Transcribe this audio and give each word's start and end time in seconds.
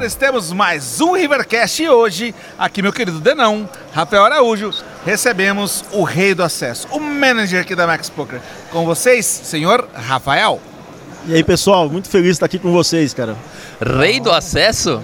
senhores, 0.00 0.14
temos 0.14 0.52
mais 0.52 1.00
um 1.00 1.12
Rivercast 1.14 1.82
e 1.82 1.88
hoje, 1.88 2.34
aqui 2.58 2.80
meu 2.80 2.92
querido 2.92 3.20
Denão, 3.20 3.68
Rafael 3.92 4.24
Araújo, 4.24 4.70
recebemos 5.04 5.84
o 5.92 6.02
rei 6.04 6.34
do 6.34 6.42
acesso, 6.42 6.88
o 6.90 6.98
manager 6.98 7.60
aqui 7.60 7.74
da 7.74 7.86
Max 7.86 8.08
Poker. 8.08 8.40
Com 8.72 8.84
vocês, 8.86 9.26
senhor 9.26 9.86
Rafael. 9.92 10.60
E 11.26 11.34
aí, 11.34 11.44
pessoal, 11.44 11.88
muito 11.90 12.08
feliz 12.08 12.26
de 12.28 12.32
estar 12.32 12.46
aqui 12.46 12.58
com 12.58 12.72
vocês, 12.72 13.12
cara. 13.12 13.36
Rei 13.98 14.20
do 14.20 14.30
acesso? 14.32 15.02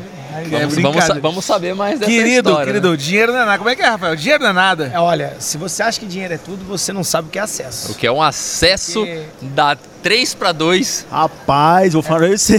Vamos, 0.50 0.74
vamos, 0.76 1.04
sa- 1.04 1.18
vamos 1.18 1.44
saber 1.46 1.74
mais 1.74 1.98
dessa 1.98 2.10
Querido, 2.10 2.50
história. 2.50 2.66
querido, 2.66 2.90
né? 2.90 2.96
dinheiro 2.98 3.32
não 3.32 3.40
é 3.40 3.44
nada. 3.46 3.56
Como 3.58 3.70
é 3.70 3.74
que 3.74 3.80
é, 3.80 3.86
Rafael? 3.88 4.14
Dinheiro 4.16 4.42
não 4.42 4.50
é 4.50 4.52
nada. 4.52 4.90
É, 4.94 5.00
olha, 5.00 5.34
se 5.38 5.56
você 5.56 5.82
acha 5.82 5.98
que 5.98 6.04
dinheiro 6.04 6.34
é 6.34 6.36
tudo, 6.36 6.62
você 6.66 6.92
não 6.92 7.02
sabe 7.02 7.28
o 7.28 7.30
que 7.30 7.38
é 7.38 7.42
acesso. 7.42 7.92
O 7.92 7.94
que 7.94 8.06
é 8.06 8.12
um 8.12 8.20
acesso 8.22 9.00
Porque- 9.00 9.24
da 9.40 9.78
3 10.02 10.34
para 10.34 10.52
2. 10.52 11.06
Rapaz, 11.10 11.94
vou 11.94 12.02
falar 12.02 12.20
pra 12.28 12.36
você. 12.36 12.58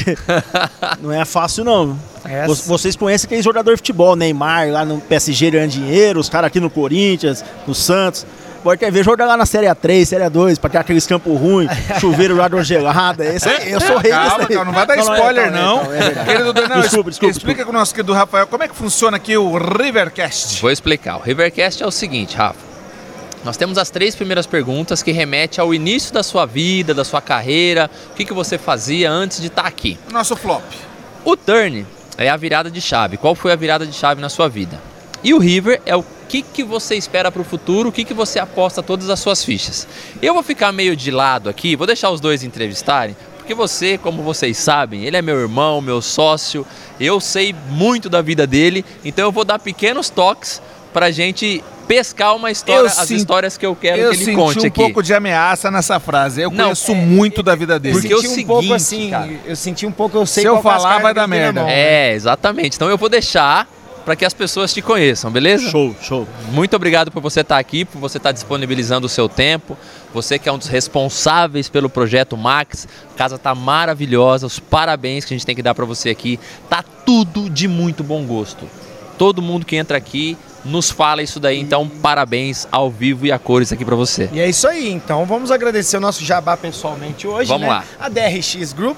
Não 1.02 1.12
é 1.14 1.24
fácil, 1.24 1.64
não. 1.64 1.98
É. 2.28 2.46
Vo- 2.46 2.54
Vocês 2.56 2.96
conhecem 2.96 3.26
aquele 3.28 3.42
jogador 3.42 3.72
de 3.72 3.78
futebol, 3.78 4.16
Neymar, 4.16 4.70
lá 4.70 4.84
no 4.86 5.00
PSG 5.02 5.52
ganhando 5.52 5.72
dinheiro, 5.72 6.20
os 6.20 6.30
caras 6.30 6.48
aqui 6.48 6.60
no 6.60 6.70
Corinthians, 6.70 7.44
no 7.66 7.74
Santos. 7.74 8.26
Agora 8.60 8.76
quer 8.76 8.92
ver 8.92 9.04
jogar 9.06 9.26
lá 9.26 9.38
na 9.38 9.46
Série 9.46 9.68
A3, 9.68 10.04
Série 10.06 10.24
A2, 10.26 10.60
pra 10.60 10.70
ter 10.70 10.78
aqueles 10.80 11.08
campos 11.08 11.40
ruins, 11.40 11.70
chuveiro 12.02 12.36
lá 12.36 12.48
de 12.50 12.62
gelada. 12.64 13.24
Esse 13.24 13.48
aí, 13.48 13.72
eu 13.72 13.80
sou 13.80 13.98
rei 13.98 14.12
Calma, 14.12 14.40
desse 14.46 14.60
aí. 14.60 14.66
não 14.66 14.74
vai 14.74 14.86
dar 14.86 14.98
é, 14.98 15.00
spoiler, 15.00 15.52
não. 15.52 15.80
é, 15.94 15.98
é 15.98 16.02
verdade. 16.02 16.30
Querido 16.30 16.54
Denão, 16.54 16.82
Desculpa, 16.82 17.10
desculpa, 17.12 17.32
explica 17.38 17.64
com 17.64 17.70
o 17.70 17.74
nosso 17.74 17.94
querido 17.96 18.12
Rafael 18.14 18.46
como 18.48 18.64
é 18.64 18.68
que 18.68 18.76
funciona 18.76 19.16
aqui 19.16 19.38
o 19.38 19.58
Rivercast. 19.58 20.60
Vou 20.62 20.70
explicar. 20.72 21.18
O 21.18 21.22
Rivercast 21.22 21.82
é 21.82 21.88
o 21.88 21.92
seguinte, 21.92 22.36
Rafa. 22.36 22.68
Nós 23.46 23.56
temos 23.56 23.78
as 23.78 23.90
três 23.90 24.16
primeiras 24.16 24.46
perguntas 24.46 25.02
que 25.02 25.14
remetem 25.14 25.62
ao 25.62 25.74
início 25.74 26.14
da 26.14 26.22
sua 26.24 26.46
vida, 26.46 26.94
da 26.94 27.06
sua 27.06 27.22
carreira, 27.22 27.90
o 28.12 28.16
que, 28.16 28.26
que 28.26 28.34
você 28.34 28.58
fazia 28.58 29.10
antes 29.10 29.40
de 29.40 29.48
estar 29.48 29.66
aqui. 29.66 29.98
O 30.10 30.12
nosso 30.14 30.36
flop. 30.36 30.64
O 31.24 31.38
turn 31.38 31.86
é 32.18 32.30
a 32.30 32.38
virada 32.38 32.72
de 32.72 32.82
chave. 32.82 33.18
Qual 33.18 33.36
foi 33.36 33.52
a 33.52 33.56
virada 33.56 33.86
de 33.86 33.94
chave 33.94 34.20
na 34.22 34.30
sua 34.30 34.50
vida? 34.50 34.82
E 35.24 35.34
o 35.34 35.40
river 35.40 35.82
é 35.86 35.96
o 35.96 36.04
que, 36.28 36.42
que 36.42 36.64
você 36.64 36.96
espera 36.96 37.32
para 37.32 37.42
o 37.42 37.46
futuro, 37.46 37.90
o 37.90 37.92
que, 37.92 38.04
que 38.04 38.14
você 38.14 38.40
aposta 38.40 38.84
todas 38.84 39.10
as 39.10 39.20
suas 39.20 39.44
fichas. 39.44 39.88
Eu 40.22 40.34
vou 40.34 40.44
ficar 40.44 40.72
meio 40.72 40.96
de 40.96 41.12
lado 41.12 41.50
aqui, 41.50 41.76
vou 41.76 41.88
deixar 41.88 42.10
os 42.12 42.20
dois 42.20 42.44
entrevistarem, 42.44 43.16
porque 43.38 43.54
você, 43.54 43.98
como 43.98 44.24
vocês 44.24 44.58
sabem, 44.58 45.06
ele 45.06 45.18
é 45.18 45.22
meu 45.22 45.40
irmão, 45.40 45.82
meu 45.82 46.02
sócio, 46.02 46.68
eu 47.00 47.20
sei 47.20 47.56
muito 47.70 48.10
da 48.10 48.22
vida 48.22 48.46
dele, 48.46 48.84
então 49.06 49.26
eu 49.26 49.32
vou 49.32 49.46
dar 49.46 49.60
pequenos 49.60 50.10
toques 50.10 50.62
pra 50.92 51.12
gente 51.12 51.64
pescar 51.88 52.36
uma 52.36 52.52
história, 52.52 52.82
Eu 52.82 52.86
as 52.88 52.94
senti- 52.94 53.16
histórias 53.16 53.58
que 53.58 53.66
eu 53.66 53.76
quero 53.76 53.98
Eu 54.02 54.10
que 54.12 54.18
ele 54.18 54.26
senti 54.26 54.36
conte 54.38 54.60
um 54.60 54.68
aqui. 54.68 54.72
pouco 54.80 55.02
de 55.02 55.14
ameaça 55.14 55.72
nessa 55.72 56.00
frase. 56.00 56.42
Eu 56.42 56.52
Não, 56.52 56.66
conheço 56.66 56.92
é, 56.92 56.96
muito 56.96 57.42
da 57.42 57.56
vida 57.56 57.80
dele. 57.80 58.00
Porque 58.00 58.12
é 58.12 58.16
o 58.16 58.20
senti 58.20 58.28
um 58.32 58.36
seguinte, 58.36 58.48
pouco 58.48 58.74
assim, 58.74 59.10
cara. 59.10 59.30
eu 59.46 59.56
senti 59.56 59.86
um 59.86 59.92
pouco, 59.92 60.18
eu 60.18 60.26
sei 60.26 60.44
Se 60.44 60.50
eu 60.50 60.58
é 60.58 60.62
falar, 60.62 61.00
vai 61.02 61.14
dar 61.14 61.24
eu 61.24 61.28
merda. 61.28 61.62
mão, 61.62 61.70
né? 61.70 62.10
É, 62.10 62.14
exatamente. 62.14 62.76
Então 62.76 62.90
eu 62.90 62.98
vou 62.98 63.08
deixar 63.10 63.68
para 64.06 64.16
que 64.16 64.24
as 64.24 64.34
pessoas 64.34 64.74
te 64.74 64.82
conheçam, 64.82 65.30
beleza? 65.30 65.70
Show, 65.70 65.94
show. 66.02 66.28
Muito 66.54 66.74
obrigado 66.78 67.12
por 67.12 67.22
você 67.22 67.42
estar 67.42 67.58
aqui, 67.58 67.84
por 67.84 68.00
você 68.00 68.18
estar 68.18 68.32
disponibilizando 68.32 69.06
o 69.06 69.10
seu 69.10 69.28
tempo. 69.28 69.78
Você 70.14 70.40
que 70.40 70.48
é 70.48 70.52
um 70.52 70.58
dos 70.58 70.68
responsáveis 70.68 71.68
pelo 71.70 71.90
projeto 71.90 72.38
Max. 72.38 72.88
A 73.14 73.18
casa 73.18 73.38
tá 73.38 73.54
maravilhosa. 73.54 74.46
Os 74.46 74.60
parabéns 74.60 75.26
que 75.26 75.34
a 75.34 75.38
gente 75.38 75.46
tem 75.46 75.56
que 75.56 75.62
dar 75.62 75.76
para 75.76 75.84
você 75.84 76.10
aqui. 76.10 76.40
Tá 76.70 76.84
tudo 77.06 77.50
de 77.50 77.68
muito 77.68 78.02
bom 78.04 78.24
gosto. 78.26 78.66
Todo 79.18 79.42
mundo 79.42 79.66
que 79.66 79.76
entra 79.76 79.98
aqui 79.98 80.38
nos 80.68 80.90
fala 80.92 81.22
isso 81.22 81.40
daí. 81.40 81.60
Então, 81.60 81.88
parabéns 81.88 82.68
ao 82.72 82.92
vivo 82.92 83.26
e 83.26 83.32
a 83.32 83.40
cores 83.40 83.72
aqui 83.72 83.84
para 83.84 83.96
você. 83.96 84.30
E 84.32 84.40
é 84.40 84.48
isso 84.48 84.68
aí, 84.68 84.92
então 84.92 85.26
vamos 85.26 85.52
agradecer 85.52 85.98
o 85.98 86.02
nosso 86.02 86.24
jabá 86.24 86.56
pessoalmente 86.56 87.28
hoje, 87.28 87.48
Vamos 87.50 87.68
né? 87.68 87.70
lá. 87.70 87.84
A 88.00 88.10
DRX 88.10 88.74
Group 88.74 88.98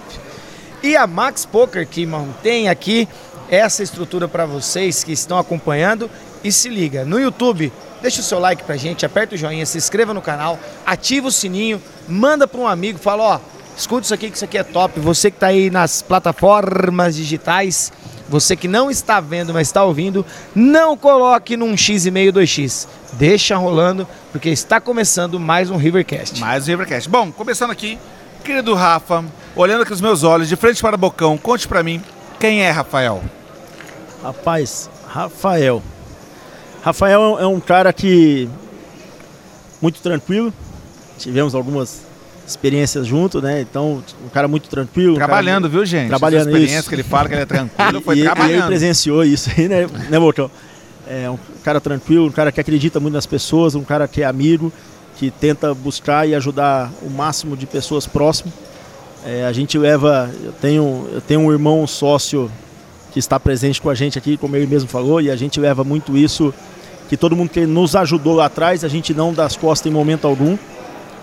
e 0.81 0.95
a 0.95 1.05
Max 1.05 1.45
Poker 1.45 1.87
que 1.87 2.05
mantém 2.05 2.69
aqui 2.69 3.07
essa 3.49 3.83
estrutura 3.83 4.27
para 4.27 4.45
vocês 4.45 5.03
que 5.03 5.11
estão 5.11 5.37
acompanhando. 5.37 6.09
E 6.43 6.51
se 6.51 6.69
liga, 6.69 7.03
no 7.03 7.19
YouTube, 7.19 7.71
deixa 8.01 8.21
o 8.21 8.23
seu 8.23 8.39
like 8.39 8.63
pra 8.63 8.77
gente, 8.77 9.05
aperta 9.05 9.35
o 9.35 9.37
joinha, 9.37 9.65
se 9.65 9.77
inscreva 9.77 10.13
no 10.13 10.21
canal, 10.21 10.57
ativa 10.85 11.27
o 11.27 11.31
sininho, 11.31 11.81
manda 12.07 12.47
para 12.47 12.61
um 12.61 12.67
amigo, 12.67 12.97
fala, 12.97 13.23
ó, 13.23 13.39
escuta 13.75 14.05
isso 14.05 14.13
aqui 14.13 14.29
que 14.29 14.37
isso 14.37 14.45
aqui 14.45 14.57
é 14.57 14.63
top. 14.63 14.99
Você 15.01 15.29
que 15.29 15.37
tá 15.37 15.47
aí 15.47 15.69
nas 15.69 16.01
plataformas 16.01 17.15
digitais, 17.15 17.91
você 18.29 18.55
que 18.55 18.67
não 18.67 18.91
está 18.91 19.19
vendo, 19.19 19.53
mas 19.53 19.67
está 19.67 19.83
ouvindo, 19.83 20.25
não 20.53 20.95
coloque 20.95 21.57
num 21.57 21.75
X 21.75 22.05
e 22.05 22.11
meio 22.11 22.31
2X. 22.31 22.87
Deixa 23.13 23.57
rolando, 23.57 24.07
porque 24.31 24.49
está 24.49 24.79
começando 24.79 25.39
mais 25.39 25.71
um 25.71 25.77
Rivercast. 25.77 26.39
Mais 26.39 26.65
o 26.65 26.67
Rivercast. 26.67 27.09
Bom, 27.09 27.31
começando 27.31 27.71
aqui, 27.71 27.97
querido 28.43 28.75
Rafa, 28.75 29.25
olhando 29.55 29.81
aqui 29.81 29.91
os 29.91 30.01
meus 30.01 30.23
olhos, 30.23 30.47
de 30.47 30.55
frente 30.55 30.79
para 30.81 30.95
o 30.95 30.99
bocão, 30.99 31.37
conte 31.37 31.67
pra 31.67 31.81
mim 31.81 32.01
quem 32.39 32.61
é 32.61 32.69
Rafael. 32.69 33.23
Rapaz, 34.23 34.89
Rafael. 35.07 35.81
Rafael 36.83 37.37
é 37.39 37.47
um 37.47 37.59
cara 37.59 37.91
que 37.91 38.47
muito 39.81 40.01
tranquilo. 40.01 40.53
Tivemos 41.17 41.55
algumas 41.55 42.08
experiências 42.49 43.05
juntos, 43.05 43.41
né? 43.41 43.61
Então, 43.61 44.03
um 44.25 44.29
cara 44.29 44.47
muito 44.47 44.69
tranquilo. 44.69 45.13
um 45.13 45.17
cara 45.17 45.27
Trabalhando, 45.27 45.69
viu, 45.69 45.85
gente? 45.85 46.07
Trabalhando, 46.07 46.41
Essa 46.41 46.49
experiência 46.49 46.79
isso. 46.79 46.89
que 46.89 46.95
ele 46.95 47.03
fala 47.03 47.27
que 47.27 47.35
ele 47.35 47.41
é 47.41 47.45
tranquilo, 47.45 48.01
foi 48.03 48.15
e, 48.15 48.17
e 48.17 48.21
ele 48.21 48.29
trabalhando. 48.29 48.67
presenciou 48.67 49.23
isso 49.23 49.49
aí, 49.55 49.67
né, 49.67 49.87
né 50.09 50.19
Bocão? 50.19 50.49
É 51.07 51.29
um 51.29 51.37
cara 51.63 51.79
tranquilo, 51.79 52.27
um 52.27 52.31
cara 52.31 52.51
que 52.51 52.59
acredita 52.59 52.99
muito 52.99 53.13
nas 53.13 53.25
pessoas, 53.25 53.75
um 53.75 53.83
cara 53.83 54.07
que 54.07 54.21
é 54.21 54.25
amigo, 54.25 54.71
que 55.17 55.31
tenta 55.31 55.73
buscar 55.73 56.27
e 56.27 56.35
ajudar 56.35 56.91
o 57.01 57.09
máximo 57.09 57.57
de 57.57 57.65
pessoas 57.65 58.05
próximas. 58.05 58.53
É, 59.25 59.45
a 59.45 59.51
gente 59.51 59.77
leva, 59.77 60.29
eu 60.43 60.51
tenho, 60.53 61.07
eu 61.11 61.21
tenho 61.21 61.41
um 61.41 61.51
irmão 61.51 61.85
sócio 61.85 62.49
que 63.11 63.19
está 63.19 63.39
presente 63.39 63.81
com 63.81 63.89
a 63.89 63.95
gente 63.95 64.17
aqui, 64.17 64.37
como 64.37 64.55
ele 64.55 64.67
mesmo 64.67 64.87
falou, 64.87 65.19
e 65.19 65.29
a 65.29 65.35
gente 65.35 65.59
leva 65.59 65.83
muito 65.83 66.15
isso, 66.15 66.53
que 67.09 67.17
todo 67.17 67.35
mundo 67.35 67.49
que 67.49 67.65
nos 67.65 67.95
ajudou 67.95 68.35
lá 68.35 68.45
atrás, 68.45 68.83
a 68.83 68.87
gente 68.87 69.13
não 69.13 69.33
dá 69.33 69.45
as 69.45 69.57
costas 69.57 69.91
em 69.91 69.93
momento 69.93 70.25
algum. 70.25 70.57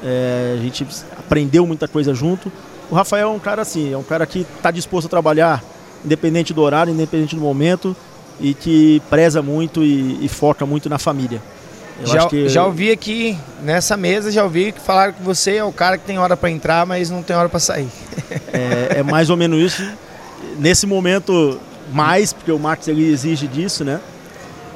É, 0.03 0.57
a 0.59 0.63
gente 0.63 0.87
aprendeu 1.19 1.67
muita 1.67 1.89
coisa 1.89 2.15
junto. 2.15 2.51
O 2.91 2.95
Rafael 2.95 3.29
é 3.29 3.33
um 3.33 3.39
cara 3.39 3.63
assim, 3.63 3.93
é 3.93 3.97
um 3.97 4.03
cara 4.03 4.27
que 4.27 4.41
está 4.41 4.71
disposto 4.71 5.07
a 5.07 5.11
trabalhar 5.11 5.63
independente 6.05 6.53
do 6.55 6.63
horário, 6.63 6.93
independente 6.93 7.35
do 7.35 7.41
momento 7.41 7.97
e 8.41 8.55
que 8.55 9.03
preza 9.11 9.43
muito 9.43 9.83
e, 9.83 10.25
e 10.25 10.29
foca 10.29 10.65
muito 10.65 10.89
na 10.89 10.99
família. 10.99 11.43
Eu 12.01 12.07
Já, 12.07 12.19
acho 12.19 12.29
que 12.29 12.49
já 12.49 12.65
ouvi 12.65 12.91
aqui 12.91 13.37
nessa 13.63 13.97
mesa, 13.97 14.31
já 14.31 14.45
ouvi 14.45 14.71
que 14.71 14.81
falaram 14.81 15.15
que 15.15 15.23
você 15.23 15.57
é 15.57 15.65
o 15.65 15.73
cara 15.73 15.97
que 15.97 16.05
tem 16.05 16.19
hora 16.19 16.37
para 16.37 16.51
entrar, 16.51 16.85
mas 16.85 17.11
não 17.11 17.23
tem 17.23 17.35
hora 17.35 17.49
para 17.49 17.59
sair. 17.59 17.89
é, 18.53 18.99
é 18.99 19.03
mais 19.03 19.31
ou 19.31 19.37
menos 19.37 19.59
isso. 19.61 19.91
Nesse 20.59 20.87
momento, 20.87 21.59
mais, 21.93 22.33
porque 22.35 22.53
o 22.53 22.59
Marcos 22.59 22.87
ele 22.89 23.11
exige 23.11 23.47
disso, 23.47 23.83
né? 23.83 23.99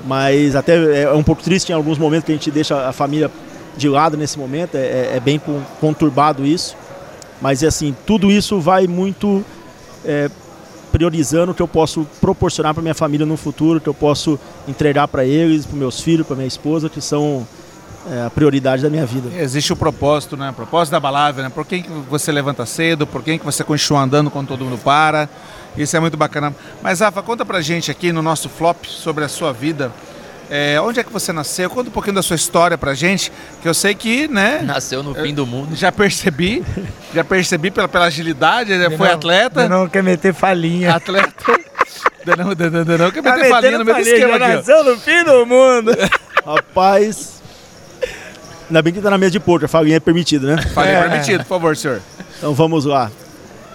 Mas 0.07 0.57
até 0.57 1.03
é 1.03 1.13
um 1.13 1.23
pouco 1.23 1.43
triste 1.43 1.69
em 1.69 1.75
alguns 1.75 1.99
momentos 1.99 2.25
que 2.25 2.33
a 2.33 2.35
gente 2.35 2.51
deixa 2.51 2.89
a 2.89 2.93
família 2.93 3.31
de 3.77 3.89
lado 3.89 4.17
nesse 4.17 4.39
momento, 4.39 4.75
é, 4.77 4.81
é- 4.81 5.13
é 5.17 5.21
bem 5.21 5.39
con- 5.39 5.63
conturbado 5.81 6.45
isso. 6.47 6.77
Mas 7.41 7.63
assim, 7.65 7.95
tudo 8.07 8.31
isso 8.31 8.61
vai 8.61 8.87
muito 8.87 9.45
é, 10.05 10.31
priorizando 10.93 11.53
o 11.53 11.55
que 11.55 11.63
eu 11.63 11.69
posso 11.69 12.07
proporcionar 12.21 12.75
para 12.75 12.83
minha 12.83 12.95
família 12.95 13.25
no 13.27 13.37
futuro, 13.37 13.81
que 13.81 13.89
eu 13.89 13.95
posso 13.95 14.39
entregar 14.67 15.07
para 15.09 15.25
eles, 15.25 15.65
para 15.67 15.77
meus 15.77 16.01
filhos, 16.01 16.27
para 16.27 16.37
minha 16.37 16.49
esposa, 16.49 16.89
que 16.89 17.01
são 17.01 17.47
é, 18.11 18.25
a 18.27 18.31
prioridade 18.31 18.83
da 18.83 18.91
minha 18.91 19.05
vida. 19.07 19.29
Existe 19.41 19.73
o 19.73 19.77
propósito, 19.77 20.37
né? 20.37 20.51
O 20.51 20.55
propósito 20.55 20.93
da 20.93 21.01
balada, 21.01 21.43
né? 21.43 21.49
Por 21.51 21.67
quem 21.67 21.83
que 21.83 21.91
você 22.09 22.33
levanta 22.33 22.65
cedo, 22.67 23.07
por 23.07 23.23
quem 23.23 23.39
que 23.39 23.45
você 23.45 23.63
continua 23.63 24.01
andando 24.03 24.31
quando 24.31 24.49
todo 24.49 24.65
mundo 24.65 24.79
para. 24.79 25.29
Isso 25.77 25.97
é 25.97 26.01
muito 26.01 26.17
bacana. 26.17 26.55
Mas, 26.83 27.01
Rafa, 27.01 27.23
conta 27.23 27.45
pra 27.45 27.61
gente 27.61 27.91
aqui 27.91 28.11
no 28.11 28.23
nosso 28.23 28.49
flop 28.49 28.85
sobre 28.87 29.25
a 29.25 29.29
sua 29.29 29.53
vida. 29.53 29.93
É, 30.51 30.81
onde 30.81 30.99
é 30.99 31.05
que 31.05 31.13
você 31.13 31.33
nasceu? 31.33 31.71
Conta 31.71 31.89
um 31.91 31.93
pouquinho 31.93 32.17
da 32.17 32.23
sua 32.23 32.35
história 32.35 32.77
pra 32.77 32.93
gente, 32.93 33.31
que 33.63 33.69
eu 33.69 33.73
sei 33.75 33.95
que, 33.95 34.27
né? 34.27 34.61
Nasceu 34.65 35.01
no 35.03 35.15
fim 35.15 35.33
do 35.33 35.47
mundo. 35.47 35.77
Já 35.77 35.93
percebi, 35.93 36.65
já 37.15 37.23
percebi 37.23 37.71
pela, 37.71 37.87
pela 37.87 38.07
agilidade, 38.07 38.75
né? 38.77 38.91
foi 38.91 39.07
Não- 39.07 39.15
atleta. 39.15 39.69
Não 39.69 39.89
quer 39.89 40.03
meter 40.03 40.35
falinha. 40.35 40.95
Atleta. 40.97 41.33
Denão, 42.25 42.53
Denão, 42.55 42.85
Denão, 42.85 43.11
que 43.13 43.23
Tá 43.23 43.37
meter 43.37 43.49
falinha 43.49 43.79
no 43.79 43.85
falinha, 43.85 44.15
esquema 44.15 44.39
já 44.39 44.47
aqui. 44.47 44.57
nasceu 44.57 44.85
no 44.85 44.99
fim 44.99 45.25
do 45.25 45.47
mundo. 45.47 45.93
Rapaz, 46.45 47.41
ainda 48.69 48.83
bem 48.83 48.93
que 48.93 49.01
tá 49.01 49.09
na 49.11 49.19
mesa 49.19 49.31
de 49.33 49.41
poker, 49.41 49.67
a 49.67 49.69
falinha 49.69 49.97
é 49.97 50.01
permitida, 50.01 50.57
né? 50.57 50.63
Falinha 50.75 50.99
É. 50.99 51.09
permitido, 51.09 51.39
por 51.45 51.49
favor, 51.49 51.77
senhor. 51.77 52.01
Então 52.39 52.55
vamos 52.55 52.85
lá. 52.85 53.11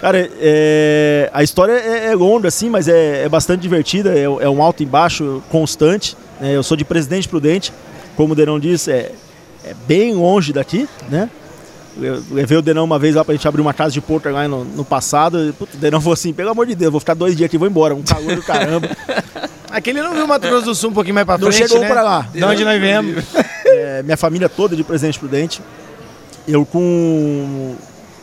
Cara, 0.01 0.29
é, 0.39 1.29
a 1.33 1.41
história 1.41 1.71
é, 1.71 2.07
é 2.07 2.15
longa, 2.15 2.49
assim, 2.49 2.69
mas 2.69 2.87
é, 2.89 3.23
é 3.23 3.29
bastante 3.29 3.61
divertida. 3.61 4.13
É, 4.13 4.23
é 4.23 4.49
um 4.49 4.61
alto 4.61 4.83
e 4.83 4.85
baixo 4.85 5.41
constante. 5.49 6.17
Né? 6.39 6.55
eu 6.55 6.63
sou 6.63 6.75
de 6.75 6.85
Presidente 6.85 7.27
Prudente, 7.27 7.73
como 8.15 8.33
o 8.33 8.35
Denão 8.35 8.59
disse, 8.59 8.91
é, 8.91 9.11
é 9.63 9.73
bem 9.87 10.13
longe 10.13 10.53
daqui, 10.53 10.87
né? 11.09 11.29
Eu 11.99 12.21
levei 12.29 12.57
o 12.57 12.61
Denão 12.61 12.83
uma 12.83 12.99
vez 12.99 13.15
lá 13.15 13.23
pra 13.23 13.33
gente 13.33 13.47
abrir 13.47 13.61
uma 13.61 13.73
casa 13.73 13.93
de 13.93 14.01
poker 14.01 14.31
lá 14.31 14.47
no, 14.47 14.65
no 14.65 14.83
passado. 14.83 15.47
e, 15.47 15.53
putz, 15.53 15.75
o 15.75 15.77
Denão 15.77 16.01
falou 16.01 16.13
assim: 16.13 16.33
pelo 16.33 16.49
amor 16.49 16.67
de 16.67 16.75
Deus, 16.75 16.91
vou 16.91 16.99
ficar 16.99 17.13
dois 17.13 17.37
dias 17.37 17.45
aqui 17.47 17.55
e 17.55 17.59
vou 17.59 17.67
embora. 17.69 17.95
Um 17.95 18.03
calor 18.03 18.35
do 18.35 18.43
caramba. 18.43 18.89
Aquele 19.71 20.01
não 20.01 20.13
viu 20.13 20.25
o 20.25 20.27
Mato 20.27 20.47
Grosso 20.47 20.65
do 20.65 20.75
Sul 20.75 20.89
um 20.89 20.93
pouquinho 20.93 21.15
mais 21.15 21.25
pra 21.25 21.37
Não 21.37 21.51
frente, 21.51 21.67
chegou 21.67 21.81
né? 21.81 21.87
pra 21.87 22.01
lá. 22.01 22.27
De 22.33 22.43
onde 22.43 22.63
nós 22.63 22.79
viemos. 22.79 23.23
É, 23.65 24.03
minha 24.03 24.17
família 24.17 24.47
toda 24.47 24.75
de 24.75 24.83
Presidente 24.83 25.19
Prudente. 25.19 25.61
Eu 26.47 26.65
com 26.65 27.75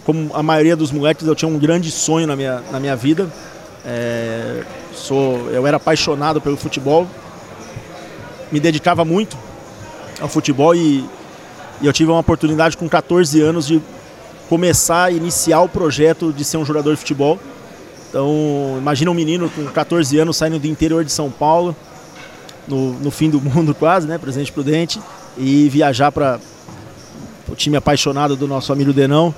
como 0.05 0.31
a 0.35 0.43
maioria 0.43 0.75
dos 0.75 0.91
moleques, 0.91 1.27
eu 1.27 1.35
tinha 1.35 1.49
um 1.49 1.59
grande 1.59 1.91
sonho 1.91 2.27
na 2.27 2.35
minha, 2.35 2.63
na 2.71 2.81
minha 2.81 2.97
vida. 2.97 3.29
É, 3.85 4.63
sou, 4.95 5.51
eu 5.51 5.67
era 5.67 5.77
apaixonado 5.77 6.41
pelo 6.41 6.57
futebol, 6.57 7.07
me 8.53 8.61
dedicava 8.61 9.05
muito 9.05 9.37
ao 10.21 10.29
futebol 10.29 10.75
e, 10.75 11.05
e 11.81 11.87
eu 11.87 11.93
tive 11.93 12.11
uma 12.11 12.21
oportunidade 12.21 12.77
com 12.77 12.89
14 12.89 13.41
anos 13.41 13.67
de 13.67 13.83
começar 14.49 15.11
iniciar 15.11 15.63
o 15.63 15.69
projeto 15.69 16.33
de 16.33 16.45
ser 16.45 16.59
um 16.59 16.65
jogador 16.65 16.93
de 16.93 16.99
futebol. 16.99 17.41
Então, 18.09 18.77
imagina 18.77 19.11
um 19.11 19.15
menino 19.15 19.49
com 19.49 19.65
14 19.65 20.19
anos 20.19 20.37
saindo 20.37 20.59
do 20.59 20.67
interior 20.67 21.03
de 21.03 21.11
São 21.11 21.31
Paulo, 21.31 21.75
no, 22.69 22.93
no 23.01 23.11
fim 23.11 23.31
do 23.31 23.41
mundo 23.41 23.75
quase, 23.75 24.07
né, 24.07 24.19
Presidente 24.19 24.53
Prudente, 24.53 25.01
e 25.39 25.69
viajar 25.71 26.13
para 26.13 26.39
o 27.49 27.55
time 27.55 27.79
apaixonado 27.79 28.37
do 28.37 28.47
nosso 28.47 28.71
amigo 28.71 28.93
Denão, 28.93 29.35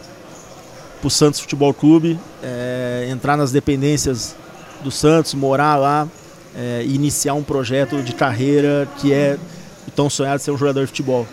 para 1.01 1.07
o 1.07 1.11
Santos 1.11 1.39
Futebol 1.39 1.73
Clube, 1.73 2.19
é, 2.43 3.07
entrar 3.09 3.37
nas 3.37 3.53
dependências 3.53 4.35
do 4.83 4.91
Santos, 4.91 5.35
morar 5.35 5.77
lá 5.77 6.09
é, 6.57 6.85
iniciar 6.87 7.35
um 7.35 7.43
projeto 7.43 8.03
de 8.03 8.13
carreira 8.15 8.89
que 8.99 9.13
é 9.13 9.39
tão 9.95 10.09
sonhado 10.09 10.41
ser 10.41 10.51
um 10.51 10.57
jogador 10.57 10.81
de 10.83 10.87
futebol. 10.89 11.27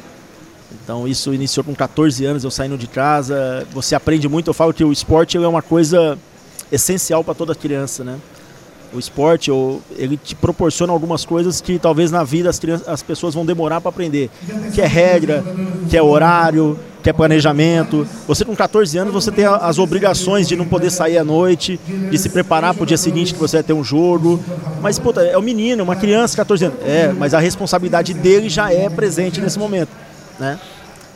Então 0.84 1.08
isso 1.08 1.34
iniciou 1.34 1.64
com 1.64 1.76
14 1.76 2.24
anos, 2.26 2.44
eu 2.44 2.52
saindo 2.52 2.78
de 2.78 2.88
casa. 2.88 3.68
Você 3.72 3.96
aprende 3.96 4.28
muito, 4.28 4.50
eu 4.50 4.54
falo 4.54 4.74
que 4.74 4.84
o 4.84 4.92
esporte 4.92 5.38
é 5.38 5.48
uma 5.48 5.62
coisa 5.62 6.18
essencial 6.72 7.24
para 7.24 7.34
toda 7.34 7.54
criança, 7.54 8.04
né? 8.04 8.18
O 8.94 9.00
esporte, 9.00 9.50
ele 9.96 10.18
te 10.18 10.36
proporciona 10.36 10.92
algumas 10.92 11.24
coisas 11.24 11.62
que 11.62 11.80
talvez 11.80 12.12
na 12.12 12.24
vida 12.24 12.50
as, 12.50 12.60
crianças, 12.60 12.88
as 12.88 13.02
pessoas 13.02 13.34
vão 13.34 13.46
demorar 13.46 13.80
para 13.80 13.90
aprender. 13.90 14.30
Que 14.74 14.82
é 14.82 14.88
regra, 14.88 15.44
que 15.90 15.96
é 15.96 16.02
horário, 16.02 16.78
que 17.02 17.10
é 17.10 17.14
planejamento. 17.14 18.08
Você 18.28 18.44
com 18.44 18.56
14 18.56 18.98
anos, 18.98 19.14
você 19.14 19.32
tem 19.32 19.46
as 19.46 19.80
obrigações 19.80 20.48
de 20.48 20.56
não 20.56 20.66
poder 20.66 20.92
sair 20.92 21.18
à 21.18 21.24
noite, 21.24 21.80
de 22.10 22.18
se 22.18 22.30
preparar 22.30 22.74
para 22.74 22.84
o 22.84 22.86
dia 22.86 22.98
seguinte 22.98 23.34
que 23.34 23.40
você 23.40 23.58
vai 23.58 23.64
ter 23.64 23.74
um 23.74 23.84
jogo. 23.84 24.44
Mas, 24.82 25.00
puta, 25.00 25.22
é 25.22 25.38
um 25.38 25.42
menino, 25.42 25.84
uma 25.84 25.96
criança, 25.96 26.36
14 26.36 26.66
anos. 26.66 26.78
É, 26.84 27.14
mas 27.14 27.34
a 27.34 27.40
responsabilidade 27.40 28.14
dele 28.14 28.50
já 28.50 28.72
é 28.72 28.90
presente 28.90 29.40
nesse 29.40 29.58
momento, 29.58 29.90
né? 30.40 30.60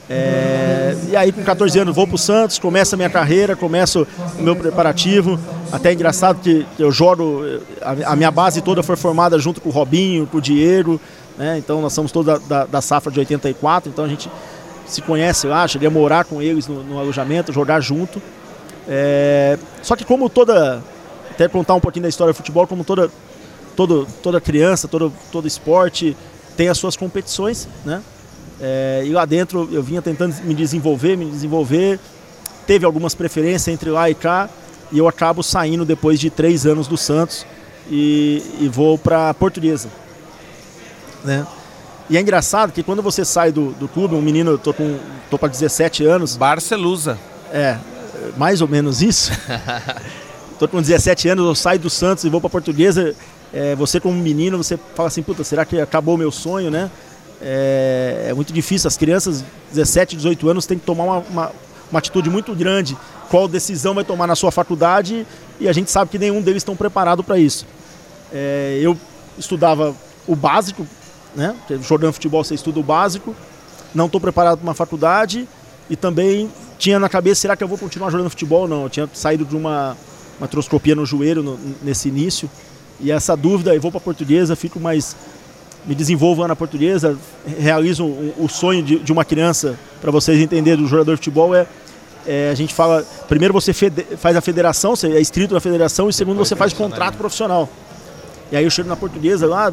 É, 0.07 0.95
e 1.09 1.15
aí 1.15 1.31
com 1.31 1.43
14 1.43 1.79
anos 1.79 1.95
vou 1.95 2.05
para 2.05 2.15
o 2.15 2.17
Santos, 2.17 2.59
começa 2.59 2.95
a 2.95 2.97
minha 2.97 3.09
carreira, 3.09 3.55
começo 3.55 4.07
o 4.37 4.41
meu 4.41 4.55
preparativo. 4.55 5.39
Até 5.71 5.89
é 5.89 5.93
engraçado 5.93 6.39
que 6.41 6.65
eu 6.77 6.91
jogo, 6.91 7.41
a, 8.05 8.15
minha 8.15 8.31
base 8.31 8.61
toda 8.61 8.83
foi 8.83 8.95
formada 8.95 9.37
junto 9.39 9.59
com 9.59 9.69
o 9.69 9.71
Robinho, 9.71 10.27
com 10.27 10.37
o 10.37 10.41
Diego, 10.41 11.01
né? 11.37 11.57
então 11.57 11.81
nós 11.81 11.93
somos 11.93 12.11
todos 12.11 12.27
da, 12.27 12.37
da, 12.37 12.65
da, 12.65 12.81
safra 12.81 13.11
de 13.11 13.19
84, 13.19 13.89
então 13.89 14.05
a 14.05 14.07
gente 14.07 14.29
se 14.85 15.01
conhece 15.01 15.47
lá, 15.47 15.67
cheguei 15.67 15.87
a 15.87 15.91
morar 15.91 16.23
com 16.25 16.41
eles 16.41 16.67
no, 16.67 16.83
no 16.83 16.99
alojamento, 16.99 17.51
jogar 17.51 17.79
junto. 17.81 18.21
É, 18.87 19.57
só 19.81 19.95
que 19.95 20.05
como 20.05 20.29
toda, 20.29 20.83
até 21.31 21.47
contar 21.47 21.73
um 21.73 21.79
pouquinho 21.79 22.03
da 22.03 22.09
história 22.09 22.31
do 22.31 22.37
futebol, 22.37 22.67
como 22.67 22.83
toda, 22.83 23.09
todo, 23.75 24.07
toda 24.21 24.39
criança, 24.39 24.87
todo, 24.87 25.11
todo 25.31 25.47
esporte 25.47 26.15
tem 26.55 26.69
as 26.69 26.77
suas 26.77 26.95
competições, 26.95 27.67
né? 27.83 28.01
É, 28.67 29.03
e 29.05 29.11
lá 29.11 29.25
dentro 29.25 29.69
eu 29.71 29.83
vinha 29.83 30.01
tentando 30.01 30.33
me 30.43 30.55
desenvolver, 30.55 31.15
me 31.15 31.29
desenvolver. 31.29 31.99
Teve 32.65 32.83
algumas 32.83 33.13
preferências 33.13 33.67
entre 33.67 33.91
lá 33.91 34.09
e 34.09 34.15
cá. 34.15 34.49
E 34.91 34.97
eu 34.97 35.07
acabo 35.07 35.43
saindo 35.43 35.85
depois 35.85 36.19
de 36.19 36.31
três 36.31 36.65
anos 36.65 36.87
do 36.87 36.97
Santos 36.97 37.45
e, 37.91 38.41
e 38.59 38.67
vou 38.67 38.97
para 38.97 39.29
a 39.29 39.33
Portuguesa. 39.35 39.89
Né? 41.23 41.45
E 42.09 42.17
é 42.17 42.21
engraçado 42.21 42.71
que 42.71 42.81
quando 42.81 43.03
você 43.03 43.23
sai 43.23 43.51
do, 43.51 43.71
do 43.73 43.87
clube, 43.87 44.15
um 44.15 44.21
menino, 44.21 44.51
eu 44.51 44.57
tô, 44.57 44.73
com, 44.73 44.97
tô 45.29 45.37
para 45.37 45.49
17 45.49 46.03
anos. 46.03 46.35
Barcelusa. 46.35 47.19
É, 47.53 47.77
mais 48.35 48.61
ou 48.61 48.67
menos 48.67 49.03
isso. 49.03 49.31
tô 50.57 50.67
com 50.67 50.81
17 50.81 51.29
anos, 51.29 51.45
eu 51.45 51.53
saio 51.53 51.79
do 51.79 51.89
Santos 51.89 52.23
e 52.23 52.29
vou 52.29 52.41
para 52.41 52.47
a 52.47 52.51
Portuguesa. 52.51 53.15
É, 53.53 53.75
você 53.75 53.99
como 53.99 54.19
menino, 54.19 54.57
você 54.57 54.75
fala 54.95 55.07
assim, 55.07 55.21
puta, 55.21 55.43
será 55.43 55.65
que 55.65 55.79
acabou 55.79 56.15
o 56.15 56.17
meu 56.17 56.31
sonho, 56.31 56.71
né? 56.71 56.89
É, 57.47 58.25
é, 58.29 58.33
muito 58.33 58.51
difícil. 58.51 58.87
As 58.87 58.97
crianças, 58.97 59.43
17, 59.71 60.15
18 60.15 60.49
anos, 60.49 60.65
têm 60.65 60.79
que 60.79 60.85
tomar 60.85 61.03
uma, 61.03 61.17
uma, 61.19 61.51
uma, 61.91 61.99
atitude 61.99 62.27
muito 62.27 62.55
grande. 62.55 62.97
Qual 63.29 63.47
decisão 63.47 63.93
vai 63.93 64.03
tomar 64.03 64.25
na 64.25 64.35
sua 64.35 64.51
faculdade 64.51 65.27
e 65.59 65.69
a 65.69 65.73
gente 65.73 65.91
sabe 65.91 66.09
que 66.09 66.17
nenhum 66.17 66.41
deles 66.41 66.61
estão 66.61 66.75
preparado 66.75 67.23
para 67.23 67.37
isso. 67.37 67.67
É, 68.33 68.79
eu 68.81 68.97
estudava 69.37 69.95
o 70.25 70.35
básico, 70.35 70.87
né? 71.35 71.55
Jogando 71.81 72.13
futebol 72.13 72.43
você 72.43 72.55
estuda 72.55 72.79
o 72.79 72.83
básico. 72.83 73.35
Não 73.93 74.07
estou 74.07 74.19
preparado 74.19 74.57
para 74.57 74.63
uma 74.63 74.73
faculdade 74.73 75.47
e 75.87 75.95
também 75.95 76.49
tinha 76.79 76.99
na 76.99 77.07
cabeça, 77.07 77.41
será 77.41 77.55
que 77.55 77.63
eu 77.63 77.67
vou 77.67 77.77
continuar 77.77 78.09
jogando 78.09 78.29
futebol 78.29 78.67
não? 78.67 78.83
Eu 78.83 78.89
tinha 78.89 79.09
saído 79.13 79.45
de 79.45 79.55
uma, 79.55 79.95
uma 80.39 80.47
troscopia 80.47 80.95
no 80.95 81.05
joelho 81.05 81.43
no, 81.43 81.59
nesse 81.83 82.09
início. 82.09 82.49
E 82.99 83.11
essa 83.11 83.35
dúvida, 83.35 83.75
eu 83.75 83.81
vou 83.81 83.91
para 83.91 83.99
a 83.99 84.03
portuguesa, 84.03 84.55
fico 84.55 84.79
mais 84.79 85.15
me 85.87 85.93
desenvolvo 85.93 86.47
na 86.47 86.55
portuguesa, 86.55 87.17
realizo 87.59 88.05
o, 88.05 88.45
o 88.45 88.49
sonho 88.49 88.81
de, 88.81 88.99
de, 88.99 89.11
uma 89.11 89.23
criança, 89.23 89.77
para 90.01 90.11
vocês 90.11 90.39
entenderem 90.39 90.81
do 90.81 90.87
jogador 90.87 91.11
de 91.11 91.17
futebol, 91.17 91.55
é, 91.55 91.67
é 92.25 92.49
a 92.51 92.55
gente 92.55 92.73
fala, 92.73 93.05
primeiro 93.27 93.53
você 93.53 93.71
fede, 93.73 94.05
faz 94.17 94.35
a 94.35 94.41
federação, 94.41 94.95
você 94.95 95.07
é 95.07 95.21
inscrito 95.21 95.53
na 95.53 95.59
federação, 95.59 96.09
e 96.09 96.13
segundo 96.13 96.37
você 96.37 96.55
faz 96.55 96.73
contrato 96.73 97.17
profissional. 97.17 97.69
E 98.51 98.55
aí 98.55 98.63
eu 98.63 98.69
chego 98.69 98.89
na 98.89 98.95
portuguesa 98.95 99.45
lá, 99.45 99.71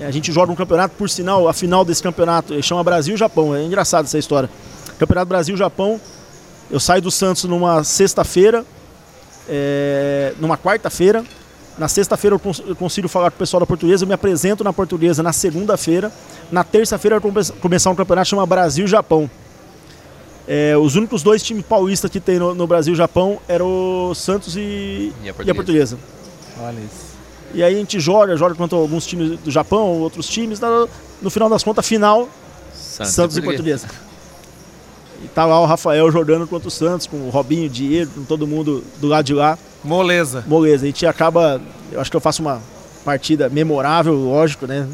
é, 0.00 0.06
a 0.06 0.10
gente 0.10 0.30
joga 0.32 0.52
um 0.52 0.56
campeonato, 0.56 0.94
por 0.96 1.10
sinal, 1.10 1.48
a 1.48 1.52
final 1.52 1.84
desse 1.84 2.02
campeonato 2.02 2.60
chama 2.62 2.84
Brasil 2.84 3.14
e 3.14 3.18
Japão, 3.18 3.54
é 3.54 3.64
engraçado 3.64 4.04
essa 4.04 4.18
história. 4.18 4.48
Campeonato 4.98 5.28
Brasil-Japão, 5.28 6.00
eu 6.70 6.80
saio 6.80 7.00
do 7.00 7.10
Santos 7.10 7.44
numa 7.44 7.82
sexta-feira, 7.84 8.64
é, 9.48 10.34
numa 10.38 10.58
quarta-feira, 10.58 11.24
na 11.78 11.88
sexta-feira 11.88 12.38
eu 12.66 12.76
consigo 12.76 13.08
falar 13.08 13.30
com 13.30 13.36
o 13.36 13.38
pessoal 13.38 13.60
da 13.60 13.66
portuguesa, 13.66 14.04
eu 14.04 14.08
me 14.08 14.14
apresento 14.14 14.64
na 14.64 14.72
portuguesa 14.72 15.22
na 15.22 15.32
segunda-feira. 15.32 16.12
Na 16.50 16.64
terça-feira 16.64 17.16
eu 17.16 17.20
vou 17.20 17.32
começar 17.60 17.90
um 17.90 17.94
campeonato 17.94 18.28
chamado 18.28 18.48
Brasil-Japão. 18.48 19.30
É, 20.46 20.76
os 20.76 20.96
únicos 20.96 21.22
dois 21.22 21.42
times 21.42 21.64
paulistas 21.64 22.10
que 22.10 22.18
tem 22.18 22.38
no, 22.38 22.54
no 22.54 22.66
Brasil 22.66 22.94
e 22.94 22.96
Japão 22.96 23.38
eram 23.46 24.08
o 24.10 24.14
Santos 24.14 24.56
e, 24.56 25.12
e, 25.22 25.28
a 25.28 25.34
portuguesa. 25.34 25.46
e, 25.46 25.50
a 25.50 25.54
portuguesa. 25.54 25.98
Olha 26.60 26.78
isso. 26.80 27.08
E 27.54 27.62
aí 27.62 27.74
a 27.74 27.78
gente 27.78 28.00
joga, 28.00 28.36
joga 28.36 28.54
contra 28.54 28.76
alguns 28.76 29.06
times 29.06 29.38
do 29.40 29.50
Japão, 29.50 30.00
outros 30.00 30.26
times. 30.26 30.58
No, 30.58 30.88
no 31.20 31.30
final 31.30 31.48
das 31.50 31.62
contas, 31.62 31.86
final, 31.86 32.28
Santos, 32.74 33.12
Santos 33.12 33.36
e 33.36 33.42
Portuguesa. 33.42 33.88
E 35.22 35.28
tá 35.28 35.44
lá 35.44 35.60
o 35.60 35.66
Rafael 35.66 36.10
jogando 36.10 36.46
contra 36.46 36.68
o 36.68 36.70
Santos, 36.70 37.06
com 37.06 37.16
o 37.18 37.30
Robinho, 37.30 37.68
Diego, 37.68 38.10
com 38.14 38.24
todo 38.24 38.46
mundo 38.46 38.82
do 38.98 39.06
lado 39.06 39.24
de 39.26 39.34
lá. 39.34 39.58
Moleza. 39.82 40.44
Moleza. 40.46 40.84
A 40.84 40.86
gente 40.86 41.06
acaba. 41.06 41.60
Eu 41.92 42.00
acho 42.00 42.10
que 42.10 42.16
eu 42.16 42.20
faço 42.20 42.42
uma 42.42 42.60
partida 43.04 43.48
memorável, 43.48 44.12
lógico, 44.14 44.66
né? 44.66 44.86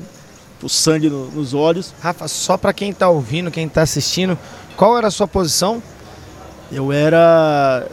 O 0.63 0.69
sangue 0.69 1.11
no, 1.11 1.31
nos 1.31 1.53
olhos. 1.53 1.93
Rafa, 2.01 2.29
só 2.29 2.57
para 2.57 2.73
quem 2.73 2.93
tá 2.93 3.09
ouvindo, 3.09 3.51
quem 3.51 3.69
tá 3.69 3.83
assistindo, 3.83 4.39
qual 4.77 4.97
era 4.97 5.09
a 5.09 5.11
sua 5.11 5.29
posição? 5.29 5.83
Eu 6.73 6.91
era 6.91 7.87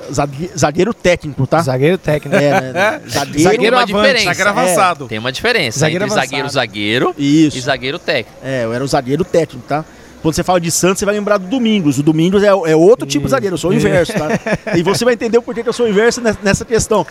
zagueiro 0.57 0.93
técnico, 0.93 1.45
tá? 1.45 1.61
Zagueiro 1.61 1.97
técnico. 1.97 2.35
É, 2.35 2.71
né? 2.71 3.01
Zagueiro, 3.07 3.39
zagueiro 3.43 3.77
avante. 3.77 3.93
Diferença. 3.93 4.25
Zagueiro 4.25 4.49
avançado. 4.49 5.05
É. 5.05 5.07
Tem 5.09 5.19
uma 5.19 5.31
diferença 5.31 5.79
zagueiro 5.79 6.05
entre 6.05 6.15
zagueiro 6.15 6.49
zagueiro 6.49 7.15
Isso. 7.17 7.57
e 7.57 7.61
zagueiro 7.61 7.99
técnico. 7.99 8.39
É, 8.41 8.63
eu 8.63 8.73
era 8.73 8.83
o 8.83 8.87
zagueiro 8.87 9.23
técnico, 9.23 9.67
tá? 9.67 9.83
Quando 10.21 10.35
você 10.35 10.43
fala 10.43 10.61
de 10.61 10.69
Santos, 10.69 10.99
você 10.99 11.05
vai 11.05 11.15
lembrar 11.15 11.37
do 11.37 11.47
Domingos. 11.47 11.97
O 11.97 12.03
Domingos 12.03 12.43
é, 12.43 12.47
é 12.47 12.75
outro 12.75 13.07
tipo 13.07 13.25
de 13.25 13.31
zagueiro, 13.31 13.55
eu 13.55 13.57
sou 13.57 13.71
o 13.71 13.73
inverso, 13.73 14.13
tá? 14.13 14.29
e 14.77 14.83
você 14.83 15.03
vai 15.03 15.15
entender 15.15 15.37
o 15.37 15.41
porquê 15.41 15.63
que 15.63 15.69
eu 15.69 15.73
sou 15.73 15.87
o 15.87 15.89
inverso 15.89 16.21
nessa 16.43 16.63
questão. 16.63 17.05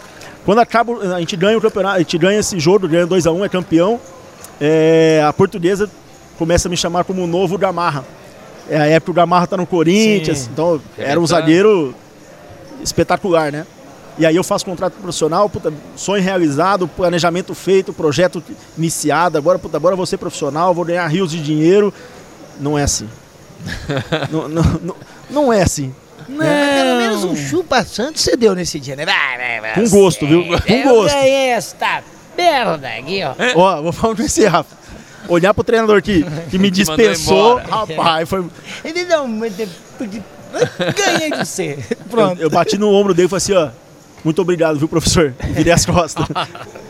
Quando 0.45 0.61
acaba, 0.61 1.17
a 1.17 1.19
gente 1.19 1.37
ganha 1.37 1.59
o 1.59 1.61
campeonato, 1.61 1.97
a 1.97 1.99
gente 1.99 2.17
ganha 2.17 2.39
esse 2.39 2.59
jogo, 2.59 2.89
ganha 2.89 3.07
2x1, 3.07 3.35
um, 3.35 3.45
é 3.45 3.49
campeão. 3.49 4.01
É, 4.61 5.25
a 5.27 5.33
portuguesa 5.33 5.91
começa 6.39 6.69
a 6.69 6.71
me 6.71 6.77
chamar 6.77 7.05
como 7.05 7.23
o 7.25 7.27
novo 7.27 7.59
Gamarra. 7.59 8.05
É 8.69 8.79
a 8.79 8.87
época 8.87 9.07
que 9.07 9.11
o 9.11 9.15
Gamarra 9.15 9.47
tá 9.47 9.57
no 9.57 9.67
Corinthians, 9.67 10.39
Sim. 10.39 10.51
então 10.53 10.81
era 10.97 11.19
um 11.19 11.27
zagueiro 11.27 11.95
espetacular, 12.83 13.51
né? 13.51 13.67
E 14.19 14.27
aí 14.27 14.37
eu 14.37 14.45
faço 14.45 14.65
contrato 14.65 14.95
profissional, 14.95 15.49
puta, 15.49 15.73
sonho 15.97 16.23
realizado, 16.23 16.87
planejamento 16.87 17.55
feito, 17.55 17.93
projeto 17.93 18.43
iniciado, 18.77 19.39
agora, 19.39 19.59
puta, 19.59 19.77
agora 19.77 19.97
vou 19.97 20.07
ser 20.07 20.19
profissional, 20.19 20.75
vou 20.75 20.85
ganhar 20.85 21.07
rios 21.07 21.31
de 21.31 21.43
dinheiro. 21.43 21.93
Não 22.61 22.79
é 22.79 22.83
assim. 22.83 23.09
não, 24.31 24.49
não, 24.49 24.63
não, 24.83 24.97
não, 25.31 25.53
é 25.53 25.63
assim. 25.63 25.95
Não, 26.29 26.39
pelo 26.39 26.97
menos 26.99 27.25
um 27.25 27.37
chupa 27.37 27.85
santo 27.85 28.19
você 28.19 28.37
deu 28.37 28.55
nesse 28.55 28.79
dia, 28.79 28.95
né? 28.95 29.05
Vai, 29.05 29.37
vai, 29.37 29.61
vai. 29.61 29.75
Com 29.75 29.89
gosto, 29.89 30.27
viu? 30.27 30.45
Com 30.45 30.83
gosto. 30.83 31.15
esta 31.17 32.03
merda 32.37 32.89
aqui, 32.89 33.23
ó. 33.23 33.35
Ó, 33.57 33.83
vou 33.83 33.93
falar 33.93 34.15
com 34.15 34.23
esse 34.23 34.47
Rafa. 34.47 34.79
Olhar 35.29 35.53
pro 35.53 35.63
treinador 35.63 36.01
que, 36.03 36.25
que 36.51 36.59
me 36.59 36.71
dispensou, 36.73 37.57
rapaz, 37.57 38.29
foi. 38.29 38.45
Ele 38.85 39.05
não. 39.05 39.29
Ganhei 39.39 41.31
de 41.31 41.39
você. 41.39 41.79
Pronto. 42.11 42.41
Eu, 42.41 42.45
eu, 42.45 42.51
bati 42.51 42.79
no 42.79 42.91
ombro 42.91 43.15
dele 43.15 43.27
e 43.27 43.29
falei 43.29 43.39
assim, 43.39 43.55
ó. 43.55 43.71
Muito 44.25 44.43
obrigado, 44.43 44.79
viu, 44.79 44.89
professor? 44.89 45.35
Virei 45.55 45.73
as 45.73 45.87
costas. 45.87 46.27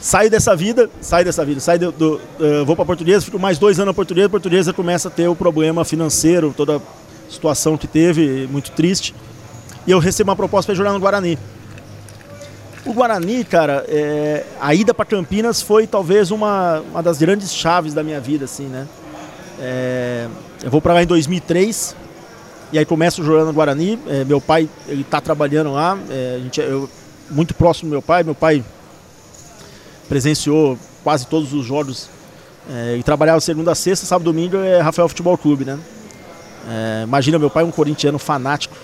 saio 0.00 0.30
dessa 0.30 0.54
vida, 0.54 0.88
saio 1.00 1.24
dessa 1.24 1.44
vida, 1.44 1.60
saio 1.60 1.78
do, 1.78 1.92
do 1.92 2.20
uh, 2.38 2.64
vou 2.64 2.76
para 2.76 2.84
portuguesa, 2.84 3.24
fico 3.24 3.38
mais 3.38 3.58
dois 3.58 3.78
anos 3.78 3.88
na 3.88 3.94
portuguesa, 3.94 4.26
a 4.26 4.30
portuguesa 4.30 4.72
começa 4.72 5.08
a 5.08 5.10
ter 5.10 5.28
o 5.28 5.34
problema 5.34 5.84
financeiro, 5.84 6.54
toda 6.56 6.76
a 6.76 6.80
situação 7.30 7.76
que 7.76 7.86
teve, 7.86 8.46
muito 8.50 8.70
triste. 8.72 9.14
E 9.86 9.90
eu 9.90 9.98
recebo 9.98 10.30
uma 10.30 10.36
proposta 10.36 10.72
para 10.72 10.76
jogar 10.76 10.92
no 10.92 11.00
Guarani. 11.00 11.38
O 12.84 12.92
Guarani, 12.92 13.44
cara, 13.44 13.84
é, 13.88 14.44
a 14.60 14.74
ida 14.74 14.94
para 14.94 15.04
Campinas 15.04 15.60
foi 15.60 15.86
talvez 15.86 16.30
uma, 16.30 16.80
uma 16.90 17.02
das 17.02 17.18
grandes 17.18 17.52
chaves 17.52 17.92
da 17.92 18.02
minha 18.02 18.20
vida, 18.20 18.44
assim, 18.44 18.66
né? 18.66 18.86
É, 19.60 20.28
eu 20.62 20.70
vou 20.70 20.80
para 20.80 20.94
lá 20.94 21.02
em 21.02 21.06
2003 21.06 21.96
e 22.72 22.78
aí 22.78 22.84
começo 22.84 23.24
jogando 23.24 23.48
no 23.48 23.52
Guarani. 23.52 23.98
É, 24.06 24.24
meu 24.24 24.40
pai, 24.40 24.68
ele 24.86 25.02
tá 25.02 25.20
trabalhando 25.20 25.72
lá, 25.72 25.98
é, 26.10 26.36
a 26.36 26.38
gente, 26.38 26.60
eu, 26.60 26.88
muito 27.30 27.54
próximo 27.54 27.88
do 27.88 27.92
meu 27.92 28.02
pai. 28.02 28.22
Meu 28.22 28.34
pai 28.34 28.62
presenciou 30.08 30.78
quase 31.02 31.26
todos 31.26 31.52
os 31.52 31.64
jogos 31.64 32.08
é, 32.70 32.96
e 32.96 33.02
trabalhava 33.02 33.40
segunda 33.40 33.72
a 33.72 33.74
sexta, 33.74 34.06
sábado 34.06 34.30
e 34.30 34.32
domingo 34.32 34.56
é 34.56 34.80
Rafael 34.80 35.08
Futebol 35.08 35.36
Clube, 35.38 35.64
né? 35.64 35.78
É, 36.68 37.02
imagina 37.04 37.38
meu 37.38 37.50
pai 37.50 37.64
um 37.64 37.70
corintiano 37.70 38.18
fanático. 38.18 38.76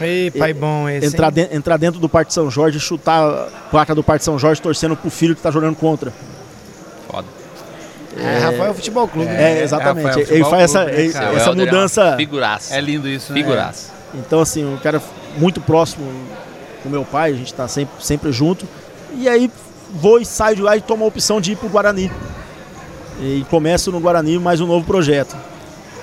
Ei, 0.00 0.30
pai 0.30 0.52
bom 0.52 0.88
esse. 0.88 1.06
Entrar, 1.06 1.30
de, 1.30 1.42
entrar 1.54 1.76
dentro 1.76 2.00
do 2.00 2.08
Parque 2.08 2.32
São 2.32 2.50
Jorge, 2.50 2.78
chutar 2.80 3.22
a 3.22 3.48
placa 3.70 3.94
do 3.94 4.02
Parque 4.02 4.24
São 4.24 4.38
Jorge 4.38 4.60
torcendo 4.60 4.96
pro 4.96 5.10
filho 5.10 5.34
que 5.34 5.42
tá 5.42 5.50
jogando 5.50 5.76
contra. 5.76 6.12
Foda. 7.10 7.26
É, 8.16 8.38
Rafael 8.38 8.74
Futebol 8.74 9.08
Clube. 9.08 9.28
É, 9.28 9.62
exatamente. 9.62 10.06
Rafael 10.06 10.26
ele 10.28 10.44
faz 10.44 10.62
essa, 10.62 10.84
Clube, 10.84 10.96
né, 10.96 11.02
ele- 11.02 11.12
cara? 11.12 11.26
Seu 11.26 11.36
essa 11.36 11.50
é 11.50 11.54
mudança. 11.54 12.16
Figuraça. 12.16 12.76
É 12.76 12.80
lindo 12.80 13.08
isso, 13.08 13.32
né? 13.32 13.40
Figuraça. 13.40 13.92
Então, 14.14 14.40
assim, 14.40 14.64
um 14.64 14.78
cara 14.78 15.02
muito 15.36 15.60
próximo 15.60 16.06
com 16.82 16.88
meu 16.88 17.04
pai, 17.04 17.32
a 17.32 17.36
gente 17.36 17.52
tá 17.52 17.68
sempre, 17.68 18.04
sempre 18.04 18.32
junto. 18.32 18.66
E 19.14 19.28
aí 19.28 19.50
vou 19.90 20.20
e 20.20 20.24
saio 20.24 20.56
de 20.56 20.62
lá 20.62 20.76
e 20.76 20.80
tomo 20.80 21.04
a 21.04 21.08
opção 21.08 21.40
de 21.40 21.52
ir 21.52 21.56
pro 21.56 21.68
Guarani. 21.68 22.10
E 23.20 23.44
começo 23.50 23.90
no 23.90 24.00
Guarani 24.00 24.38
mais 24.38 24.60
um 24.60 24.66
novo 24.66 24.84
projeto. 24.86 25.36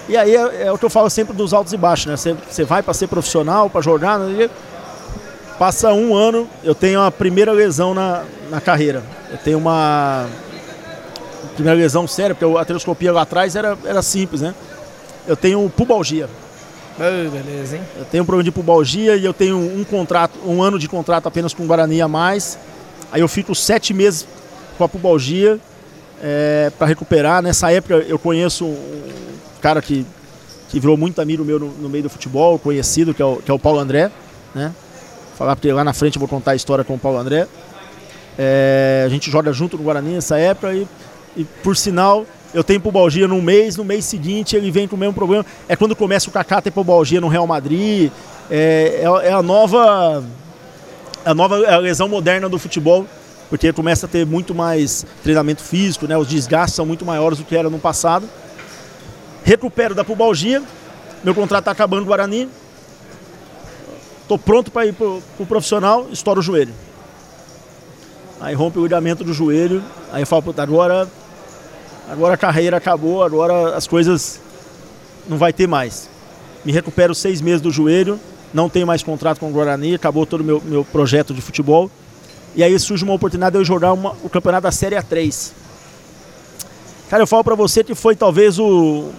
E 0.09 0.17
aí 0.17 0.35
é, 0.35 0.63
é 0.63 0.71
o 0.71 0.77
que 0.77 0.85
eu 0.85 0.89
falo 0.89 1.09
sempre 1.09 1.35
dos 1.35 1.53
altos 1.53 1.71
e 1.73 1.77
baixos, 1.77 2.07
né? 2.07 2.17
Você, 2.17 2.33
você 2.33 2.63
vai 2.63 2.83
para 2.83 2.93
ser 2.93 3.07
profissional, 3.07 3.69
para 3.69 3.81
jogar, 3.81 4.19
né? 4.19 4.49
Passa 5.57 5.93
um 5.93 6.15
ano, 6.15 6.47
eu 6.63 6.75
tenho 6.75 7.01
a 7.01 7.11
primeira 7.11 7.51
lesão 7.51 7.93
na, 7.93 8.23
na 8.49 8.59
carreira. 8.59 9.03
Eu 9.31 9.37
tenho 9.37 9.57
uma 9.57 10.27
primeira 11.53 11.77
lesão 11.77 12.07
séria, 12.07 12.35
porque 12.35 12.57
a 12.57 12.59
arterioscopia 12.59 13.13
lá 13.13 13.21
atrás 13.21 13.55
era, 13.55 13.77
era 13.85 14.01
simples, 14.01 14.41
né? 14.41 14.53
Eu 15.27 15.37
tenho 15.37 15.69
pubalgia. 15.69 16.27
Oh, 16.97 17.29
beleza, 17.29 17.77
hein? 17.77 17.83
Eu 17.97 18.05
tenho 18.05 18.23
um 18.23 18.25
problema 18.25 18.43
de 18.43 18.51
pubalgia 18.51 19.15
e 19.15 19.23
eu 19.23 19.33
tenho 19.33 19.57
um 19.57 19.83
contrato, 19.83 20.37
um 20.45 20.61
ano 20.61 20.77
de 20.77 20.87
contrato 20.87 21.27
apenas 21.27 21.53
com 21.53 21.63
o 21.63 21.67
Guarani 21.67 22.01
a 22.01 22.07
mais. 22.07 22.57
Aí 23.13 23.21
eu 23.21 23.27
fico 23.27 23.53
sete 23.53 23.93
meses 23.93 24.27
com 24.75 24.83
a 24.83 24.89
pubalgia 24.89 25.59
para 26.79 26.87
recuperar. 26.87 27.43
Nessa 27.43 27.71
época 27.71 27.93
eu 28.07 28.17
conheço 28.17 28.65
um 28.65 29.61
cara 29.61 29.83
que, 29.83 30.03
que 30.69 30.79
virou 30.79 30.97
muito 30.97 31.21
amigo 31.21 31.45
meu 31.45 31.59
no, 31.59 31.67
no 31.73 31.89
meio 31.89 32.05
do 32.05 32.09
futebol, 32.09 32.57
conhecido, 32.57 33.13
que 33.13 33.21
é 33.21 33.25
o, 33.25 33.35
que 33.35 33.51
é 33.51 33.53
o 33.53 33.59
Paulo 33.59 33.79
André. 33.79 34.09
Né? 34.55 34.73
Falar 35.37 35.55
porque 35.55 35.71
lá 35.71 35.83
na 35.83 35.93
frente 35.93 36.15
eu 36.15 36.19
vou 36.19 36.27
contar 36.27 36.53
a 36.53 36.55
história 36.55 36.83
com 36.83 36.95
o 36.95 36.99
Paulo 36.99 37.19
André. 37.19 37.47
É, 38.35 39.03
a 39.05 39.09
gente 39.09 39.29
joga 39.29 39.53
junto 39.53 39.77
no 39.77 39.83
Guarani 39.83 40.15
nessa 40.15 40.39
época 40.39 40.73
e, 40.73 40.87
e 41.37 41.43
por 41.43 41.77
sinal 41.77 42.25
eu 42.51 42.63
tenho 42.63 42.81
pubalgia 42.81 43.27
num 43.27 43.43
mês, 43.43 43.77
no 43.77 43.85
mês 43.85 44.05
seguinte 44.05 44.55
ele 44.55 44.71
vem 44.71 44.87
com 44.87 44.95
o 44.95 44.99
mesmo 44.99 45.13
problema. 45.13 45.45
É 45.69 45.75
quando 45.75 45.95
começa 45.95 46.31
o 46.31 46.33
Kaká 46.33 46.63
ter 46.63 46.71
pubalgia 46.71 47.21
no 47.21 47.27
Real 47.27 47.45
Madrid. 47.45 48.11
É, 48.49 49.03
é, 49.03 49.27
é 49.27 49.33
a 49.33 49.43
nova 49.43 50.23
a 51.25 51.33
nova 51.33 51.55
a 51.67 51.77
lesão 51.77 52.07
moderna 52.07 52.49
do 52.49 52.59
futebol, 52.59 53.05
porque 53.49 53.71
começa 53.71 54.05
a 54.05 54.09
ter 54.09 54.25
muito 54.25 54.53
mais 54.53 55.05
treinamento 55.21 55.61
físico, 55.61 56.07
né? 56.07 56.17
Os 56.17 56.27
desgastes 56.27 56.75
são 56.75 56.85
muito 56.85 57.05
maiores 57.05 57.37
do 57.37 57.45
que 57.45 57.55
era 57.55 57.69
no 57.69 57.79
passado. 57.79 58.27
Recupero 59.43 59.93
da 59.93 60.03
pubalgia, 60.03 60.61
meu 61.23 61.35
contrato 61.35 61.61
está 61.61 61.71
acabando 61.71 62.01
no 62.01 62.07
Guarani. 62.07 62.49
Tô 64.27 64.37
pronto 64.37 64.71
para 64.71 64.85
ir 64.85 64.93
pro, 64.93 65.21
pro 65.37 65.45
profissional, 65.45 66.07
estouro 66.11 66.39
o 66.39 66.43
joelho. 66.43 66.73
Aí 68.39 68.55
rompe 68.55 68.79
o 68.79 68.83
ligamento 68.83 69.23
do 69.23 69.33
joelho, 69.33 69.83
aí 70.11 70.21
eu 70.23 70.27
falo, 70.27 70.53
agora 70.57 71.07
agora 72.09 72.33
a 72.33 72.37
carreira 72.37 72.77
acabou, 72.77 73.23
agora 73.23 73.75
as 73.75 73.87
coisas 73.87 74.39
não 75.27 75.37
vai 75.37 75.53
ter 75.53 75.67
mais. 75.67 76.09
Me 76.65 76.71
recupero 76.71 77.13
seis 77.13 77.41
meses 77.41 77.61
do 77.61 77.71
joelho, 77.71 78.19
não 78.53 78.69
tenho 78.69 78.85
mais 78.87 79.01
contrato 79.03 79.39
com 79.39 79.49
o 79.49 79.51
Guarani, 79.51 79.95
acabou 79.95 80.25
todo 80.25 80.41
o 80.41 80.43
meu, 80.43 80.61
meu 80.63 80.85
projeto 80.85 81.33
de 81.33 81.41
futebol. 81.41 81.89
E 82.55 82.63
aí 82.63 82.77
surge 82.79 83.03
uma 83.03 83.13
oportunidade 83.13 83.53
de 83.53 83.59
eu 83.59 83.65
jogar 83.65 83.93
uma- 83.93 84.15
o 84.23 84.29
campeonato 84.29 84.63
da 84.63 84.71
Série 84.71 84.95
A3. 84.95 85.51
Cara, 87.09 87.23
eu 87.23 87.27
falo 87.27 87.43
pra 87.43 87.55
você 87.55 87.83
que 87.83 87.95
foi 87.95 88.15
talvez 88.15 88.59
o, 88.59 89.09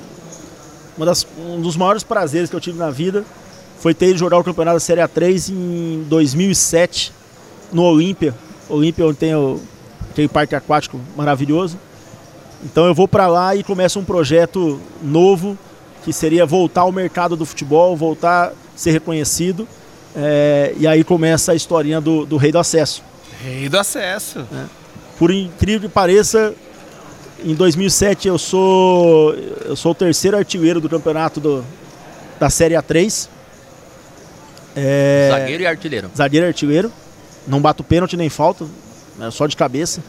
das- 0.98 1.26
um 1.38 1.60
dos 1.60 1.76
maiores 1.76 2.02
prazeres 2.02 2.48
que 2.50 2.56
eu 2.56 2.60
tive 2.60 2.78
na 2.78 2.90
vida. 2.90 3.24
Foi 3.80 3.92
ter 3.92 4.10
ido 4.10 4.18
jogar 4.18 4.38
o 4.38 4.44
campeonato 4.44 4.76
da 4.76 4.80
Série 4.80 5.00
A3 5.00 5.50
em 5.50 6.04
2007, 6.08 7.12
no 7.72 7.82
Olímpia. 7.82 8.34
Olímpia, 8.68 9.04
onde 9.06 9.18
tem 9.18 9.34
o, 9.34 9.60
aquele 10.10 10.28
parque 10.28 10.54
aquático 10.54 10.98
maravilhoso. 11.16 11.78
Então 12.64 12.86
eu 12.86 12.94
vou 12.94 13.06
pra 13.06 13.26
lá 13.26 13.54
e 13.54 13.62
começa 13.62 13.98
um 13.98 14.04
projeto 14.04 14.80
novo, 15.02 15.58
que 16.04 16.12
seria 16.12 16.44
voltar 16.44 16.82
ao 16.82 16.92
mercado 16.92 17.34
do 17.34 17.46
futebol, 17.46 17.96
voltar 17.96 18.48
a 18.48 18.52
ser 18.76 18.90
reconhecido. 18.92 19.66
É, 20.14 20.74
e 20.78 20.86
aí 20.86 21.02
começa 21.02 21.52
a 21.52 21.54
historinha 21.54 22.00
do, 22.00 22.24
do 22.26 22.36
Rei 22.36 22.52
do 22.52 22.58
Acesso. 22.58 23.02
Rei 23.42 23.68
do 23.68 23.78
acesso. 23.78 24.46
Por 25.18 25.30
incrível 25.30 25.88
que 25.88 25.94
pareça, 25.94 26.54
em 27.44 27.54
2007 27.54 28.28
eu 28.28 28.38
sou 28.38 29.34
eu 29.64 29.76
sou 29.76 29.92
o 29.92 29.94
terceiro 29.94 30.36
artilheiro 30.36 30.80
do 30.80 30.88
campeonato 30.88 31.40
do, 31.40 31.64
da 32.38 32.48
Série 32.48 32.74
A3. 32.74 33.28
É, 34.76 35.28
Zagueiro 35.30 35.62
e 35.62 35.66
artilheiro. 35.66 36.10
zagueiro 36.16 36.46
e 36.46 36.48
artilheiro. 36.48 36.92
Não 37.46 37.60
bato 37.60 37.84
pênalti 37.84 38.16
nem 38.16 38.28
falta, 38.28 38.64
é 39.20 39.30
só 39.30 39.46
de 39.46 39.56
cabeça. 39.56 40.02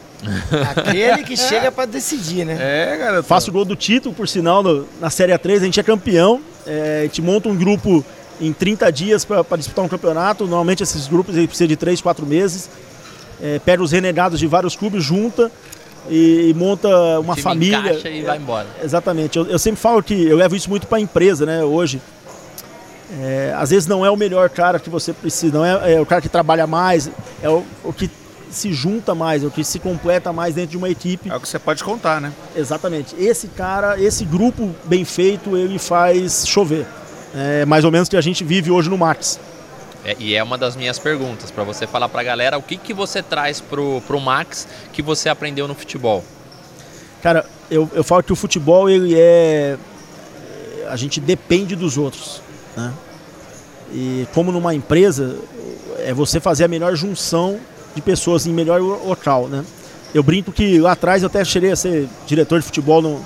Aquele 0.76 1.22
que 1.24 1.36
chega 1.36 1.70
pra 1.72 1.84
decidir, 1.84 2.44
né? 2.44 2.56
É, 2.58 2.96
garoto. 2.96 3.22
Faço 3.24 3.50
o 3.50 3.52
gol 3.52 3.64
do 3.64 3.76
título, 3.76 4.14
por 4.14 4.28
sinal, 4.28 4.62
no- 4.62 4.86
na 5.00 5.10
Série 5.10 5.32
A3, 5.32 5.56
a 5.56 5.64
gente 5.64 5.80
é 5.80 5.82
campeão. 5.82 6.40
É, 6.66 7.00
a 7.00 7.02
gente 7.04 7.22
monta 7.22 7.48
um 7.48 7.56
grupo 7.56 8.04
em 8.40 8.52
30 8.52 8.90
dias 8.90 9.24
para 9.24 9.44
disputar 9.56 9.84
um 9.84 9.88
campeonato. 9.88 10.44
Normalmente 10.44 10.82
esses 10.82 11.06
grupos 11.08 11.36
aí 11.36 11.46
precisam 11.46 11.68
de 11.68 11.76
3, 11.76 12.00
4 12.00 12.26
meses. 12.26 12.68
É, 13.42 13.58
pega 13.64 13.82
os 13.82 13.92
renegados 13.92 14.38
de 14.38 14.46
vários 14.46 14.74
clubes, 14.76 15.04
junta 15.04 15.50
e, 16.08 16.48
e 16.50 16.54
monta 16.54 16.88
uma 17.20 17.34
Time 17.34 17.42
família. 17.42 18.08
e 18.08 18.22
vai 18.22 18.36
embora. 18.38 18.66
Exatamente. 18.82 19.38
Eu, 19.38 19.46
eu 19.46 19.58
sempre 19.58 19.80
falo 19.80 20.02
que 20.02 20.26
eu 20.26 20.36
levo 20.36 20.56
isso 20.56 20.68
muito 20.70 20.86
para 20.86 20.98
a 20.98 21.00
empresa, 21.00 21.44
né? 21.46 21.62
Hoje. 21.62 22.00
É, 23.20 23.54
às 23.56 23.70
vezes 23.70 23.86
não 23.86 24.04
é 24.04 24.10
o 24.10 24.16
melhor 24.16 24.50
cara 24.50 24.80
que 24.80 24.90
você 24.90 25.12
precisa, 25.12 25.56
não 25.56 25.64
é, 25.64 25.94
é 25.94 26.00
o 26.00 26.04
cara 26.06 26.20
que 26.20 26.28
trabalha 26.28 26.66
mais, 26.66 27.08
é 27.40 27.48
o, 27.48 27.62
o 27.84 27.92
que 27.92 28.10
se 28.50 28.72
junta 28.72 29.14
mais, 29.14 29.42
é 29.42 29.46
o 29.46 29.50
que 29.50 29.64
se 29.64 29.78
completa 29.78 30.32
mais 30.32 30.54
dentro 30.54 30.70
de 30.70 30.76
uma 30.76 30.88
equipe. 30.88 31.30
É 31.30 31.36
o 31.36 31.40
que 31.40 31.48
você 31.48 31.58
pode 31.58 31.82
contar, 31.82 32.20
né? 32.20 32.32
Exatamente. 32.54 33.14
Esse 33.18 33.48
cara, 33.48 34.00
esse 34.00 34.24
grupo 34.24 34.74
bem 34.84 35.04
feito, 35.04 35.56
ele 35.56 35.78
faz 35.78 36.46
chover. 36.46 36.86
É 37.34 37.64
mais 37.64 37.84
ou 37.84 37.90
menos 37.90 38.08
o 38.08 38.10
que 38.10 38.16
a 38.16 38.20
gente 38.20 38.44
vive 38.44 38.70
hoje 38.70 38.88
no 38.88 38.96
Max. 38.96 39.38
É, 40.04 40.16
e 40.18 40.34
é 40.36 40.42
uma 40.42 40.56
das 40.56 40.76
minhas 40.76 40.98
perguntas, 40.98 41.50
pra 41.50 41.64
você 41.64 41.86
falar 41.86 42.08
pra 42.08 42.22
galera 42.22 42.56
o 42.56 42.62
que, 42.62 42.76
que 42.76 42.94
você 42.94 43.22
traz 43.22 43.60
pro, 43.60 44.00
pro 44.06 44.20
Max 44.20 44.68
que 44.92 45.02
você 45.02 45.28
aprendeu 45.28 45.66
no 45.66 45.74
futebol. 45.74 46.24
Cara, 47.22 47.44
eu, 47.70 47.90
eu 47.92 48.04
falo 48.04 48.22
que 48.22 48.32
o 48.32 48.36
futebol, 48.36 48.88
ele 48.88 49.14
é. 49.18 49.76
A 50.88 50.94
gente 50.94 51.20
depende 51.20 51.74
dos 51.74 51.98
outros. 51.98 52.40
Né? 52.76 52.92
E 53.92 54.28
como 54.32 54.52
numa 54.52 54.74
empresa, 54.74 55.36
é 55.98 56.14
você 56.14 56.38
fazer 56.38 56.64
a 56.64 56.68
melhor 56.68 56.94
junção 56.94 57.58
de 57.96 58.00
pessoas 58.02 58.46
em 58.46 58.52
melhor 58.52 58.80
lo- 58.80 59.08
local. 59.08 59.48
Né? 59.48 59.64
Eu 60.14 60.22
brinco 60.22 60.52
que 60.52 60.78
lá 60.78 60.92
atrás 60.92 61.22
eu 61.22 61.26
até 61.26 61.44
cheguei 61.44 61.72
a 61.72 61.76
ser 61.76 62.06
diretor 62.26 62.60
de 62.60 62.66
futebol 62.66 63.02
no- 63.02 63.20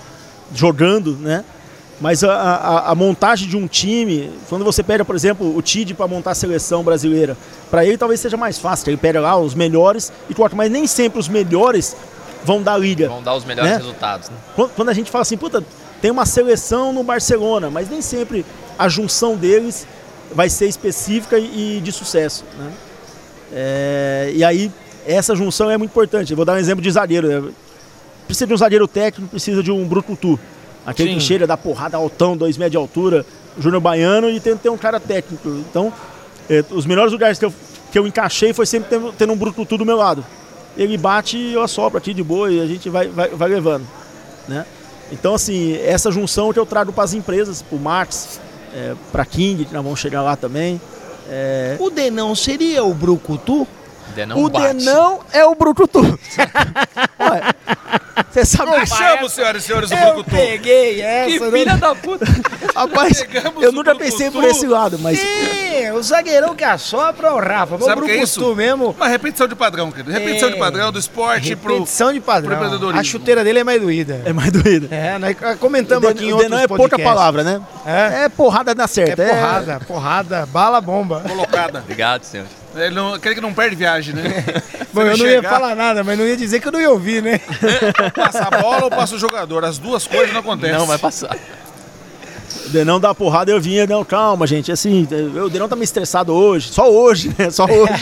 jogando, 0.55 1.17
né? 1.17 1.45
Mas 2.01 2.25
a, 2.25 2.33
a- 2.33 2.91
a 2.93 2.95
montagem 2.95 3.47
de 3.47 3.57
um 3.59 3.67
time, 3.67 4.31
quando 4.49 4.65
você 4.65 4.83
pega, 4.83 5.05
por 5.05 5.15
exemplo, 5.15 5.55
o 5.55 5.61
TID 5.61 5.93
para 5.93 6.09
montar 6.09 6.31
a 6.31 6.35
seleção 6.35 6.83
brasileira, 6.83 7.37
para 7.71 7.85
ele 7.85 7.99
talvez 7.99 8.19
seja 8.21 8.39
mais 8.39 8.59
fácil, 8.59 8.89
ele 8.89 8.97
pega 8.97 9.21
lá 9.21 9.37
os 9.37 9.55
melhores 9.55 10.11
e 10.29 10.35
coloca, 10.35 10.57
mas 10.57 10.71
nem 10.71 10.87
sempre 10.87 11.19
os 11.21 11.29
melhores 11.29 11.95
vão 12.43 12.63
dar 12.63 12.79
liga. 12.79 13.07
Vão 13.09 13.23
dar 13.23 13.35
os 13.35 13.45
melhores 13.45 13.71
Né? 13.71 13.77
resultados. 13.77 14.31
Né? 14.31 14.37
Quando, 14.57 14.71
quando 14.71 14.89
a 14.89 14.95
gente 14.95 15.11
fala 15.11 15.21
assim, 15.23 15.37
puta, 15.37 15.63
tem 16.01 16.11
uma 16.11 16.25
seleção 16.25 16.91
no 16.91 17.03
Barcelona, 17.05 17.69
mas 17.69 17.91
nem 17.91 18.01
sempre 18.01 18.47
a 18.79 18.89
junção 18.89 19.37
deles 19.37 19.87
vai 20.35 20.49
ser 20.49 20.69
específica 20.69 21.39
e, 21.39 21.77
e 21.77 21.81
de 21.83 21.93
sucesso. 21.93 22.45
Né? 22.59 22.71
É, 23.53 24.33
e 24.35 24.45
aí, 24.45 24.71
essa 25.07 25.35
junção 25.35 25.71
é 25.71 25.77
muito 25.77 25.91
importante. 25.91 26.31
Eu 26.31 26.37
vou 26.37 26.45
dar 26.45 26.55
um 26.55 26.59
exemplo 26.59 26.83
de 26.83 26.91
zagueiro. 26.91 27.29
né? 27.29 27.53
Precisa 28.27 28.47
de 28.47 28.55
um 28.55 28.57
zagueiro 28.57 28.87
técnico, 28.87 29.31
precisa 29.31 29.63
de 29.63 29.71
um 29.71 29.87
brucutu. 29.87 30.39
Aquele 30.87 31.11
Sim. 31.11 31.19
que 31.19 31.23
chega 31.23 31.47
da 31.47 31.57
porrada 31.57 31.97
altão, 31.97 32.37
dois 32.37 32.57
metros 32.57 32.73
de 32.73 32.77
altura, 32.77 33.27
Júnior 33.59 33.81
Baiano, 33.81 34.31
e 34.31 34.41
tem 34.41 34.57
que 34.57 34.63
ter 34.63 34.71
um 34.71 34.79
cara 34.79 34.99
técnico. 34.99 35.49
Então, 35.49 35.93
é, 36.49 36.65
os 36.71 36.87
melhores 36.87 37.13
lugares 37.13 37.39
que 37.39 37.45
eu, 37.45 37.53
que 37.93 37.99
eu 37.99 38.07
encaixei 38.07 38.53
foi 38.53 38.67
sempre 38.67 38.89
tendo, 38.89 39.13
tendo 39.13 39.33
um 39.33 39.37
brucutu 39.37 39.77
do 39.77 39.85
meu 39.85 39.97
lado. 39.97 40.25
Ele 40.77 40.97
bate 40.97 41.37
e 41.37 41.53
eu 41.55 41.63
assopro 41.63 41.99
aqui 41.99 42.15
de 42.15 42.23
boa 42.23 42.51
e 42.51 42.61
a 42.61 42.67
gente 42.67 42.89
vai, 42.89 43.09
vai, 43.09 43.29
vai 43.29 43.49
levando. 43.49 43.87
Né? 44.49 44.65
Então, 45.13 45.35
assim, 45.35 45.77
essa 45.77 46.11
junção 46.11 46.53
que 46.53 46.59
eu 46.59 46.67
trago 46.67 46.93
para 46.93 47.05
as 47.05 47.15
empresas, 47.15 47.63
para 47.63 47.77
o 47.77 47.81
Max, 47.81 48.41
é, 48.73 48.95
para 49.11 49.25
King, 49.25 49.65
que 49.65 49.75
nós 49.75 49.83
vamos 49.83 49.99
chegar 49.99 50.23
lá 50.23 50.37
também. 50.37 50.81
É, 51.31 51.77
O 51.79 51.91
Denão 51.91 52.35
seria 52.35 52.83
o 52.83 52.93
Brucutu? 52.93 53.67
Denão 54.15 54.43
o 54.45 54.51
bate. 54.51 54.75
Denão 54.79 55.21
é 55.33 55.45
o 55.45 55.55
Brucutu. 55.55 56.01
Ué, 57.21 57.43
Você 58.31 58.45
sabe 58.45 58.71
Fechamos, 58.87 59.33
senhoras 59.33 59.63
e 59.63 59.67
senhores 59.67 59.91
do 59.91 59.97
Eu 59.97 60.05
Brucutu. 60.15 60.31
peguei 60.31 61.01
essa. 61.01 61.31
Que 61.31 61.51
filha 61.51 61.77
da 61.77 61.95
puta. 61.97 62.25
Rapaz, 62.77 63.23
Pegamos 63.25 63.63
eu 63.63 63.71
o 63.71 63.73
nunca 63.73 63.93
Brucutu. 63.93 64.13
pensei 64.13 64.31
por 64.31 64.45
esse 64.45 64.67
lado, 64.69 64.99
mas 65.01 65.19
Sim, 65.19 65.91
o 65.93 66.03
zagueirão 66.03 66.55
que 66.55 66.63
assopra 66.63 67.27
é 67.29 67.31
o 67.33 67.41
Rafa. 67.41 67.75
O 67.75 67.81
Sabe 67.83 68.03
o 68.03 68.05
que 68.05 68.13
é 68.13 68.23
isso? 68.23 68.55
mesmo. 68.55 68.91
Uma 68.97 69.09
repetição 69.09 69.49
de 69.49 69.57
padrão, 69.57 69.91
querido. 69.91 70.13
Repetição 70.13 70.49
É. 70.49 70.53
de 70.53 70.59
padrão 70.59 70.93
do 70.93 70.99
esporte 71.01 71.57
pro. 71.57 71.73
Repetição 71.75 72.13
de 72.13 72.21
padrão. 72.21 72.55
empreendedorismo. 72.55 73.01
A 73.01 73.05
chuteira 73.05 73.43
dele 73.43 73.59
é 73.59 73.65
mais 73.65 73.81
doída. 73.83 74.23
é 74.25 74.33
mais 74.33 74.53
doído. 74.53 74.89
É, 74.93 75.19
nós 75.19 75.37
comentamos 75.59 76.05
O 76.09 76.09
aqui 76.13 76.25
em 76.27 76.29
o 76.33 76.37
outros 76.37 76.49
Denão 76.51 76.63
é 76.63 76.69
pouca 76.69 76.83
podcasts. 76.83 77.05
palavra, 77.13 77.43
né? 77.43 77.61
É. 77.85 78.25
É 78.25 78.29
porrada 78.29 78.75
na 78.77 78.85
É 78.85 78.87
certa. 78.87 79.25
porrada, 79.25 79.81
porrada, 79.87 80.47
bala, 80.47 80.81
bomba. 80.81 81.25
Colocada. 81.27 81.81
Obrigado, 81.81 82.23
senhor. 82.23 82.47
Ele 82.75 82.95
não, 82.95 83.15
aquele 83.15 83.35
que 83.35 83.41
não 83.41 83.53
perde 83.53 83.75
viagem, 83.77 84.15
né? 84.15 84.45
Bom, 84.93 85.03
eu 85.03 85.17
não 85.19 85.27
ia 85.27 85.37
chegar- 85.37 85.51
falar 85.51 85.75
nada, 85.75 86.05
mas 86.05 86.19
não 86.19 86.27
ia 86.27 86.37
dizer 86.37 86.61
que 86.61 86.69
eu 86.69 86.73
não 86.73 86.81
ia 86.81 86.91
ouvir, 86.91 87.23
né? 87.23 87.41
Passa 88.15 88.45
a 88.45 88.51
bola 88.63 88.85
ou 88.85 88.91
passa 88.91 89.15
o 89.15 89.19
jogador. 89.19 89.65
As 89.65 89.79
duas 89.79 90.07
coisas 90.07 90.33
não 90.33 90.41
acontecem. 90.41 90.77
Não 90.77 90.87
vai 90.87 90.99
passar. 90.99 91.37
O 92.67 92.69
Denão 92.71 93.01
dá 93.01 93.15
porrada, 93.15 93.51
eu 93.51 93.61
vinha, 93.61 93.87
não, 93.87 94.05
calma, 94.05 94.47
gente. 94.47 94.71
Assim, 94.71 95.07
eu- 95.11 95.47
o 95.47 95.51
Denão 95.51 95.69
tá 95.69 95.75
meio 95.77 95.85
estressado 95.85 96.33
hoje. 96.33 96.69
Só 96.73 96.91
hoje, 96.91 97.35
né? 97.39 97.51
Só 97.51 97.65
hoje. 97.65 97.93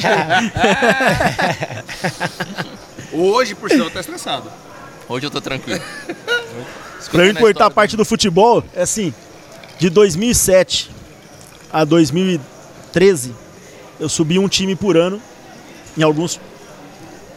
Hoje, 3.13 3.55
por 3.55 3.71
sinal, 3.71 3.91
tá 3.91 4.01
estressado. 4.01 4.51
Hoje 5.09 5.27
eu 5.27 5.31
tô 5.31 5.41
tranquilo. 5.41 5.81
pra 7.11 7.27
eu 7.27 7.33
na 7.33 7.41
cortar 7.41 7.67
a 7.67 7.71
parte 7.71 7.97
do 7.97 8.05
futebol, 8.05 8.63
é 8.75 8.83
assim, 8.83 9.15
de 9.79 9.89
2007 9.89 10.91
a 11.73 11.85
2013, 11.85 13.35
eu 14.01 14.09
subi 14.09 14.39
um 14.39 14.49
time 14.49 14.75
por 14.77 14.97
ano, 14.97 15.21
em 15.97 16.03
alguns 16.03 16.41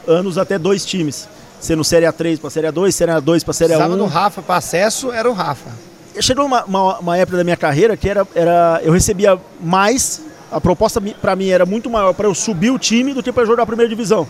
anos 0.07 0.37
até 0.37 0.57
dois 0.57 0.85
times. 0.85 1.27
Sendo 1.59 1.83
Série 1.83 2.05
A3 2.05 2.39
para 2.39 2.49
Série 2.49 2.67
A2, 2.67 2.91
Série 2.91 3.11
A2 3.11 3.43
para 3.43 3.53
Série 3.53 3.69
Precisava 3.69 3.95
do 3.95 4.05
A1. 4.05 4.07
Rafa 4.07 4.41
para 4.41 4.55
acesso, 4.55 5.11
era 5.11 5.29
o 5.29 5.33
Rafa. 5.33 5.69
Chegou 6.19 6.45
uma, 6.45 6.63
uma, 6.65 6.99
uma 6.99 7.17
época 7.17 7.37
da 7.37 7.43
minha 7.43 7.55
carreira 7.55 7.95
que 7.95 8.09
era, 8.09 8.27
era 8.33 8.81
eu 8.83 8.91
recebia 8.91 9.39
mais, 9.61 10.21
a 10.51 10.59
proposta 10.59 10.99
pra 10.99 11.35
mim 11.35 11.49
era 11.49 11.65
muito 11.65 11.89
maior 11.89 12.13
para 12.13 12.27
eu 12.27 12.33
subir 12.33 12.71
o 12.71 12.79
time 12.79 13.13
do 13.13 13.21
que 13.21 13.31
para 13.31 13.45
jogar 13.45 13.63
a 13.63 13.65
primeira 13.65 13.87
divisão. 13.89 14.27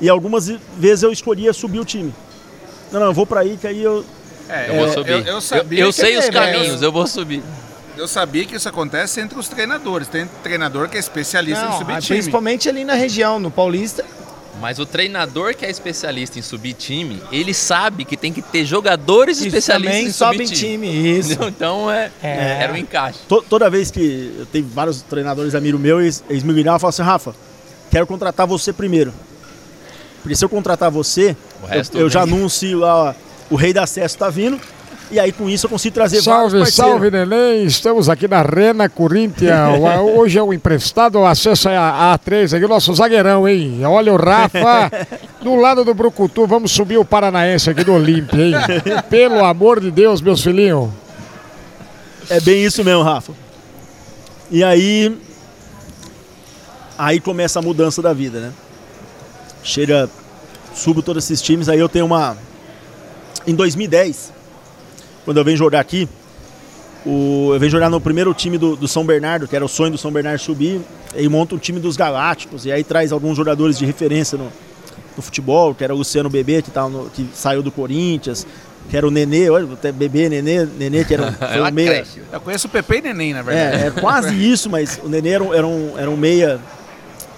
E 0.00 0.08
algumas 0.08 0.48
vezes 0.76 1.02
eu 1.02 1.10
escolhia 1.10 1.52
subir 1.52 1.80
o 1.80 1.84
time. 1.84 2.14
Não, 2.92 3.00
não, 3.00 3.06
eu 3.08 3.12
vou 3.12 3.26
para 3.26 3.40
aí 3.40 3.58
que 3.60 3.66
aí 3.66 3.82
eu 3.82 4.04
É, 4.48 4.70
Eu 4.70 4.74
vou 4.76 4.88
subir. 4.88 5.10
Eu, 5.10 5.20
eu 5.20 5.40
sabia 5.40 5.80
eu 5.80 5.86
que 5.88 5.92
sei 5.92 6.16
os 6.16 6.26
é, 6.26 6.30
caminhos, 6.30 6.80
eu 6.80 6.92
vou 6.92 7.06
subir. 7.06 7.42
Eu 7.96 8.06
sabia 8.06 8.44
que 8.44 8.54
isso 8.56 8.68
acontece 8.68 9.20
entre 9.20 9.38
os 9.38 9.48
treinadores. 9.48 10.06
Tem 10.08 10.26
treinador 10.42 10.88
que 10.88 10.96
é 10.96 11.00
especialista 11.00 11.64
em 11.64 11.68
Não, 11.68 11.78
subir 11.78 11.94
ah, 11.94 12.00
time. 12.00 12.18
principalmente 12.18 12.68
ali 12.68 12.84
na 12.84 12.94
região, 12.94 13.38
no 13.38 13.50
Paulista. 13.50 14.04
Mas 14.60 14.78
o 14.78 14.86
treinador 14.86 15.54
que 15.54 15.66
é 15.66 15.70
especialista 15.70 16.38
em 16.38 16.42
subir 16.42 16.72
time, 16.74 17.22
ele 17.30 17.52
sabe 17.52 18.04
que 18.06 18.16
tem 18.16 18.32
que 18.32 18.40
ter 18.40 18.64
jogadores 18.64 19.38
que 19.38 19.48
especialistas 19.48 19.92
também 19.94 20.06
em 20.08 20.12
sobe 20.12 20.46
subir 20.46 20.50
em 20.50 20.54
time. 20.54 20.86
time. 20.88 21.18
Isso. 21.18 21.38
Então 21.44 21.90
é, 21.90 22.10
É. 22.22 22.58
era 22.62 22.72
um 22.72 22.76
encaixe. 22.76 23.18
To- 23.28 23.42
toda 23.48 23.68
vez 23.68 23.90
que 23.90 24.34
eu 24.38 24.46
tenho 24.46 24.66
vários 24.66 25.02
treinadores 25.02 25.54
amigos 25.54 25.78
meus, 25.80 26.00
eles, 26.02 26.24
eles 26.30 26.42
me 26.42 26.52
ligavam 26.52 26.76
e 26.78 26.80
falavam 26.80 26.88
assim, 26.88 27.02
Rafa, 27.02 27.34
quero 27.90 28.06
contratar 28.06 28.46
você 28.46 28.72
primeiro. 28.72 29.12
Porque 30.22 30.34
se 30.34 30.44
eu 30.44 30.48
contratar 30.48 30.90
você, 30.90 31.36
O 31.62 31.66
resto 31.66 31.96
eu, 31.96 32.02
eu 32.02 32.10
já 32.10 32.22
anuncio 32.22 32.78
lá, 32.78 32.94
ó, 33.10 33.14
o 33.50 33.56
rei 33.56 33.72
da 33.74 33.82
acesso 33.84 34.16
tá 34.18 34.30
vindo, 34.30 34.58
e 35.10 35.20
aí 35.20 35.30
com 35.30 35.48
isso 35.48 35.66
eu 35.66 35.70
consigo 35.70 35.94
trazer 35.94 36.20
Salve, 36.20 36.58
vários 36.58 36.74
parceiros. 36.76 36.92
salve, 36.92 37.10
neném. 37.10 37.64
Estamos 37.64 38.08
aqui 38.08 38.26
na 38.26 38.38
Arena 38.38 38.88
Corinthians. 38.88 39.80
Hoje 40.16 40.38
é 40.38 40.42
o 40.42 40.52
emprestado, 40.52 41.20
o 41.20 41.26
acesso 41.26 41.68
a 41.68 42.18
A3 42.18 42.56
aqui, 42.56 42.64
o 42.64 42.68
nosso 42.68 42.92
zagueirão, 42.94 43.48
hein? 43.48 43.84
Olha 43.84 44.12
o 44.12 44.16
Rafa 44.16 44.90
do 45.40 45.54
lado 45.54 45.84
do 45.84 45.94
Brucutu. 45.94 46.46
Vamos 46.46 46.72
subir 46.72 46.98
o 46.98 47.04
Paranaense 47.04 47.70
aqui 47.70 47.84
do 47.84 47.92
Olímpia, 47.92 48.42
hein? 48.42 48.54
Pelo 49.08 49.44
amor 49.44 49.80
de 49.80 49.90
Deus, 49.90 50.20
meus 50.20 50.42
filhinhos. 50.42 50.90
É 52.28 52.40
bem 52.40 52.64
isso 52.64 52.82
mesmo, 52.82 53.02
Rafa. 53.02 53.32
E 54.50 54.64
aí. 54.64 55.16
Aí 56.98 57.20
começa 57.20 57.58
a 57.58 57.62
mudança 57.62 58.02
da 58.02 58.12
vida, 58.12 58.40
né? 58.40 58.52
Chega. 59.62 60.10
Subo 60.74 61.00
todos 61.00 61.24
esses 61.24 61.40
times, 61.40 61.68
aí 61.68 61.78
eu 61.78 61.88
tenho 61.88 62.04
uma. 62.04 62.36
Em 63.46 63.54
2010, 63.54 64.32
quando 65.26 65.36
eu 65.36 65.44
venho 65.44 65.56
jogar 65.58 65.80
aqui, 65.80 66.08
o, 67.04 67.50
eu 67.52 67.60
venho 67.60 67.70
jogar 67.70 67.90
no 67.90 68.00
primeiro 68.00 68.32
time 68.32 68.56
do, 68.56 68.74
do 68.76 68.88
São 68.88 69.04
Bernardo, 69.04 69.46
que 69.46 69.54
era 69.54 69.64
o 69.64 69.68
sonho 69.68 69.90
do 69.92 69.98
São 69.98 70.10
Bernardo 70.10 70.38
subir, 70.40 70.80
e 71.14 71.28
monta 71.28 71.54
um 71.54 71.58
time 71.58 71.78
dos 71.78 71.96
Galácticos, 71.96 72.64
e 72.64 72.72
aí 72.72 72.82
traz 72.82 73.12
alguns 73.12 73.36
jogadores 73.36 73.76
de 73.76 73.84
referência 73.84 74.38
no, 74.38 74.50
no 75.16 75.22
futebol, 75.22 75.74
que 75.74 75.84
era 75.84 75.94
o 75.94 75.98
Luciano 75.98 76.30
Bebê, 76.30 76.62
que, 76.62 76.70
tá 76.70 76.88
no- 76.88 77.10
que 77.10 77.28
saiu 77.34 77.62
do 77.62 77.70
Corinthians, 77.70 78.46
que 78.88 78.96
era 78.96 79.06
o 79.06 79.10
Nenê, 79.10 79.50
olha, 79.50 79.72
até 79.72 79.90
Bebê, 79.92 80.28
Nenê, 80.28 80.64
Nenê, 80.64 81.04
que 81.04 81.12
era, 81.14 81.32
foi 81.58 81.70
meia. 81.72 82.06
Eu 82.32 82.40
conheço 82.40 82.66
o 82.68 82.70
Pepe 82.70 82.98
e 82.98 83.02
Neném, 83.02 83.34
na 83.34 83.42
verdade. 83.42 83.82
É, 83.84 83.86
é 83.88 83.90
quase 83.90 84.32
isso, 84.50 84.70
mas 84.70 85.00
o 85.02 85.08
Nenê 85.08 85.30
era 85.30 85.42
um, 85.42 85.52
era 85.54 85.66
um, 85.66 85.98
era 85.98 86.10
um 86.10 86.16
meia 86.16 86.60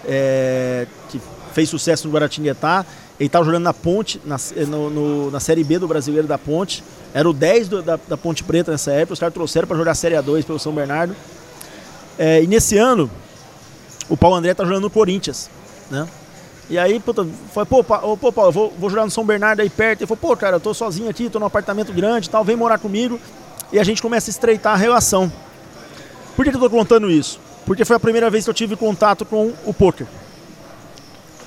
é, 0.06 0.86
que 1.08 1.20
fez 1.54 1.68
sucesso 1.68 2.06
no 2.06 2.12
Guaratinguetá. 2.14 2.84
Ele 3.18 3.26
estava 3.26 3.44
jogando 3.44 3.64
na 3.64 3.74
Ponte, 3.74 4.20
na, 4.24 4.36
no- 4.68 4.90
no- 4.90 5.30
na 5.30 5.40
Série 5.40 5.64
B 5.64 5.78
do 5.78 5.88
Brasileiro 5.88 6.26
da 6.28 6.38
Ponte. 6.38 6.84
Era 7.12 7.28
o 7.28 7.32
10 7.32 7.68
do- 7.68 7.82
da, 7.82 7.98
da 8.08 8.16
Ponte 8.16 8.44
Preta 8.44 8.70
nessa 8.70 8.92
época. 8.92 9.14
Os 9.14 9.18
caras 9.18 9.34
trouxeram 9.34 9.66
para 9.66 9.76
jogar 9.76 9.90
a 9.92 9.94
Série 9.94 10.14
A2 10.14 10.44
pelo 10.44 10.58
São 10.58 10.72
Bernardo. 10.72 11.16
É, 12.18 12.42
e 12.42 12.46
nesse 12.46 12.76
ano, 12.78 13.10
o 14.08 14.16
Paulo 14.16 14.36
André 14.36 14.54
tá 14.54 14.64
jogando 14.64 14.82
no 14.82 14.90
Corinthians, 14.90 15.50
né? 15.90 16.06
E 16.70 16.78
aí, 16.78 17.00
puta, 17.00 17.26
foi, 17.52 17.64
pô, 17.64 17.82
Pa- 17.82 18.00
ô, 18.04 18.16
pô, 18.16 18.30
Paulo, 18.30 18.52
vou, 18.52 18.72
vou 18.78 18.90
jogar 18.90 19.04
no 19.04 19.10
São 19.10 19.24
Bernardo 19.24 19.60
aí 19.60 19.70
perto. 19.70 20.00
Ele 20.02 20.06
falou, 20.06 20.18
pô, 20.20 20.36
cara, 20.36 20.56
eu 20.56 20.60
tô 20.60 20.72
sozinho 20.74 21.08
aqui, 21.08 21.28
tô 21.30 21.38
num 21.40 21.46
apartamento 21.46 21.92
grande 21.92 22.28
e 22.28 22.30
tal, 22.30 22.44
vem 22.44 22.56
morar 22.56 22.78
comigo. 22.78 23.18
E 23.72 23.78
a 23.80 23.84
gente 23.84 24.00
começa 24.02 24.30
a 24.30 24.32
estreitar 24.32 24.74
a 24.74 24.76
relação. 24.76 25.32
Por 26.36 26.44
que, 26.44 26.50
que 26.50 26.56
eu 26.56 26.60
tô 26.60 26.70
contando 26.70 27.10
isso? 27.10 27.40
Porque 27.66 27.84
foi 27.84 27.96
a 27.96 28.00
primeira 28.00 28.30
vez 28.30 28.44
que 28.44 28.50
eu 28.50 28.54
tive 28.54 28.76
contato 28.76 29.24
com 29.24 29.52
o 29.64 29.74
poker. 29.74 30.06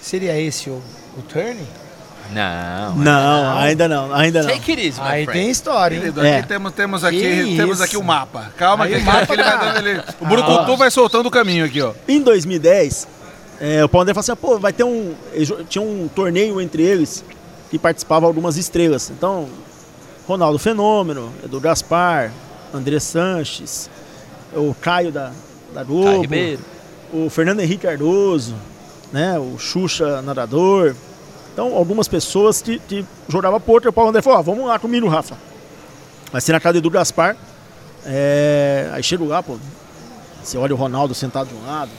Seria 0.01 0.39
esse 0.39 0.69
o, 0.69 0.81
o 1.17 1.21
turn? 1.24 1.58
Não. 2.34 2.95
Não, 2.95 3.58
ainda 3.58 3.88
não, 3.89 4.13
ainda 4.13 4.41
não. 4.43 4.50
Take 4.50 4.71
it 4.71 4.88
easy, 4.88 5.02
my 5.02 5.08
Aí 5.08 5.26
friend. 5.26 5.39
tem 5.41 5.50
história, 5.50 5.95
hein? 5.95 6.02
Querido, 6.02 6.26
É. 6.26 6.38
aqui 6.39 6.47
temos, 6.47 6.74
temos, 6.74 7.04
aqui, 7.04 7.19
Que 7.19 7.58
temos 7.58 7.76
isso. 7.76 7.84
aqui 7.84 7.97
o 7.97 8.04
mapa. 8.04 8.52
Calma, 8.58 8.86
Aí 8.86 8.93
que 8.95 9.00
o 9.02 9.06
mapa 9.06 9.19
aqui 9.24 9.34
ele 9.34 9.43
vai 9.43 9.60
tá- 9.60 9.71
dando. 9.74 9.88
Ele, 9.89 10.02
o 10.21 10.26
Burucutu 10.26 10.78
vai 10.78 10.89
soltando 10.89 11.26
o 11.26 11.32
caminho 11.32 11.65
aqui, 11.65 11.82
ó. 11.82 11.91
Em 12.08 12.21
2010, 12.21 13.06
é, 13.60 13.84
o 13.84 13.89
Paulo 13.89 14.04
André 14.04 14.13
falou 14.13 14.21
assim, 14.21 14.36
pô, 14.41 14.58
vai 14.60 14.71
ter 14.71 14.86
um... 14.86 15.13
Tinha 15.67 15.82
um 15.82 16.08
torneio 16.15 16.62
entre 16.62 16.84
eles 16.84 17.24
que 17.69 17.78
participavam 17.78 18.28
algumas 18.28 18.56
estrelas. 18.56 19.10
Então, 19.10 19.50
Ronaldo 20.26 20.58
Fenômeno, 20.58 21.34
Edu 21.43 21.60
Gaspar, 21.60 22.32
André 22.74 23.00
Sanches, 23.02 23.89
o 24.54 24.74
Caio 24.80 25.12
da, 25.12 25.32
da 25.74 25.84
Caio 25.84 25.86
Globo, 25.88 26.21
Ribeiro. 26.21 26.62
o 27.12 27.30
Fernando 27.30 27.60
Henrique 27.60 27.86
Cardoso, 27.86 28.56
né, 29.12 29.38
o 29.39 29.58
Xuxa 29.58 30.21
Nadador. 30.21 30.95
Então, 31.54 31.76
algumas 31.76 32.08
pessoas 32.08 32.62
que, 32.62 32.80
que 32.80 33.06
jogavam 33.28 33.60
poker, 33.60 33.89
o 33.89 33.93
Paulo 33.93 34.10
André 34.10 34.21
falou, 34.21 34.39
ó, 34.39 34.41
vamos 34.41 34.65
lá 34.65 34.80
comigo, 34.80 35.08
Rafa. 35.08 35.36
Vai 36.32 36.39
ser 36.41 36.54
na 36.54 36.60
casa 36.60 36.74
do 36.74 36.78
Edu 36.80 36.89
Gaspar. 36.89 37.36
É, 38.06 38.89
aí 38.93 39.04
chego 39.04 39.26
lá, 39.26 39.43
pô, 39.43 39.58
você 40.41 40.58
olha 40.58 40.74
o 40.74 40.78
Ronaldo 40.78 41.13
sentado 41.13 41.50
de 41.50 41.54
um 41.56 41.67
lado, 41.67 41.91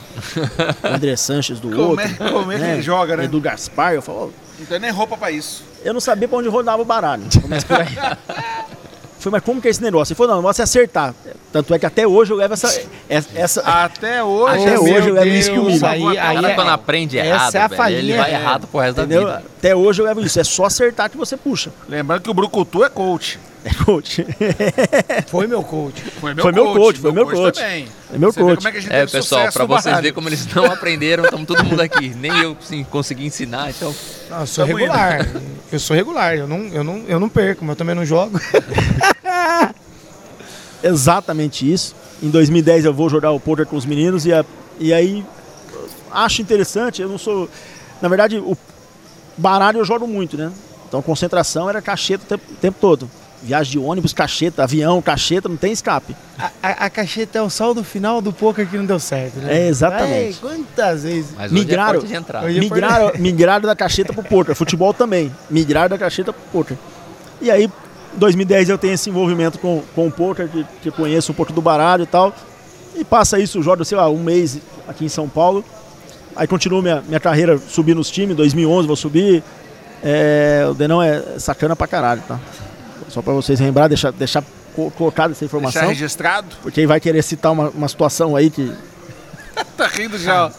o 0.83 0.87
André 0.93 1.15
Sanches 1.15 1.59
do 1.61 1.69
Como 1.69 1.89
outro. 1.91 2.03
é, 2.05 2.29
como 2.29 2.51
é 2.51 2.55
que 2.55 2.61
né, 2.61 2.73
ele 2.73 2.81
joga, 2.81 3.15
né? 3.15 3.23
Edu 3.25 3.39
Gaspar, 3.39 3.93
eu 3.93 4.01
falo, 4.01 4.33
ó, 4.33 4.59
Não 4.59 4.65
tem 4.65 4.79
nem 4.79 4.91
roupa 4.91 5.15
pra 5.15 5.31
isso. 5.31 5.63
eu 5.83 5.93
não 5.93 6.01
sabia 6.01 6.27
pra 6.27 6.39
onde 6.39 6.49
rodava 6.49 6.81
o 6.81 6.85
baralho. 6.85 7.23
Começa 7.41 7.65
por 7.65 7.79
aí. 7.79 7.87
Falei, 9.23 9.37
mas 9.37 9.43
como 9.43 9.61
que 9.61 9.67
é 9.67 9.71
esse 9.71 9.81
negócio? 9.81 10.11
Ele 10.13 10.17
falou, 10.17 10.31
não, 10.33 10.39
o 10.39 10.41
negócio 10.41 10.61
é 10.61 10.63
acertar. 10.63 11.13
Tanto 11.51 11.73
é 11.73 11.79
que 11.79 11.85
até 11.85 12.05
hoje 12.07 12.31
eu 12.31 12.37
levo 12.37 12.53
essa. 12.53 12.67
essa, 13.09 13.29
essa- 13.35 13.61
Até 13.61 14.23
hoje, 14.23 14.61
Até 14.67 14.79
hoje 14.79 15.09
eu 15.09 15.13
levo 15.13 15.27
isso 15.27 15.51
Deus, 15.51 15.63
comigo. 15.63 15.85
aí- 15.85 16.03
O 16.03 16.15
cara 16.15 16.51
é- 16.51 16.55
quando 16.55 16.69
aprende 16.69 17.17
essa 17.17 17.27
errado, 17.29 17.55
é 17.55 17.59
a 17.61 17.69
falinha, 17.69 17.99
ele 17.99 18.17
vai 18.17 18.31
é. 18.31 18.33
errado 18.33 18.67
pro 18.67 18.79
resto 18.79 18.99
entendeu? 19.01 19.25
da 19.27 19.37
vida. 19.37 19.47
Até 19.59 19.75
hoje 19.75 20.01
eu 20.01 20.05
levo 20.05 20.21
isso. 20.21 20.39
É 20.39 20.43
só 20.43 20.65
acertar 20.65 21.09
que 21.09 21.17
você 21.17 21.37
puxa. 21.37 21.71
Lembrando 21.87 22.21
que 22.21 22.29
o 22.29 22.33
Brucutu 22.33 22.83
é 22.83 22.89
coach. 22.89 23.39
É 23.65 23.73
coach. 23.85 24.25
Foi 25.27 25.47
meu 25.47 25.63
coach. 25.63 26.01
Foi 26.19 26.35
Foi 26.35 26.51
meu 26.51 26.73
coach, 26.73 26.99
foi 26.99 27.11
meu 27.13 27.25
coach. 27.25 27.55
também. 27.59 27.87
É 28.13 28.17
meu 28.17 28.31
Você 28.31 28.41
coach. 28.41 28.55
como 28.57 28.67
é 28.67 28.71
que 28.71 28.77
a 28.77 28.81
gente 28.81 28.93
É, 28.93 29.05
pessoal, 29.07 29.45
no 29.45 29.67
vocês 29.67 29.95
verem 29.95 30.11
como 30.13 30.27
eles 30.27 30.45
não 30.53 30.65
aprenderam, 30.65 31.23
estamos 31.23 31.47
todo 31.47 31.63
mundo 31.63 31.79
aqui. 31.81 32.09
Nem 32.09 32.37
eu 32.41 32.57
sim, 32.61 32.83
consegui 32.83 33.25
ensinar, 33.25 33.69
então. 33.69 33.95
Não, 34.29 34.41
eu 34.41 34.47
sou 34.47 34.65
Tamo 34.65 34.77
regular. 34.77 35.27
Eu 35.71 35.79
sou 35.79 35.95
regular. 35.95 36.35
Eu 36.35 36.45
não, 36.47 36.57
eu, 36.67 36.83
não, 36.83 37.03
eu 37.07 37.19
não 37.19 37.29
perco, 37.29 37.63
mas 37.63 37.69
eu 37.71 37.75
também 37.77 37.95
não 37.95 38.05
jogo. 38.05 38.37
Exatamente 40.83 41.71
isso. 41.71 41.95
Em 42.21 42.29
2010 42.29 42.85
eu 42.85 42.93
vou 42.93 43.09
jogar 43.09 43.31
o 43.31 43.39
poker 43.39 43.65
com 43.65 43.75
os 43.75 43.85
meninos 43.85 44.25
e, 44.25 44.33
a- 44.33 44.45
e 44.79 44.93
aí 44.93 45.23
acho 46.11 46.41
interessante. 46.41 47.01
Eu 47.01 47.09
não 47.09 47.17
sou. 47.17 47.49
Na 48.01 48.09
verdade, 48.09 48.37
o 48.37 48.57
baralho 49.37 49.79
eu 49.79 49.85
jogo 49.85 50.05
muito, 50.07 50.35
né? 50.37 50.51
Então 50.87 51.01
concentração 51.01 51.69
era 51.69 51.81
cacheta 51.81 52.23
o 52.23 52.27
tempo, 52.27 52.43
o 52.51 52.55
tempo 52.55 52.77
todo. 52.79 53.09
Viagem 53.43 53.73
de 53.73 53.79
ônibus, 53.79 54.13
cacheta, 54.13 54.63
avião, 54.63 55.01
cacheta, 55.01 55.49
não 55.49 55.57
tem 55.57 55.73
escape. 55.73 56.15
A, 56.39 56.49
a, 56.63 56.69
a 56.85 56.89
cacheta 56.89 57.39
é 57.39 57.41
o 57.41 57.49
saldo 57.49 57.83
final 57.83 58.21
do 58.21 58.31
poker 58.31 58.65
que 58.65 58.77
não 58.77 58.85
deu 58.85 58.99
certo, 58.99 59.39
né? 59.39 59.65
É, 59.65 59.67
exatamente. 59.67 60.13
Ai, 60.13 60.35
quantas 60.39 61.03
vezes? 61.03 61.31
Mas 61.35 61.51
Migraram- 61.51 62.01
é 62.09 62.15
entrada. 62.15 62.45
Hoje- 62.45 62.59
Migraram, 62.61 63.11
migraram 63.19 63.65
da 63.67 63.75
cacheta 63.75 64.13
pro 64.13 64.23
poker. 64.23 64.55
Futebol 64.55 64.93
também. 64.93 65.29
Migraram 65.49 65.89
da 65.89 65.97
cacheta 65.97 66.31
pro 66.31 66.41
poker. 66.53 66.77
E 67.41 67.51
aí, 67.51 67.65
em 67.65 68.17
2010 68.17 68.69
eu 68.69 68.77
tenho 68.77 68.93
esse 68.93 69.09
envolvimento 69.09 69.59
com, 69.59 69.83
com 69.93 70.07
o 70.07 70.11
poker, 70.11 70.47
que, 70.47 70.65
que 70.83 70.91
conheço 70.91 71.33
um 71.33 71.35
pouco 71.35 71.51
do 71.51 71.61
baralho 71.61 72.03
e 72.03 72.07
tal. 72.07 72.33
E 72.95 73.03
passa 73.03 73.37
isso, 73.39 73.61
jogo, 73.61 73.83
sei 73.83 73.97
lá, 73.97 74.09
um 74.09 74.23
mês 74.23 74.57
aqui 74.87 75.03
em 75.03 75.09
São 75.09 75.27
Paulo. 75.27 75.65
Aí 76.35 76.47
continuo 76.47 76.81
minha, 76.81 77.01
minha 77.05 77.19
carreira 77.19 77.57
subindo 77.57 77.97
nos 77.97 78.09
times. 78.09 78.37
2011 78.37 78.87
vou 78.87 78.95
subir. 78.95 79.43
É, 80.01 80.65
o 80.69 80.73
Denão 80.73 81.01
é 81.03 81.21
sacana 81.39 81.75
pra 81.75 81.87
caralho, 81.87 82.21
tá? 82.27 82.39
Só 83.13 83.21
pra 83.21 83.31
vocês 83.33 83.59
lembrar, 83.59 83.87
deixar, 83.87 84.11
deixar 84.11 84.43
co- 84.75 84.89
colocada 84.91 85.33
essa 85.33 85.45
informação. 85.45 85.81
Deixar 85.83 85.93
registrado. 85.93 86.55
Porque 86.63 86.79
aí 86.79 86.85
vai 86.87 86.99
querer 86.99 87.21
citar 87.21 87.51
uma, 87.51 87.69
uma 87.69 87.87
situação 87.87 88.35
aí 88.35 88.49
que. 88.49 88.73
Tá 89.77 89.85
rindo 89.87 90.17
já, 90.17 90.47
ó. 90.47 90.51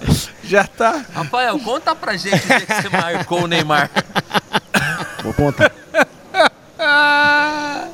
Já 0.45 0.65
tá. 0.69 1.05
Rafael, 1.13 1.59
conta 1.59 1.97
pra 1.97 2.17
gente 2.17 2.37
o 2.37 2.41
que 2.67 2.75
você 2.83 2.89
marcou 2.91 3.43
o 3.43 3.47
Neymar. 3.49 3.91
Vou 5.25 5.33
contar. 5.35 5.73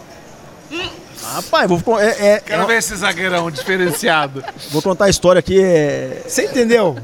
Rapaz, 1.33 1.71
vou, 1.71 1.99
é- 2.01 2.35
é- 2.35 2.41
Quero 2.41 2.63
é- 2.63 2.67
ver 2.67 2.77
esse 2.79 2.95
zagueirão 2.97 3.51
diferenciado. 3.51 4.45
vou 4.71 4.83
contar 4.83 5.07
a 5.07 5.09
história 5.09 5.39
aqui. 5.39 5.59
É, 5.63 6.23
Você 6.27 6.45
entendeu? 6.45 6.99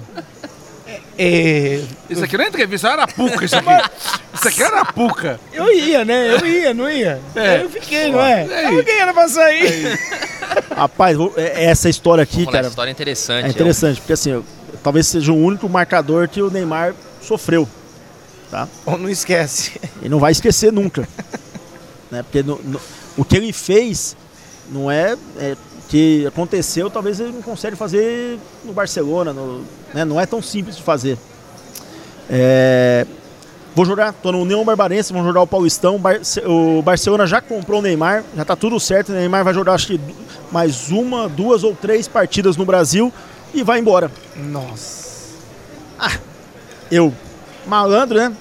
É, 1.19 1.83
Isso 2.11 2.23
aqui 2.23 2.37
não 2.37 2.45
é 2.45 2.49
entrevista, 2.49 2.89
é 2.89 2.93
arapuca 2.93 3.45
isso 3.45 3.57
aqui. 3.57 3.69
Isso 4.37 4.49
aqui 4.49 4.63
é 4.63 4.67
arapuca. 4.67 5.41
eu 5.53 5.73
ia, 5.73 6.05
né? 6.05 6.35
Eu 6.35 6.47
ia, 6.47 6.75
não 6.75 6.91
ia? 6.91 7.19
É. 7.35 7.63
Eu 7.63 7.71
fiquei, 7.71 8.13
não 8.13 8.21
é? 8.21 8.47
É. 8.47 8.67
Eu 8.71 8.79
fiquei, 8.79 8.99
era 8.99 9.15
pra 9.15 9.27
sair. 9.29 9.99
rapaz, 10.77 11.17
vou- 11.17 11.33
é- 11.39 11.65
essa 11.65 11.89
história 11.89 12.23
aqui, 12.23 12.37
Vamos 12.41 12.47
lá, 12.49 12.53
cara, 12.53 12.67
história 12.69 12.91
interessante. 12.91 13.47
é 13.47 13.49
interessante, 13.49 14.01
porque 14.01 14.13
assim, 14.13 14.31
eu- 14.33 14.45
talvez 14.83 15.07
seja 15.07 15.33
o 15.33 15.37
único 15.37 15.67
marcador 15.71 16.29
que 16.29 16.43
o 16.43 16.51
Neymar 16.51 16.95
sofreu. 17.23 17.67
Ou 18.85 18.99
não 18.99 19.09
esquece. 19.09 19.81
E 20.03 20.09
não 20.09 20.19
vai 20.19 20.33
esquecer 20.33 20.71
nunca. 20.73 21.09
né? 22.11 22.23
Porque 22.23 22.43
no- 22.43 22.61
no- 22.63 22.81
o 23.17 23.25
que 23.25 23.37
ele 23.39 23.53
fez 23.53 24.15
não 24.71 24.91
é, 24.91 25.17
é 25.39 25.57
que 25.89 26.27
aconteceu, 26.27 26.91
talvez 26.91 27.21
ele 27.21 27.33
não 27.33 27.43
consiga 27.43 27.77
fazer 27.77 28.39
no 28.65 28.73
Barcelona, 28.73 29.33
no- 29.33 29.65
né? 29.95 30.05
não 30.05 30.21
é 30.21 30.27
tão 30.27 30.43
simples 30.43 30.77
de 30.77 30.83
fazer. 30.83 31.17
É, 32.29 33.07
vou 33.75 33.85
jogar, 33.85 34.13
tô 34.13 34.33
no 34.33 34.41
União 34.43 34.65
Barbarense, 34.65 35.13
vamos 35.13 35.27
jogar 35.29 35.43
o 35.43 35.47
Paulistão. 35.47 35.99
Barce- 35.99 36.43
o 36.45 36.83
Barcelona 36.83 37.27
já 37.27 37.41
comprou 37.41 37.79
o 37.79 37.83
Neymar, 37.83 38.25
já 38.37 38.45
tá 38.45 38.57
tudo 38.57 38.81
certo. 38.81 39.11
O 39.11 39.13
Neymar 39.13 39.45
vai 39.45 39.55
jogar 39.55 39.75
acho 39.75 39.87
que 39.87 40.01
mais 40.51 40.91
uma, 40.91 41.29
duas 41.29 41.63
ou 41.63 41.75
três 41.75 42.09
partidas 42.09 42.57
no 42.57 42.65
Brasil 42.65 43.13
e 43.55 43.63
vai 43.63 43.79
embora. 43.79 44.11
Nossa. 44.37 45.07
Eu, 46.91 47.13
malandro, 47.67 48.17
né? 48.19 48.33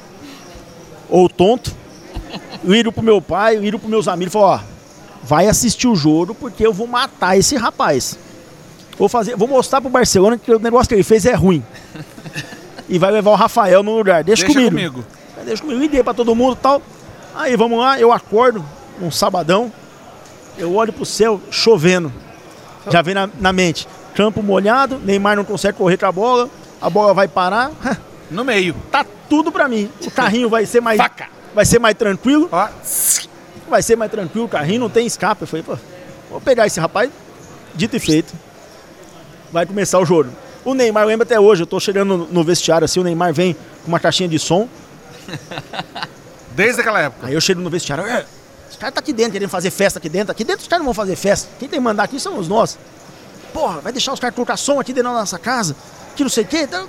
Ou 1.10 1.30
tonto, 1.30 1.72
viro 2.64 2.92
pro 2.92 3.04
meu 3.04 3.22
pai, 3.22 3.58
viro 3.58 3.78
pros 3.80 3.90
meus 3.90 4.08
amigos 4.08 4.32
e 4.32 4.34
falo, 4.34 4.46
ó, 4.46 4.60
vai 5.26 5.48
assistir 5.48 5.88
o 5.88 5.96
jogo 5.96 6.34
porque 6.36 6.66
eu 6.66 6.72
vou 6.72 6.88
matar 6.88 7.38
esse 7.38 7.56
rapaz. 7.56 8.18
Vou 8.98 9.10
fazer, 9.10 9.36
vou 9.36 9.48
mostrar 9.48 9.82
pro 9.82 9.90
Barcelona 9.90 10.38
que 10.38 10.54
o 10.54 10.60
negócio 10.60 10.88
que 10.88 10.96
ele 10.96 11.04
fez 11.04 11.26
é 11.26 11.34
ruim. 11.34 11.64
E 12.88 13.00
vai 13.00 13.10
levar 13.10 13.32
o 13.32 13.36
Rafael 13.36 13.82
no 13.82 13.98
lugar. 13.98 14.24
Deixa, 14.24 14.46
Deixa 14.46 14.60
comigo. 14.60 14.76
comigo. 15.00 15.06
Deixa 15.44 15.64
comigo. 15.64 15.80
Liguei 15.82 16.04
pra 16.04 16.14
todo 16.14 16.36
mundo 16.36 16.54
e 16.54 16.62
tal. 16.62 16.80
Aí 17.34 17.56
vamos 17.56 17.80
lá, 17.80 18.00
eu 18.00 18.12
acordo 18.12 18.64
um 19.02 19.10
sabadão, 19.10 19.74
eu 20.56 20.72
olho 20.76 20.94
pro 20.94 21.04
céu 21.04 21.42
chovendo. 21.50 22.14
Já 22.92 23.02
vem 23.02 23.16
na, 23.16 23.28
na 23.40 23.52
mente. 23.52 23.88
Campo 24.14 24.44
molhado, 24.44 25.00
Neymar 25.00 25.36
não 25.36 25.44
consegue 25.44 25.76
correr 25.80 25.98
com 25.98 26.06
a 26.06 26.12
bola, 26.12 26.48
a 26.80 26.88
bola 26.88 27.12
vai 27.14 27.28
parar. 27.28 27.72
No 28.30 28.44
meio. 28.44 28.76
tá 28.92 29.04
tudo 29.28 29.52
pra 29.52 29.68
mim. 29.68 29.90
O 30.06 30.12
carrinho 30.12 30.48
vai 30.48 30.68
ser 30.68 30.80
mais 30.82 30.98
Faca. 30.98 31.28
vai 31.56 31.66
ser 31.66 31.80
mais 31.80 31.96
tranquilo, 31.96 32.48
Ó. 32.52 32.68
vai 33.70 33.82
ser 33.82 33.96
mais 33.96 34.12
tranquilo, 34.12 34.46
o 34.46 34.50
carrinho 34.50 34.80
não 34.82 34.90
tem 34.90 35.06
escape. 35.06 35.42
Eu 35.42 35.48
falei, 35.48 35.64
pô, 35.64 35.78
vou 36.30 36.42
pegar 36.42 36.66
esse 36.68 36.80
rapaz, 36.80 37.10
dito 37.74 37.96
e 37.96 38.00
feito. 38.00 38.34
Vai 39.52 39.66
começar 39.66 40.00
o 40.00 40.06
jogo. 40.06 40.30
O 40.64 40.74
Neymar, 40.74 41.06
lembra 41.06 41.24
até 41.26 41.40
hoje, 41.40 41.64
eu 41.64 41.68
tô 41.68 41.80
chegando 41.80 42.28
no- 42.32 42.44
vestiário 42.44 42.86
assim, 42.86 43.00
o 43.00 43.04
Neymar 43.04 43.34
vem 43.34 43.54
com 43.84 43.88
uma 43.88 44.00
caixinha 44.00 44.28
de 44.28 44.40
som, 44.40 44.68
Desde 46.56 46.82
aquela 46.82 47.00
época. 47.02 47.28
aí 47.28 47.34
eu 47.34 47.42
chego 47.42 47.60
no 47.62 47.70
vestiário, 47.70 48.06
"É, 48.06 48.26
os 48.70 48.78
caras 48.78 48.94
tá 48.96 49.00
aqui 49.00 49.12
dentro 49.14 49.34
querendo 49.34 49.50
fazer 49.50 49.70
festa 49.72 50.00
aqui 50.00 50.08
dentro, 50.10 50.32
aqui 50.32 50.44
dentro 50.44 50.62
os 50.62 50.68
caras 50.68 50.86
não 50.86 50.94
vão 50.94 50.94
fazer 50.94 51.16
festa. 51.16 51.50
Quem 51.60 51.68
tem 51.68 51.80
que 51.80 51.84
mandar 51.84 52.04
aqui 52.04 52.20
são 52.20 52.38
os 52.40 52.48
nós. 52.48 52.78
Porra, 53.54 53.80
vai 53.82 53.92
deixar 53.92 54.14
os 54.14 54.20
caras 54.20 54.36
colocar 54.36 54.56
som 54.58 54.80
aqui 54.80 54.94
dentro 54.94 55.12
da 55.12 55.20
nossa 55.20 55.38
casa, 55.40 55.76
que 56.16 56.24
não 56.24 56.30
sei 56.30 56.44
o 56.44 56.48
quê. 56.48 56.60
Então, 56.62 56.88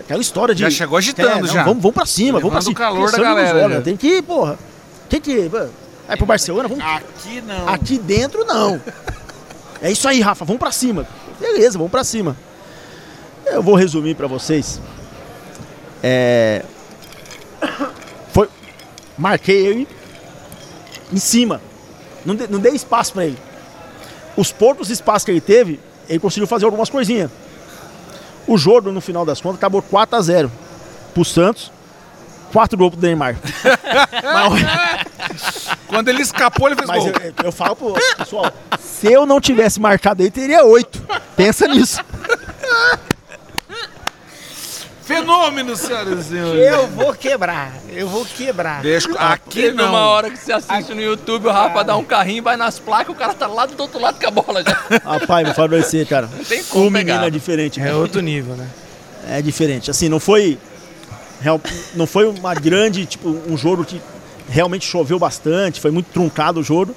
aquela 0.00 0.20
história 0.20 0.54
de. 0.54 0.62
Já 0.62 0.70
chegou 0.70 0.96
agitando, 0.98 1.40
não, 1.40 1.46
já. 1.46 1.62
Vamos, 1.64 1.82
vamos 1.82 1.94
pra 1.94 2.06
cima, 2.06 2.38
vamos 2.40 2.50
pra 2.50 2.58
Levando 2.60 2.62
cima. 2.62 2.72
o 2.72 2.76
calor 2.76 3.10
da 3.10 3.18
galera, 3.18 3.58
olhos. 3.64 3.84
Tem 3.84 3.96
que 3.96 4.06
ir, 4.18 4.22
porra. 4.22 4.58
Tem 5.08 5.20
que. 5.20 5.50
Vai 6.12 6.16
pro 6.18 6.26
Barcelona, 6.26 6.68
vamos. 6.68 6.84
Aqui 6.84 7.40
não. 7.40 7.68
Aqui 7.68 7.98
dentro 7.98 8.44
não. 8.44 8.78
É 9.80 9.90
isso 9.90 10.06
aí, 10.06 10.20
Rafa, 10.20 10.44
vamos 10.44 10.60
pra 10.60 10.70
cima. 10.70 11.06
Beleza, 11.40 11.78
vamos 11.78 11.90
pra 11.90 12.04
cima. 12.04 12.36
Eu 13.46 13.62
vou 13.62 13.74
resumir 13.74 14.14
pra 14.14 14.26
vocês. 14.26 14.78
É. 16.02 16.62
Foi. 18.30 18.46
Marquei 19.16 19.66
ele 19.66 19.88
em 21.10 21.16
cima. 21.16 21.62
Não, 22.26 22.34
de- 22.34 22.46
não 22.46 22.58
dei 22.60 22.72
espaço 22.74 23.14
pra 23.14 23.24
ele. 23.24 23.38
Os 24.36 24.52
poucos 24.52 24.90
espaços 24.90 25.24
que 25.24 25.30
ele 25.30 25.40
teve, 25.40 25.80
ele 26.10 26.18
conseguiu 26.18 26.46
fazer 26.46 26.66
algumas 26.66 26.90
coisinhas. 26.90 27.30
O 28.46 28.58
jogo, 28.58 28.92
no 28.92 29.00
final 29.00 29.24
das 29.24 29.40
contas, 29.40 29.56
acabou 29.56 29.80
4 29.80 30.14
a 30.14 30.20
0 30.20 30.52
pro 31.14 31.24
Santos. 31.24 31.72
4 32.52 32.76
gols 32.78 32.92
pro 32.94 33.00
Neymar. 33.02 33.36
Mas- 34.22 35.68
Quando 35.86 36.08
ele 36.08 36.22
escapou, 36.22 36.68
ele 36.68 36.76
fez 36.76 36.88
mas 36.88 37.02
gol. 37.04 37.12
eu, 37.22 37.32
eu 37.44 37.52
falo 37.52 37.76
pro 37.76 37.94
pessoal, 38.16 38.52
se 38.80 39.10
eu 39.12 39.24
não 39.26 39.40
tivesse 39.40 39.80
marcado 39.80 40.22
aí, 40.22 40.30
teria 40.30 40.64
oito. 40.64 41.02
Pensa 41.36 41.66
nisso. 41.68 42.00
Fenômeno, 45.04 45.74
senhoras 45.76 46.26
e 46.26 46.28
senhores. 46.30 46.62
Eu 46.62 46.86
vou 46.88 47.12
quebrar. 47.12 47.72
Eu 47.90 48.08
vou 48.08 48.24
quebrar. 48.24 48.80
Deixa, 48.82 49.10
aqui 49.18 49.62
Teve 49.62 49.76
não. 49.76 49.88
uma 49.88 50.06
hora 50.06 50.30
que 50.30 50.36
você 50.38 50.52
assiste 50.52 50.94
no 50.94 51.02
YouTube, 51.02 51.48
o 51.48 51.50
Rafa 51.50 51.82
dá 51.82 51.96
um 51.96 52.04
carrinho, 52.04 52.42
vai 52.42 52.56
nas 52.56 52.78
placas, 52.78 53.08
o 53.14 53.18
cara 53.18 53.34
tá 53.34 53.46
lá 53.48 53.66
do 53.66 53.80
outro 53.82 54.00
lado 54.00 54.18
com 54.20 54.28
a 54.28 54.30
bola 54.30 54.62
já. 54.62 54.78
Rapaz, 55.04 55.48
me 55.48 55.54
fala 55.54 55.68
pra 55.70 55.82
você, 55.82 56.04
cara. 56.06 56.28
Não 56.34 56.44
tem 56.44 56.62
como 56.64 56.86
O 56.86 56.90
menino 56.90 57.12
pegar. 57.14 57.26
é 57.26 57.30
diferente. 57.30 57.80
É 57.80 57.92
outro 57.94 58.20
nível, 58.20 58.54
né? 58.54 58.66
É 59.28 59.42
diferente. 59.42 59.90
Assim, 59.90 60.08
não 60.08 60.20
foi. 60.20 60.56
Real- 61.42 61.60
não 61.94 62.06
foi 62.06 62.26
uma 62.26 62.54
grande, 62.54 63.04
tipo, 63.06 63.28
um 63.48 63.56
jogo 63.56 63.84
que 63.84 64.00
realmente 64.48 64.86
choveu 64.86 65.18
bastante, 65.18 65.80
foi 65.80 65.90
muito 65.90 66.06
truncado 66.12 66.60
o 66.60 66.62
jogo. 66.62 66.94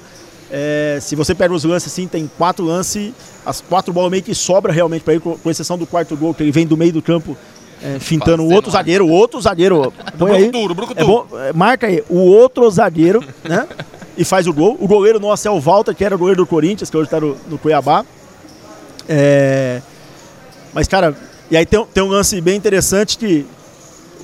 É, 0.50 0.98
se 1.00 1.16
você 1.16 1.34
pega 1.34 1.52
os 1.52 1.64
lances 1.64 1.92
assim, 1.92 2.06
tem 2.06 2.30
quatro 2.38 2.64
lances, 2.64 3.12
as 3.44 3.60
quatro 3.60 3.92
bolas 3.92 4.10
meio 4.10 4.22
que 4.22 4.34
sobra 4.34 4.72
realmente 4.72 5.02
para 5.02 5.14
ele, 5.14 5.22
com, 5.22 5.36
com 5.36 5.50
exceção 5.50 5.76
do 5.76 5.86
quarto 5.86 6.16
gol, 6.16 6.32
que 6.32 6.42
ele 6.42 6.52
vem 6.52 6.66
do 6.66 6.76
meio 6.76 6.92
do 6.92 7.02
campo 7.02 7.36
é, 7.82 7.98
fintando 7.98 8.42
o 8.42 8.52
outro 8.52 8.70
zagueiro, 8.70 9.06
o 9.06 9.10
outro 9.10 9.40
zagueiro. 9.40 9.92
Põe 10.16 10.30
aí. 10.32 10.50
Brucutu. 10.74 11.00
É 11.00 11.04
bom, 11.04 11.26
é, 11.34 11.52
marca 11.52 11.86
aí, 11.88 12.02
o 12.08 12.18
outro 12.18 12.70
zagueiro, 12.70 13.22
né? 13.44 13.66
E 14.16 14.24
faz 14.24 14.46
o 14.46 14.52
gol. 14.52 14.76
O 14.80 14.86
goleiro 14.88 15.20
nosso 15.20 15.46
é 15.46 15.50
o 15.50 15.60
Walter, 15.60 15.94
que 15.94 16.04
era 16.04 16.14
o 16.14 16.18
goleiro 16.18 16.42
do 16.42 16.46
Corinthians, 16.46 16.88
que 16.88 16.96
hoje 16.96 17.10
tá 17.10 17.20
no, 17.20 17.36
no 17.48 17.58
Cuiabá. 17.58 18.04
É, 19.08 19.82
mas, 20.72 20.88
cara, 20.88 21.14
e 21.50 21.56
aí 21.56 21.66
tem, 21.66 21.84
tem 21.92 22.02
um 22.02 22.08
lance 22.08 22.40
bem 22.40 22.56
interessante 22.56 23.18
que 23.18 23.46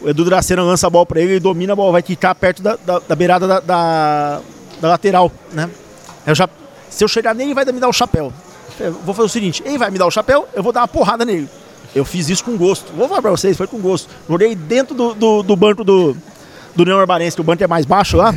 o 0.02 0.08
Edu 0.08 0.24
Dracena 0.24 0.62
lança 0.62 0.86
a 0.86 0.90
bola 0.90 1.06
pra 1.06 1.20
ele, 1.20 1.32
ele 1.32 1.40
domina 1.40 1.72
a 1.72 1.76
bola, 1.76 1.92
vai 1.92 2.02
quicar 2.02 2.34
perto 2.34 2.62
da, 2.62 2.76
da- 2.84 2.98
da 3.00 3.14
beirada 3.16 3.46
da, 3.46 3.60
da- 3.60 4.40
da 4.80 4.88
lateral, 4.88 5.30
né? 5.52 5.68
Eu 6.26 6.34
já, 6.34 6.48
se 6.90 7.02
eu 7.04 7.08
chegar 7.08 7.34
nele, 7.34 7.50
ele 7.50 7.54
vai 7.54 7.64
me 7.66 7.80
dar 7.80 7.88
o 7.88 7.92
chapéu. 7.92 8.32
Eu 8.80 8.92
vou 8.92 9.14
fazer 9.14 9.26
o 9.26 9.30
seguinte, 9.30 9.62
ele 9.64 9.78
vai 9.78 9.90
me 9.90 9.98
dar 9.98 10.06
o 10.06 10.10
chapéu, 10.10 10.48
eu 10.54 10.62
vou 10.62 10.72
dar 10.72 10.80
uma 10.80 10.88
porrada 10.88 11.24
nele. 11.24 11.48
Eu 11.94 12.04
fiz 12.04 12.28
isso 12.30 12.42
com 12.44 12.56
gosto. 12.56 12.90
Vou 12.94 13.06
falar 13.08 13.20
pra 13.22 13.30
vocês, 13.30 13.56
foi 13.56 13.66
com 13.66 13.78
gosto. 13.78 14.08
Joguei 14.28 14.54
dentro 14.54 14.94
do, 14.94 15.14
do, 15.14 15.42
do 15.42 15.54
banco 15.56 15.84
do, 15.84 16.16
do 16.74 16.82
União 16.84 16.98
Arbarense, 16.98 17.36
que 17.36 17.40
o 17.42 17.44
banco 17.44 17.62
é 17.62 17.66
mais 17.66 17.84
baixo 17.84 18.16
lá. 18.16 18.32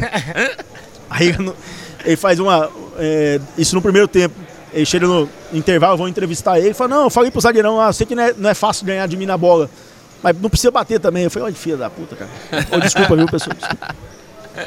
Aí 1.09 1.33
ele 2.03 2.15
faz 2.17 2.39
uma. 2.39 2.69
é, 2.97 3.39
isso 3.57 3.73
no 3.75 3.81
primeiro 3.81 4.07
tempo. 4.07 4.35
Ele 4.73 4.85
chega 4.85 5.07
no 5.07 5.29
intervalo, 5.53 5.95
vão 5.97 6.07
entrevistar 6.07 6.57
ele. 6.57 6.67
Ele 6.67 6.73
fala: 6.73 6.89
Não, 6.95 7.03
eu 7.05 7.09
falei 7.09 7.31
pro 7.31 7.39
zagueirão, 7.39 7.79
ah, 7.79 7.87
eu 7.87 7.93
sei 7.93 8.05
que 8.05 8.13
não 8.13 8.23
é, 8.23 8.33
não 8.37 8.49
é 8.49 8.53
fácil 8.53 8.85
ganhar 8.85 9.07
de 9.07 9.15
mim 9.15 9.25
na 9.25 9.37
bola. 9.37 9.69
Mas 10.25 10.41
não 10.41 10.49
precisa 10.49 10.71
bater 10.71 10.99
também. 10.99 11.23
Eu 11.25 11.29
falei: 11.29 11.45
Olha, 11.45 11.55
filha 11.55 11.77
da 11.77 11.87
puta, 11.87 12.15
cara. 12.15 12.31
Ô, 12.71 12.79
desculpa, 12.79 13.15
viu, 13.15 13.27
pessoal? 13.27 13.55
Desculpa. 13.55 13.95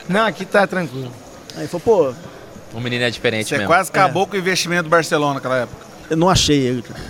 Não, 0.09 0.25
aqui 0.25 0.45
tá 0.45 0.65
tranquilo. 0.69 1.11
Aí 1.57 1.63
ele 1.63 1.69
falou: 1.69 2.15
Pô, 2.15 2.79
O 2.79 2.81
menino 2.81 3.03
é 3.03 3.11
diferente 3.11 3.49
Você 3.49 3.57
mesmo. 3.57 3.67
quase 3.67 3.91
acabou 3.91 4.25
com 4.25 4.37
o 4.37 4.39
investimento 4.39 4.85
do 4.85 4.89
Barcelona 4.89 5.35
naquela 5.35 5.57
época. 5.57 5.85
eu 6.09 6.17
não 6.17 6.31
achei 6.31 6.57
ele, 6.61 6.83
cara. 6.83 7.01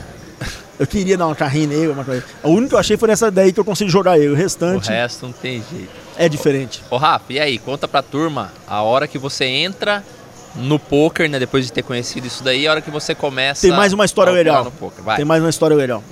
Eu 0.78 0.86
queria 0.86 1.18
dar 1.18 1.26
uma 1.26 1.34
carrinha 1.34 1.66
nele, 1.66 1.88
uma 1.88 2.04
coisa. 2.04 2.24
O 2.42 2.48
único 2.50 2.68
que 2.70 2.74
eu 2.76 2.78
achei 2.78 2.96
foi 2.96 3.08
nessa 3.08 3.30
daí 3.30 3.52
que 3.52 3.60
eu 3.60 3.64
consegui 3.66 3.90
jogar 3.90 4.16
ele. 4.16 4.28
O 4.28 4.32
O 4.32 4.36
restante 4.36 4.88
resto 4.88 5.26
não 5.26 5.32
tem 5.32 5.62
jeito. 5.70 5.90
é 6.16 6.26
diferente. 6.26 6.82
Ô 6.88 6.96
Rafa, 6.96 7.30
e 7.32 7.38
aí, 7.38 7.58
conta 7.58 7.86
pra 7.86 8.00
turma 8.00 8.50
a 8.66 8.80
hora 8.80 9.06
que 9.06 9.18
você 9.18 9.44
entra 9.44 10.02
no 10.54 10.78
poker, 10.78 11.28
né? 11.28 11.38
Depois 11.38 11.66
de 11.66 11.72
ter 11.72 11.82
conhecido 11.82 12.26
isso 12.26 12.42
daí, 12.42 12.66
a 12.66 12.70
hora 12.70 12.80
que 12.80 12.90
você 12.90 13.14
começa. 13.14 13.60
Tem 13.68 13.76
mais 13.76 13.92
uma 13.92 14.06
história 14.06 14.32
legal. 14.32 14.64
No 14.64 14.70
poker. 14.70 15.04
Vai. 15.04 15.16
Tem 15.16 15.24
mais 15.26 15.42
uma 15.42 15.50
história 15.50 15.76
legal. 15.76 16.02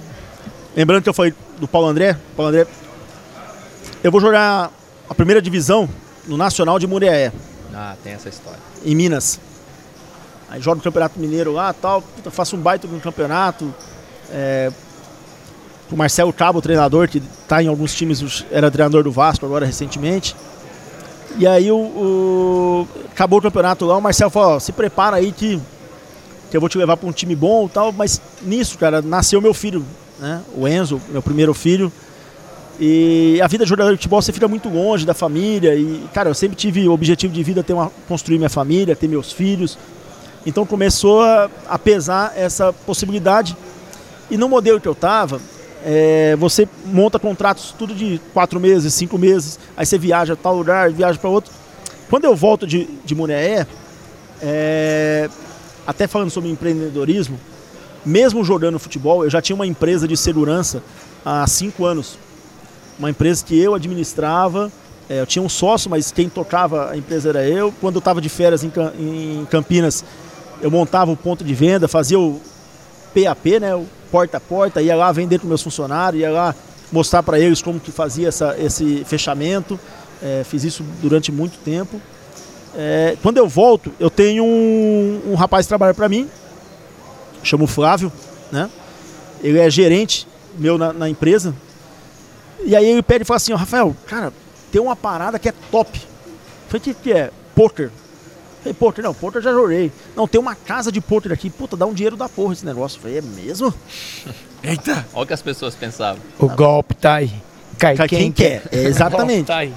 Lembrando 0.77 1.03
que 1.05 1.09
eu 1.09 1.14
falei 1.14 1.33
do 1.59 1.66
Paulo 1.69 1.88
André. 1.88 2.16
Paulo 2.37 2.51
André. 2.51 2.66
Eu 4.03 4.11
vou 4.12 4.21
jogar 4.21 4.71
a 5.09 5.14
primeira 5.14 5.40
divisão 5.40 5.88
no 6.27 6.37
Nacional 6.37 6.79
de 6.79 6.87
Muriaé, 6.87 7.33
Ah, 7.75 7.95
tem 8.03 8.12
essa 8.12 8.29
história. 8.29 8.59
em 8.85 8.95
Minas. 8.95 9.38
Aí 10.49 10.61
jogo 10.61 10.81
o 10.81 10.83
Campeonato 10.83 11.19
Mineiro 11.19 11.53
lá 11.53 11.73
tal. 11.73 12.01
Puta, 12.03 12.31
faço 12.31 12.57
um 12.57 12.61
baita 12.61 12.87
no 12.87 13.01
campeonato. 13.01 13.73
É, 14.31 14.71
o 15.90 15.97
Marcelo 15.97 16.33
Cabo, 16.33 16.61
treinador, 16.62 17.09
que 17.09 17.19
está 17.19 17.62
em 17.62 17.69
alguns 17.69 17.95
times, 17.95 18.45
era 18.51 18.71
treinador 18.71 19.03
do 19.05 19.11
Vasco 19.12 19.45
agora 19.47 19.66
recentemente. 19.66 20.35
E 21.38 21.47
aí 21.47 21.71
o, 21.71 21.77
o- 21.77 22.88
acabou 23.12 23.38
o 23.38 23.42
campeonato 23.42 23.85
lá, 23.85 23.97
o 23.97 24.01
Marcelo 24.01 24.31
falou, 24.31 24.57
ó, 24.57 24.59
se 24.61 24.73
prepara 24.73 25.16
aí 25.16 25.31
que, 25.33 25.61
que 26.51 26.57
eu 26.57 26.61
vou 26.61 26.69
te 26.69 26.79
levar 26.79 26.97
para 26.97 27.09
um 27.09 27.12
time 27.12 27.37
bom 27.37 27.66
e 27.66 27.69
tal. 27.69 27.92
Mas 27.92 28.21
nisso, 28.42 28.79
cara, 28.79 29.03
nasceu 29.03 29.40
meu 29.40 29.53
filho, 29.53 29.85
né? 30.18 30.42
O 30.57 30.66
Enzo, 30.66 31.00
meu 31.09 31.22
primeiro 31.22 31.52
filho. 31.55 31.92
E 32.79 33.40
a 33.42 33.46
vida 33.46 33.64
de 33.64 33.70
jogador 33.70 33.90
de 33.92 33.96
futebol 33.96 34.20
você 34.20 34.33
fica 34.33 34.46
muito 34.46 34.68
longe 34.68 35.07
da 35.07 35.14
família. 35.14 35.74
E, 35.74 36.05
cara, 36.12 36.29
eu 36.29 36.35
sempre 36.35 36.57
tive 36.57 36.87
o 36.88 36.92
objetivo 36.92 37.33
de 37.33 37.42
vida 37.42 37.62
ter 37.62 37.72
uma, 37.72 37.90
construir 38.07 38.38
minha 38.38 38.50
família, 38.50 38.94
ter 38.94 39.09
meus 39.09 39.33
filhos. 39.33 39.79
Então 40.44 40.66
começou 40.66 41.22
a, 41.22 41.50
a 41.68 41.79
pesar 41.79 42.33
essa 42.37 42.72
possibilidade. 42.72 43.57
E 44.31 44.37
no 44.37 44.48
modelo 44.48 44.81
que 44.81 44.88
eu 44.88 44.94
tava, 44.94 45.40
é, 45.85 46.37
você 46.37 46.68
monta 46.85 47.18
contratos 47.18 47.74
tudo 47.79 47.94
de 47.94 48.20
quatro 48.35 48.59
meses, 48.59 48.92
cinco 48.92 49.16
meses, 49.16 49.59
aí 49.76 49.87
você 49.87 49.96
viaja 49.96 50.33
a 50.33 50.37
tal 50.37 50.57
lugar, 50.57 50.90
viaja 50.90 51.18
para 51.18 51.31
outro. 51.31 51.52
Quando 52.11 52.24
eu 52.24 52.37
volto 52.37 52.66
de, 52.66 52.88
de 53.05 53.14
Muneé, 53.14 53.66
é, 54.42 55.29
até 55.87 56.07
falando 56.07 56.31
sobre 56.31 56.50
empreendedorismo, 56.50 57.38
mesmo 58.07 58.45
jogando 58.45 58.79
futebol, 58.79 59.25
eu 59.25 59.31
já 59.31 59.42
tinha 59.42 59.57
uma 59.57 59.66
empresa 59.66 60.07
de 60.07 60.16
segurança 60.16 60.83
há 61.25 61.47
cinco 61.47 61.85
anos. 61.85 62.16
Uma 62.99 63.11
empresa 63.11 63.45
que 63.45 63.59
eu 63.59 63.75
administrava, 63.75 64.71
é, 65.09 65.21
eu 65.21 65.27
tinha 65.27 65.42
um 65.42 65.49
sócio, 65.49 65.90
mas 65.90 66.12
quem 66.12 66.29
tocava 66.29 66.90
a 66.90 66.97
empresa 66.97 67.29
era 67.29 67.47
eu. 67.47 67.75
Quando 67.81 67.97
eu 67.97 67.99
estava 67.99 68.21
de 68.21 68.29
férias 68.29 68.64
em, 68.64 68.73
em 68.99 69.45
Campinas, 69.51 70.05
eu 70.62 70.71
montava 70.71 71.11
o 71.11 71.16
ponto 71.16 71.45
de 71.45 71.55
venda, 71.55 71.88
fazia 71.88 72.19
o 72.19 72.40
PAP, 73.14 73.61
né, 73.61 73.75
o 73.75 73.87
porta 74.11 74.37
a 74.37 74.40
porta, 74.40 74.81
ia 74.81 74.95
lá 74.95 75.11
vender 75.12 75.38
para 75.38 75.49
meus 75.49 75.62
funcionários, 75.62 76.23
ia 76.23 76.31
lá 76.31 76.55
mostrar 76.92 77.23
para 77.23 77.38
eles 77.38 77.61
como 77.61 77.81
que 77.81 77.90
fazia 77.90 78.29
essa, 78.29 78.57
esse 78.59 79.05
fechamento. 79.05 79.79
É, 80.23 80.42
fiz 80.45 80.64
isso 80.64 80.85
durante 81.03 81.31
muito 81.31 81.59
tempo. 81.59 82.01
É, 82.75 83.16
quando 83.23 83.38
eu 83.38 83.49
volto, 83.49 83.92
eu 83.99 84.11
tenho 84.11 84.45
um, 84.45 85.33
um 85.33 85.35
rapaz 85.35 85.66
que 85.66 85.69
trabalha 85.69 85.95
para 85.95 86.09
mim, 86.09 86.29
chamo 87.46 87.66
Flávio, 87.66 88.12
né? 88.50 88.68
Ele 89.42 89.59
é 89.59 89.70
gerente 89.70 90.26
meu 90.59 90.78
na, 90.78 90.92
na 90.92 91.09
empresa. 91.09 91.54
E 92.64 92.74
aí 92.74 92.87
ele 92.87 93.02
pede 93.02 93.22
e 93.22 93.24
fala 93.24 93.37
assim, 93.37 93.52
ó, 93.52 93.56
Rafael, 93.56 93.94
cara, 94.06 94.32
tem 94.72 94.80
uma 94.80 94.96
parada 94.96 95.38
que 95.38 95.48
é 95.48 95.54
top. 95.70 95.98
Eu 95.98 96.68
falei, 96.68 96.80
o 96.80 96.80
que, 96.80 96.94
que 96.94 97.12
é? 97.12 97.30
Poker. 97.54 97.87
Eu 97.87 97.92
falei, 98.62 98.74
poker, 98.74 99.04
não, 99.04 99.14
poker 99.14 99.40
já 99.40 99.52
joguei. 99.52 99.92
Não, 100.16 100.26
tem 100.26 100.40
uma 100.40 100.54
casa 100.54 100.90
de 100.90 101.00
poker 101.00 101.32
aqui, 101.32 101.48
puta, 101.50 101.76
dá 101.76 101.87
um 101.87 101.92
dinheiro 101.92 102.16
da 102.16 102.28
porra 102.28 102.52
esse 102.52 102.64
negócio. 102.64 102.96
Eu 102.98 103.02
falei, 103.02 103.18
é 103.18 103.22
mesmo? 103.22 103.72
Eita! 104.62 105.06
Olha 105.12 105.24
o 105.24 105.26
que 105.26 105.35
as 105.35 105.42
pessoas 105.42 105.74
pensavam. 105.74 106.20
O 106.38 106.48
golpe 106.48 106.94
tá 106.94 107.14
aí. 107.14 107.32
Cai, 107.78 107.94
Cai 107.94 108.09
quem 108.09 108.32
quer. 108.32 108.62
É, 108.72 108.85
exatamente. 108.85 109.46
Tá 109.48 109.59
aí. 109.59 109.72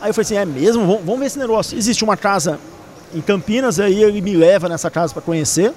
Aí 0.00 0.10
eu 0.10 0.14
falei 0.14 0.24
assim, 0.24 0.36
é 0.36 0.44
mesmo? 0.44 0.86
Vamos, 0.86 1.04
vamos 1.04 1.20
ver 1.20 1.26
esse 1.26 1.38
negócio. 1.38 1.76
Existe 1.76 2.04
uma 2.04 2.16
casa 2.16 2.58
em 3.14 3.20
Campinas, 3.20 3.80
aí 3.80 4.02
ele 4.02 4.20
me 4.20 4.34
leva 4.34 4.68
nessa 4.68 4.90
casa 4.90 5.12
para 5.12 5.22
conhecer. 5.22 5.72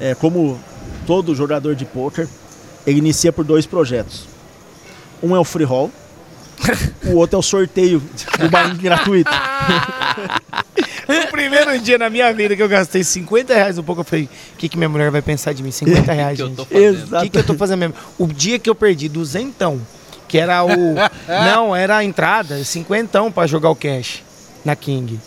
É, 0.00 0.14
como 0.14 0.58
todo 1.06 1.34
jogador 1.34 1.74
de 1.74 1.84
poker, 1.84 2.26
ele 2.86 2.98
inicia 2.98 3.32
por 3.32 3.44
dois 3.44 3.66
projetos. 3.66 4.26
Um 5.22 5.36
é 5.36 5.38
o 5.38 5.44
free 5.44 5.64
roll, 5.64 5.90
o 7.04 7.16
outro 7.16 7.36
é 7.36 7.38
o 7.38 7.42
sorteio 7.42 8.02
do 8.38 8.48
baile 8.50 8.76
gratuito. 8.76 9.30
O 11.10 11.26
primeiro 11.32 11.76
dia 11.80 11.98
na 11.98 12.08
minha 12.08 12.32
vida 12.32 12.54
que 12.54 12.62
eu 12.62 12.68
gastei 12.68 13.02
50 13.02 13.52
reais 13.52 13.76
um 13.76 13.82
pouco, 13.82 14.02
eu 14.02 14.04
falei, 14.04 14.28
o 14.54 14.56
que, 14.56 14.68
que 14.68 14.76
minha 14.76 14.88
mulher 14.88 15.10
vai 15.10 15.20
pensar 15.20 15.52
de 15.52 15.60
mim? 15.60 15.72
50 15.72 16.12
reais, 16.12 16.38
que 16.38 16.46
gente. 16.46 16.60
O 16.60 16.66
que, 16.66 17.28
que 17.30 17.38
eu 17.38 17.44
tô 17.44 17.54
fazendo 17.54 17.80
mesmo? 17.80 17.94
O 18.16 18.28
dia 18.28 18.60
que 18.60 18.70
eu 18.70 18.76
perdi 18.76 19.08
duzentão, 19.08 19.80
que 20.28 20.38
era 20.38 20.64
o... 20.64 20.94
não, 21.26 21.74
era 21.74 21.96
a 21.96 22.04
entrada, 22.04 22.62
cinquentão 22.62 23.32
pra 23.32 23.44
jogar 23.48 23.70
o 23.70 23.74
cash 23.74 24.22
na 24.64 24.76
King. 24.76 25.18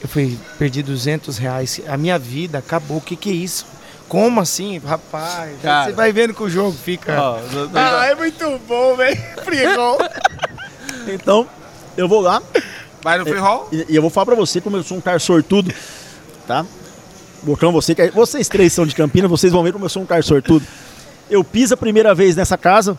Eu 0.00 0.08
falei, 0.08 0.38
perdi 0.58 0.82
200 0.82 1.36
reais. 1.36 1.80
A 1.86 1.96
minha 1.96 2.18
vida 2.18 2.58
acabou. 2.58 2.98
O 2.98 3.00
que 3.00 3.16
que 3.16 3.28
é 3.30 3.34
isso? 3.34 3.66
Como 4.08 4.40
assim? 4.40 4.78
Rapaz, 4.78 5.50
Cara. 5.62 5.84
você 5.90 5.92
vai 5.92 6.12
vendo 6.12 6.32
que 6.32 6.42
o 6.42 6.48
jogo 6.48 6.72
fica... 6.72 7.20
Ó, 7.20 7.38
do- 7.40 7.68
do- 7.68 7.78
Ah, 7.78 8.06
é 8.06 8.14
muito 8.14 8.58
bom, 8.66 8.96
velho. 8.96 9.16
Frigol. 9.44 9.98
Então, 11.08 11.46
eu 11.96 12.08
vou 12.08 12.20
lá 12.20 12.42
Vai 13.02 13.18
no 13.18 13.24
free 13.26 13.38
roll? 13.38 13.68
e, 13.70 13.86
e 13.90 13.96
eu 13.96 14.02
vou 14.02 14.10
falar 14.10 14.26
pra 14.26 14.34
você 14.34 14.60
como 14.60 14.76
eu 14.76 14.82
sou 14.82 14.96
um 14.96 15.00
cara 15.00 15.18
sortudo, 15.18 15.72
tá? 16.46 16.64
Bocão, 17.42 17.70
você, 17.70 17.94
que- 17.94 18.10
vocês 18.10 18.48
três 18.48 18.72
são 18.72 18.84
de 18.86 18.94
Campinas, 18.94 19.30
vocês 19.30 19.52
vão 19.52 19.62
ver 19.62 19.72
como 19.72 19.84
eu 19.84 19.88
sou 19.88 20.02
um 20.02 20.06
cara 20.06 20.22
sortudo. 20.22 20.66
Eu 21.30 21.44
piso 21.44 21.74
a 21.74 21.76
primeira 21.76 22.14
vez 22.14 22.34
nessa 22.34 22.56
casa, 22.58 22.96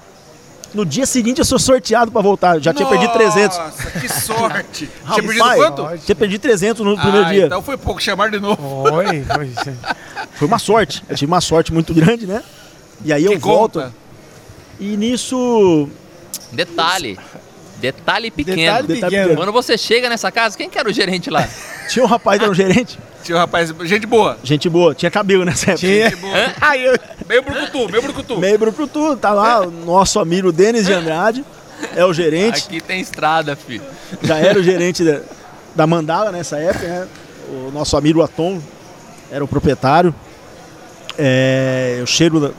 no 0.74 0.86
dia 0.86 1.06
seguinte 1.06 1.40
eu 1.40 1.46
sou 1.46 1.58
sorteado 1.60 2.12
pra 2.12 2.22
voltar, 2.22 2.60
já 2.62 2.72
tinha 2.74 2.88
perdido 2.88 3.12
300. 3.12 3.58
Nossa, 3.58 3.92
que 4.00 4.08
sorte! 4.10 4.90
Tinha 5.14 5.24
perdido 5.24 5.56
quanto? 5.56 5.98
Tinha 6.06 6.16
perdido 6.16 6.42
300 6.42 6.86
no 6.86 6.96
primeiro 6.98 7.26
Ah, 7.26 7.32
dia. 7.34 7.46
Então 7.48 7.62
foi 7.62 7.76
pouco, 7.78 8.00
chamar 8.02 8.30
de 8.32 8.40
novo. 8.40 8.84
Oi, 8.94 9.24
foi. 9.24 9.52
Foi 10.40 10.48
uma 10.48 10.58
sorte. 10.58 11.04
Eu 11.10 11.16
tive 11.16 11.30
uma 11.32 11.42
sorte 11.42 11.72
muito 11.74 11.94
grande, 11.94 12.26
né? 12.26 12.42
E 13.04 13.12
aí 13.14 13.26
eu 13.26 13.34
Que 13.34 13.38
volto. 13.38 13.80
conta. 13.80 13.94
E 14.80 14.96
nisso. 14.96 15.90
Detalhe. 16.52 17.20
Detalhe 17.80 18.32
pequeno. 18.32 18.58
Detalhe 18.58 18.88
Detalhe 18.88 19.02
pequeno. 19.02 19.24
pequeno. 19.24 19.38
Quando 19.38 19.52
você 19.52 19.78
chega 19.78 20.10
nessa 20.10 20.32
casa, 20.32 20.58
quem 20.58 20.70
que 20.70 20.78
era 20.80 20.90
o 20.90 20.94
gerente 20.94 21.30
lá? 21.30 21.48
Tinha 21.90 22.04
um 22.04 22.08
rapaz 22.08 22.38
que 22.38 22.44
era 22.44 22.52
um 22.52 22.56
gerente. 22.56 22.98
Tinha 23.24 23.36
um 23.38 23.40
rapaz, 23.40 23.74
gente 23.84 24.08
boa. 24.08 24.38
Gente 24.44 24.70
boa, 24.70 24.96
tinha 24.96 25.12
cabelo 25.12 25.44
nessa 25.44 25.72
época. 25.72 25.80
Tinha. 25.80 26.10
Gente 26.10 26.22
boa. 26.22 26.54
Aí 26.62 26.86
eu... 26.86 26.98
Meio 27.28 27.42
brucutu, 27.44 27.90
meio 27.90 28.02
brucutu. 28.02 28.38
Meio 28.38 28.58
pro 28.72 28.88
tudo. 28.88 29.18
Tá 29.18 29.32
lá 29.32 29.62
o 29.62 29.70
nosso 29.72 30.20
amigo 30.20 30.52
Denis 30.52 30.86
de 30.86 30.94
Andrade. 30.94 31.44
É 31.96 32.06
o 32.06 32.14
gerente. 32.14 32.66
Aqui 32.66 32.80
tem 32.82 33.02
estrada, 33.02 33.56
filho. 33.56 33.84
Já 34.22 34.38
era 34.38 34.58
o 34.58 34.64
gerente 34.64 35.04
da, 35.04 35.22
da 35.76 35.86
Mandala 35.88 36.32
nessa 36.32 36.58
época, 36.58 36.88
né? 36.88 37.08
O 37.50 37.72
nosso 37.72 37.96
amigo 37.98 38.22
Atom 38.22 38.62
era 39.32 39.44
o 39.44 39.48
proprietário. 39.48 40.14
É, 41.22 41.98
eu 42.00 42.06
chego 42.06 42.54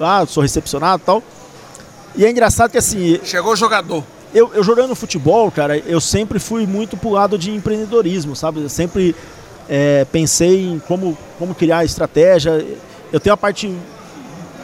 lá, 0.00 0.24
sou 0.26 0.42
recepcionado 0.42 1.02
e 1.02 1.06
tal. 1.06 1.22
E 2.16 2.24
é 2.24 2.30
engraçado 2.30 2.70
que 2.70 2.78
assim, 2.78 3.20
Chegou 3.22 3.52
o 3.52 3.56
jogador. 3.56 4.02
eu, 4.34 4.50
eu 4.54 4.64
jogando 4.64 4.94
futebol, 4.94 5.50
cara, 5.50 5.76
eu 5.76 6.00
sempre 6.00 6.38
fui 6.38 6.66
muito 6.66 6.96
pro 6.96 7.10
lado 7.10 7.36
de 7.36 7.50
empreendedorismo, 7.50 8.34
sabe? 8.34 8.62
Eu 8.62 8.70
sempre 8.70 9.14
é, 9.68 10.06
pensei 10.10 10.64
em 10.64 10.78
como, 10.78 11.16
como 11.38 11.54
criar 11.54 11.84
estratégia. 11.84 12.64
Eu 13.12 13.20
tenho 13.20 13.34
a 13.34 13.36
parte 13.36 13.70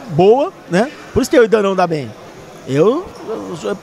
boa, 0.09 0.51
né? 0.69 0.91
Por 1.13 1.21
isso 1.21 1.29
que 1.29 1.37
eu 1.37 1.43
ainda 1.43 1.61
não 1.61 1.75
dá 1.75 1.85
bem. 1.85 2.11
Eu, 2.67 3.05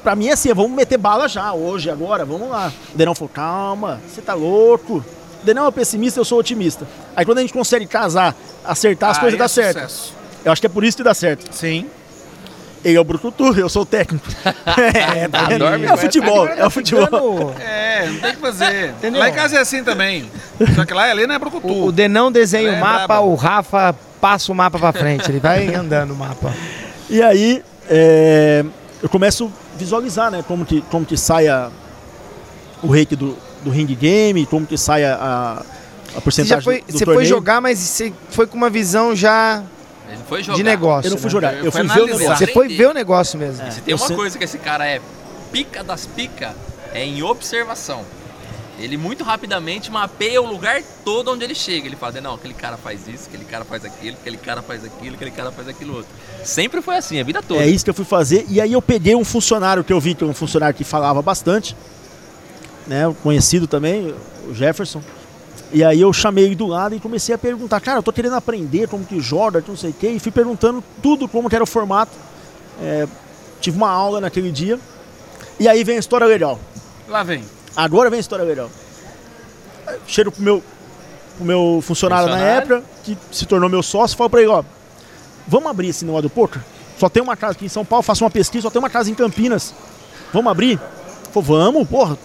pra 0.02 0.16
mim 0.16 0.28
é 0.28 0.32
assim, 0.32 0.52
vamos 0.52 0.72
meter 0.72 0.96
bala 0.98 1.28
já, 1.28 1.52
hoje, 1.52 1.90
agora, 1.90 2.24
vamos 2.24 2.48
lá. 2.48 2.72
O 2.92 2.96
Denão 2.98 3.14
falou, 3.14 3.30
calma, 3.32 4.00
você 4.08 4.20
tá 4.20 4.34
louco. 4.34 5.04
O 5.42 5.46
Denão 5.46 5.66
é 5.66 5.70
pessimista, 5.70 6.20
eu 6.20 6.24
sou 6.24 6.38
otimista. 6.38 6.86
Aí 7.16 7.24
quando 7.24 7.38
a 7.38 7.40
gente 7.40 7.52
consegue 7.52 7.86
casar, 7.86 8.34
acertar, 8.64 9.10
as 9.10 9.16
Aí 9.16 9.20
coisas 9.22 9.36
é 9.36 9.38
dão 9.38 9.48
certo. 9.48 9.76
sucesso. 9.88 10.14
Eu 10.44 10.52
acho 10.52 10.60
que 10.60 10.66
é 10.66 10.70
por 10.70 10.84
isso 10.84 10.96
que 10.96 11.02
dá 11.02 11.14
certo. 11.14 11.50
Sim. 11.54 11.86
Ele 12.82 12.96
é 12.96 13.00
o 13.00 13.04
Brucutu, 13.04 13.54
eu 13.58 13.68
sou 13.68 13.82
o 13.82 13.86
técnico. 13.86 14.26
é, 15.14 15.28
tá 15.28 15.44
dorme, 15.58 15.84
é 15.86 15.92
o 15.92 15.98
futebol, 15.98 16.46
é 16.48 16.66
o 16.66 16.70
futebol. 16.70 17.04
Ficando- 17.04 17.54
É, 17.60 18.06
não 18.06 18.20
tem 18.20 18.30
o 18.30 18.34
que 18.34 18.40
fazer. 18.40 18.88
Entendeu? 18.90 19.20
Lá 19.20 19.28
em 19.28 19.32
casa 19.34 19.56
é 19.56 19.60
assim 19.60 19.84
também. 19.84 20.30
Só 20.74 20.84
que 20.86 20.94
lá 20.94 21.04
ali 21.10 21.26
não 21.26 21.34
é 21.34 21.38
brucutu. 21.38 21.66
O, 21.68 21.86
o 21.86 21.92
Denão 21.92 22.32
desenha 22.32 22.70
É 22.70 22.76
o 22.78 22.80
mapa, 22.80 23.06
braba. 23.06 23.20
o 23.20 23.34
Rafa 23.34 23.94
passa 24.18 24.50
o 24.50 24.54
mapa 24.54 24.78
pra 24.78 24.92
frente. 24.92 25.30
Ele 25.30 25.40
vai 25.40 25.72
andando 25.74 26.12
o 26.12 26.16
mapa. 26.16 26.54
E 27.10 27.22
aí, 27.22 27.62
é, 27.88 28.64
eu 29.02 29.08
começo 29.10 29.52
a 29.74 29.78
visualizar, 29.78 30.30
né? 30.30 30.42
Como 30.48 30.64
que, 30.64 30.80
como 30.90 31.04
que 31.04 31.18
sai 31.18 31.48
a- 31.48 31.68
o 32.82 32.86
rake 32.86 33.14
do, 33.14 33.36
do 33.64 33.70
ring 33.70 33.86
game, 33.86 34.46
como 34.46 34.66
que 34.66 34.76
sai 34.78 35.04
a, 35.04 35.14
a, 35.16 35.62
Você, 36.14 36.20
porcentagem 36.20 36.56
já 36.58 36.62
foi, 36.62 36.80
do 36.80 36.92
você 36.92 37.04
foi 37.04 37.14
torneio. 37.14 37.28
jogar, 37.28 37.60
mas 37.60 37.78
você 37.78 38.12
foi 38.30 38.46
com 38.46 38.56
uma 38.56 38.70
visão 38.70 39.14
já 39.14 39.62
Ele 40.08 40.18
foi 40.28 40.42
jogar. 40.42 40.56
de 40.56 40.62
negócio. 40.62 41.08
Eu 41.08 41.10
não 41.12 41.18
fui 41.18 41.26
né? 41.26 41.30
jogar, 41.30 41.54
Eu 41.54 41.64
eu 41.66 41.72
fui 41.72 41.80
fui 41.80 41.88
ver 41.88 42.00
o 42.00 42.02
analisar. 42.04 42.18
negócio. 42.20 42.46
Você 42.46 42.52
foi 42.52 42.68
ver 42.68 42.86
o 42.88 42.94
negócio 42.94 43.38
mesmo. 43.38 43.72
Se 43.72 43.80
tem 43.80 43.92
eu 43.92 43.98
uma 43.98 44.06
sei- 44.06 44.16
coisa 44.16 44.38
que 44.38 44.44
esse 44.44 44.58
cara 44.58 44.86
é 44.86 45.00
pica 45.52 45.82
das 45.84 46.06
pica, 46.06 46.54
é 46.94 47.04
em 47.04 47.22
observação. 47.22 48.02
Ele 48.78 48.96
muito 48.96 49.22
rapidamente 49.22 49.90
mapeia 49.90 50.40
o 50.40 50.46
lugar 50.46 50.82
todo 51.04 51.30
onde 51.30 51.44
ele 51.44 51.54
chega. 51.54 51.86
Ele 51.86 51.96
fala, 51.96 52.18
não, 52.22 52.34
aquele 52.36 52.54
cara 52.54 52.78
faz 52.78 53.06
isso, 53.06 53.24
aquele 53.28 53.44
cara 53.44 53.62
faz 53.62 53.84
aquilo, 53.84 54.16
aquele 54.18 54.38
cara 54.38 54.62
faz 54.62 54.82
aquilo, 54.82 55.16
aquele 55.16 55.30
cara 55.30 55.52
faz 55.52 55.68
aquilo 55.68 55.96
outro. 55.96 56.08
Sempre 56.44 56.80
foi 56.80 56.96
assim, 56.96 57.20
a 57.20 57.22
vida 57.24 57.42
toda. 57.42 57.62
É 57.62 57.66
isso 57.66 57.84
que 57.84 57.90
eu 57.90 57.94
fui 57.94 58.06
fazer. 58.06 58.46
E 58.48 58.58
aí 58.58 58.72
eu 58.72 58.80
peguei 58.80 59.14
um 59.14 59.24
funcionário 59.24 59.84
que 59.84 59.92
eu 59.92 60.00
vi 60.00 60.14
que 60.14 60.24
é 60.24 60.26
um 60.26 60.32
funcionário 60.32 60.74
que 60.74 60.82
falava 60.82 61.20
bastante, 61.20 61.76
né? 62.90 63.14
Conhecido 63.22 63.68
também, 63.68 64.12
o 64.48 64.52
Jefferson. 64.52 65.00
E 65.72 65.84
aí 65.84 66.00
eu 66.00 66.12
chamei 66.12 66.44
ele 66.46 66.56
do 66.56 66.66
lado 66.66 66.92
e 66.96 66.98
comecei 66.98 67.32
a 67.32 67.38
perguntar, 67.38 67.78
cara, 67.80 68.00
eu 68.00 68.02
tô 68.02 68.12
querendo 68.12 68.34
aprender 68.34 68.88
como 68.88 69.04
que 69.04 69.20
joga, 69.20 69.62
não 69.66 69.76
sei 69.76 69.90
o 69.90 69.92
quê, 69.92 70.08
e 70.08 70.18
fui 70.18 70.32
perguntando 70.32 70.82
tudo 71.00 71.28
como 71.28 71.48
que 71.48 71.54
era 71.54 71.62
o 71.62 71.66
formato. 71.68 72.10
É, 72.82 73.06
tive 73.60 73.76
uma 73.76 73.88
aula 73.88 74.20
naquele 74.20 74.50
dia. 74.50 74.76
E 75.60 75.68
aí 75.68 75.84
vem 75.84 75.96
a 75.96 75.98
história 76.00 76.26
legal. 76.26 76.58
Lá 77.08 77.22
vem. 77.22 77.44
Agora 77.76 78.10
vem 78.10 78.16
a 78.16 78.20
história 78.20 78.44
legal. 78.44 78.68
Chego 80.04 80.32
pro 80.32 80.42
meu, 80.42 80.60
pro 81.36 81.44
meu 81.46 81.80
funcionário, 81.82 82.26
na 82.26 82.32
Funcionário. 82.32 82.72
época, 82.74 82.84
que 83.04 83.16
se 83.30 83.46
tornou 83.46 83.70
meu 83.70 83.84
sócio, 83.84 84.16
falo 84.16 84.30
pra 84.30 84.40
ele, 84.40 84.50
ó, 84.50 84.64
vamos 85.46 85.70
abrir 85.70 85.90
esse 85.90 86.04
negócio 86.04 86.24
do 86.24 86.30
poker? 86.30 86.60
Só 86.98 87.08
tem 87.08 87.22
uma 87.22 87.36
casa 87.36 87.52
aqui 87.52 87.66
em 87.66 87.68
São 87.68 87.84
Paulo, 87.84 88.02
faço 88.02 88.24
uma 88.24 88.30
pesquisa, 88.30 88.62
só 88.62 88.70
tem 88.70 88.80
uma 88.80 88.90
casa 88.90 89.08
em 89.08 89.14
Campinas. 89.14 89.72
Vamos 90.32 90.50
abrir? 90.50 90.80
Falei, 91.32 91.48
vamos, 91.48 91.88
porra. 91.88 92.18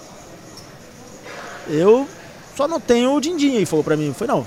Eu 1.68 2.08
só 2.56 2.68
não 2.68 2.80
tenho 2.80 3.14
o 3.14 3.22
din-din. 3.22 3.56
Ele 3.56 3.66
falou 3.66 3.84
pra 3.84 3.98
mim, 3.98 4.14
foi 4.18 4.28
não, 4.28 4.46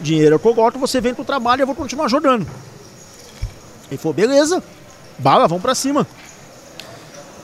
dinheiro 0.00 0.40
é 0.42 0.48
eu 0.48 0.54
gosto, 0.54 0.78
você 0.78 1.00
vem 1.00 1.14
pro 1.14 1.24
trabalho 1.24 1.60
e 1.60 1.62
eu 1.62 1.66
vou 1.66 1.76
continuar 1.76 2.08
jogando. 2.08 2.46
Ele 3.90 3.98
falou, 3.98 4.14
beleza, 4.14 4.62
bala, 5.18 5.48
vamos 5.48 5.62
pra 5.62 5.74
cima. 5.74 6.06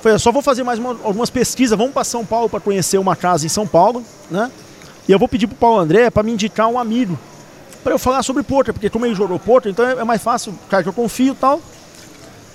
Foi, 0.00 0.12
eu 0.12 0.18
só 0.18 0.30
vou 0.30 0.42
fazer 0.42 0.62
mais 0.62 0.78
uma- 0.78 0.96
algumas 1.02 1.30
pesquisas, 1.30 1.76
vamos 1.76 1.92
para 1.92 2.04
São 2.04 2.24
Paulo 2.24 2.48
para 2.48 2.60
conhecer 2.60 2.98
uma 2.98 3.16
casa 3.16 3.44
em 3.44 3.48
São 3.48 3.66
Paulo, 3.66 4.04
né? 4.30 4.50
E 5.08 5.12
eu 5.12 5.18
vou 5.18 5.28
pedir 5.28 5.46
pro 5.46 5.56
Paulo 5.56 5.78
André 5.80 6.10
para 6.10 6.22
me 6.22 6.32
indicar 6.32 6.68
um 6.68 6.78
amigo 6.78 7.18
para 7.82 7.92
eu 7.94 7.98
falar 7.98 8.22
sobre 8.22 8.42
poker, 8.42 8.72
porque 8.74 8.90
como 8.90 9.06
ele 9.06 9.14
jogou 9.14 9.38
poker, 9.38 9.70
então 9.70 9.84
é 9.86 9.92
é 9.92 10.04
mais 10.04 10.22
fácil, 10.22 10.52
cara 10.68 10.82
que 10.82 10.88
eu 10.88 10.92
confio 10.92 11.32
e 11.32 11.36
tal. 11.36 11.60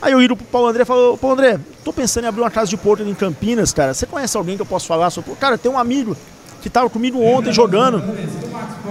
Aí 0.01 0.13
eu 0.13 0.21
ido 0.21 0.35
pro 0.35 0.45
Paulo 0.45 0.67
André 0.67 0.81
e 0.81 0.85
falou, 0.85 1.17
Paulo 1.17 1.37
André, 1.37 1.59
tô 1.83 1.93
pensando 1.93 2.23
em 2.23 2.27
abrir 2.27 2.41
uma 2.41 2.49
casa 2.49 2.69
de 2.69 2.77
poker 2.77 3.07
em 3.07 3.13
Campinas, 3.13 3.71
cara. 3.71 3.93
Você 3.93 4.05
conhece 4.07 4.35
alguém 4.35 4.55
que 4.55 4.61
eu 4.61 4.65
posso 4.65 4.87
falar 4.87 5.09
sobre? 5.11 5.35
Cara, 5.35 5.57
tem 5.57 5.71
um 5.71 5.77
amigo 5.77 6.17
que 6.61 6.69
tava 6.69 6.89
comigo 6.89 7.21
ontem 7.21 7.53
jogando. 7.53 8.03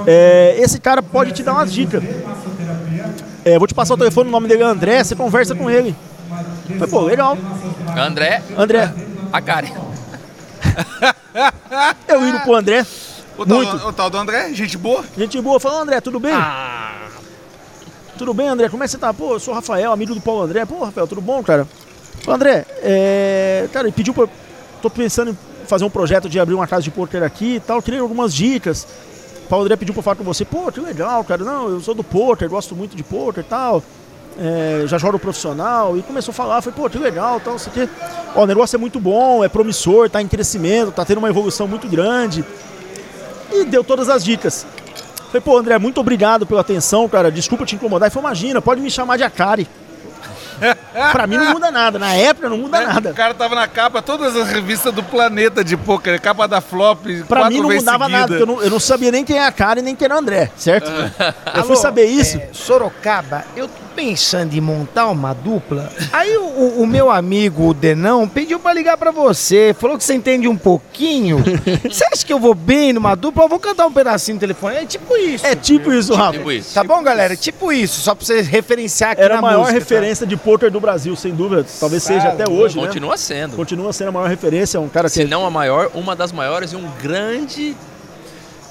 É, 0.06 0.56
esse 0.58 0.78
cara 0.78 1.02
pode 1.02 1.32
te 1.32 1.42
dar 1.42 1.52
umas 1.54 1.72
dicas. 1.72 2.02
É, 3.44 3.58
vou 3.58 3.66
te 3.66 3.74
passar 3.74 3.94
o 3.94 3.98
telefone, 3.98 4.28
o 4.28 4.32
nome 4.32 4.46
dele 4.46 4.62
é 4.62 4.66
André, 4.66 5.02
você 5.02 5.16
conversa 5.16 5.54
com 5.54 5.68
ele. 5.68 5.96
Falei, 6.78 6.88
pô, 6.88 7.00
legal. 7.02 7.36
André, 7.96 8.42
André, 8.56 8.92
a 9.32 9.40
Karen. 9.40 9.72
eu 12.06 12.28
indo 12.28 12.40
pro 12.40 12.54
André, 12.54 12.86
O 13.36 13.46
tal, 13.46 13.56
Muito. 13.56 13.76
o 13.88 13.92
tal 13.92 14.10
do 14.10 14.18
André, 14.18 14.52
gente 14.52 14.76
boa. 14.76 15.04
Gente 15.16 15.40
boa, 15.40 15.58
falou, 15.58 15.80
André, 15.80 16.00
tudo 16.00 16.20
bem? 16.20 16.34
Ah. 16.34 16.99
Tudo 18.20 18.34
bem, 18.34 18.48
André? 18.48 18.68
Como 18.68 18.84
é 18.84 18.86
que 18.86 18.92
você 18.92 18.98
tá? 18.98 19.14
Pô, 19.14 19.32
eu 19.32 19.40
sou 19.40 19.54
o 19.54 19.54
Rafael, 19.54 19.90
amigo 19.90 20.14
do 20.14 20.20
Paulo 20.20 20.42
André. 20.42 20.66
Pô, 20.66 20.84
Rafael, 20.84 21.06
tudo 21.06 21.22
bom, 21.22 21.42
cara? 21.42 21.66
André, 22.28 22.66
é... 22.82 23.66
cara, 23.72 23.86
ele 23.86 23.96
pediu 23.96 24.12
pra... 24.12 24.28
Tô 24.82 24.90
pensando 24.90 25.30
em 25.30 25.38
fazer 25.66 25.86
um 25.86 25.90
projeto 25.90 26.28
de 26.28 26.38
abrir 26.38 26.52
uma 26.52 26.66
casa 26.66 26.82
de 26.82 26.90
poker 26.90 27.22
aqui 27.22 27.54
e 27.54 27.60
tal. 27.60 27.80
Queria 27.80 28.02
algumas 28.02 28.34
dicas. 28.34 28.86
O 29.46 29.48
Paulo 29.48 29.64
André 29.64 29.74
pediu 29.74 29.94
pra 29.94 30.02
falar 30.02 30.16
com 30.16 30.22
você. 30.22 30.44
Pô, 30.44 30.70
que 30.70 30.80
legal, 30.80 31.24
cara. 31.24 31.42
Não, 31.42 31.70
eu 31.70 31.80
sou 31.80 31.94
do 31.94 32.04
poker, 32.04 32.46
gosto 32.46 32.76
muito 32.76 32.94
de 32.94 33.02
poker 33.02 33.42
e 33.42 33.46
tal. 33.46 33.82
É, 34.38 34.82
já 34.84 34.98
jogo 34.98 35.18
profissional. 35.18 35.96
E 35.96 36.02
começou 36.02 36.32
a 36.32 36.34
falar, 36.34 36.60
falei, 36.60 36.78
pô, 36.78 36.90
que 36.90 36.98
legal, 36.98 37.40
tal, 37.40 37.56
isso 37.56 37.70
aqui. 37.70 37.88
Ó, 38.34 38.42
o 38.42 38.46
negócio 38.46 38.76
é 38.76 38.78
muito 38.78 39.00
bom, 39.00 39.42
é 39.42 39.48
promissor, 39.48 40.10
tá 40.10 40.20
em 40.20 40.28
crescimento, 40.28 40.92
tá 40.92 41.06
tendo 41.06 41.18
uma 41.18 41.30
evolução 41.30 41.66
muito 41.66 41.88
grande. 41.88 42.44
E 43.50 43.64
deu 43.64 43.82
todas 43.82 44.10
as 44.10 44.22
dicas. 44.22 44.66
Falei, 45.30 45.40
pô, 45.40 45.56
André, 45.56 45.78
muito 45.78 46.00
obrigado 46.00 46.44
pela 46.46 46.60
atenção, 46.60 47.08
cara. 47.08 47.30
Desculpa 47.30 47.64
te 47.64 47.76
incomodar. 47.76 48.06
Ele 48.08 48.12
falou, 48.14 48.28
imagina, 48.28 48.60
pode 48.60 48.80
me 48.80 48.90
chamar 48.90 49.16
de 49.16 49.22
Akari. 49.22 49.68
pra 51.12 51.26
mim 51.26 51.36
não 51.38 51.52
muda 51.52 51.70
nada. 51.70 51.98
Na 51.98 52.14
época 52.14 52.48
não 52.48 52.58
muda 52.58 52.78
O 52.80 52.86
nada. 52.86 53.12
cara 53.14 53.32
tava 53.32 53.54
na 53.54 53.66
capa, 53.66 54.02
todas 54.02 54.36
as 54.36 54.48
revistas 54.50 54.92
do 54.92 55.02
planeta 55.02 55.64
de 55.64 55.76
pôquer, 55.76 56.20
capa 56.20 56.46
da 56.46 56.60
Flop, 56.60 57.06
Pra 57.26 57.48
mim 57.48 57.60
não 57.60 57.70
mudava 57.70 58.04
seguida. 58.04 58.18
nada, 58.20 58.26
porque 58.26 58.42
eu 58.42 58.46
não, 58.46 58.62
eu 58.62 58.70
não 58.70 58.80
sabia 58.80 59.10
nem 59.10 59.24
quem 59.24 59.36
é 59.38 59.44
a 59.44 59.48
Akari 59.48 59.80
nem 59.80 59.96
quem 59.96 60.04
era 60.04 60.14
o 60.16 60.18
André, 60.18 60.50
certo? 60.56 60.90
Eu 61.54 61.64
fui 61.64 61.76
saber 61.76 62.04
isso. 62.04 62.36
é, 62.36 62.48
Sorocaba, 62.52 63.44
eu 63.56 63.68
pensando 64.00 64.54
em 64.54 64.60
montar 64.60 65.08
uma 65.08 65.34
dupla. 65.34 65.90
Aí 66.12 66.34
o, 66.36 66.42
o- 66.44 66.82
o 66.82 66.86
meu 66.86 67.10
amigo, 67.10 67.68
o 67.68 67.74
Denão, 67.74 68.26
pediu 68.26 68.58
pra 68.58 68.72
ligar 68.72 68.96
pra 68.96 69.10
você. 69.10 69.74
Falou 69.78 69.98
que 69.98 70.04
você 70.04 70.14
entende 70.14 70.48
um 70.48 70.56
pouquinho. 70.56 71.38
Você 71.90 72.04
acha 72.04 72.24
que 72.24 72.32
eu 72.32 72.38
vou 72.38 72.54
bem 72.54 72.92
numa 72.92 73.14
dupla? 73.14 73.44
Eu 73.44 73.48
vou 73.48 73.58
cantar 73.58 73.86
um 73.86 73.92
pedacinho 73.92 74.36
no 74.36 74.40
telefone. 74.40 74.76
É 74.76 74.84
tipo 74.86 75.16
isso. 75.16 75.44
É 75.46 75.54
tipo 75.54 75.92
isso, 75.92 76.14
Rafa. 76.14 76.38
Tipo 76.38 76.52
isso. 76.52 76.72
Tá 76.74 76.82
bom, 76.84 77.02
galera? 77.02 77.36
Tipo 77.36 77.72
isso, 77.72 78.00
só 78.00 78.14
pra 78.14 78.24
você 78.24 78.40
referenciar 78.40 79.12
aqui 79.12 79.20
Era 79.22 79.34
na 79.34 79.38
a 79.40 79.42
maior 79.42 79.58
música, 79.60 79.74
tá? 79.74 79.78
referência 79.80 80.26
de 80.26 80.36
poker 80.36 80.70
do 80.70 80.80
Brasil, 80.80 81.14
sem 81.16 81.34
dúvida. 81.34 81.66
Talvez 81.78 82.02
seja 82.02 82.28
até 82.28 82.48
hoje, 82.48 82.76
né? 82.80 82.86
Continua 82.86 83.16
sendo. 83.16 83.56
Continua 83.56 83.92
sendo 83.92 84.08
a 84.08 84.12
maior 84.12 84.28
referência. 84.28 84.78
É 84.78 84.80
um 84.80 84.88
cara 84.88 85.08
que 85.08 85.14
Se 85.14 85.24
não 85.24 85.44
a 85.44 85.50
maior, 85.50 85.90
uma 85.94 86.14
das 86.16 86.32
maiores 86.32 86.72
e 86.72 86.76
um 86.76 86.88
grande 87.02 87.74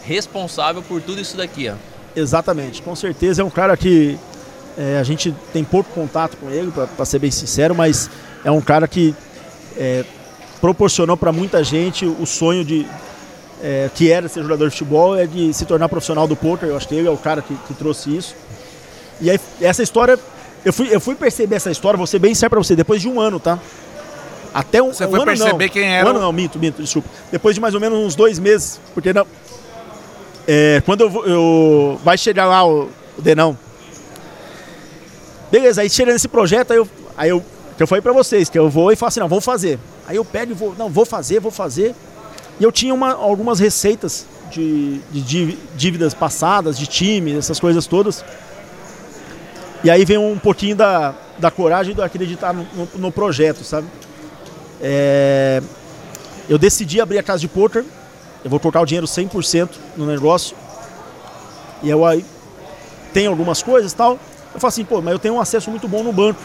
responsável 0.04 0.82
por 0.82 1.02
tudo 1.02 1.20
isso 1.22 1.38
daqui, 1.38 1.70
ó. 1.70 1.74
Exatamente, 2.15 2.82
com 2.82 2.96
certeza 2.96 3.42
é 3.42 3.46
um 3.46 3.50
cara 3.52 3.78
que 3.78 4.18
é, 4.80 4.98
a 4.98 5.04
gente 5.04 5.36
tem 5.52 5.62
pouco 5.62 5.92
contato 5.92 6.38
com 6.38 6.50
ele, 6.50 6.72
para 6.72 7.06
ser 7.06 7.20
bem 7.20 7.30
sincero, 7.30 7.76
mas 7.76 8.10
é 8.46 8.50
um 8.50 8.62
cara 8.62 8.88
que 8.88 9.13
é, 9.78 10.06
proporcionou 10.62 11.18
para 11.18 11.34
muita 11.34 11.62
gente 11.65 12.06
o 12.06 12.26
sonho 12.26 12.63
de 12.63 12.88
é, 13.62 13.89
que 13.94 14.10
era 14.10 14.30
ser 14.30 14.42
jogador 14.42 14.70
de 14.70 14.72
futebol, 14.72 15.18
é 15.18 15.26
de 15.26 15.54
se 15.54 15.65
tornar 15.65 15.89
profissional 15.89 16.26
do 16.26 16.36
poker. 16.36 16.70
Eu 16.70 16.78
acho 16.78 16.88
que 16.88 16.96
ele 16.96 17.10
é 17.10 17.12
o 17.12 17.18
cara 17.18 17.42
que, 17.42 17.54
que 17.68 17.74
trouxe 17.74 18.15
isso. 18.15 18.34
E 19.20 19.30
aí, 19.30 19.38
essa 19.60 19.84
história, 19.84 20.18
eu 20.63 20.72
fui, 20.72 20.88
eu 20.89 21.02
fui 21.02 21.13
perceber 21.13 21.58
essa 21.58 21.70
história, 21.70 21.98
vou 21.98 22.08
ser 22.08 22.20
bem 22.20 22.34
sério 22.34 22.52
para 22.52 22.60
você, 22.60 22.74
depois 22.74 23.02
de 23.02 23.10
um 23.10 23.20
ano, 23.20 23.38
tá? 23.38 23.60
Até 24.54 24.82
um, 24.82 24.94
Você 24.94 25.06
um 25.06 25.10
foi 25.10 25.20
ano 25.20 25.26
perceber 25.26 25.65
não. 25.65 25.74
quem 25.74 25.94
era 25.94 26.08
Um 26.08 26.12
ano 26.12 26.22
não, 26.22 26.32
minto, 26.32 26.58
minto, 26.58 26.82
desculpa. 26.82 27.10
Depois 27.30 27.54
de 27.54 27.60
mais 27.60 27.76
ou 27.76 27.82
menos 27.82 28.00
uns 28.00 28.15
dois 28.15 28.39
meses, 28.39 28.80
porque 28.94 29.12
não, 29.12 29.28
é, 30.48 30.82
quando 30.86 31.02
eu, 31.02 31.26
eu 31.28 32.02
vai 32.02 32.18
chegar 32.18 32.46
lá 32.48 32.65
o, 32.65 32.89
o 33.18 33.22
Denão. 33.22 33.58
Beleza, 35.52 35.82
aí 35.82 35.90
chega 35.90 36.14
nesse 36.14 36.28
projeto, 36.28 36.72
aí 36.72 36.78
eu, 36.78 36.88
aí 37.18 37.30
eu, 37.30 37.44
que 37.76 37.82
eu 37.84 37.88
falei 37.88 38.02
pra 38.02 38.14
vocês, 38.14 38.50
que 38.50 38.58
eu 38.60 38.70
vou 38.70 38.92
e 38.92 38.96
falo 38.96 39.08
assim, 39.08 39.20
não, 39.20 39.28
vou 39.28 39.42
fazer. 39.42 39.80
Aí 40.08 40.16
eu 40.16 40.26
pego 40.26 40.52
e 40.52 40.56
vou, 40.56 40.76
não, 40.78 40.90
vou 40.90 41.06
fazer, 41.06 41.40
vou 41.40 41.52
fazer. 41.52 41.96
E 42.60 42.64
eu 42.64 42.72
tinha 42.72 42.94
uma- 42.94 43.14
algumas 43.14 43.60
receitas 43.60 44.26
de, 44.52 45.00
de 45.12 45.22
dí- 45.22 45.58
dívidas 45.76 46.14
passadas, 46.14 46.78
de 46.78 46.86
time, 46.88 47.36
essas 47.38 47.60
coisas 47.60 47.88
todas. 47.88 48.24
E 49.84 49.90
aí 49.90 50.04
vem 50.06 50.18
um 50.18 50.38
pouquinho 50.38 50.76
da, 50.76 51.16
da 51.38 51.50
coragem 51.50 51.96
de 51.96 52.02
acreditar 52.02 52.54
no, 52.54 52.64
no- 52.76 52.90
no 52.96 53.12
projeto, 53.12 53.64
sabe? 53.64 53.88
É, 54.82 55.62
eu 56.48 56.58
decidi 56.58 57.00
abrir 57.02 57.18
a 57.18 57.24
casa 57.24 57.40
de 57.40 57.48
poker. 57.48 57.84
Eu 58.44 58.50
vou 58.50 58.60
colocar 58.60 58.82
o 58.82 58.86
dinheiro 58.86 59.08
100% 59.08 59.70
no 59.98 60.06
negócio. 60.06 60.56
E 61.82 61.90
eu 61.90 62.06
aí 62.06 62.26
tem 63.14 63.26
algumas 63.28 63.64
coisas 63.64 63.94
tal. 63.94 64.20
Eu 64.54 64.60
falo 64.60 64.70
assim, 64.70 64.84
pô, 64.86 65.02
mas 65.02 65.14
eu 65.14 65.20
tenho 65.20 65.36
um 65.36 65.40
acesso 65.42 65.70
muito 65.70 65.88
bom 65.88 66.04
no 66.04 66.12
banco. 66.12 66.40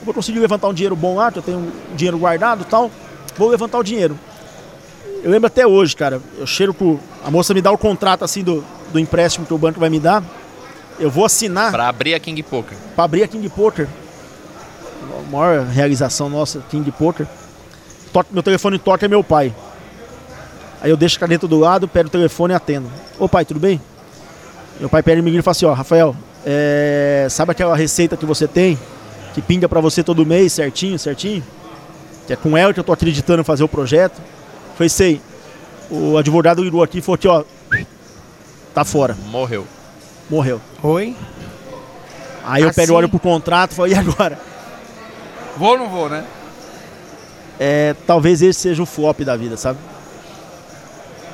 Eu 0.00 0.04
vou 0.04 0.14
conseguir 0.14 0.38
levantar 0.38 0.68
um 0.68 0.74
dinheiro 0.74 0.94
bom 0.94 1.16
lá, 1.16 1.32
que 1.32 1.38
eu 1.38 1.42
tenho 1.42 1.58
um 1.58 1.96
dinheiro 1.96 2.18
guardado 2.18 2.62
e 2.62 2.64
tal. 2.64 2.90
Vou 3.36 3.48
levantar 3.48 3.78
o 3.78 3.82
dinheiro. 3.82 4.18
Eu 5.22 5.30
lembro 5.30 5.48
até 5.48 5.66
hoje, 5.66 5.96
cara. 5.96 6.20
Eu 6.38 6.46
cheiro 6.46 6.72
pro. 6.72 7.00
A 7.24 7.30
moça 7.30 7.52
me 7.52 7.60
dá 7.60 7.72
o 7.72 7.78
contrato 7.78 8.24
assim 8.24 8.42
do, 8.42 8.64
do 8.92 8.98
empréstimo 8.98 9.44
que 9.44 9.52
o 9.52 9.58
banco 9.58 9.80
vai 9.80 9.90
me 9.90 9.98
dar. 9.98 10.22
Eu 10.98 11.10
vou 11.10 11.24
assinar 11.24 11.70
Pra 11.70 11.88
abrir 11.88 12.14
a 12.14 12.20
King 12.20 12.42
Poker. 12.42 12.76
para 12.94 13.04
abrir 13.04 13.22
a 13.22 13.28
King 13.28 13.48
Poker. 13.48 13.88
A 15.02 15.30
maior 15.30 15.66
realização 15.66 16.28
nossa, 16.28 16.62
King 16.70 16.90
Poker. 16.92 17.26
Toque, 18.12 18.32
meu 18.32 18.42
telefone 18.42 18.78
toca 18.78 19.04
é 19.06 19.08
meu 19.08 19.22
pai. 19.22 19.54
Aí 20.80 20.90
eu 20.90 20.96
deixo 20.96 21.16
a 21.16 21.20
caneta 21.20 21.46
do 21.46 21.58
lado, 21.58 21.88
pego 21.88 22.08
o 22.08 22.10
telefone 22.10 22.52
e 22.52 22.56
atendo. 22.56 22.90
Ô 23.18 23.28
pai, 23.28 23.44
tudo 23.44 23.58
bem? 23.60 23.80
Meu 24.78 24.88
pai 24.88 25.02
pega 25.02 25.18
e 25.18 25.22
me 25.22 25.30
liga 25.30 25.40
e 25.40 25.42
fala 25.42 25.52
assim, 25.52 25.66
ó, 25.66 25.72
Rafael, 25.72 26.14
é, 26.50 27.26
sabe 27.28 27.52
aquela 27.52 27.76
receita 27.76 28.16
que 28.16 28.24
você 28.24 28.48
tem? 28.48 28.78
Que 29.34 29.42
pinga 29.42 29.68
para 29.68 29.80
você 29.82 30.02
todo 30.02 30.24
mês, 30.24 30.54
certinho, 30.54 30.98
certinho? 30.98 31.44
Que 32.26 32.32
é 32.32 32.36
com 32.36 32.56
ela 32.56 32.72
que 32.72 32.80
eu 32.80 32.84
tô 32.84 32.90
acreditando 32.92 33.42
em 33.42 33.44
fazer 33.44 33.64
o 33.64 33.68
projeto. 33.68 34.18
Foi 34.78 34.88
sei. 34.88 35.20
O 35.90 36.16
advogado 36.16 36.64
ligou 36.64 36.82
aqui 36.82 36.98
e 36.98 37.02
falou 37.02 37.18
que, 37.18 37.28
ó, 37.28 37.44
tá 38.74 38.82
fora, 38.82 39.14
Morreu. 39.30 39.66
morreu. 40.30 40.58
Oi? 40.82 41.14
Aí 42.44 42.62
eu 42.62 42.70
Assim? 42.70 42.80
pego 42.80 42.92
e 42.92 42.96
olho 42.96 43.08
pro 43.10 43.18
contrato 43.20 43.72
e 43.72 43.74
falo, 43.74 43.88
e 43.88 43.94
agora? 43.94 44.38
Vou 45.58 45.72
ou 45.72 45.78
não 45.78 45.88
vou, 45.90 46.08
né? 46.08 46.24
é, 47.60 47.94
talvez 48.06 48.40
esse 48.40 48.58
seja 48.60 48.82
o 48.82 48.86
flop 48.86 49.20
da 49.20 49.36
vida, 49.36 49.56
sabe? 49.58 49.78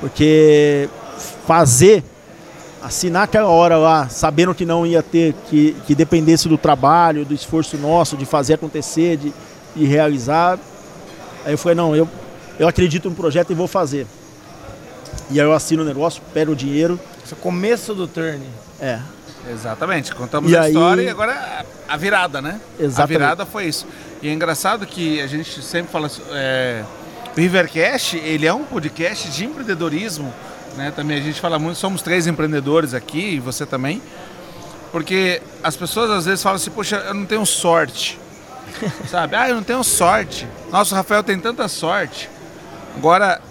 Porque 0.01 0.89
fazer, 1.47 2.03
assinar 2.85 3.23
aquela 3.23 3.49
hora 3.49 3.77
lá, 3.77 4.07
sabendo 4.09 4.53
que 4.53 4.65
não 4.65 4.85
ia 4.85 5.01
ter, 5.01 5.33
que, 5.49 5.75
que 5.87 5.95
dependesse 5.95 6.47
do 6.47 6.57
trabalho, 6.57 7.25
do 7.25 7.33
esforço 7.33 7.77
nosso, 7.77 8.15
de 8.15 8.25
fazer 8.25 8.53
acontecer, 8.53 9.17
de, 9.17 9.33
de 9.75 9.85
realizar. 9.85 10.59
Aí 11.45 11.53
eu 11.53 11.57
falei, 11.57 11.75
não, 11.75 11.95
eu, 11.95 12.07
eu 12.59 12.67
acredito 12.67 13.09
no 13.09 13.15
projeto 13.15 13.51
e 13.51 13.55
vou 13.55 13.67
fazer. 13.67 14.05
E 15.31 15.39
aí 15.39 15.45
eu 15.45 15.53
assino 15.53 15.81
o 15.81 15.85
negócio, 15.85 16.21
pego 16.33 16.51
o 16.51 16.55
dinheiro. 16.55 16.99
Esse 17.23 17.33
é 17.33 17.37
o 17.37 17.39
começo 17.39 17.93
do 17.95 18.07
turn. 18.07 18.41
É, 18.79 18.99
Exatamente, 19.51 20.13
contamos 20.15 20.51
E 20.51 20.57
a 20.57 20.61
aí- 20.63 20.71
história 20.71 21.01
e 21.03 21.09
agora 21.09 21.31
a- 21.33 21.93
a 21.93 21.97
virada, 21.97 22.41
né? 22.41 22.59
A 22.79 22.83
Exatamente. 22.83 23.17
virada 23.19 23.45
foi 23.45 23.65
isso. 23.65 23.85
E 24.21 24.27
é 24.27 24.33
engraçado 24.33 24.85
que 24.87 25.21
a 25.21 25.27
gente 25.27 25.61
sempre 25.61 25.91
fala. 25.91 26.09
É, 26.31 26.83
o 27.35 27.39
Rivercast, 27.39 28.17
ele 28.17 28.47
é 28.47 28.53
um 28.53 28.63
podcast 28.63 29.29
de 29.29 29.45
empreendedorismo 29.45 30.33
né? 30.75 30.91
Também 30.95 31.17
a 31.17 31.21
gente 31.21 31.39
fala 31.39 31.57
muito, 31.57 31.77
somos 31.77 32.01
três 32.01 32.27
empreendedores 32.27 32.93
aqui, 32.93 33.35
e 33.35 33.39
você 33.39 33.65
também. 33.65 34.01
Porque 34.91 35.41
as 35.63 35.75
pessoas 35.75 36.09
às 36.09 36.25
vezes 36.25 36.41
falam 36.41 36.55
assim, 36.55 36.71
poxa, 36.71 36.97
eu 36.97 37.13
não 37.13 37.25
tenho 37.25 37.45
sorte. 37.45 38.19
Sabe? 39.09 39.35
Ah, 39.35 39.49
eu 39.49 39.55
não 39.55 39.63
tenho 39.63 39.83
sorte. 39.83 40.47
Nossa, 40.71 40.93
o 40.93 40.97
Rafael 40.97 41.23
tem 41.23 41.39
tanta 41.39 41.67
sorte. 41.67 42.29
Agora, 42.95 43.41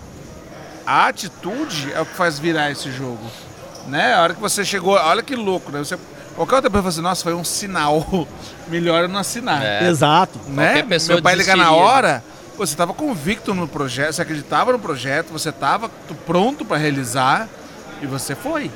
a 0.87 1.07
atitude 1.07 1.93
é 1.93 2.01
o 2.01 2.07
que 2.07 2.15
faz 2.15 2.39
virar 2.39 2.71
esse 2.71 2.91
jogo. 2.91 3.25
Né? 3.87 4.15
A 4.15 4.23
hora 4.23 4.35
que 4.35 4.41
você 4.41 4.65
chegou, 4.65 4.95
olha 4.95 5.23
que 5.23 5.37
louco, 5.37 5.71
né? 5.71 5.79
Você, 5.81 5.99
qualquer 6.35 6.57
outra 6.57 6.71
pessoa 6.71 6.83
fala 6.83 6.89
assim, 6.93 7.01
nossa, 7.03 7.23
foi 7.23 7.35
um 7.35 7.45
sinal. 7.45 8.27
Melhor 8.69 9.03
eu 9.03 9.09
não 9.09 9.21
assinar. 9.21 9.63
É. 9.63 9.89
Exato. 9.89 10.39
Né? 10.49 10.67
Qualquer 10.67 10.87
pessoa 10.87 11.17
Meu 11.17 11.23
pai 11.23 11.35
ligar 11.35 11.57
na 11.57 11.73
hora, 11.73 12.25
você 12.57 12.73
estava 12.73 12.95
convicto 12.95 13.53
no 13.55 13.67
projeto, 13.67 14.13
você 14.15 14.23
acreditava 14.23 14.73
no 14.73 14.79
projeto, 14.79 15.31
você 15.33 15.49
estava 15.49 15.91
pronto 16.27 16.65
para 16.65 16.77
realizar 16.77 17.49
e 18.01 18.07
você 18.07 18.35
foi. 18.35 18.71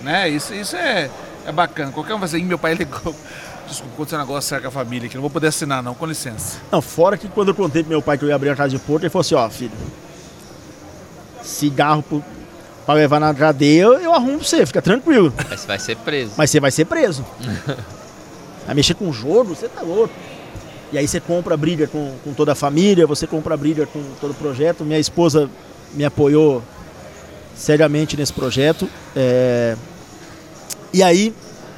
Né? 0.00 0.28
Isso, 0.28 0.54
isso 0.54 0.76
é, 0.76 1.10
é 1.46 1.52
bacana. 1.52 1.92
Qualquer 1.92 2.14
um 2.14 2.18
vai 2.18 2.26
dizer, 2.26 2.38
"Ih, 2.38 2.44
meu 2.44 2.58
pai 2.58 2.74
ligou. 2.74 3.14
Desculpa, 3.68 3.94
aconteceu 3.94 4.18
um 4.18 4.22
negócio 4.22 4.48
certo 4.48 4.62
com 4.62 4.68
a 4.68 4.72
família, 4.72 5.08
que 5.08 5.14
não 5.14 5.20
vou 5.20 5.30
poder 5.30 5.46
assinar, 5.46 5.80
não, 5.80 5.94
com 5.94 6.04
licença. 6.04 6.58
Não, 6.72 6.82
fora 6.82 7.16
que 7.16 7.28
quando 7.28 7.48
eu 7.48 7.54
contei 7.54 7.82
pro 7.84 7.90
meu 7.90 8.02
pai 8.02 8.18
que 8.18 8.24
eu 8.24 8.28
ia 8.28 8.34
abrir 8.34 8.50
a 8.50 8.56
casa 8.56 8.70
de 8.70 8.78
porto, 8.80 9.04
ele 9.04 9.10
falou 9.10 9.20
assim, 9.20 9.34
ó, 9.36 9.48
filho, 9.48 9.70
cigarro 11.40 12.02
pro, 12.02 12.24
pra 12.84 12.94
levar 12.94 13.20
na 13.20 13.32
cadeia, 13.32 13.82
eu, 13.82 13.92
eu 14.00 14.12
arrumo 14.12 14.38
pra 14.38 14.46
você, 14.48 14.66
fica 14.66 14.82
tranquilo. 14.82 15.32
Mas 15.48 15.64
vai 15.64 15.78
ser 15.78 15.96
preso. 15.98 16.32
Mas 16.36 16.50
você 16.50 16.58
vai 16.58 16.70
ser 16.72 16.84
preso. 16.84 17.24
Vai 18.66 18.74
mexer 18.74 18.94
com 18.94 19.10
jogo, 19.12 19.56
você 19.56 19.68
tá 19.68 19.80
louco. 19.80 20.12
E 20.92 20.98
aí 20.98 21.06
você 21.06 21.20
compra 21.20 21.54
a 21.54 21.56
briga 21.56 21.86
com, 21.86 22.12
com 22.24 22.32
toda 22.32 22.52
a 22.52 22.54
família, 22.54 23.06
você 23.06 23.26
compra 23.26 23.54
a 23.54 23.56
briga 23.56 23.86
com 23.86 24.02
todo 24.20 24.32
o 24.32 24.34
projeto. 24.34 24.84
Minha 24.84 24.98
esposa 24.98 25.48
me 25.94 26.04
apoiou 26.04 26.62
seriamente 27.54 28.16
nesse 28.16 28.32
projeto. 28.32 28.88
é, 29.14 29.76
E 30.92 31.02
aí, 31.02 31.32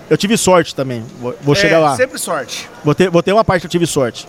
eu 0.08 0.16
tive 0.16 0.36
sorte 0.38 0.74
também. 0.74 1.04
Vou, 1.20 1.34
vou 1.42 1.54
chegar 1.54 1.76
É, 1.76 1.80
lá. 1.80 1.96
Sempre 1.96 2.18
sorte. 2.18 2.68
Vou 2.84 2.94
ter, 2.94 3.10
vou 3.10 3.22
ter 3.22 3.32
uma 3.32 3.44
parte 3.44 3.60
que 3.62 3.66
eu 3.66 3.70
tive 3.70 3.86
sorte. 3.86 4.26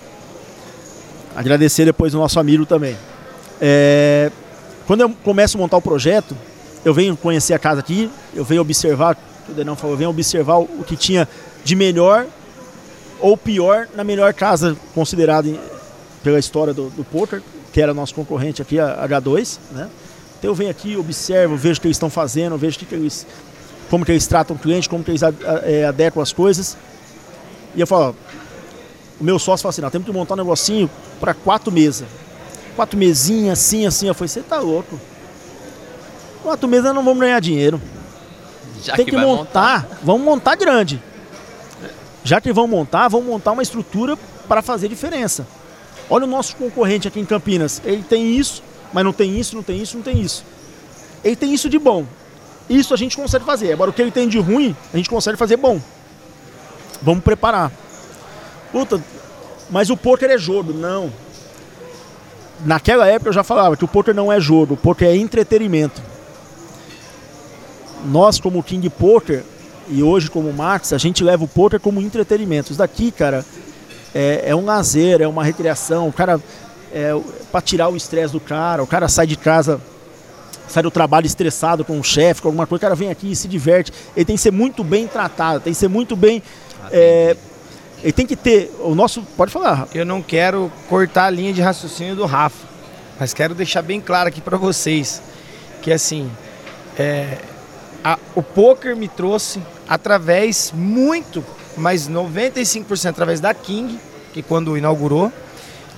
Agradecer 1.35 1.85
depois 1.85 2.13
o 2.13 2.17
nosso 2.19 2.39
amigo 2.39 2.65
também. 2.65 2.97
É, 3.61 4.31
quando 4.85 5.01
eu 5.01 5.09
começo 5.23 5.57
a 5.57 5.59
montar 5.59 5.77
o 5.77 5.81
projeto, 5.81 6.35
eu 6.83 6.93
venho 6.93 7.15
conhecer 7.15 7.53
a 7.53 7.59
casa 7.59 7.79
aqui, 7.79 8.09
eu 8.35 8.43
venho 8.43 8.61
observar, 8.61 9.17
o 9.47 9.53
Denão 9.53 9.75
falou, 9.75 9.93
eu 9.93 9.97
venho 9.97 10.09
observar 10.09 10.57
o 10.57 10.83
que 10.85 10.95
tinha 10.97 11.27
de 11.63 11.75
melhor 11.75 12.25
ou 13.23 13.37
pior 13.37 13.87
na 13.95 14.03
melhor 14.03 14.33
casa 14.33 14.75
considerada 14.93 15.47
em- 15.47 15.59
pela 16.21 16.37
história 16.37 16.73
do, 16.73 16.89
do 16.89 17.03
poker, 17.05 17.41
que 17.71 17.81
era 17.81 17.93
nosso 17.93 18.13
concorrente 18.13 18.61
aqui, 18.61 18.79
a 18.79 19.07
H2, 19.07 19.57
né? 19.71 19.89
Então 20.37 20.51
eu 20.51 20.55
venho 20.55 20.69
aqui, 20.69 20.97
observo, 20.97 21.55
vejo 21.55 21.79
o 21.79 21.81
que 21.81 21.87
eles 21.87 21.95
estão 21.95 22.09
fazendo, 22.09 22.57
vejo 22.57 22.77
que 22.77 22.85
que 22.85 22.93
eles, 22.93 23.25
como 23.89 24.03
que 24.05 24.11
eles 24.11 24.27
tratam 24.27 24.57
o 24.57 24.59
cliente, 24.59 24.89
como 24.89 25.01
que 25.03 25.11
eles 25.11 25.21
é, 25.63 25.85
adequam 25.85 26.21
as 26.21 26.33
coisas. 26.33 26.77
E 27.73 27.79
eu 27.79 27.87
falo, 27.87 28.09
ó, 28.09 28.13
o 29.21 29.23
meu 29.23 29.39
sócio 29.39 29.63
fala 29.63 29.69
assim, 29.87 29.89
temos 29.89 30.05
que 30.05 30.11
montar 30.13 30.33
um 30.33 30.37
negocinho 30.37 30.89
para 31.19 31.33
quatro 31.33 31.71
mesas. 31.71 32.05
Quatro 32.75 32.97
mesinhas, 32.99 33.57
assim, 33.59 33.85
assim. 33.85 34.07
Eu 34.07 34.13
falei, 34.13 34.27
você 34.27 34.41
tá 34.41 34.59
louco. 34.59 34.99
Quatro 36.41 36.67
mesas 36.67 36.93
não 36.93 37.03
vamos 37.05 37.21
ganhar 37.21 37.39
dinheiro. 37.39 37.81
Já 38.83 38.95
Tem 38.97 39.05
que, 39.05 39.15
vai 39.15 39.25
montar, 39.25 39.87
vamos 40.03 40.23
montar 40.25 40.55
grande. 40.55 41.01
Já 42.23 42.39
que 42.39 42.53
vão 42.53 42.67
montar, 42.67 43.07
vamos 43.07 43.27
montar 43.27 43.51
uma 43.51 43.63
estrutura 43.63 44.17
para 44.47 44.61
fazer 44.61 44.87
diferença. 44.87 45.45
Olha 46.09 46.25
o 46.25 46.27
nosso 46.27 46.55
concorrente 46.55 47.07
aqui 47.07 47.19
em 47.19 47.25
Campinas. 47.25 47.81
Ele 47.83 48.03
tem 48.03 48.35
isso, 48.35 48.63
mas 48.93 49.03
não 49.03 49.13
tem 49.13 49.39
isso, 49.39 49.55
não 49.55 49.63
tem 49.63 49.81
isso, 49.81 49.97
não 49.97 50.03
tem 50.03 50.21
isso. 50.21 50.45
Ele 51.23 51.35
tem 51.35 51.53
isso 51.53 51.69
de 51.69 51.79
bom. 51.79 52.05
Isso 52.69 52.93
a 52.93 52.97
gente 52.97 53.15
consegue 53.15 53.45
fazer. 53.45 53.73
Agora 53.73 53.89
o 53.89 53.93
que 53.93 54.01
ele 54.01 54.11
tem 54.11 54.27
de 54.27 54.39
ruim, 54.39 54.75
a 54.93 54.97
gente 54.97 55.09
consegue 55.09 55.37
fazer 55.37 55.57
bom. 55.57 55.81
Vamos 57.01 57.23
preparar. 57.23 57.71
Puta, 58.71 59.03
mas 59.69 59.89
o 59.89 59.97
poker 59.97 60.29
é 60.29 60.37
jogo. 60.37 60.73
Não. 60.73 61.11
Naquela 62.65 63.07
época 63.07 63.29
eu 63.29 63.33
já 63.33 63.43
falava 63.43 63.75
que 63.75 63.83
o 63.83 63.87
poker 63.87 64.13
não 64.13 64.31
é 64.31 64.39
jogo, 64.39 64.75
o 64.75 64.77
poker 64.77 65.09
é 65.09 65.15
entretenimento. 65.15 66.01
Nós, 68.05 68.39
como 68.39 68.63
King 68.63 68.89
Poker, 68.89 69.43
e 69.89 70.01
hoje 70.03 70.29
como 70.29 70.51
Max, 70.51 70.93
a 70.93 70.97
gente 70.97 71.23
leva 71.23 71.43
o 71.43 71.47
poker 71.47 71.79
como 71.79 72.01
entretenimento. 72.01 72.71
Isso 72.71 72.77
daqui, 72.77 73.11
cara, 73.11 73.45
é, 74.13 74.43
é 74.47 74.55
um 74.55 74.65
lazer, 74.65 75.21
é 75.21 75.27
uma 75.27 75.43
recreação. 75.43 76.07
O 76.07 76.13
cara, 76.13 76.39
é, 76.91 77.17
para 77.51 77.61
tirar 77.61 77.89
o 77.89 77.95
estresse 77.95 78.33
do 78.33 78.39
cara, 78.39 78.83
o 78.83 78.87
cara 78.87 79.07
sai 79.07 79.27
de 79.27 79.35
casa, 79.35 79.81
sai 80.67 80.83
do 80.83 80.91
trabalho 80.91 81.25
estressado 81.25 81.83
com 81.83 81.99
o 81.99 82.03
chefe, 82.03 82.41
com 82.41 82.47
alguma 82.47 82.67
coisa, 82.67 82.79
o 82.79 82.81
cara 82.81 82.95
vem 82.95 83.09
aqui 83.09 83.31
e 83.31 83.35
se 83.35 83.47
diverte. 83.47 83.91
Ele 84.15 84.25
tem 84.25 84.35
que 84.35 84.41
ser 84.41 84.51
muito 84.51 84.83
bem 84.83 85.07
tratado, 85.07 85.59
tem 85.59 85.73
que 85.73 85.79
ser 85.79 85.89
muito 85.89 86.15
bem. 86.15 86.41
é, 86.91 87.35
ele 88.03 88.11
tem 88.11 88.25
que 88.25 88.35
ter. 88.35 88.69
O 88.81 88.93
nosso. 88.93 89.21
Pode 89.37 89.51
falar, 89.51 89.73
Rafa. 89.73 89.97
Eu 89.97 90.05
não 90.05 90.21
quero 90.21 90.69
cortar 90.89 91.25
a 91.25 91.29
linha 91.29 91.53
de 91.53 91.61
raciocínio 91.61 92.17
do 92.17 92.25
Rafa, 92.25 92.67
mas 93.17 93.33
quero 93.33 93.55
deixar 93.55 93.81
bem 93.81 94.01
claro 94.01 94.27
aqui 94.27 94.41
para 94.41 94.57
vocês 94.57 95.21
que 95.81 95.91
assim, 95.91 96.29
é, 96.97 97.37
a- 98.03 98.19
o 98.35 98.41
poker 98.43 98.95
me 98.95 99.07
trouxe 99.07 99.61
através 99.87 100.71
muito, 100.75 101.43
mas 101.77 102.07
95% 102.07 103.09
através 103.09 103.39
da 103.39 103.53
King, 103.53 103.99
que 104.33 104.41
quando 104.41 104.77
inaugurou, 104.77 105.31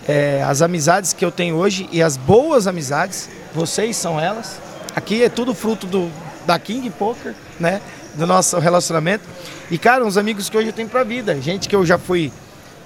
é, 0.07 0.43
as 0.43 0.61
amizades 0.61 1.13
que 1.13 1.23
eu 1.25 1.31
tenho 1.31 1.55
hoje 1.55 1.89
e 1.91 2.01
as 2.01 2.15
boas 2.17 2.67
amizades, 2.67 3.29
vocês 3.53 3.95
são 3.95 4.19
elas. 4.19 4.59
Aqui 4.95 5.23
é 5.23 5.29
tudo 5.29 5.53
fruto 5.53 5.87
do, 5.87 6.11
da 6.45 6.57
King 6.59 6.89
Poker, 6.91 7.33
né? 7.59 7.81
Do 8.13 8.25
nosso 8.25 8.57
relacionamento. 8.59 9.23
E, 9.69 9.77
cara, 9.77 10.05
uns 10.05 10.15
amigos 10.15 10.47
que 10.49 10.57
hoje 10.57 10.67
eu 10.67 10.73
tenho 10.73 10.87
pra 10.87 11.03
vida. 11.03 11.39
Gente 11.41 11.67
que 11.67 11.75
eu 11.75 11.85
já 11.85 11.97
fui. 11.97 12.31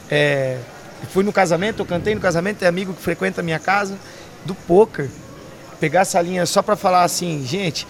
é, 0.09 0.57
fui 1.11 1.24
no 1.24 1.32
casamento, 1.32 1.80
eu 1.82 1.86
cantei 1.86 2.15
no 2.15 2.22
casamento, 2.22 2.63
é 2.63 2.67
amigo 2.67 2.93
que 2.93 3.01
frequenta 3.01 3.41
a 3.41 3.43
minha 3.43 3.59
casa. 3.59 3.95
Do 4.45 4.55
poker. 4.55 5.07
Pegar 5.80 6.01
essa 6.01 6.20
linha 6.22 6.45
só 6.45 6.61
pra 6.61 6.76
falar 6.76 7.03
assim, 7.03 7.45
gente. 7.45 7.86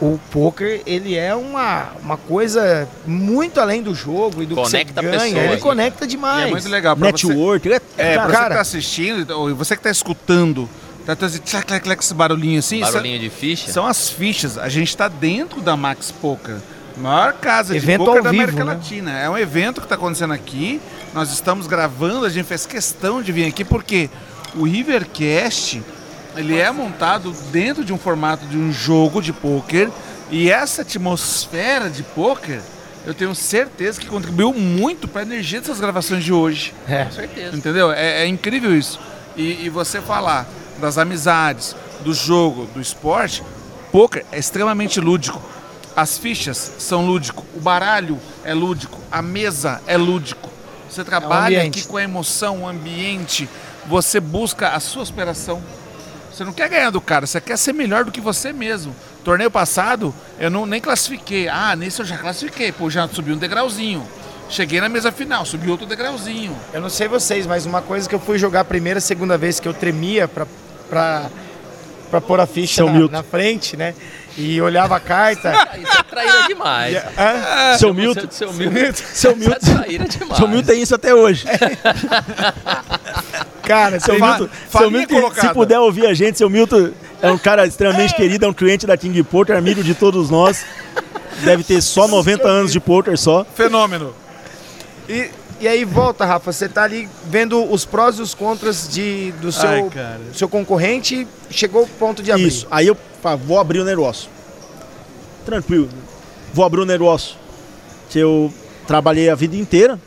O 0.00 0.18
poker, 0.32 0.82
ele 0.84 1.14
é 1.16 1.34
uma, 1.34 1.92
uma 2.02 2.16
coisa 2.16 2.88
muito 3.06 3.60
além 3.60 3.80
do 3.82 3.94
jogo 3.94 4.42
e 4.42 4.46
do 4.46 4.56
Conecta 4.56 5.00
que 5.00 5.08
você 5.08 5.16
ganha. 5.16 5.18
pessoas, 5.20 5.44
Ele 5.44 5.54
né? 5.54 5.60
conecta 5.60 6.04
E 6.04 6.08
demais. 6.08 6.46
é 6.48 6.50
muito 6.50 6.68
legal. 6.68 6.96
Você, 6.96 7.04
Network. 7.06 7.68
ele 7.68 7.80
é, 7.96 8.16
cara, 8.16 8.26
pra 8.26 8.34
você 8.36 8.42
que 8.48 8.54
tá 8.54 8.60
assistindo, 8.60 9.30
ou 9.38 9.54
você 9.54 9.76
que 9.76 9.82
tá 9.82 9.90
escutando, 9.90 10.68
tá 11.06 11.14
trazendo 11.14 11.42
tlac, 11.42 11.64
tlac, 11.66 11.84
tlac, 11.84 12.02
esse 12.02 12.12
barulhinho 12.12 12.58
assim. 12.58 12.76
isso 12.80 12.88
é- 12.88 12.92
Barulhinho 12.92 13.20
de 13.20 13.30
ficha. 13.30 13.70
São 13.72 13.86
as 13.86 14.10
fichas. 14.10 14.58
A 14.58 14.68
gente 14.68 14.88
está 14.88 15.06
dentro 15.06 15.60
da 15.60 15.76
Max 15.76 16.10
Poker. 16.10 16.56
Maior 16.96 17.32
casa 17.34 17.76
Evento 17.76 18.00
de 18.00 18.06
poker 18.06 18.22
da 18.22 18.30
vivo, 18.30 18.42
América 18.42 18.64
né? 18.64 18.72
Latina. 18.74 19.18
É 19.18 19.30
um 19.30 19.38
evento 19.38 19.80
que 19.80 19.86
está 19.86 19.94
acontecendo 19.94 20.32
aqui. 20.32 20.80
Nós 21.14 21.32
estamos 21.32 21.66
gravando, 21.68 22.24
a 22.26 22.28
gente 22.28 22.46
fez 22.46 22.66
questão 22.66 23.22
de 23.22 23.30
vir 23.32 23.46
aqui 23.46 23.64
porque 23.64 24.10
o 24.56 24.64
Rivercast 24.64 25.82
ele 26.36 26.58
é 26.58 26.70
montado 26.70 27.32
dentro 27.50 27.84
de 27.84 27.92
um 27.92 27.98
formato 27.98 28.46
de 28.46 28.56
um 28.56 28.72
jogo 28.72 29.20
de 29.20 29.32
poker 29.32 29.90
e 30.30 30.50
essa 30.50 30.82
atmosfera 30.82 31.88
de 31.88 32.02
poker 32.02 32.60
eu 33.06 33.12
tenho 33.12 33.34
certeza 33.34 34.00
que 34.00 34.06
contribuiu 34.06 34.52
muito 34.54 35.06
para 35.06 35.20
a 35.20 35.24
energia 35.24 35.60
dessas 35.60 35.78
gravações 35.78 36.24
de 36.24 36.32
hoje. 36.32 36.72
É. 36.88 37.04
Com 37.04 37.12
certeza. 37.12 37.56
Entendeu? 37.56 37.92
É, 37.92 38.22
é 38.22 38.26
incrível 38.26 38.74
isso. 38.74 38.98
E, 39.36 39.66
e 39.66 39.68
você 39.68 40.00
falar 40.00 40.46
das 40.80 40.96
amizades, 40.96 41.76
do 42.02 42.14
jogo, 42.14 42.66
do 42.72 42.80
esporte, 42.80 43.42
poker 43.92 44.24
é 44.32 44.38
extremamente 44.38 45.00
lúdico. 45.00 45.40
As 45.94 46.18
fichas 46.18 46.72
são 46.78 47.06
lúdico, 47.06 47.44
o 47.54 47.60
baralho 47.60 48.18
é 48.42 48.52
lúdico, 48.54 48.98
a 49.12 49.20
mesa 49.20 49.80
é 49.86 49.96
lúdico. 49.96 50.50
Você 50.88 51.04
trabalha 51.04 51.58
ambiente. 51.58 51.80
aqui 51.80 51.88
com 51.88 51.96
a 51.96 52.02
emoção, 52.02 52.62
o 52.62 52.68
ambiente, 52.68 53.48
você 53.86 54.18
busca 54.18 54.70
a 54.70 54.80
sua 54.80 55.04
superação. 55.04 55.62
Você 56.34 56.42
não 56.42 56.52
quer 56.52 56.68
ganhar 56.68 56.90
do 56.90 57.00
cara, 57.00 57.28
você 57.28 57.40
quer 57.40 57.56
ser 57.56 57.72
melhor 57.72 58.04
do 58.04 58.10
que 58.10 58.20
você 58.20 58.52
mesmo. 58.52 58.92
Torneio 59.22 59.52
passado, 59.52 60.12
eu 60.36 60.50
não, 60.50 60.66
nem 60.66 60.80
classifiquei. 60.80 61.48
Ah, 61.48 61.76
nesse 61.76 62.00
eu 62.00 62.06
já 62.06 62.18
classifiquei, 62.18 62.72
pô, 62.72 62.90
já 62.90 63.06
subi 63.06 63.32
um 63.32 63.36
degrauzinho. 63.36 64.04
Cheguei 64.50 64.80
na 64.80 64.88
mesa 64.88 65.12
final, 65.12 65.46
subi 65.46 65.70
outro 65.70 65.86
degrauzinho. 65.86 66.56
Eu 66.72 66.80
não 66.80 66.88
sei 66.88 67.06
vocês, 67.06 67.46
mas 67.46 67.66
uma 67.66 67.80
coisa 67.80 68.08
que 68.08 68.14
eu 68.16 68.18
fui 68.18 68.36
jogar 68.36 68.60
a 68.60 68.64
primeira, 68.64 69.00
segunda 69.00 69.38
vez 69.38 69.60
que 69.60 69.68
eu 69.68 69.72
tremia 69.72 70.26
pra, 70.26 70.44
pra, 70.90 71.30
pra 72.10 72.20
pôr 72.20 72.40
a 72.40 72.46
ficha 72.46 72.74
Seu 72.74 72.86
na, 72.86 72.92
Milton. 72.92 73.12
na 73.12 73.22
frente, 73.22 73.76
né? 73.76 73.94
E 74.36 74.60
olhava 74.60 74.96
a 74.96 75.00
carta. 75.00 75.52
Ah, 75.56 75.78
Isso 75.78 75.98
é 75.98 76.02
traíra 76.02 76.48
demais. 76.48 76.96
Hã? 76.96 77.78
Seu 77.78 77.94
Milton. 77.94 78.26
Seu 78.28 78.52
Milton. 78.52 78.92
Seu 79.14 79.36
Milton. 79.36 79.56
Isso 79.62 79.70
é 79.70 79.74
traíra 79.76 80.08
demais. 80.08 80.36
Seu 80.36 80.48
Milton 80.48 80.66
tem 80.66 80.82
isso 80.82 80.96
até 80.96 81.14
hoje. 81.14 81.46
Cara, 83.66 83.98
Seu 84.00 84.14
Milton, 84.14 84.48
seu 84.70 84.90
Milton, 84.90 85.32
se 85.34 85.54
puder 85.54 85.78
ouvir 85.78 86.06
a 86.06 86.14
gente, 86.14 86.38
seu 86.38 86.50
Milton 86.50 86.90
é 87.22 87.30
um 87.30 87.38
cara 87.38 87.66
extremamente 87.66 88.14
querido, 88.14 88.44
é 88.44 88.48
um 88.48 88.52
cliente 88.52 88.86
da 88.86 88.96
King 88.96 89.22
Poker, 89.22 89.56
amigo 89.56 89.82
de 89.82 89.94
todos 89.94 90.28
nós. 90.30 90.64
Deve 91.42 91.64
ter 91.64 91.80
só 91.80 92.06
90 92.06 92.46
anos 92.46 92.72
de 92.72 92.78
poker 92.78 93.18
só. 93.18 93.44
Fenômeno. 93.54 94.14
E, 95.08 95.30
e 95.60 95.66
aí 95.66 95.84
volta, 95.84 96.24
Rafa, 96.24 96.52
você 96.52 96.68
tá 96.68 96.84
ali 96.84 97.08
vendo 97.26 97.62
os 97.64 97.84
prós 97.84 98.18
e 98.18 98.22
os 98.22 98.34
contras 98.34 98.88
de, 98.88 99.32
do 99.40 99.50
seu, 99.50 99.68
Ai, 99.68 99.90
seu 100.32 100.48
concorrente, 100.48 101.26
chegou 101.50 101.82
o 101.82 101.88
ponto 101.88 102.22
de 102.22 102.30
abrir. 102.30 102.46
Isso. 102.46 102.66
Aí 102.70 102.86
eu 102.86 102.96
Fala, 103.24 103.38
vou 103.38 103.58
abrir 103.58 103.78
o 103.78 103.84
negócio. 103.86 104.28
Tranquilo. 105.46 105.88
Vou 106.52 106.62
abrir 106.62 106.82
o 106.82 106.84
negócio. 106.84 107.36
Que 108.10 108.18
eu 108.18 108.52
trabalhei 108.86 109.30
a 109.30 109.34
vida 109.34 109.56
inteira 109.56 109.98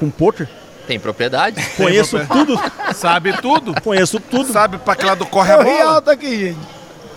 com 0.00 0.08
poker. 0.08 0.48
Tem 0.86 0.98
propriedade? 1.00 1.60
Conheço 1.76 2.18
tudo. 2.26 2.58
Sabe 2.94 3.32
tudo? 3.40 3.74
Conheço 3.82 4.20
tudo. 4.20 4.52
Sabe 4.52 4.78
pra 4.78 4.94
que 4.94 5.04
lado 5.04 5.26
corre 5.26 5.52
a 5.52 5.56
Eu 5.56 5.62
ri 5.64 5.70
bola? 5.78 5.94
alto 5.96 6.10
aqui, 6.10 6.38
gente. 6.48 6.58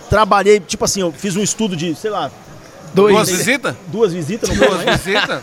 Trabalhei, 0.08 0.58
tipo 0.60 0.84
assim, 0.84 1.00
eu 1.02 1.12
fiz 1.12 1.36
um 1.36 1.42
estudo 1.42 1.76
de, 1.76 1.94
sei 1.94 2.10
lá, 2.10 2.30
Duas 2.92 3.28
visitas? 3.30 3.76
duas 3.86 4.12
visitas 4.12 4.48
no 4.48 4.56
Duas 4.56 4.82
visitas? 4.82 5.40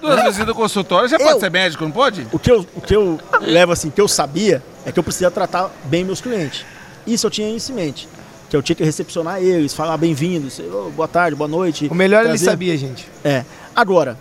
Duas 0.00 0.22
visitas 0.24 0.46
no 0.48 0.54
consultório. 0.56 1.08
Já 1.08 1.16
Eu- 1.16 1.24
pode 1.26 1.38
ser 1.38 1.50
médico, 1.50 1.84
não 1.84 1.92
pode? 1.92 2.26
O 2.32 2.38
que, 2.38 2.50
eu, 2.50 2.66
o 2.74 2.80
que 2.80 2.96
eu 2.96 3.20
levo 3.40 3.70
assim, 3.72 3.88
o 3.88 3.92
que 3.92 4.00
eu 4.00 4.08
sabia 4.08 4.60
é 4.84 4.90
que 4.90 4.98
eu 4.98 5.02
precisava 5.04 5.32
tratar 5.32 5.70
bem 5.84 6.02
meus 6.04 6.20
clientes. 6.20 6.64
Isso 7.06 7.26
eu 7.26 7.30
tinha 7.30 7.48
isso 7.54 7.70
em 7.70 7.76
mente. 7.76 8.08
Que 8.50 8.56
eu 8.56 8.62
tinha 8.62 8.74
que 8.74 8.82
recepcionar 8.82 9.40
eles, 9.40 9.72
falar 9.72 9.96
bem-vindos, 9.96 10.58
"Ô, 10.58 10.90
boa 10.90 11.06
tarde, 11.06 11.36
boa 11.36 11.46
noite. 11.46 11.86
O 11.88 11.94
melhor 11.94 12.20
ele 12.22 12.30
prazer." 12.30 12.44
sabia, 12.50 12.76
gente. 12.76 13.06
É. 13.24 13.44
Agora, 13.74 14.18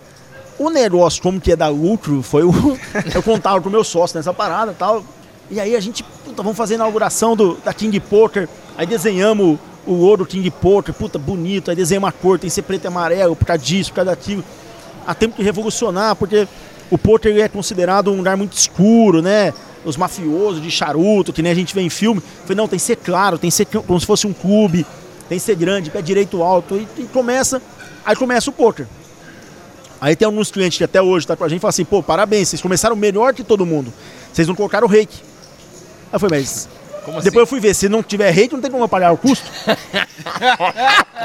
o 0.60 0.70
negócio, 0.70 1.22
como 1.22 1.40
que 1.40 1.52
é 1.52 1.56
dar 1.56 1.70
lucro, 1.70 2.22
foi 2.22 2.44
o. 2.44 2.52
eu 3.14 3.24
contava 3.24 3.62
com 3.62 3.70
o 3.70 3.72
meu 3.72 3.84
sócio 3.84 4.18
nessa 4.18 4.34
parada 4.34 4.72
e 4.72 4.76
tal. 4.76 5.04
E 5.50 5.60
aí 5.60 5.76
a 5.76 5.80
gente, 5.80 6.04
puta, 6.04 6.42
vamos 6.42 6.58
fazer 6.58 6.76
a 6.76 6.78
inauguração 6.78 7.36
do, 7.36 7.56
da 7.64 7.74
King 7.74 8.00
Poker. 8.00 8.48
Aí 8.78 8.86
desenhamos 8.86 9.60
o 9.86 9.94
ouro 9.94 10.26
King 10.26 10.50
Poker, 10.50 10.94
puta, 10.94 11.20
bonito. 11.20 11.70
Aí 11.70 11.76
desenhamos 11.76 12.10
a 12.10 12.12
cor, 12.12 12.40
tem 12.40 12.50
que 12.50 12.54
ser 12.54 12.62
preto 12.62 12.86
e 12.86 12.88
amarelo, 12.88 13.36
por 13.36 13.46
causa 13.46 13.62
disso, 13.62 13.92
por 13.92 13.98
causa 13.98 14.12
daquilo. 14.12 14.44
Há 15.06 15.14
tempo 15.14 15.36
que 15.36 15.44
revolucionar, 15.44 16.16
porque 16.16 16.48
o 16.90 16.98
poker 16.98 17.38
é 17.38 17.48
considerado 17.48 18.12
um 18.12 18.18
lugar 18.18 18.38
muito 18.38 18.54
escuro, 18.54 19.22
né? 19.22 19.54
Os 19.84 19.98
mafiosos 19.98 20.62
de 20.62 20.72
charuto, 20.72 21.34
que 21.34 21.42
nem 21.42 21.52
a 21.52 21.56
gente 21.56 21.76
vê 21.76 21.82
em 21.82 21.90
filme. 21.90 22.22
Falei, 22.44 22.56
não, 22.56 22.68
tem 22.68 22.80
que 22.80 22.86
ser 22.86 22.96
claro, 22.96 23.38
tem 23.38 23.50
que 23.50 23.56
ser 23.56 23.66
como 23.66 24.00
se 24.00 24.06
fosse 24.06 24.26
um 24.26 24.34
clube, 24.34 24.86
tem 25.28 25.38
que 25.38 25.44
ser 25.44 25.56
grande, 25.56 25.90
pé 25.90 26.02
direito 26.02 26.42
alto. 26.42 26.76
E, 26.76 26.88
e 27.02 27.04
começa, 27.04 27.62
aí 28.06 28.16
começa 28.16 28.50
o 28.50 28.54
poker. 28.54 28.88
Aí 30.04 30.18
tem 30.18 30.26
alguns 30.26 30.52
clientes 30.52 30.78
que 30.78 30.84
até 30.84 31.02
hoje 31.02 31.26
tá 31.26 31.34
com 31.34 31.46
a 31.46 31.48
gente 31.48 31.60
e 31.60 31.62
falam 31.62 31.70
assim, 31.70 31.86
pô, 31.86 32.04
parabéns, 32.04 32.50
vocês 32.50 32.62
começaram 32.62 32.94
melhor 32.94 33.34
que 33.34 33.42
todo 33.42 33.66
mundo. 33.66 33.94
Vocês 34.34 34.46
não 34.46 34.54
colocaram 34.54 34.86
o 34.86 34.90
reiki. 34.90 35.16
Aí 35.22 36.10
eu 36.12 36.20
falei, 36.20 36.42
mas. 36.42 36.68
Como 37.06 37.20
assim? 37.20 37.24
Depois 37.24 37.44
eu 37.44 37.48
fui 37.48 37.62
ver, 37.62 37.74
se 37.74 37.88
não 37.88 38.04
tiver 38.04 38.30
reiki, 38.30 38.54
não 38.54 38.60
tem 38.62 38.70
como 38.70 38.86
pagar 38.90 39.14
o 39.14 39.18
custo. 39.18 39.50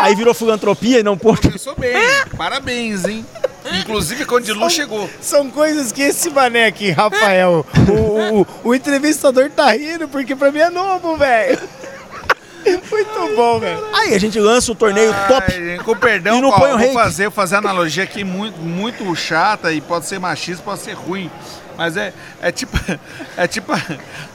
Aí 0.00 0.14
virou 0.14 0.32
filantropia 0.32 1.00
e 1.00 1.02
não 1.02 1.18
poker. 1.18 1.52
Pensou 1.52 1.76
bem. 1.76 1.92
Parabéns, 2.34 3.04
hein? 3.04 3.26
Inclusive 3.82 4.24
quando 4.24 4.46
de 4.46 4.54
luz 4.54 4.72
chegou. 4.72 5.10
São 5.20 5.50
coisas 5.50 5.92
que 5.92 6.00
esse 6.00 6.30
mané 6.30 6.68
aqui, 6.68 6.90
Rafael, 6.92 7.66
o, 7.90 8.40
o, 8.40 8.46
o 8.70 8.74
entrevistador 8.74 9.50
tá 9.50 9.70
rindo, 9.70 10.08
porque 10.08 10.34
pra 10.34 10.50
mim 10.50 10.60
é 10.60 10.70
novo, 10.70 11.18
velho. 11.18 11.58
Muito 12.90 13.36
bom, 13.36 13.58
velho. 13.58 13.84
Aí 13.92 14.14
a 14.14 14.18
gente 14.18 14.38
lança 14.38 14.70
o 14.72 14.74
torneio 14.74 15.12
top. 15.28 15.52
Ai, 15.52 15.60
gente, 15.64 15.84
com 15.84 15.96
perdão, 15.96 16.38
E 16.38 16.40
não 16.40 16.50
Paulo, 16.50 16.64
põe 16.64 16.70
o 16.70 16.72
vou 16.72 16.80
reiki. 16.86 16.94
fazer, 16.94 17.22
vou 17.24 17.32
fazer 17.32 17.56
analogia 17.56 18.04
aqui 18.04 18.24
muito, 18.24 18.58
muito 18.60 19.14
chata 19.16 19.72
e 19.72 19.80
pode 19.80 20.06
ser 20.06 20.18
machista, 20.18 20.62
pode 20.62 20.80
ser 20.80 20.92
ruim. 20.92 21.30
Mas 21.82 21.96
é, 21.96 22.12
é 22.40 22.52
tipo 22.52 22.78
é 23.36 23.48
tipo 23.48 23.72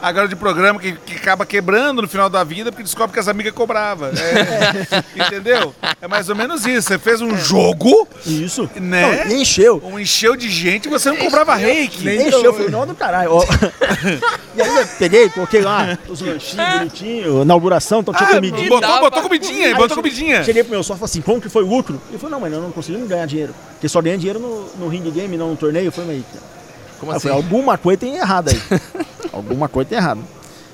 a 0.01 0.11
garota 0.11 0.27
de 0.27 0.35
programa 0.35 0.81
que, 0.81 0.91
que 0.91 1.15
acaba 1.15 1.45
quebrando 1.45 2.01
no 2.01 2.07
final 2.07 2.29
da 2.29 2.43
vida 2.43 2.73
porque 2.73 2.83
descobre 2.83 3.13
que 3.13 3.19
as 3.21 3.29
amigas 3.29 3.53
cobravam. 3.53 4.09
É, 4.09 5.01
entendeu? 5.15 5.73
É 6.01 6.09
mais 6.09 6.27
ou 6.27 6.35
menos 6.35 6.65
isso. 6.65 6.89
Você 6.89 6.99
fez 6.99 7.21
um 7.21 7.37
jogo, 7.37 8.05
Isso. 8.25 8.69
Né? 8.75 9.23
Não, 9.23 9.31
e 9.31 9.41
encheu. 9.41 9.81
um 9.81 9.97
encheu 9.97 10.35
de 10.35 10.49
gente 10.49 10.87
e 10.87 10.89
você 10.89 11.09
não 11.09 11.15
cobrava 11.15 11.55
reiki. 11.55 12.09
Encheu, 12.09 12.53
foi 12.53 12.67
não 12.69 12.85
do 12.85 12.93
caralho. 12.93 13.31
e 14.53 14.61
aí 14.61 14.75
eu 14.75 14.87
peguei, 14.99 15.29
coloquei 15.29 15.61
lá 15.61 15.97
os 16.09 16.19
lanchinhos 16.19 16.79
bonitinhos, 16.79 17.43
inauguração, 17.43 18.01
então 18.01 18.13
tinha 18.13 18.27
Ah, 18.27 18.33
comidinha. 18.33 18.67
botou, 18.67 18.99
botou 18.99 19.21
comidinha, 19.23 19.67
Aí 19.67 19.73
botou 19.73 19.95
eu 19.95 20.03
comidinha. 20.03 20.43
Cheguei 20.43 20.63
pro 20.63 20.71
meu 20.71 20.83
sócio 20.83 20.95
e 20.95 20.99
falei 20.99 21.11
assim, 21.11 21.21
como 21.21 21.39
que 21.39 21.47
foi 21.47 21.63
o 21.63 21.67
lucro? 21.67 22.01
Ele 22.09 22.17
falou, 22.17 22.31
não, 22.31 22.39
mas 22.41 22.51
eu 22.51 22.61
não 22.61 22.71
conseguimos 22.73 23.07
ganhar 23.07 23.25
dinheiro. 23.25 23.55
Porque 23.71 23.87
só 23.87 24.01
ganha 24.01 24.17
dinheiro 24.17 24.39
no, 24.39 24.67
no 24.79 24.89
ring 24.89 25.09
game, 25.11 25.37
não 25.37 25.51
no 25.51 25.55
torneio. 25.55 25.85
Eu 25.85 25.91
falei, 25.93 26.25
mas 26.33 26.56
Como 26.99 27.11
assim? 27.11 27.21
falei, 27.27 27.37
alguma 27.37 27.77
coisa 27.77 27.99
tem 27.99 28.15
errado 28.15 28.49
aí. 28.49 28.61
alguma 29.31 29.67
coisa 29.67 29.89
tem 29.89 29.97
errado. 29.97 30.21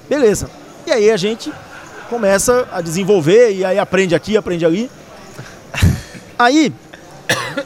Beleza. 0.09 0.49
E 0.87 0.91
aí 0.91 1.09
a 1.11 1.17
gente 1.17 1.51
começa 2.09 2.67
a 2.71 2.81
desenvolver 2.81 3.51
e 3.53 3.63
aí 3.65 3.79
aprende 3.79 4.13
aqui, 4.15 4.35
aprende 4.37 4.65
ali. 4.65 4.89
Aí, 6.37 6.73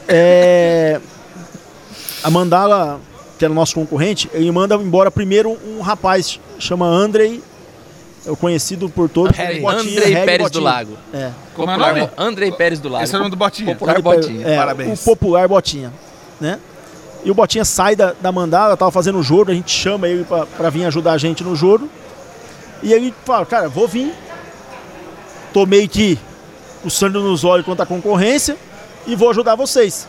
é, 0.06 1.00
a 2.22 2.30
Mandala, 2.30 3.00
que 3.38 3.44
era 3.44 3.52
o 3.52 3.54
nosso 3.54 3.74
concorrente, 3.74 4.30
ele 4.32 4.50
manda 4.52 4.74
embora 4.76 5.10
primeiro 5.10 5.56
um 5.66 5.80
rapaz, 5.80 6.38
chama 6.58 6.86
Andrei, 6.86 7.42
é 8.26 8.30
o 8.30 8.36
conhecido 8.36 8.88
por 8.88 9.08
todos. 9.08 9.36
Harry- 9.36 9.60
como 9.60 9.72
Botinha, 9.72 9.98
Andrei 10.00 10.14
Harry 10.14 10.26
Pérez 10.26 10.50
do 10.50 10.60
Botinha. 10.60 10.72
Lago. 10.72 10.98
É. 11.14 11.30
Como 11.54 11.70
é 11.70 11.74
o 11.74 11.78
Popular, 11.78 11.96
nome? 11.96 12.10
Andrei 12.16 12.52
Pérez 12.52 12.80
do 12.80 12.88
Lago. 12.88 13.04
Esse 13.04 13.14
é 13.14 13.16
o 13.16 13.18
nome 13.20 13.30
do 13.30 13.36
Botinha. 13.36 13.74
Popular 13.74 14.02
Botinha. 14.02 14.46
É, 14.46 14.56
Parabéns. 14.56 15.00
O 15.00 15.04
popular 15.04 15.48
Botinha, 15.48 15.92
né? 16.40 16.58
E 17.24 17.30
o 17.30 17.34
Botinha 17.34 17.64
sai 17.64 17.96
da, 17.96 18.14
da 18.20 18.30
mandala, 18.30 18.76
tava 18.76 18.90
fazendo 18.90 19.18
o 19.18 19.22
jogo, 19.22 19.50
a 19.50 19.54
gente 19.54 19.70
chama 19.70 20.08
ele 20.08 20.24
pra 20.56 20.70
vir 20.70 20.84
ajudar 20.84 21.12
a 21.12 21.18
gente 21.18 21.42
no 21.42 21.56
jogo. 21.56 21.88
E 22.82 22.92
ele 22.92 23.12
fala, 23.24 23.44
cara, 23.44 23.68
vou 23.68 23.88
vir. 23.88 24.14
Tô 25.52 25.66
meio 25.66 25.88
que 25.88 26.18
o 26.84 26.90
sangue 26.90 27.18
nos 27.18 27.42
olhos 27.42 27.66
contra 27.66 27.84
a 27.84 27.86
concorrência 27.86 28.56
e 29.06 29.16
vou 29.16 29.30
ajudar 29.30 29.54
vocês. 29.56 30.06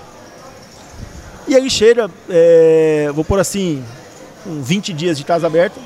E 1.48 1.56
ele 1.56 1.70
chega, 1.70 2.10
é, 2.30 3.10
vou 3.14 3.26
pôr 3.26 3.40
assim, 3.40 3.84
com 4.44 4.62
20 4.62 4.94
dias 4.94 5.18
de 5.18 5.24
casa 5.24 5.48
aberta. 5.48 5.80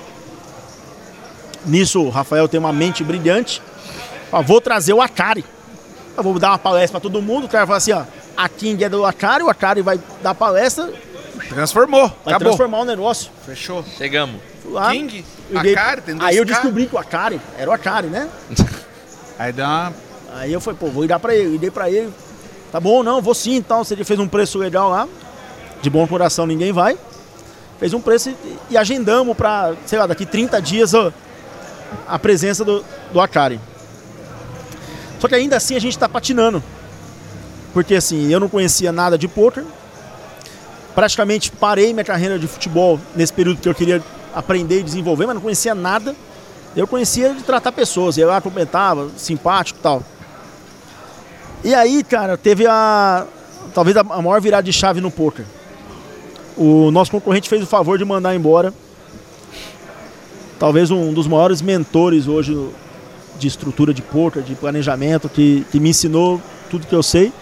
Nisso, 1.66 2.02
o 2.02 2.10
Rafael 2.10 2.48
tem 2.50 2.60
uma 2.60 2.74
mente 2.74 3.04
brilhante. 3.04 3.62
Fala, 4.30 4.44
vou 4.44 4.60
trazer 4.60 4.92
o 4.92 5.02
Akari. 5.02 5.46
Eu 6.18 6.24
vou 6.24 6.38
dar 6.38 6.50
uma 6.50 6.58
palestra 6.58 7.00
pra 7.00 7.10
todo 7.10 7.22
mundo. 7.22 7.46
O 7.46 7.50
cara 7.50 7.66
fala 7.66 7.78
assim, 7.78 7.94
ó, 7.94 8.04
a 8.36 8.50
King 8.50 8.84
é 8.84 8.90
do 8.90 9.06
Akari, 9.06 9.44
o 9.44 9.50
Akari 9.50 9.82
vai 9.82 10.00
dar 10.22 10.36
palestra, 10.36 10.92
Transformou. 11.50 12.08
vai 12.08 12.34
Acabou. 12.34 12.48
transformar 12.50 12.80
o 12.80 12.86
negócio. 12.86 13.32
Fechou. 13.46 13.84
Chegamos. 13.98 14.40
Lá, 14.66 14.92
King, 14.92 15.26
dei- 15.62 15.74
Akari, 15.76 16.02
tem 16.02 16.16
dois 16.16 16.30
Aí 16.30 16.38
eu 16.38 16.46
descobri 16.46 16.86
que 16.88 16.96
o 16.96 16.98
Akari 16.98 17.40
era 17.58 17.70
o 17.70 17.74
Akari, 17.74 18.08
né? 18.08 18.30
Aí 19.38 19.52
dá 19.52 19.68
uma 19.68 19.94
Aí 20.36 20.52
eu 20.52 20.60
falei, 20.62 20.80
pô, 20.80 20.88
vou 20.88 21.04
ligar 21.04 21.20
pra 21.20 21.36
ele. 21.36 21.50
Liguei 21.52 21.70
pra 21.70 21.90
ele. 21.92 22.12
Tá 22.72 22.80
bom, 22.80 23.04
não, 23.04 23.22
vou 23.22 23.36
sim, 23.36 23.56
então. 23.56 23.84
Se 23.84 23.94
ele 23.94 24.04
fez 24.04 24.20
um 24.20 24.28
preço 24.28 24.58
legal 24.58 24.90
lá, 24.90 25.08
de 25.82 25.90
bom 25.90 26.08
coração 26.08 26.48
ninguém 26.48 26.72
vai. 26.72 26.98
Fez 27.80 27.94
um 27.94 28.02
preço 28.02 28.30
e, 28.30 28.58
e 28.72 28.78
agendamos 28.78 29.36
pra, 29.38 29.74
sei 29.86 30.00
lá, 30.00 30.08
daqui 30.08 30.26
30 30.26 30.60
dias 30.62 30.94
ó, 30.94 31.12
a 32.08 32.18
presença 32.18 32.64
do, 32.66 32.84
do 33.12 33.20
Akari. 33.22 33.60
Só 35.20 35.28
que 35.28 35.36
ainda 35.36 35.56
assim 35.58 35.76
a 35.76 35.80
gente 35.80 35.98
tá 35.98 36.10
patinando. 36.10 36.64
Porque 37.74 37.96
assim, 37.96 38.32
eu 38.32 38.40
não 38.40 38.50
conhecia 38.50 38.92
nada 38.92 39.18
de 39.18 39.28
poker. 39.28 39.64
Praticamente 40.96 41.52
parei 41.52 41.94
minha 41.94 42.04
carreira 42.04 42.38
de 42.38 42.48
futebol 42.48 43.00
nesse 43.16 43.34
período 43.34 43.60
que 43.60 43.68
eu 43.68 43.74
queria 43.74 44.02
aprender 44.34 44.80
e 44.80 44.84
desenvolver, 44.84 45.26
mas 45.26 45.36
não 45.36 45.42
conhecia 45.42 45.74
nada. 45.74 46.16
Eu 46.76 46.88
conhecia 46.88 47.34
de 47.34 47.44
tratar 47.44 47.72
pessoas, 47.72 48.18
ia 48.18 48.26
lá, 48.26 48.42
cumprimentava, 48.42 49.10
simpático 49.18 49.80
e 49.80 49.82
tal. 49.84 50.04
E 51.64 51.74
aí, 51.74 52.04
cara, 52.04 52.38
teve 52.38 52.68
a. 52.68 53.26
Talvez 53.74 53.96
a 53.96 54.02
a 54.02 54.22
maior 54.22 54.42
virada 54.42 54.64
de 54.64 54.74
chave 54.74 55.00
no 55.00 55.10
poker. 55.10 55.46
O 56.58 56.92
nosso 56.92 57.10
concorrente 57.12 57.50
fez 57.50 57.64
o 57.64 57.66
favor 57.66 57.98
de 57.98 58.06
mandar 58.06 58.36
embora. 58.36 58.74
Talvez 60.60 60.92
um 60.92 61.14
dos 61.14 61.28
maiores 61.28 61.62
mentores 61.62 62.28
hoje 62.28 62.56
de 63.40 63.48
estrutura 63.48 63.94
de 63.94 64.02
poker, 64.02 64.44
de 64.44 64.56
planejamento, 64.56 65.28
que, 65.28 65.66
que 65.72 65.80
me 65.80 65.90
ensinou 65.90 66.42
tudo 66.70 66.86
que 66.86 66.94
eu 66.94 67.02
sei. 67.02 67.34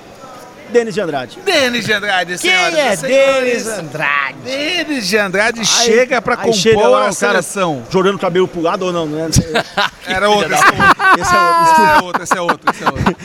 Denis 0.71 0.93
de 0.93 1.01
Andrade. 1.01 1.37
Denis 1.45 1.85
de 1.85 1.93
Andrade, 1.93 2.37
Quem 2.37 2.51
senhoras 2.51 2.75
é 2.77 2.93
e 2.93 2.97
senhores. 2.97 3.63
Denis 3.65 3.67
Andrade? 3.79 4.35
Denis 4.43 5.07
de 5.07 5.17
Andrade 5.17 5.59
Aí- 5.59 5.65
chega 5.65 6.21
pra 6.21 6.51
chega 6.53 6.75
compor 6.75 6.89
lá, 6.91 7.07
a 7.07 7.11
seleção. 7.11 7.83
Jogando 7.91 8.15
o 8.15 8.19
cabelo 8.19 8.47
pro 8.47 8.61
lado 8.61 8.85
ou 8.85 8.93
não, 8.93 9.05
né? 9.05 9.27
Era 10.07 10.29
outro, 10.29 10.53
esse 10.53 10.63
é 10.63 10.67
outro. 10.67 11.21
Esse 11.21 11.35
é 11.35 11.39
outro. 12.01 12.23
Esse 12.23 12.37
é 12.37 12.41
outro, 12.41 12.71
esse 12.71 12.83
é 12.83 12.85
outro, 12.87 13.15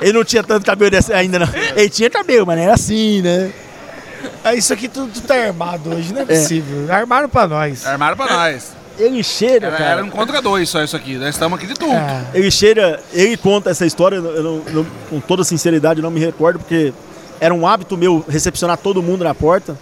é. 0.00 0.02
Ele 0.06 0.12
não 0.14 0.24
tinha 0.24 0.42
tanto 0.42 0.64
cabelo 0.66 0.90
desse 0.90 1.12
ainda, 1.12 1.38
não. 1.38 1.48
Ele 1.76 1.88
tinha 1.90 2.10
cabelo, 2.10 2.46
mas 2.46 2.56
não 2.56 2.64
era 2.64 2.74
assim, 2.74 3.22
né? 3.22 3.52
Ah, 4.44 4.54
isso 4.54 4.72
aqui 4.72 4.88
tudo, 4.88 5.12
tudo 5.12 5.26
tá 5.26 5.34
armado 5.34 5.90
hoje, 5.94 6.12
não 6.12 6.22
é 6.22 6.24
possível. 6.24 6.92
Armaram 6.92 7.28
pra 7.28 7.46
nós. 7.46 7.86
Armaram 7.86 8.16
pra 8.16 8.26
nós. 8.32 8.72
Ele 8.98 9.22
cheira, 9.24 9.68
Era, 9.68 9.76
cara. 9.76 9.90
era 9.90 10.04
um 10.04 10.10
contra 10.10 10.40
dois 10.42 10.68
só 10.68 10.82
isso 10.82 10.94
aqui. 10.96 11.16
Nós 11.16 11.30
estamos 11.30 11.58
aqui 11.58 11.66
de 11.66 11.74
tudo. 11.74 11.92
Ah, 11.92 12.24
Ele 12.34 12.50
cheira, 12.50 13.00
ele 13.12 13.36
conta 13.36 13.70
essa 13.70 13.86
história, 13.86 14.16
eu 14.16 14.42
não- 14.42 14.62
não- 14.72 14.86
com 15.08 15.20
toda 15.20 15.42
sinceridade 15.44 16.00
eu 16.00 16.02
não 16.02 16.10
me 16.10 16.20
recordo, 16.20 16.58
porque 16.58 16.92
era 17.40 17.52
um 17.54 17.66
hábito 17.66 17.96
meu 17.96 18.24
recepcionar 18.28 18.76
todo 18.78 19.02
mundo 19.02 19.24
na 19.24 19.34
porta. 19.34 19.76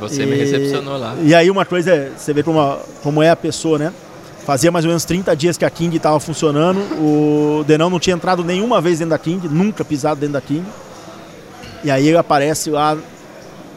Você 0.00 0.26
me 0.26 0.32
E- 0.36 0.38
recepcionou 0.38 0.98
lá. 0.98 1.14
E 1.22 1.34
aí 1.34 1.50
uma 1.50 1.64
coisa 1.64 1.90
é, 1.92 2.10
você 2.16 2.32
vê 2.34 2.42
como, 2.42 2.60
a- 2.60 2.78
como 3.02 3.22
é 3.22 3.30
a 3.30 3.36
pessoa, 3.36 3.78
né? 3.78 3.92
Fazia 4.44 4.70
mais 4.70 4.84
ou 4.84 4.88
menos 4.90 5.04
30 5.04 5.34
dias 5.36 5.56
que 5.56 5.64
a 5.64 5.70
King 5.70 5.96
estava 5.96 6.18
funcionando, 6.18 6.78
o 7.00 7.64
Denão 7.66 7.88
não 7.88 8.00
tinha 8.00 8.16
entrado 8.16 8.42
nenhuma 8.44 8.80
vez 8.80 8.98
dentro 8.98 9.10
da 9.10 9.18
King, 9.18 9.46
nunca 9.48 9.84
pisado 9.84 10.20
dentro 10.20 10.32
da 10.34 10.40
King. 10.40 10.64
E 11.84 11.90
aí 11.90 12.08
ele 12.08 12.16
aparece 12.16 12.70
lá, 12.70 12.96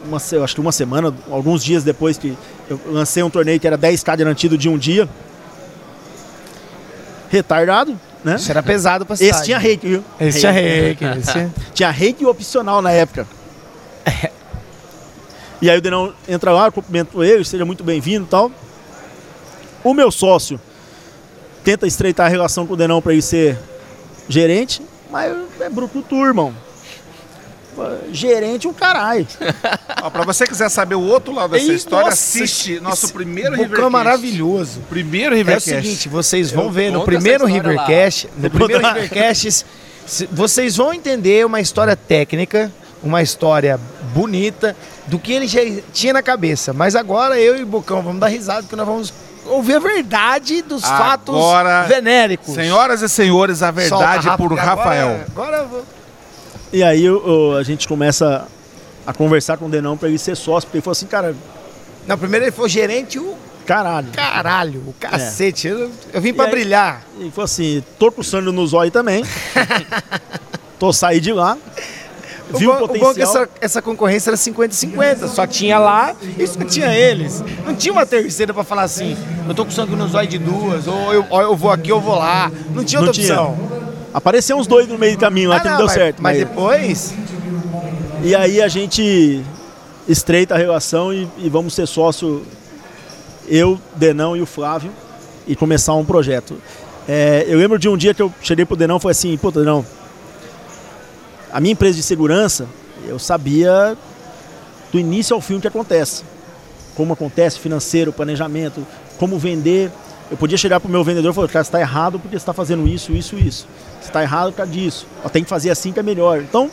uma, 0.04 0.16
acho 0.16 0.54
que 0.54 0.60
uma 0.60 0.72
semana, 0.72 1.14
alguns 1.30 1.62
dias 1.62 1.84
depois 1.84 2.18
que 2.18 2.36
eu 2.72 2.92
lancei 2.92 3.22
um 3.22 3.30
torneio 3.30 3.58
que 3.60 3.66
era 3.66 3.76
10k 3.78 4.16
garantido 4.16 4.56
de 4.58 4.68
um 4.68 4.76
dia. 4.78 5.08
Retardado, 7.30 7.98
né? 8.22 8.36
Isso 8.36 8.50
era 8.50 8.62
pesado 8.62 9.06
pra 9.06 9.16
cidade. 9.16 9.34
Esse 9.36 9.44
tinha 9.44 9.58
reiki, 9.58 9.88
viu? 9.88 10.04
Esse 10.20 10.40
tinha 10.40 10.52
reiki. 10.52 11.04
esse 11.04 11.32
tinha- 11.32 11.50
Tinha 11.74 11.90
reiki 11.90 12.26
opcional 12.26 12.82
na 12.82 12.90
época. 12.92 13.26
E 15.60 15.70
aí 15.70 15.78
o 15.78 15.80
Denão 15.80 16.12
entra 16.28 16.52
lá, 16.52 16.70
cumprimento 16.70 17.22
ele, 17.22 17.44
seja 17.44 17.64
muito 17.64 17.84
bem-vindo 17.84 18.24
e 18.26 18.28
tal. 18.28 18.50
O 19.84 19.94
meu 19.94 20.10
sócio 20.10 20.60
tenta 21.64 21.86
estreitar 21.86 22.26
a 22.26 22.28
relação 22.28 22.66
com 22.66 22.74
o 22.74 22.76
Denão 22.76 23.00
para 23.00 23.12
ele 23.12 23.22
ser 23.22 23.56
gerente, 24.28 24.82
mas 25.10 25.32
é 25.60 25.70
brucutu, 25.70 26.16
irmão. 26.26 26.52
Gerente 28.12 28.68
o 28.68 28.72
caralho. 28.74 29.26
Ó, 30.02 30.10
pra 30.10 30.24
você 30.24 30.46
quiser 30.46 30.68
saber 30.68 30.94
o 30.94 31.00
outro 31.00 31.32
lado 31.34 31.52
dessa 31.52 31.70
Ei, 31.70 31.74
história, 31.76 32.04
nossa, 32.10 32.14
assiste 32.14 32.80
nosso 32.80 33.06
esse 33.06 33.12
primeiro 33.14 33.54
Rivercast. 33.54 33.90
maravilhoso. 33.90 34.80
Primeiro 34.88 35.30
É 35.34 35.34
o 35.34 35.38
Rivercast. 35.38 35.70
seguinte, 35.70 36.08
vocês 36.08 36.50
vão 36.50 36.70
ver 36.70 36.90
no 36.92 37.04
primeiro 37.04 37.48
história 37.48 37.72
lá. 37.76 37.82
Rivercast, 37.86 38.28
no 38.36 38.50
primeiro 38.50 38.86
Rivercast, 38.86 39.66
vocês 40.30 40.76
vão 40.76 40.92
entender 40.92 41.46
uma 41.46 41.60
história 41.60 41.96
técnica, 41.96 42.70
uma 43.02 43.22
história 43.22 43.78
bonita 44.14 44.76
do 45.06 45.18
que 45.18 45.32
ele 45.32 45.46
já 45.46 45.60
tinha 45.92 46.12
na 46.12 46.22
cabeça. 46.22 46.72
Mas 46.72 46.94
agora 46.94 47.38
eu 47.40 47.56
e 47.56 47.62
o 47.62 47.66
Bocão 47.66 48.02
vamos 48.02 48.20
dar 48.20 48.28
risada 48.28 48.62
porque 48.62 48.76
nós 48.76 48.86
vamos 48.86 49.12
ouvir 49.46 49.74
a 49.76 49.80
verdade 49.80 50.62
dos 50.62 50.82
fatos 50.82 51.34
Agora, 51.34 51.82
venéricos. 51.88 52.54
Senhoras 52.54 53.02
e 53.02 53.08
senhores, 53.08 53.62
a 53.62 53.70
verdade 53.70 54.24
Solta, 54.24 54.36
por 54.38 54.52
Rafa, 54.54 54.74
Rafael. 54.74 55.06
Agora, 55.08 55.26
agora 55.30 55.56
eu 55.58 55.68
vou. 55.68 55.84
E 56.72 56.82
aí 56.82 57.08
o- 57.08 57.50
o- 57.52 57.56
a 57.56 57.62
gente 57.62 57.86
começa 57.86 58.46
a 59.06 59.12
conversar 59.12 59.56
com 59.58 59.66
o 59.66 59.68
Denão 59.68 59.96
para 59.96 60.08
ele 60.08 60.18
ser 60.18 60.36
sócio, 60.36 60.66
porque 60.66 60.78
ele 60.78 60.82
falou 60.82 60.92
assim, 60.92 61.06
cara, 61.06 61.34
Não, 62.06 62.16
primeiro 62.16 62.44
ele 62.46 62.52
foi 62.52 62.68
gerente, 62.68 63.18
o 63.18 63.34
caralho. 63.66 64.08
caralho, 64.12 64.80
o 64.86 64.94
cacete. 64.98 65.68
Eu, 65.68 65.90
eu 66.12 66.20
vim 66.20 66.32
aí- 66.38 66.50
brilhar. 66.50 67.02
Ele 67.18 67.30
falou 67.30 67.44
assim, 67.44 67.82
tô 67.98 68.10
com 68.10 68.22
sangue 68.22 68.50
no 68.50 68.66
zóio 68.66 68.90
também. 68.90 69.24
tô 70.78 70.92
saí 70.92 71.20
de 71.20 71.32
lá. 71.32 71.56
O 72.52 72.58
Viu 72.58 72.70
o, 72.70 72.74
bom, 72.78 72.84
o 72.84 72.88
potencial. 72.88 73.04
bom 73.04 73.10
é 73.12 73.14
que 73.14 73.22
essa, 73.22 73.48
essa 73.60 73.82
concorrência 73.82 74.28
era 74.30 74.36
50-50, 74.36 75.26
só 75.28 75.46
tinha 75.46 75.78
lá 75.78 76.14
e 76.38 76.46
só 76.46 76.62
tinha 76.64 76.94
eles. 76.94 77.42
Não 77.64 77.74
tinha 77.74 77.92
uma 77.92 78.04
terceira 78.04 78.52
pra 78.52 78.62
falar 78.62 78.82
assim, 78.82 79.16
eu 79.48 79.54
tô 79.54 79.64
com 79.64 79.70
sangue 79.70 79.94
no 79.96 80.06
zóio 80.08 80.28
de 80.28 80.38
duas, 80.38 80.86
ou 80.86 81.12
eu, 81.14 81.24
ou 81.30 81.40
eu 81.40 81.56
vou 81.56 81.70
aqui 81.70 81.90
ou 81.90 82.00
vou 82.00 82.14
lá. 82.18 82.50
Não 82.74 82.84
tinha 82.84 83.00
Não 83.00 83.08
outra 83.08 83.22
tinha. 83.22 83.34
Apareceu 84.14 84.56
uns 84.56 84.66
dois 84.66 84.86
no 84.88 84.98
meio 84.98 85.16
do 85.16 85.20
caminho 85.20 85.48
lá 85.50 85.56
Ah, 85.56 85.60
que 85.60 85.66
não, 85.66 85.72
não, 85.72 85.78
deu 85.78 85.86
mas, 85.86 85.94
certo. 85.94 86.22
Mas 86.22 86.38
mas- 86.38 86.48
depois, 86.48 87.14
E 88.22 88.34
aí 88.34 88.60
a 88.62 88.68
gente 88.68 89.42
estreita 90.08 90.54
a 90.54 90.58
relação 90.58 91.12
e, 91.12 91.28
e 91.38 91.48
vamos 91.48 91.74
ser 91.74 91.86
sócio, 91.86 92.42
eu, 93.48 93.78
Denão 93.96 94.36
e 94.36 94.42
o 94.42 94.46
Flávio, 94.46 94.90
e 95.46 95.56
começar 95.56 95.94
um 95.94 96.04
projeto. 96.04 96.56
É, 97.08 97.44
eu 97.48 97.58
lembro 97.58 97.78
de 97.78 97.88
um 97.88 97.96
dia 97.96 98.14
que 98.14 98.22
eu 98.22 98.32
cheguei 98.42 98.64
pro 98.64 98.76
Denão 98.76 98.98
e 98.98 99.00
falei 99.00 99.12
assim, 99.12 99.36
pô, 99.36 99.50
Denão, 99.50 99.84
a 101.52 101.60
minha 101.60 101.72
empresa 101.72 101.96
de 101.96 102.02
segurança, 102.02 102.66
eu 103.06 103.18
sabia 103.18 103.96
do 104.92 104.98
início 104.98 105.34
ao 105.34 105.40
fim 105.40 105.56
o 105.56 105.60
que 105.60 105.66
acontece. 105.68 106.22
Como 106.94 107.12
acontece, 107.12 107.58
financeiro, 107.58 108.12
planejamento, 108.12 108.86
como 109.18 109.38
vender. 109.38 109.90
Eu 110.32 110.38
podia 110.38 110.56
chegar 110.56 110.80
pro 110.80 110.88
meu 110.88 111.04
vendedor 111.04 111.30
e 111.30 111.34
falar, 111.34 111.46
cara, 111.48 111.62
você 111.62 111.68
está 111.68 111.78
errado 111.78 112.18
porque 112.18 112.30
você 112.30 112.40
está 112.40 112.54
fazendo 112.54 112.88
isso, 112.88 113.12
isso, 113.12 113.36
isso. 113.36 113.68
Você 114.00 114.08
está 114.08 114.22
errado 114.22 114.50
por 114.50 114.56
causa 114.56 114.72
disso. 114.72 115.06
Tem 115.30 115.44
que 115.44 115.50
fazer 115.50 115.68
assim 115.68 115.92
que 115.92 116.00
é 116.00 116.02
melhor. 116.02 116.40
Então, 116.40 116.70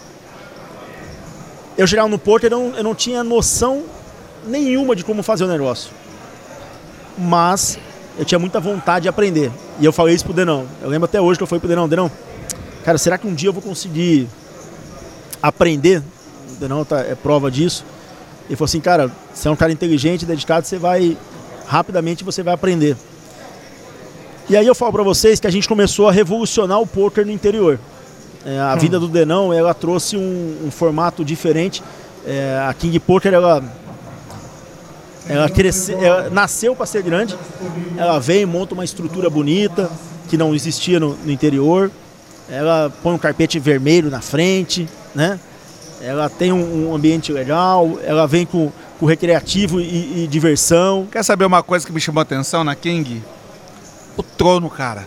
eu 1.77 1.85
chegava 1.85 2.07
no 2.07 2.17
Porto 2.17 2.45
eu 2.45 2.49
não, 2.49 2.67
eu 2.77 2.83
não 2.85 2.95
tinha 2.95 3.21
noção 3.21 3.83
nenhuma 4.47 4.95
de 4.95 5.03
como 5.03 5.21
fazer 5.21 5.43
o 5.43 5.47
negócio. 5.49 5.91
Mas 7.17 7.77
eu 8.17 8.23
tinha 8.23 8.39
muita 8.39 8.61
vontade 8.61 9.03
de 9.03 9.09
aprender. 9.09 9.51
E 9.77 9.83
eu 9.83 9.91
falei 9.91 10.15
isso 10.15 10.23
pro 10.23 10.33
Denão. 10.33 10.65
Eu 10.81 10.87
lembro 10.87 11.03
até 11.03 11.19
hoje 11.19 11.37
que 11.37 11.43
eu 11.43 11.47
falei 11.47 11.59
pro 11.59 11.67
Denão, 11.67 11.89
Denão, 11.89 12.09
cara, 12.85 12.97
será 12.97 13.17
que 13.17 13.27
um 13.27 13.33
dia 13.33 13.49
eu 13.49 13.53
vou 13.53 13.61
conseguir 13.61 14.29
aprender? 15.43 16.01
O 16.53 16.55
Denão 16.61 16.85
tá, 16.85 17.01
é 17.01 17.13
prova 17.13 17.51
disso. 17.51 17.83
Ele 18.47 18.55
falou 18.55 18.67
assim, 18.67 18.79
cara, 18.79 19.11
você 19.33 19.49
é 19.49 19.51
um 19.51 19.55
cara 19.57 19.73
inteligente, 19.73 20.25
dedicado, 20.25 20.65
você 20.65 20.77
vai 20.77 21.17
rapidamente 21.67 22.23
você 22.23 22.41
vai 22.41 22.53
aprender. 22.53 22.95
E 24.49 24.57
aí 24.57 24.65
eu 24.65 24.73
falo 24.73 24.91
para 24.91 25.03
vocês 25.03 25.39
que 25.39 25.45
a 25.45 25.51
gente 25.51 25.67
começou 25.67 26.09
a 26.09 26.11
revolucionar 26.11 26.81
o 26.81 26.87
poker 26.87 27.23
no 27.23 27.31
interior. 27.31 27.79
É, 28.43 28.59
a 28.59 28.75
vida 28.75 28.99
do 28.99 29.07
Denão, 29.07 29.53
ela 29.53 29.75
trouxe 29.75 30.17
um, 30.17 30.57
um 30.65 30.71
formato 30.71 31.23
diferente. 31.23 31.83
É, 32.25 32.59
a 32.67 32.73
King 32.73 32.99
Poker, 32.99 33.31
ela, 33.31 33.63
ela, 35.27 35.47
cresce, 35.51 35.93
ela 35.93 36.31
nasceu 36.31 36.75
para 36.75 36.87
ser 36.87 37.03
grande. 37.03 37.37
Ela 37.95 38.17
vem 38.17 38.43
monta 38.43 38.73
uma 38.73 38.83
estrutura 38.83 39.29
bonita 39.29 39.87
que 40.27 40.35
não 40.35 40.55
existia 40.55 40.99
no, 40.99 41.15
no 41.15 41.31
interior. 41.31 41.91
Ela 42.49 42.91
põe 43.03 43.13
um 43.13 43.19
carpete 43.19 43.59
vermelho 43.59 44.09
na 44.09 44.19
frente, 44.19 44.89
né? 45.13 45.39
Ela 46.01 46.27
tem 46.27 46.51
um, 46.51 46.89
um 46.89 46.95
ambiente 46.95 47.31
legal. 47.31 47.99
Ela 48.03 48.25
vem 48.25 48.47
com, 48.47 48.71
com 48.99 49.05
recreativo 49.05 49.79
e, 49.79 50.23
e 50.23 50.27
diversão. 50.27 51.07
Quer 51.11 51.21
saber 51.21 51.45
uma 51.45 51.61
coisa 51.61 51.85
que 51.85 51.93
me 51.93 52.01
chamou 52.01 52.19
a 52.19 52.23
atenção 52.23 52.63
na 52.63 52.73
King? 52.73 53.21
O 54.17 54.23
trono, 54.23 54.69
cara. 54.69 55.05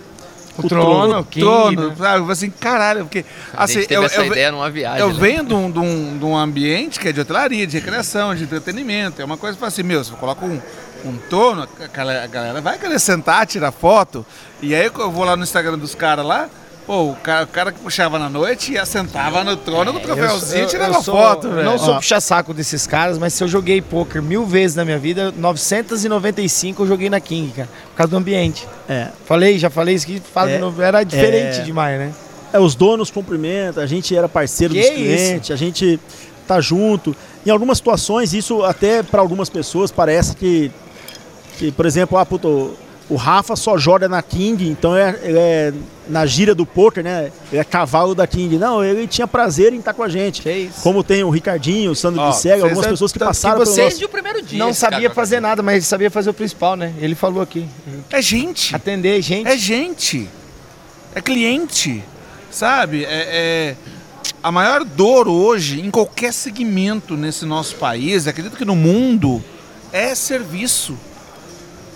o 0.59 0.69
trono, 0.69 1.19
O 1.21 1.25
King, 1.25 1.45
trono, 1.45 1.89
né? 1.91 1.97
sabe? 1.97 2.33
Assim, 2.33 2.51
caralho, 2.51 3.05
porque. 3.05 3.25
Assim, 3.55 3.85
eu, 3.89 4.05
essa 4.05 4.21
eu, 4.21 4.27
ideia 4.27 4.53
numa 4.53 4.71
viagem. 4.71 5.01
eu 5.01 5.09
né? 5.13 5.19
venho 5.19 5.45
de 5.45 5.55
um, 5.55 5.71
de, 5.71 5.79
um, 5.79 6.19
de 6.19 6.25
um 6.25 6.37
ambiente 6.37 6.99
que 7.01 7.09
é 7.09 7.13
de 7.13 7.21
hotelaria, 7.21 7.67
de 7.67 7.79
recreação, 7.79 8.35
de 8.35 8.45
entretenimento. 8.45 9.21
É 9.21 9.25
uma 9.25 9.37
coisa 9.37 9.55
que 9.55 9.61
fala 9.61 9.69
assim, 9.69 9.83
meu, 9.83 10.03
se 10.05 10.11
eu 10.11 10.17
coloco 10.17 10.45
um, 10.45 10.61
um 11.05 11.17
trono, 11.31 11.63
a 11.81 11.87
galera- 11.89 12.25
a 12.25 12.27
galera 12.27 12.61
vai 12.61 12.79
querer 12.79 12.99
sentar, 12.99 13.47
tirar 13.47 13.73
foto. 13.73 14.25
E 14.61 14.75
aí 14.75 14.87
eu 14.87 15.11
vou 15.11 15.25
lá 15.25 15.37
no 15.37 15.43
Instagram 15.43 15.79
dos 15.79 15.95
caras 15.95 16.25
lá, 16.25 16.49
pô, 16.87 17.11
o 17.11 17.17
cara, 17.17 17.45
o 17.45 17.47
cara 17.47 17.73
que 17.73 17.79
puxava 17.81 18.19
na 18.19 18.29
noite 18.29 18.73
ia 18.73 18.85
sentava 18.85 19.43
no 19.45 19.57
trono 19.57 19.93
com 19.93 19.99
o 19.99 20.03
troféuzinho 20.03 20.65
e 20.65 20.67
tirava 20.67 21.01
sou- 21.03 21.15
foto, 21.15 21.49
velho. 21.51 21.65
Não 21.65 21.79
sou 21.79 21.95
puxa-saco 21.97 22.53
desses 22.53 22.87
caras, 22.87 23.19
mas 23.19 23.33
se 23.35 23.43
eu 23.45 23.49
joguei 23.49 23.81
poker 23.81 24.23
mil 24.23 24.45
vezes 24.45 24.77
na 24.77 24.85
minha 24.85 24.99
vida, 24.99 25.33
995 25.37 26.83
eu 26.83 26.87
joguei 26.87 27.09
na 27.11 27.21
King, 27.21 27.53
cara. 27.53 27.69
Por 27.91 27.97
causa 27.97 28.11
do 28.11 28.17
ambiente. 28.17 28.67
É, 28.89 29.09
Falei, 29.27 29.59
já 29.59 29.71
falei 29.71 29.95
isso 29.95 30.05
aqui, 30.07 30.21
fala 30.33 30.51
É, 30.51 30.55
de 30.55 30.61
novo, 30.61 30.81
era 30.83 31.03
diferente 31.05 31.61
é. 31.61 31.63
demais, 31.63 31.99
né? 31.99 32.13
É, 32.53 32.59
os 32.59 32.75
donos 32.75 33.11
cumprimentam, 33.11 33.83
a 33.83 33.87
gente 33.87 34.15
era 34.15 34.29
parceiro 34.29 34.75
Que 34.75 34.81
dos 34.81 34.89
isso? 34.91 34.97
clientes, 34.99 35.51
a 35.51 35.57
gente 35.57 35.99
tá 36.47 36.61
junto. 36.61 37.17
Em 37.47 37.51
algumas 37.51 37.79
situações, 37.79 38.35
isso 38.35 38.63
até 38.65 39.03
para 39.03 39.21
algumas 39.21 39.49
pessoas 39.49 39.91
parece 39.91 40.37
que, 40.37 40.71
que 41.59 41.73
por 41.73 41.87
exemplo, 41.87 42.19
ah, 42.19 42.27
puto, 42.27 42.75
o 43.09 43.17
Rafa 43.17 43.57
só 43.57 43.77
joga 43.77 44.09
na 44.09 44.23
King, 44.23 44.69
então 44.69 44.97
é, 44.97 45.19
ele 45.23 45.39
é 45.39 45.73
na 46.09 46.25
gira 46.27 46.55
do 46.55 46.65
poker, 46.65 47.03
né? 47.05 47.31
Ele 47.51 47.61
é 47.61 47.65
cavalo 47.65 48.15
da 48.15 48.27
King. 48.27 48.57
Não, 48.59 48.83
ele 48.83 49.07
tinha 49.07 49.27
prazer 49.29 49.73
em 49.73 49.79
estar 49.79 49.93
com 49.93 50.03
a 50.03 50.09
gente. 50.09 50.43
Que 50.43 50.51
isso. 50.53 50.81
Como 50.83 51.05
tem 51.05 51.23
o 51.23 51.31
Ricardinho, 51.31 51.91
o 51.91 51.95
Sandro 51.95 52.21
Ó, 52.21 52.31
de 52.31 52.37
Cega, 52.39 52.65
algumas 52.65 52.87
pessoas 52.87 53.13
que 53.13 53.19
que 53.19 53.25
passaram 53.25 53.57
pelo 53.57 53.67
vocês- 53.67 53.79
nosso... 53.79 53.89
Desde 53.91 54.05
o 54.05 54.09
primeiro 54.09 54.43
dia. 54.43 54.59
Não 54.59 54.73
sabia 54.73 55.03
cara 55.03 55.15
fazer 55.15 55.41
nada, 55.41 55.63
mas 55.63 55.75
ele 55.77 55.85
sabia 55.85 56.11
fazer 56.11 56.31
o 56.31 56.35
principal, 56.35 56.75
né? 56.77 56.93
Ele 56.99 57.15
falou 57.15 57.43
aqui. 57.43 57.67
É 58.11 58.23
gente. 58.23 58.75
Atender 58.75 59.21
gente. 59.23 59.47
É 59.49 59.57
gente. 59.57 60.29
É 61.15 61.21
cliente. 61.21 62.03
Sabe? 62.51 63.05
É, 63.05 63.09
é- 63.09 63.77
A 64.43 64.51
maior 64.51 64.85
dor 64.85 65.29
hoje, 65.29 65.81
em 65.81 65.91
qualquer 65.91 66.33
segmento 66.33 67.17
nesse 67.17 67.45
nosso 67.45 67.77
país, 67.77 68.27
acredito 68.27 68.57
que 68.57 68.65
no 68.65 68.75
mundo, 68.75 69.43
é 69.93 70.15
serviço. 70.15 70.97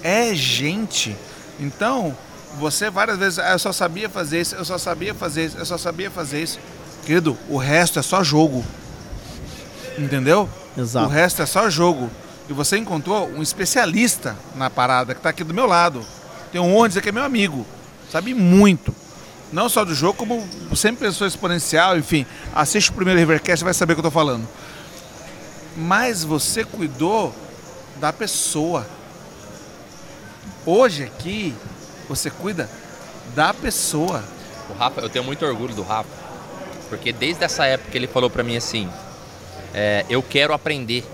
É 0.03 0.35
gente. 0.35 1.17
Então, 1.59 2.17
você 2.59 2.91
várias 2.91 3.19
vezes, 3.19 3.39
ah, 3.39 3.53
eu 3.53 3.59
só 3.59 3.73
sabia 3.73 4.09
fazer 4.09 4.41
isso, 4.41 4.55
eu 4.55 4.65
só 4.65 4.79
sabia 4.79 5.15
fazer 5.15 5.47
isso, 5.47 5.59
eu 5.59 5.67
só 5.67 5.79
sabia 5.79 6.11
fazer 6.11 6.43
isso. 6.43 6.59
Querido, 7.05 7.37
o 7.49 7.57
resto 7.57 7.99
é 7.99 8.03
só 8.03 8.23
jogo. 8.23 8.65
Entendeu? 9.99 10.49
Exato. 10.77 11.07
O 11.07 11.09
resto 11.09 11.43
é 11.43 11.47
só 11.47 11.71
jogo. 11.71 12.11
E 12.49 12.53
você 12.53 12.77
encontrou 12.77 13.29
um 13.29 13.43
especialista 13.43 14.37
na 14.55 14.71
parada 14.71 15.15
que 15.15 15.21
está 15.21 15.31
aqui 15.31 15.43
do 15.43 15.55
meu 15.55 15.67
lado. 15.67 16.05
Honra 16.55 16.89
de 16.89 16.89
dizer 16.89 17.03
que 17.03 17.11
é 17.11 17.13
meu 17.13 17.25
amigo. 17.25 17.67
Sabe 18.11 18.33
muito. 18.33 18.95
Não 19.53 19.69
só 19.69 19.85
do 19.85 19.95
jogo, 19.95 20.15
como 20.15 20.47
sempre 20.75 21.07
pensou 21.07 21.27
exponencial, 21.27 21.99
enfim. 21.99 22.25
Assiste 22.55 22.91
o 22.91 22.95
primeiro 22.95 23.21
Rivercast 23.21 23.63
e 23.63 23.65
vai 23.65 23.75
saber 23.75 23.93
o 23.93 23.97
que 23.97 24.01
eu 24.01 24.09
estou 24.09 24.11
falando. 24.11 24.49
Mas 25.77 26.25
você 26.25 26.65
cuidou 26.65 27.35
da 28.01 28.13
pessoa. 28.13 28.87
Hoje 30.69 31.05
aqui, 31.05 31.55
você 32.09 32.29
cuida 32.29 32.69
da 33.37 33.55
pessoa. 33.55 34.25
O 34.69 34.73
Rafa, 34.73 35.01
eu 35.01 35.09
tenho 35.09 35.25
muito 35.25 35.47
orgulho 35.47 35.73
do 35.73 35.85
Rafa, 35.85 36.11
porque 36.89 37.13
desde 37.13 37.45
essa 37.45 37.65
época 37.67 37.97
ele 37.97 38.09
falou 38.09 38.29
pra 38.29 38.43
mim 38.43 38.57
assim: 38.57 38.89
é, 39.73 40.05
eu 40.11 40.21
quero 40.21 40.53
aprender. 40.53 41.05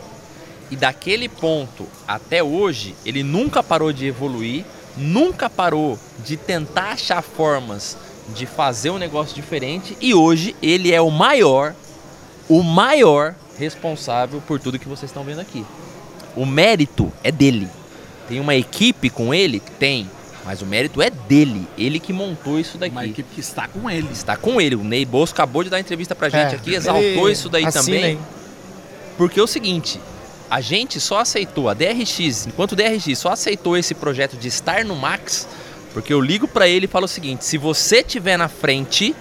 E 0.71 0.77
daquele 0.77 1.29
ponto 1.29 1.87
até 2.09 2.43
hoje, 2.43 2.95
ele 3.05 3.23
nunca 3.23 3.63
parou 3.63 3.93
de 3.93 4.07
evoluir, 4.07 4.65
nunca 4.97 5.51
parou 5.51 5.99
de 6.25 6.39
tentar 6.39 6.93
achar 6.93 7.21
formas 7.21 7.99
de 8.35 8.47
fazer 8.47 8.89
um 8.89 8.97
negócio 8.97 9.35
diferente. 9.35 9.95
E 10.01 10.15
hoje 10.15 10.57
ele 10.63 10.95
é 10.95 11.01
o 11.03 11.11
maior, 11.11 11.75
o 12.49 12.63
maior 12.63 13.35
responsável 13.59 14.41
por 14.47 14.59
tudo 14.59 14.79
que 14.79 14.89
vocês 14.89 15.11
estão 15.11 15.25
vendo 15.25 15.43
aqui. 15.43 15.63
O 16.35 16.47
mérito 16.47 17.13
é 17.23 17.31
dele. 17.31 17.69
Tem 18.29 18.41
uma 18.41 18.55
equipe 18.55 19.11
com 19.11 19.33
ele? 19.35 19.61
Tem. 19.79 20.09
Mas 20.45 20.61
o 20.61 20.67
mérito 20.67 21.01
é 21.01 21.09
dele. 21.11 21.67
Ele 21.79 22.01
que 22.01 22.13
montou 22.13 22.59
isso 22.59 22.77
daqui. 22.77 22.93
Uma 22.93 23.05
equipe 23.07 23.29
que 23.35 23.41
está 23.41 23.69
com 23.69 23.89
ele. 23.89 24.09
Está 24.13 24.37
com 24.37 24.61
ele. 24.61 24.75
O 24.75 24.83
Ney 24.83 25.05
Bosco 25.05 25.35
acabou 25.37 25.63
de 25.63 25.71
dar 25.71 25.79
entrevista 25.79 26.15
pra 26.15 26.29
gente 26.29 26.55
É, 26.55 26.57
aqui, 26.57 26.75
exaltou 26.75 27.31
isso 27.31 27.49
daí 27.49 27.65
assina 27.65 27.85
também. 27.85 28.05
aí. 28.05 28.19
Porque 29.17 29.39
é 29.39 29.43
o 29.43 29.47
seguinte, 29.47 30.01
a 30.51 30.61
gente 30.61 30.99
só 30.99 31.21
aceitou 31.21 31.69
a 31.69 31.75
DRX, 31.75 32.47
enquanto 32.47 32.73
o 32.73 32.77
DRX 32.77 33.17
só 33.19 33.31
aceitou 33.31 33.77
esse 33.77 33.95
projeto 33.95 34.37
de 34.37 34.49
estar 34.49 34.85
no 34.85 34.97
Max, 34.97 35.47
porque 35.93 36.13
eu 36.13 36.21
ligo 36.21 36.49
pra 36.49 36.67
ele 36.67 36.87
e 36.87 36.89
falo 36.89 37.05
o 37.05 37.09
seguinte: 37.09 37.45
se 37.45 37.57
você 37.57 38.03
tiver 38.03 38.37
na 38.37 38.49
frente, 38.49 39.15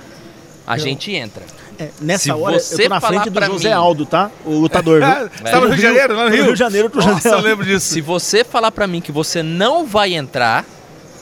a 0.65 0.77
gente 0.77 1.11
entra. 1.13 1.43
É, 1.81 1.89
nessa 2.01 2.23
Se 2.25 2.31
hora, 2.31 2.55
eu 2.55 2.59
você 2.59 2.83
tô 2.83 2.89
na 2.89 3.01
falar 3.01 3.21
frente 3.23 3.29
do 3.33 3.45
José 3.45 3.69
mim- 3.69 3.75
Aldo, 3.75 4.05
tá? 4.05 4.29
O 4.45 4.51
lutador, 4.51 5.01
viu? 5.01 5.09
Você 5.29 5.43
estava 5.45 5.59
no 5.61 5.67
Rio 5.67 5.75
de 5.75 5.81
Janeiro, 5.81 6.15
lá 6.15 6.23
no 6.25 6.29
Rio? 6.29 6.43
Rio 6.43 6.53
de 6.53 6.59
Janeiro, 6.59 6.91
Nossa, 6.93 7.07
Janeiro. 7.09 7.29
eu 7.29 7.39
lembro 7.41 7.65
disso. 7.65 7.93
Se 7.93 8.01
você 8.01 8.43
falar 8.43 8.71
pra 8.71 8.85
mim 8.87 9.01
que 9.01 9.11
você 9.11 9.41
não 9.41 9.85
vai 9.85 10.13
entrar, 10.13 10.65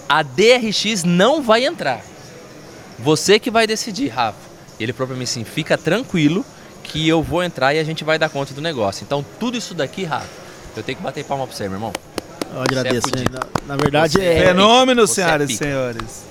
a 0.07 0.21
DRX 0.23 1.03
não 1.05 1.41
vai 1.41 1.65
entrar. 1.65 2.01
Você 2.97 3.39
que 3.39 3.49
vai 3.49 3.65
decidir, 3.65 4.09
Rafa. 4.09 4.37
Ele 4.79 4.91
falou 4.93 5.07
pra 5.09 5.17
mim 5.17 5.23
assim: 5.23 5.43
fica 5.43 5.77
tranquilo 5.77 6.45
que 6.83 7.07
eu 7.07 7.21
vou 7.21 7.43
entrar 7.43 7.73
e 7.73 7.79
a 7.79 7.83
gente 7.83 8.03
vai 8.03 8.17
dar 8.19 8.29
conta 8.29 8.53
do 8.53 8.61
negócio. 8.61 9.03
Então, 9.03 9.23
tudo 9.39 9.57
isso 9.57 9.73
daqui, 9.73 10.03
Rafa, 10.03 10.27
eu 10.75 10.83
tenho 10.83 10.97
que 10.97 11.03
bater 11.03 11.23
palma 11.23 11.45
pra 11.47 11.55
você, 11.55 11.63
meu 11.63 11.73
irmão. 11.73 11.93
Eu 12.53 12.61
agradeço. 12.61 13.07
É 13.15 13.29
na, 13.31 13.75
na 13.75 13.77
verdade, 13.77 14.13
Você 14.13 14.21
é, 14.21 14.39
é 14.39 14.45
Fenômeno, 14.47 15.03
é 15.03 15.07
senhoras 15.07 15.49
e 15.49 15.55
senhores. 15.55 16.23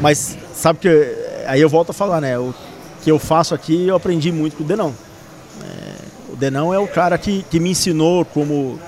Mas 0.00 0.36
sabe 0.54 0.80
que 0.80 1.16
aí 1.46 1.60
eu 1.60 1.68
volto 1.68 1.90
a 1.90 1.92
falar, 1.92 2.20
né? 2.20 2.36
O 2.38 2.52
que 3.04 3.10
eu 3.10 3.18
faço 3.18 3.54
aqui 3.54 3.86
eu 3.86 3.94
aprendi 3.94 4.32
muito 4.32 4.56
com 4.56 4.64
o 4.64 4.66
Denão. 4.66 4.94
É, 5.62 6.32
o 6.32 6.36
Denão 6.36 6.72
é 6.72 6.78
o 6.78 6.88
cara 6.88 7.18
que, 7.18 7.44
que 7.50 7.60
me 7.60 7.70
ensinou 7.70 8.24
como 8.24 8.80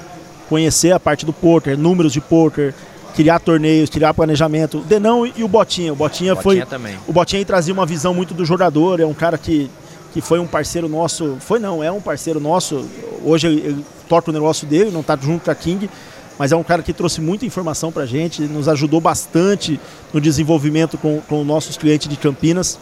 conhecer 0.49 0.93
a 0.93 0.99
parte 0.99 1.27
do 1.27 1.33
poker, 1.33 1.77
números 1.77 2.12
de 2.12 2.21
poker, 2.21 2.75
criar 3.14 3.39
torneios, 3.39 3.91
criar 3.91 4.14
planejamento. 4.14 4.79
O 4.79 4.81
Denão 4.81 5.27
e 5.27 5.45
o 5.45 5.49
Botinha. 5.49 5.93
O 5.93 5.97
Botinha, 5.97 6.35
foi 6.35 6.57
Botinha 6.57 6.67
também. 6.67 6.99
o 7.07 7.12
Botinha 7.12 7.45
trazia 7.45 7.75
uma 7.75 7.85
visão 7.85 8.14
muito 8.14 8.33
do 8.33 8.45
jogador, 8.45 9.01
é 9.01 9.07
um 9.07 9.14
cara 9.14 9.37
que, 9.37 9.71
que 10.14 10.23
foi 10.23 10.39
um 10.39 10.47
parceiro 10.47 10.89
nosso, 10.89 11.37
foi 11.41 11.59
não, 11.59 11.85
é 11.85 11.93
um 11.93 12.01
parceiro 12.01 12.41
nosso. 12.41 12.87
Hoje 13.23 13.47
ele, 13.49 13.61
ele 13.61 13.85
toca 14.09 14.31
o 14.31 14.33
negócio 14.33 14.67
dele, 14.67 14.91
não 14.91 15.01
está 15.01 15.17
junto 15.17 15.45
com 15.45 15.51
a 15.51 15.55
King, 15.55 15.91
mas 16.39 16.53
é 16.53 16.57
um 16.57 16.62
cara 16.62 16.83
que 16.83 16.93
trouxe 16.93 17.21
muita 17.21 17.45
informação 17.45 17.93
pra 17.93 18.07
gente, 18.07 18.43
nos 18.43 18.67
ajudou 18.67 19.01
bastante 19.01 19.79
no 20.12 20.21
desenvolvimento 20.21 20.97
com, 20.97 21.21
com 21.29 21.45
nossos 21.45 21.77
clientes 21.77 22.09
de 22.09 22.17
Campinas. 22.17 22.79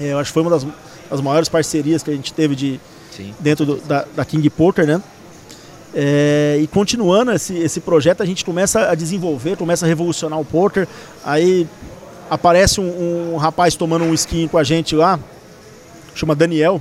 É, 0.00 0.12
eu 0.12 0.18
acho 0.18 0.30
que 0.30 0.34
foi 0.34 0.42
uma 0.42 0.50
das, 0.50 0.66
das 1.10 1.20
maiores 1.20 1.48
parcerias 1.48 2.02
que 2.02 2.10
a 2.10 2.14
gente 2.14 2.32
teve 2.32 2.56
de, 2.56 2.80
Sim. 3.14 3.34
dentro 3.38 3.66
do- 3.66 3.76
da, 3.82 4.04
da 4.16 4.24
King 4.24 4.48
Poker, 4.48 4.86
né? 4.86 5.02
É, 5.94 6.58
e 6.62 6.66
continuando 6.68 7.32
esse, 7.32 7.56
esse 7.58 7.80
projeto, 7.80 8.22
a 8.22 8.26
gente 8.26 8.44
começa 8.44 8.88
a 8.88 8.94
desenvolver, 8.94 9.56
começa 9.56 9.84
a 9.84 9.88
revolucionar 9.88 10.38
o 10.40 10.44
poker. 10.44 10.86
Aí 11.24 11.66
aparece 12.30 12.80
um, 12.80 13.34
um 13.34 13.36
rapaz 13.36 13.74
tomando 13.74 14.04
um 14.04 14.14
skin 14.14 14.46
com 14.46 14.56
a 14.56 14.62
gente 14.64 14.94
lá, 14.94 15.18
chama 16.14 16.34
Daniel, 16.34 16.80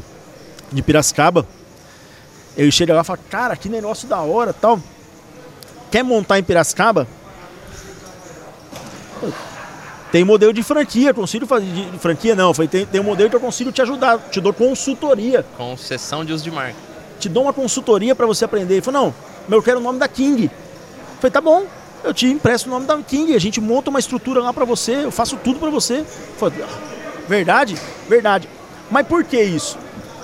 de 0.72 0.82
Piracicaba. 0.84 1.45
Ele 2.55 2.72
chega 2.72 2.93
lá 2.93 3.01
e 3.01 3.03
fala, 3.03 3.20
cara, 3.30 3.55
que 3.55 3.67
negócio 3.67 4.07
da 4.07 4.20
hora 4.20 4.53
tal. 4.53 4.80
Quer 5.89 6.03
montar 6.03 6.38
em 6.38 6.43
Piracicaba? 6.43 7.07
Tem 10.12 10.24
modelo 10.24 10.51
de 10.51 10.64
franquia, 10.64 11.14
consigo 11.14 11.45
fazer 11.45 11.68
de, 11.68 11.99
franquia 11.99 12.34
não, 12.36 12.51
falei, 12.53 12.68
tem, 12.68 12.86
tem 12.86 12.99
um 12.99 13.03
modelo 13.03 13.30
que 13.30 13.36
eu 13.36 13.39
consigo 13.39 13.72
te 13.72 13.82
ajudar, 13.82 14.18
te 14.32 14.41
dou 14.41 14.51
consultoria 14.51 15.45
Com 15.55 15.78
sessão 15.78 16.26
de 16.26 16.34
uso 16.34 16.43
de 16.43 16.49
marca. 16.49 16.74
te 17.20 17.30
dou 17.30 17.43
uma 17.43 17.53
consultoria 17.53 18.16
para 18.16 18.26
você 18.26 18.43
aprender. 18.45 18.76
Ele 18.76 18.82
falou, 18.82 19.01
não, 19.05 19.16
mas 19.47 19.57
eu 19.57 19.62
quero 19.64 19.80
o 19.80 19.84
nome 19.84 19.99
da 19.99 20.07
King. 20.07 20.45
Eu 20.45 20.51
falei, 21.22 21.32
tá 21.32 21.39
bom, 21.41 21.66
eu 22.03 22.12
te 22.14 22.26
empresto 22.26 22.68
o 22.68 22.72
nome 22.72 22.88
da 22.88 22.97
King, 23.03 23.36
a 23.36 23.39
gente 23.39 23.62
monta 23.62 23.89
uma 23.91 23.99
estrutura 23.99 24.41
lá 24.41 24.51
para 24.51 24.66
você, 24.66 25.05
eu 25.05 25.12
faço 25.12 25.38
tudo 25.43 25.60
para 25.60 25.70
você. 25.70 25.97
Eu 25.99 26.05
falei, 26.38 26.64
"Ah, 26.64 26.78
verdade? 27.28 27.78
Verdade. 28.07 28.49
Mas 28.89 29.05
por 29.05 29.24
que 29.24 29.39
isso? 29.39 29.78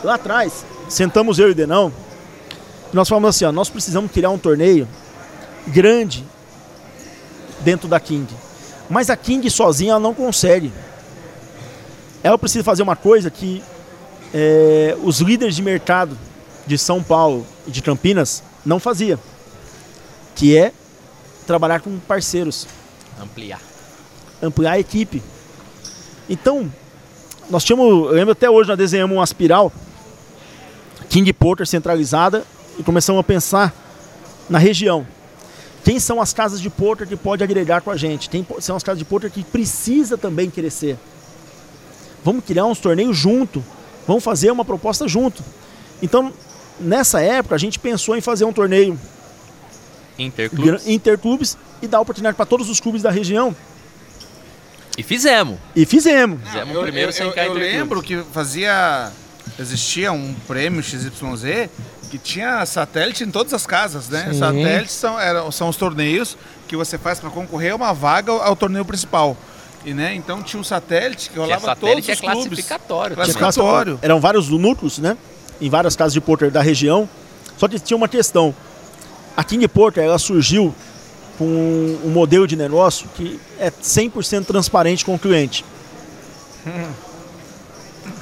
Lá 0.03 0.15
atrás, 0.15 0.65
sentamos 0.89 1.37
eu 1.37 1.49
e 1.49 1.51
o 1.51 1.55
Denão, 1.55 1.91
e 2.91 2.95
nós 2.95 3.07
falamos 3.07 3.29
assim, 3.29 3.45
ó, 3.45 3.51
nós 3.51 3.69
precisamos 3.69 4.11
criar 4.11 4.31
um 4.31 4.37
torneio 4.39 4.87
grande 5.67 6.25
dentro 7.59 7.87
da 7.87 7.99
King. 7.99 8.27
Mas 8.89 9.09
a 9.09 9.15
King 9.15 9.49
sozinha 9.49 9.91
ela 9.91 9.99
não 9.99 10.13
consegue. 10.13 10.71
Ela 12.23 12.37
precisa 12.37 12.63
fazer 12.63 12.83
uma 12.83 12.95
coisa 12.95 13.29
que 13.29 13.63
é, 14.33 14.97
os 15.03 15.19
líderes 15.21 15.55
de 15.55 15.61
mercado 15.61 16.17
de 16.65 16.77
São 16.77 17.01
Paulo 17.01 17.45
e 17.67 17.71
de 17.71 17.81
Campinas 17.81 18.43
não 18.65 18.79
fazia, 18.79 19.19
que 20.35 20.57
é 20.57 20.73
trabalhar 21.45 21.79
com 21.81 21.97
parceiros, 21.99 22.67
Ampliar. 23.21 23.61
ampliar 24.41 24.73
a 24.73 24.79
equipe. 24.79 25.21
Então, 26.27 26.71
nós 27.49 27.63
tínhamos, 27.63 27.87
eu 27.87 28.11
lembro 28.11 28.31
até 28.31 28.49
hoje, 28.49 28.67
nós 28.67 28.77
desenhamos 28.77 29.15
uma 29.15 29.23
espiral 29.23 29.71
King 31.09 31.31
Poker 31.31 31.65
centralizada 31.67 32.43
e 32.77 32.83
começamos 32.83 33.19
a 33.19 33.23
pensar 33.23 33.73
na 34.49 34.57
região. 34.57 35.05
Quem 35.85 35.99
são 35.99 36.19
as 36.19 36.33
casas 36.33 36.59
de 36.59 36.67
poker 36.67 37.07
que 37.07 37.15
pode 37.15 37.43
agregar 37.43 37.79
com 37.81 37.91
a 37.91 37.95
gente? 37.95 38.27
Quem 38.27 38.45
são 38.59 38.75
as 38.75 38.81
casas 38.81 38.97
de 38.97 39.05
poker 39.05 39.29
que 39.29 39.43
precisa 39.43 40.17
também 40.17 40.49
crescer? 40.49 40.97
Vamos 42.23 42.43
criar 42.43 42.65
uns 42.65 42.79
torneios 42.79 43.15
junto. 43.15 43.63
Vamos 44.07 44.23
fazer 44.23 44.49
uma 44.49 44.65
proposta 44.65 45.07
junto. 45.07 45.43
Então, 46.01 46.33
nessa 46.79 47.21
época, 47.21 47.53
a 47.53 47.57
gente 47.59 47.77
pensou 47.77 48.17
em 48.17 48.21
fazer 48.21 48.45
um 48.45 48.51
torneio 48.51 48.99
Interclubes. 50.87 51.55
e 51.83 51.87
dar 51.87 51.99
oportunidade 51.99 52.35
para 52.35 52.47
todos 52.47 52.67
os 52.67 52.79
clubes 52.79 53.03
da 53.03 53.11
região. 53.11 53.55
E 54.97 55.03
fizemos. 55.03 55.59
E 55.75 55.85
fizemos. 55.85 56.41
Fizemos 56.47 56.73
eu, 56.73 56.79
o 56.79 56.83
primeiro 56.83 57.09
eu, 57.09 57.13
sem 57.13 57.27
eu, 57.27 57.33
cair 57.33 57.45
eu 57.47 57.51
interclubes. 57.51 57.79
lembro 57.79 58.01
que 58.01 58.23
fazia. 58.33 59.11
Existia 59.59 60.11
um 60.11 60.33
prêmio 60.47 60.81
XYZ 60.81 61.69
que 62.15 62.17
tinha 62.17 62.65
satélite 62.65 63.23
em 63.23 63.31
todas 63.31 63.53
as 63.53 63.65
casas, 63.65 64.07
né? 64.07 64.29
Sim. 64.31 64.39
Satélites 64.39 64.93
são, 64.93 65.19
eram, 65.19 65.51
são 65.51 65.67
os 65.67 65.75
torneios 65.75 66.37
que 66.67 66.75
você 66.75 66.97
faz 66.97 67.19
para 67.19 67.29
concorrer 67.29 67.73
a 67.73 67.75
uma 67.75 67.93
vaga 67.93 68.31
ao, 68.31 68.55
torneio 68.55 68.85
principal. 68.85 69.35
E, 69.83 69.93
né, 69.93 70.15
então 70.15 70.41
tinha 70.41 70.59
um 70.59 70.63
satélite 70.63 71.29
que 71.29 71.37
é 71.37 71.41
rolava 71.41 71.65
satélite 71.65 72.07
todos 72.07 72.09
é 72.09 72.13
os 72.13 72.19
clubes. 72.19 72.47
classificatório. 72.47 73.15
Classificatório. 73.15 73.99
Eram 74.01 74.19
vários 74.19 74.49
núcleos, 74.49 74.97
né? 74.97 75.17
Em 75.61 75.69
várias 75.69 75.95
casas 75.95 76.13
de 76.13 76.21
poker 76.21 76.49
da 76.49 76.61
região. 76.61 77.07
Só 77.57 77.67
que 77.67 77.79
tinha 77.79 77.95
uma 77.95 78.07
questão. 78.07 78.55
A 79.37 79.43
King 79.43 79.67
Poker 79.67 80.03
ela 80.03 80.17
surgiu 80.17 80.73
com 81.37 81.45
um 82.03 82.09
modelo 82.09 82.47
de 82.47 82.55
negócio 82.55 83.07
que 83.15 83.39
é 83.59 83.69
100% 83.69 84.45
transparente 84.45 85.03
com 85.03 85.15
o 85.15 85.19
cliente. 85.19 85.65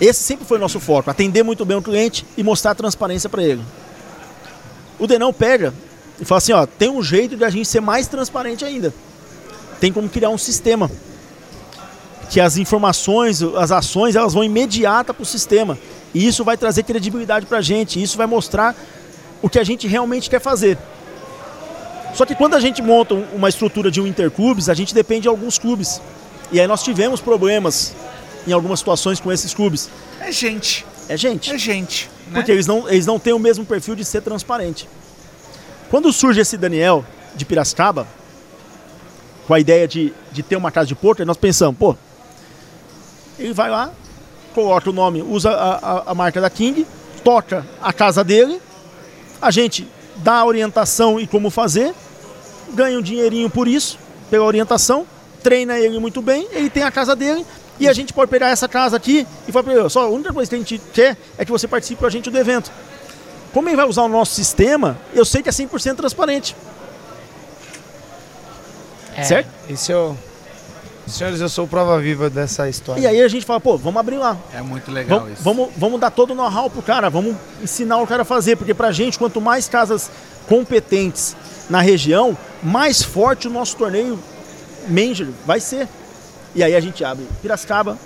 Esse 0.02 0.24
sempre 0.24 0.46
foi 0.46 0.58
o 0.58 0.62
nosso 0.62 0.80
foco, 0.80 1.10
atender 1.10 1.44
muito 1.44 1.64
bem 1.64 1.78
o 1.78 1.82
cliente 1.82 2.26
e 2.36 2.44
mostrar 2.44 2.72
a 2.72 2.76
transparência 2.76 3.30
para 3.30 3.44
ele. 3.44 3.64
O 5.04 5.08
Denão 5.08 5.34
pega 5.34 5.74
e 6.18 6.24
fala 6.24 6.38
assim, 6.38 6.54
ó, 6.54 6.66
tem 6.66 6.90
um 6.90 7.04
jeito 7.04 7.36
de 7.36 7.44
a 7.44 7.50
gente 7.50 7.68
ser 7.68 7.82
mais 7.82 8.08
transparente 8.08 8.64
ainda. 8.64 8.94
Tem 9.78 9.92
como 9.92 10.08
criar 10.08 10.30
um 10.30 10.38
sistema 10.38 10.90
que 12.30 12.40
as 12.40 12.56
informações, 12.56 13.44
as 13.44 13.70
ações, 13.70 14.16
elas 14.16 14.34
vão 14.34 14.46
imediata 14.46 15.14
para 15.14 15.22
o 15.22 15.26
sistema. 15.26 15.78
E 16.14 16.26
isso 16.26 16.46
vai 16.46 16.56
trazer 16.56 16.84
credibilidade 16.84 17.46
para 17.46 17.58
a 17.58 17.62
gente. 17.62 18.02
Isso 18.02 18.16
vai 18.16 18.26
mostrar 18.26 18.78
o 19.42 19.50
que 19.50 19.60
a 19.60 19.64
gente 19.66 19.90
realmente 19.90 20.30
quer 20.30 20.40
fazer. 20.40 20.78
Só 22.16 22.26
que 22.26 22.34
quando 22.34 22.54
a 22.54 22.62
gente 22.62 22.82
monta 22.82 23.14
um- 23.14 23.26
uma 23.34 23.50
estrutura 23.50 23.92
de 23.92 24.00
um 24.00 24.08
interclubes, 24.08 24.70
a 24.70 24.74
gente 24.74 24.96
depende 24.96 25.24
de 25.24 25.28
alguns 25.28 25.60
clubes. 25.60 26.00
E 26.50 26.62
aí 26.62 26.68
nós 26.68 26.82
tivemos 26.82 27.20
problemas 27.20 27.94
em 28.48 28.54
algumas 28.54 28.80
situações 28.80 29.20
com 29.20 29.30
esses 29.30 29.54
clubes. 29.54 29.90
É 30.22 30.32
gente. 30.32 30.86
É 31.10 31.18
gente. 31.18 31.52
É 31.52 31.58
gente. 31.58 32.10
Né? 32.28 32.34
Porque 32.36 32.52
eles 32.52 32.68
não, 32.68 32.88
eles 32.90 33.06
não 33.06 33.20
têm 33.20 33.34
o 33.34 33.40
mesmo 33.40 33.66
perfil 33.66 33.96
de 33.96 34.04
ser 34.06 34.22
transparente. 34.22 34.88
Quando 35.90 36.12
surge 36.12 36.40
esse 36.42 36.58
Daniel 36.58 37.06
de 37.36 37.46
Piracicaba, 37.46 38.08
com 39.48 39.54
a 39.54 39.60
ideia 39.60 39.88
de, 39.88 40.14
de 40.32 40.42
ter 40.42 40.56
uma 40.56 40.72
casa 40.72 40.88
de 40.88 40.96
poker, 40.96 41.26
nós 41.26 41.38
pensamos, 41.38 41.78
pô, 41.78 41.96
ele 43.38 43.54
vai 43.54 43.70
lá, 43.70 43.92
coloca 44.54 44.90
o 44.90 44.94
nome, 44.94 45.22
usa 45.22 45.52
a, 45.52 45.76
a- 45.76 46.04
a 46.08 46.16
marca 46.16 46.40
da 46.40 46.50
King, 46.50 46.86
toca 47.24 47.66
a 47.82 47.92
casa 47.92 48.24
dele, 48.24 48.62
a 49.42 49.52
gente 49.52 49.88
dá 50.18 50.36
a 50.36 50.46
orientação 50.46 51.20
e 51.20 51.28
como 51.28 51.50
fazer, 51.50 51.94
ganha 52.74 52.98
um 52.98 53.02
dinheirinho 53.02 53.50
por 53.50 53.68
isso, 53.68 53.98
pela 54.30 54.46
orientação, 54.46 55.06
treina 55.42 55.78
ele 55.78 56.00
muito 56.00 56.22
bem, 56.22 56.48
ele 56.52 56.70
tem 56.70 56.84
a 56.84 56.92
casa 56.92 57.16
dele, 57.16 57.46
e 57.84 57.88
a 57.88 57.94
gente 57.94 58.14
pode 58.14 58.32
pegar 58.32 58.50
essa 58.50 58.68
casa 58.68 58.96
aqui 58.96 59.28
e 59.48 59.52
falar 59.52 59.64
para 59.64 59.74
ele, 59.74 59.90
só 59.90 60.04
a 60.04 60.08
única 60.08 60.32
coisa 60.34 60.50
que 60.50 60.56
a 60.56 60.60
gente 60.60 60.82
quer 60.94 61.18
é 61.38 61.44
que 61.44 61.52
você 61.52 61.68
participe 61.68 62.00
com 62.00 62.06
a 62.06 62.10
gente 62.10 62.30
do 62.30 62.38
evento. 62.38 62.72
Como 63.54 63.70
ele 63.70 63.76
vai 63.76 63.86
usar 63.86 64.04
o 64.04 64.08
nosso 64.08 64.34
sistema, 64.34 64.98
eu 65.14 65.26
sei 65.26 65.44
que 65.44 65.50
é 65.50 65.52
100% 65.52 65.96
transparente. 65.96 66.56
É, 69.16 69.24
Certo? 69.24 69.48
Isso 69.70 69.92
eu. 69.92 70.18
Senhores, 71.06 71.42
eu 71.42 71.50
sou 71.50 71.68
prova 71.68 72.00
viva 72.00 72.30
dessa 72.30 72.70
história. 72.70 73.02
E 73.02 73.06
aí 73.06 73.22
a 73.22 73.28
gente 73.28 73.46
fala, 73.46 73.60
pô, 73.60 73.78
vamos 73.78 74.00
abrir 74.00 74.18
lá. 74.18 74.38
É 74.54 74.62
muito 74.62 74.90
legal 74.90 75.20
Vamos, 75.20 75.34
isso. 75.34 75.44
vamos, 75.44 75.70
vamos 75.76 76.00
dar 76.00 76.10
todo 76.10 76.32
o 76.32 76.36
know-how 76.36 76.70
pro 76.70 76.82
cara, 76.82 77.10
vamos 77.10 77.36
ensinar 77.62 77.98
o 77.98 78.08
cara 78.08 78.22
a 78.22 78.26
fazer, 78.26 78.56
porque 78.56 78.74
pra 78.74 78.92
gente, 78.94 79.20
quanto 79.20 79.42
mais 79.42 79.68
casas 79.68 80.10
competentes 80.48 81.36
na 81.70 81.82
região, 81.82 82.38
mais 82.64 83.04
forte 83.04 83.48
o 83.48 83.52
nosso 83.52 83.76
torneio 83.76 84.18
Major, 84.88 85.28
vai 85.46 85.60
ser. 85.60 85.88
E 86.56 86.64
aí 86.64 86.76
a 86.76 86.80
gente 86.80 87.04
abre 87.04 87.28
Piracicaba, 87.42 87.98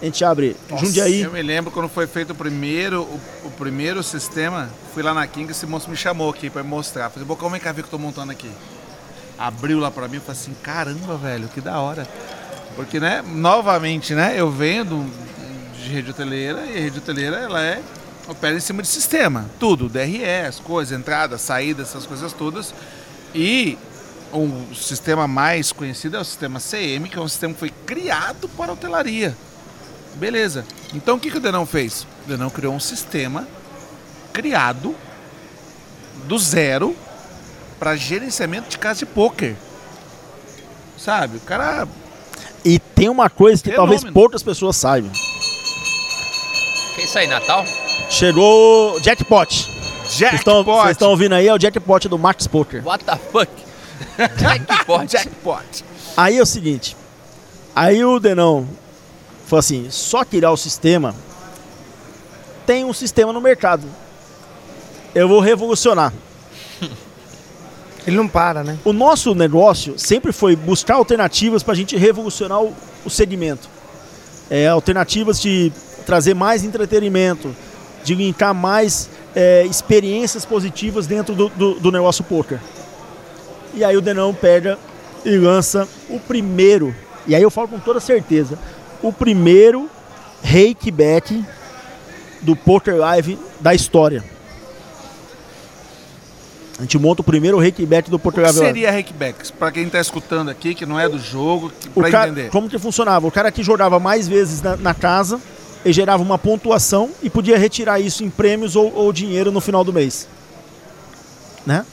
a 0.00 0.04
gente 0.04 0.24
abre 0.24 0.56
Jundiaí. 0.78 1.20
Eu 1.22 1.30
me 1.32 1.42
lembro 1.42 1.70
quando 1.70 1.88
foi 1.88 2.06
feito 2.06 2.30
o 2.30 2.34
primeiro, 2.34 3.02
o, 3.02 3.20
o 3.46 3.50
primeiro 3.52 4.02
sistema, 4.02 4.68
fui 4.92 5.02
lá 5.02 5.14
na 5.14 5.26
King 5.26 5.48
e 5.48 5.52
esse 5.52 5.66
moço 5.66 5.88
me 5.88 5.96
chamou 5.96 6.30
aqui 6.30 6.50
me 6.54 6.62
mostrar. 6.62 7.10
Falei, 7.10 7.26
Bocão, 7.26 7.48
vem 7.50 7.60
cá 7.60 7.70
ver 7.72 7.80
o 7.82 7.84
que 7.84 7.88
eu 7.88 7.98
tô 7.98 8.04
montando 8.04 8.32
aqui. 8.32 8.50
Abriu 9.38 9.78
lá 9.78 9.90
pra 9.90 10.08
mim 10.08 10.16
e 10.16 10.20
falei 10.20 10.40
assim, 10.40 10.54
caramba, 10.62 11.16
velho, 11.16 11.48
que 11.48 11.60
da 11.60 11.78
hora. 11.80 12.06
Porque, 12.76 12.98
né, 13.00 13.22
novamente, 13.26 14.14
né, 14.14 14.34
eu 14.36 14.50
venho 14.50 14.84
do- 14.84 15.10
de 15.76 15.88
rede 15.90 16.10
hoteleira 16.10 16.64
e 16.66 16.78
a 16.78 16.80
rede 16.80 16.98
hoteleira, 16.98 17.36
ela 17.38 17.62
é, 17.62 17.80
opera 18.28 18.56
em 18.56 18.60
cima 18.60 18.82
de 18.82 18.88
sistema. 18.88 19.46
Tudo, 19.60 19.88
DRE, 19.88 20.24
as 20.46 20.58
coisas, 20.60 20.96
entrada, 20.98 21.36
saída, 21.38 21.82
essas 21.82 22.06
coisas 22.06 22.32
todas. 22.32 22.72
E 23.34 23.76
o 24.32 24.74
sistema 24.74 25.28
mais 25.28 25.72
conhecido 25.72 26.16
é 26.16 26.20
o 26.20 26.24
sistema 26.24 26.58
CM, 26.58 27.08
que 27.08 27.18
é 27.18 27.20
um 27.20 27.28
sistema 27.28 27.52
que 27.52 27.60
foi 27.60 27.70
criado 27.84 28.48
para 28.48 28.70
a 28.70 28.74
hotelaria. 28.74 29.36
Beleza. 30.14 30.64
Então 30.94 31.16
o 31.16 31.20
que, 31.20 31.30
que 31.30 31.36
o 31.36 31.40
Denão 31.40 31.66
fez? 31.66 32.06
O 32.24 32.28
Denão 32.28 32.50
criou 32.50 32.74
um 32.74 32.80
sistema 32.80 33.46
criado 34.32 34.94
do 36.24 36.38
zero 36.38 36.96
para 37.78 37.96
gerenciamento 37.96 38.70
de 38.70 38.78
casa 38.78 39.00
de 39.00 39.06
pôquer. 39.06 39.56
Sabe? 40.96 41.38
O 41.38 41.40
cara. 41.40 41.86
E 42.64 42.78
tem 42.78 43.08
uma 43.08 43.28
coisa 43.28 43.62
que 43.62 43.70
Fenômeno. 43.70 43.92
talvez 43.94 44.14
poucas 44.14 44.42
pessoas 44.42 44.76
saibam. 44.76 45.10
Que 46.94 47.00
é 47.00 47.04
isso 47.04 47.18
aí, 47.18 47.26
Natal? 47.26 47.64
Chegou 48.08 49.00
jackpot. 49.00 49.68
Vocês 50.04 50.34
estão 50.34 50.58
Jackpot! 50.58 50.76
vocês 50.82 50.90
estão 50.90 51.10
ouvindo 51.10 51.34
aí, 51.34 51.48
é 51.48 51.54
o 51.54 51.58
jackpot 51.58 52.08
do 52.08 52.18
Max 52.18 52.46
Poker. 52.46 52.86
What 52.86 53.04
the 53.04 53.16
fuck? 53.16 53.50
Jackpot. 54.38 55.06
Jackpot! 55.10 55.84
Aí 56.16 56.38
é 56.38 56.42
o 56.42 56.46
seguinte. 56.46 56.96
Aí 57.74 58.04
o 58.04 58.18
Denão 58.18 58.68
falou 59.46 59.60
assim: 59.60 59.88
só 59.90 60.24
tirar 60.24 60.50
o 60.52 60.56
sistema. 60.56 61.14
Tem 62.66 62.84
um 62.84 62.92
sistema 62.92 63.32
no 63.32 63.40
mercado. 63.40 63.86
Eu 65.14 65.28
vou 65.28 65.40
revolucionar. 65.40 66.12
Ele 68.06 68.16
não 68.16 68.26
para, 68.26 68.64
né? 68.64 68.78
O 68.84 68.92
nosso 68.92 69.34
negócio 69.34 69.98
sempre 69.98 70.32
foi 70.32 70.56
buscar 70.56 70.94
alternativas 70.94 71.62
para 71.62 71.72
a 71.72 71.76
gente 71.76 71.96
revolucionar 71.96 72.62
o, 72.62 72.74
o 73.04 73.10
segmento. 73.10 73.68
É, 74.50 74.68
alternativas 74.68 75.40
de 75.40 75.72
trazer 76.04 76.34
mais 76.34 76.64
entretenimento, 76.64 77.54
de 78.02 78.14
linkar 78.14 78.52
mais 78.52 79.08
é, 79.34 79.64
experiências 79.64 80.44
positivas 80.44 81.06
dentro 81.06 81.34
do, 81.34 81.48
do, 81.50 81.74
do 81.74 81.92
negócio 81.92 82.24
poker. 82.24 82.58
E 83.74 83.84
aí 83.84 83.96
o 83.96 84.00
Denão 84.00 84.34
pega 84.34 84.78
e 85.24 85.36
lança 85.36 85.88
o 86.10 86.18
primeiro, 86.18 86.94
e 87.26 87.34
aí 87.34 87.42
eu 87.42 87.50
falo 87.50 87.68
com 87.68 87.78
toda 87.78 88.00
certeza, 88.00 88.58
o 89.02 89.12
primeiro 89.12 89.88
rake 90.42 90.90
bet 90.90 91.44
do 92.40 92.56
Poker 92.56 92.96
Live 92.96 93.38
da 93.60 93.72
história. 93.74 94.24
A 96.78 96.82
gente 96.82 96.98
monta 96.98 97.20
o 97.20 97.24
primeiro 97.24 97.58
rake 97.58 97.86
bet 97.86 98.10
do 98.10 98.16
O 98.16 98.18
Poker 98.18 98.42
que 98.44 98.50
Live. 98.50 98.58
seria 98.58 98.90
Hackbacks? 98.90 99.52
Para 99.52 99.70
quem 99.70 99.84
está 99.84 100.00
escutando 100.00 100.50
aqui, 100.50 100.74
que 100.74 100.84
não 100.84 100.98
é 100.98 101.08
do 101.08 101.18
jogo, 101.18 101.70
O 101.94 102.00
para 102.00 102.26
entender. 102.26 102.50
como 102.50 102.68
que 102.68 102.76
funcionava? 102.78 103.26
O 103.26 103.30
cara 103.30 103.52
que 103.52 103.62
jogava 103.62 104.00
mais 104.00 104.26
vezes 104.26 104.60
na, 104.60 104.76
na 104.76 104.92
casa, 104.92 105.40
ele 105.84 105.92
gerava 105.92 106.22
uma 106.22 106.36
pontuação 106.38 107.10
e 107.22 107.30
podia 107.30 107.56
retirar 107.56 108.00
isso 108.00 108.24
em 108.24 108.30
prêmios 108.30 108.74
ou, 108.74 108.92
ou 108.92 109.12
dinheiro 109.12 109.52
no 109.52 109.60
final 109.60 109.84
do 109.84 109.92
mês. 109.92 110.26
Né? 111.64 111.86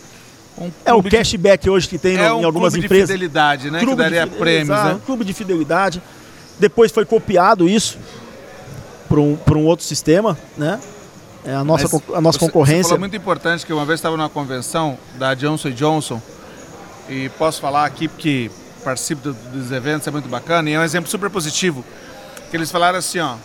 Um 0.59 0.71
É 0.85 0.91
o 0.91 0.95
clube 0.95 1.09
de- 1.09 1.17
cashback 1.17 1.69
hoje 1.69 1.87
que 1.87 1.97
tem 1.97 2.17
no- 2.17 2.23
é 2.23 2.33
um 2.33 2.41
em 2.41 2.43
algumas 2.43 2.73
clube 2.73 2.85
empresas. 2.85 3.07
de 3.07 3.13
fidelidade, 3.13 3.71
né? 3.71 3.79
que 3.79 3.85
de 3.85 3.95
daria 3.95 4.23
fide- 4.25 4.37
prêmios, 4.37 4.69
Exato, 4.77 4.95
né? 4.95 5.01
Clube 5.05 5.23
de 5.25 5.33
fidelidade. 5.33 6.01
Depois 6.59 6.91
foi 6.91 7.05
copiado 7.05 7.69
isso 7.69 7.97
para 9.07 9.19
um, 9.19 9.35
pra 9.37 9.57
um 9.57 9.65
outro 9.65 9.85
sistema, 9.85 10.37
né? 10.57 10.79
É 11.45 11.53
a 11.55 11.63
nossa, 11.63 11.85
Mas 11.91 11.93
a 12.17 12.21
nossa 12.21 12.37
você- 12.37 12.45
Você 12.45 12.51
concorrência. 12.51 12.83
falou 12.83 12.99
muito 12.99 13.15
importante 13.15 13.65
que 13.65 13.71
uma 13.71 13.85
vez 13.85 13.99
estava 13.99 14.17
numa 14.17 14.29
convenção 14.29 14.97
da 15.17 15.33
Johnson 15.33 15.71
Johnson 15.71 16.21
e 17.07 17.29
posso 17.29 17.61
falar 17.61 17.85
aqui 17.85 18.07
porque 18.09 18.51
participo 18.83 19.21
do- 19.21 19.33
dos 19.33 19.71
eventos, 19.71 20.05
é 20.07 20.11
muito 20.11 20.27
bacana 20.27 20.69
e 20.69 20.73
é 20.73 20.79
um 20.79 20.83
exemplo 20.83 21.09
super 21.09 21.29
positivo. 21.29 21.83
Que 22.51 22.57
eles 22.57 22.69
falaram 22.69 22.97
assim, 22.99 23.19
ó, 23.19 23.35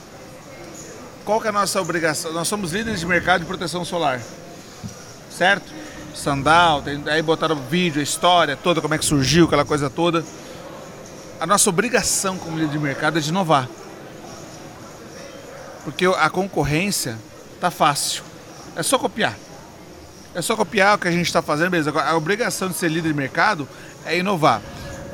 qual 1.24 1.40
que 1.40 1.46
é 1.46 1.50
a 1.50 1.52
nossa 1.52 1.80
obrigação? 1.80 2.32
Nós 2.32 2.48
somos 2.48 2.72
líderes 2.72 2.98
de 3.00 3.06
mercado 3.06 3.40
de 3.42 3.46
proteção 3.46 3.84
solar, 3.84 4.20
certo? 5.30 5.72
Sandal, 6.14 6.80
tem- 6.82 7.02
aí 7.08 7.20
botaram 7.22 7.56
vídeo, 7.56 8.00
a 8.00 8.02
história 8.02 8.56
toda, 8.56 8.80
como 8.80 8.94
é 8.94 8.98
que 8.98 9.04
surgiu, 9.04 9.46
aquela 9.46 9.64
coisa 9.64 9.90
toda. 9.90 10.24
A 11.40 11.46
nossa 11.46 11.68
obrigação 11.68 12.38
como 12.38 12.56
líder 12.58 12.70
de 12.72 12.78
mercado 12.78 13.18
é 13.18 13.20
de 13.20 13.28
inovar. 13.30 13.68
Porque 15.84 16.06
a 16.06 16.30
concorrência 16.30 17.18
tá 17.60 17.70
fácil. 17.70 18.22
É 18.76 18.82
só 18.82 18.98
copiar. 18.98 19.36
É 20.34 20.40
só 20.40 20.56
copiar 20.56 20.96
o 20.96 20.98
que 20.98 21.08
a 21.08 21.10
gente 21.10 21.26
está 21.26 21.42
fazendo, 21.42 21.70
beleza. 21.70 21.90
A 21.90 22.16
obrigação 22.16 22.68
de 22.68 22.74
ser 22.74 22.88
líder 22.90 23.08
de 23.08 23.14
mercado 23.14 23.68
é 24.06 24.16
inovar. 24.18 24.62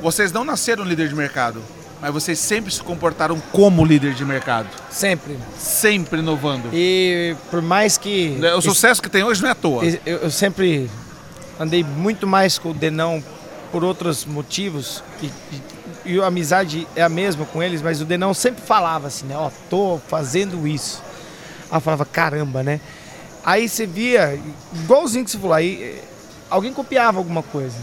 Vocês 0.01 0.31
não 0.31 0.43
nasceram 0.43 0.83
líder 0.83 1.09
de 1.09 1.15
mercado, 1.15 1.61
mas 2.01 2.11
vocês 2.13 2.39
sempre 2.39 2.73
se 2.73 2.81
comportaram 2.81 3.39
como 3.51 3.85
líder 3.85 4.13
de 4.13 4.25
mercado. 4.25 4.67
Sempre. 4.89 5.37
Sempre 5.57 6.19
inovando. 6.19 6.69
E 6.73 7.35
por 7.51 7.61
mais 7.61 7.97
que. 7.97 8.37
O 8.57 8.61
sucesso 8.61 9.01
que 9.01 9.09
tem 9.09 9.23
hoje 9.23 9.41
não 9.41 9.49
é 9.49 9.51
à 9.51 9.55
toa. 9.55 9.83
Eu, 10.05 10.31
sempre 10.31 10.89
andei 11.59 11.83
muito 11.83 12.25
mais 12.25 12.57
com 12.57 12.71
o 12.71 12.73
Denão 12.73 13.23
por 13.71 13.83
outros 13.83 14.25
motivos 14.25 15.03
e, 15.21 15.25
e- 15.27 15.61
e 16.03 16.19
a 16.19 16.25
amizade 16.25 16.87
é 16.95 17.03
a 17.03 17.07
mesma 17.09 17.45
com 17.45 17.61
eles, 17.61 17.79
mas 17.81 18.01
o 18.01 18.05
Denão 18.05 18.33
sempre 18.33 18.61
falava 18.63 19.07
assim, 19.07 19.27
né? 19.27 19.35
Ó, 19.37 19.51
tô 19.69 19.99
fazendo 20.07 20.67
isso. 20.67 21.01
Aí 21.69 21.77
eu 21.77 21.81
falava, 21.81 22.03
caramba, 22.05 22.63
né? 22.63 22.81
Aí 23.45 23.69
você 23.69 23.85
via, 23.85 24.39
igualzinho 24.73 25.23
que 25.23 25.29
você 25.31 25.37
falou, 25.37 25.53
aí 25.53 25.81
eh, 25.99 26.03
alguém 26.49 26.73
copiava 26.73 27.19
alguma 27.19 27.43
coisa. 27.43 27.77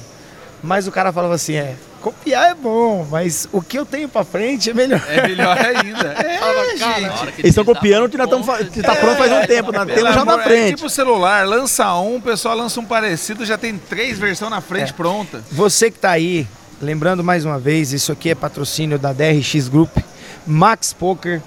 Mas 0.62 0.88
o 0.88 0.92
cara 0.92 1.12
falava 1.12 1.34
assim, 1.34 1.54
é, 1.54 1.76
copiar 1.98 2.50
é 2.50 2.54
bom, 2.54 3.06
mas 3.10 3.48
o 3.52 3.60
que 3.60 3.78
eu 3.78 3.84
tenho 3.86 4.08
pra 4.08 4.24
frente 4.24 4.70
é 4.70 4.74
melhor. 4.74 5.02
É 5.08 5.26
melhor 5.26 5.56
ainda. 5.58 6.14
É, 6.18 6.40
hora 6.42 6.76
gente. 6.76 7.28
Eles 7.38 7.50
estão 7.50 7.64
copiando 7.64 8.08
que 8.08 8.16
nós 8.16 8.26
estamos 8.26 8.46
tá 8.82 8.96
pronto 8.96 9.16
faz 9.18 9.32
um 9.32 9.46
tempo, 9.46 9.72
nós 9.72 9.84
Pelo 9.86 9.96
temos 9.98 10.14
já 10.14 10.24
na 10.24 10.40
É 10.40 10.44
frente. 10.44 10.76
tipo 10.76 10.88
celular, 10.88 11.46
lança 11.46 11.94
um, 11.96 12.16
o 12.16 12.20
pessoal 12.22 12.56
lança 12.56 12.78
um 12.80 12.84
parecido, 12.84 13.44
já 13.44 13.58
tem 13.58 13.76
três 13.76 14.18
versões 14.18 14.50
na 14.50 14.60
frente 14.60 14.90
É. 14.90 14.92
pronta. 14.92 15.42
Você 15.52 15.90
que 15.90 15.98
tá 15.98 16.10
aí, 16.10 16.46
lembrando 16.80 17.22
mais 17.24 17.44
uma 17.44 17.58
vez, 17.58 17.92
isso 17.92 18.12
aqui 18.12 18.30
é 18.30 18.34
patrocínio 18.34 18.98
da 18.98 19.12
DRX 19.12 19.68
Group, 19.68 19.96
Max 20.46 20.92
Poker. 20.92 21.40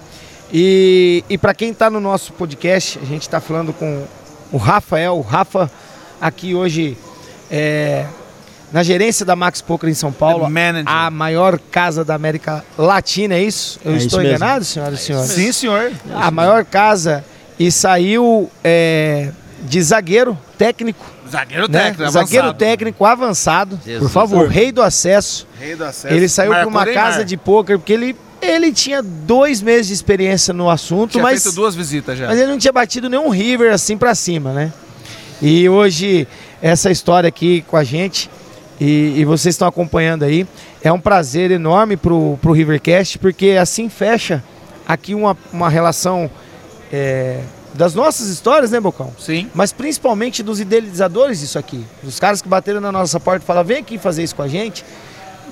E, 0.53 1.23
e 1.29 1.37
para 1.37 1.53
quem 1.53 1.73
tá 1.73 1.89
no 1.89 1.99
nosso 2.01 2.33
podcast, 2.33 2.99
a 3.01 3.05
gente 3.05 3.27
tá 3.29 3.39
falando 3.39 3.71
com 3.73 4.05
o 4.51 4.57
Rafael. 4.57 5.17
O 5.17 5.21
Rafa 5.21 5.71
aqui 6.19 6.53
hoje 6.53 6.97
é 7.49 8.05
na 8.71 8.83
gerência 8.83 9.25
da 9.25 9.35
Max 9.35 9.61
Poker 9.61 9.89
em 9.89 9.93
São 9.93 10.11
Paulo. 10.11 10.47
A 10.85 11.09
maior 11.11 11.59
casa 11.71 12.03
da 12.05 12.15
América 12.15 12.63
Latina, 12.77 13.35
é 13.35 13.43
isso? 13.43 13.79
Eu 13.83 13.93
É 13.93 13.97
isso 13.97 14.05
estou 14.07 14.19
mesmo. 14.21 14.35
enganado, 14.35 14.63
senhoras 14.65 14.99
e 14.99 15.03
senhores? 15.03 15.31
Sim, 15.31 15.51
senhor. 15.51 15.91
A 16.13 16.31
maior 16.31 16.63
casa 16.65 17.23
e 17.59 17.71
saiu 17.71 18.49
é, 18.63 19.29
de 19.63 19.81
zagueiro 19.81 20.37
técnico, 20.57 21.05
Zagueiro 21.29 21.69
né? 21.69 21.79
técnico, 21.91 22.11
zagueiro 22.11 22.45
avançado. 22.47 22.57
técnico 22.59 23.05
avançado, 23.05 23.79
Jesus. 23.85 24.03
por 24.03 24.09
favor, 24.09 24.45
o 24.45 24.49
rei 24.49 24.71
do 24.71 24.81
acesso. 24.81 25.47
Rei 25.59 25.75
do 25.75 25.83
acesso. 25.85 26.13
Ele 26.13 26.27
saiu 26.27 26.51
para 26.51 26.67
uma 26.67 26.85
casa 26.85 27.23
de 27.23 27.37
pôquer 27.37 27.77
porque 27.77 27.93
ele, 27.93 28.15
ele 28.41 28.71
tinha 28.73 29.01
dois 29.01 29.61
meses 29.61 29.87
de 29.87 29.93
experiência 29.93 30.53
no 30.53 30.69
assunto, 30.69 31.11
Tinha 31.11 31.23
mas, 31.23 31.41
feito 31.43 31.55
duas 31.55 31.73
visitas 31.75 32.17
já. 32.17 32.27
mas 32.27 32.37
ele 32.37 32.51
não 32.51 32.57
tinha 32.57 32.73
batido 32.73 33.09
nenhum 33.09 33.29
river 33.29 33.71
assim 33.73 33.97
para 33.97 34.13
cima, 34.15 34.51
né? 34.51 34.73
E 35.41 35.69
hoje 35.69 36.27
essa 36.61 36.91
história 36.91 37.27
aqui 37.29 37.63
com 37.67 37.77
a 37.77 37.83
gente 37.83 38.29
e, 38.81 39.13
e 39.19 39.25
vocês 39.25 39.53
estão 39.53 39.67
acompanhando 39.67 40.23
aí 40.23 40.45
é 40.83 40.91
um 40.91 40.99
prazer 40.99 41.51
enorme 41.51 41.95
pro, 41.95 42.37
pro 42.41 42.51
Rivercast 42.51 43.19
porque 43.19 43.51
assim 43.51 43.87
fecha 43.87 44.43
aqui 44.87 45.13
uma, 45.15 45.37
uma 45.53 45.69
relação 45.69 46.29
é, 46.91 47.41
das 47.73 47.93
nossas 47.95 48.27
histórias, 48.27 48.71
né, 48.71 48.79
Bocão? 48.81 49.13
Sim. 49.17 49.47
mas 49.53 49.71
principalmente 49.71 50.43
dos 50.43 50.59
idealizadores 50.59 51.39
disso 51.39 51.57
aqui. 51.57 51.85
Dos 52.03 52.19
caras 52.19 52.41
que 52.41 52.49
bateram 52.49 52.81
na 52.81 52.91
nossa 52.91 53.17
porta 53.19 53.43
e 53.43 53.47
falaram, 53.47 53.67
vem 53.67 53.77
aqui 53.77 53.97
fazer 53.97 54.23
isso 54.23 54.35
com 54.35 54.41
a 54.41 54.47
gente 54.47 54.83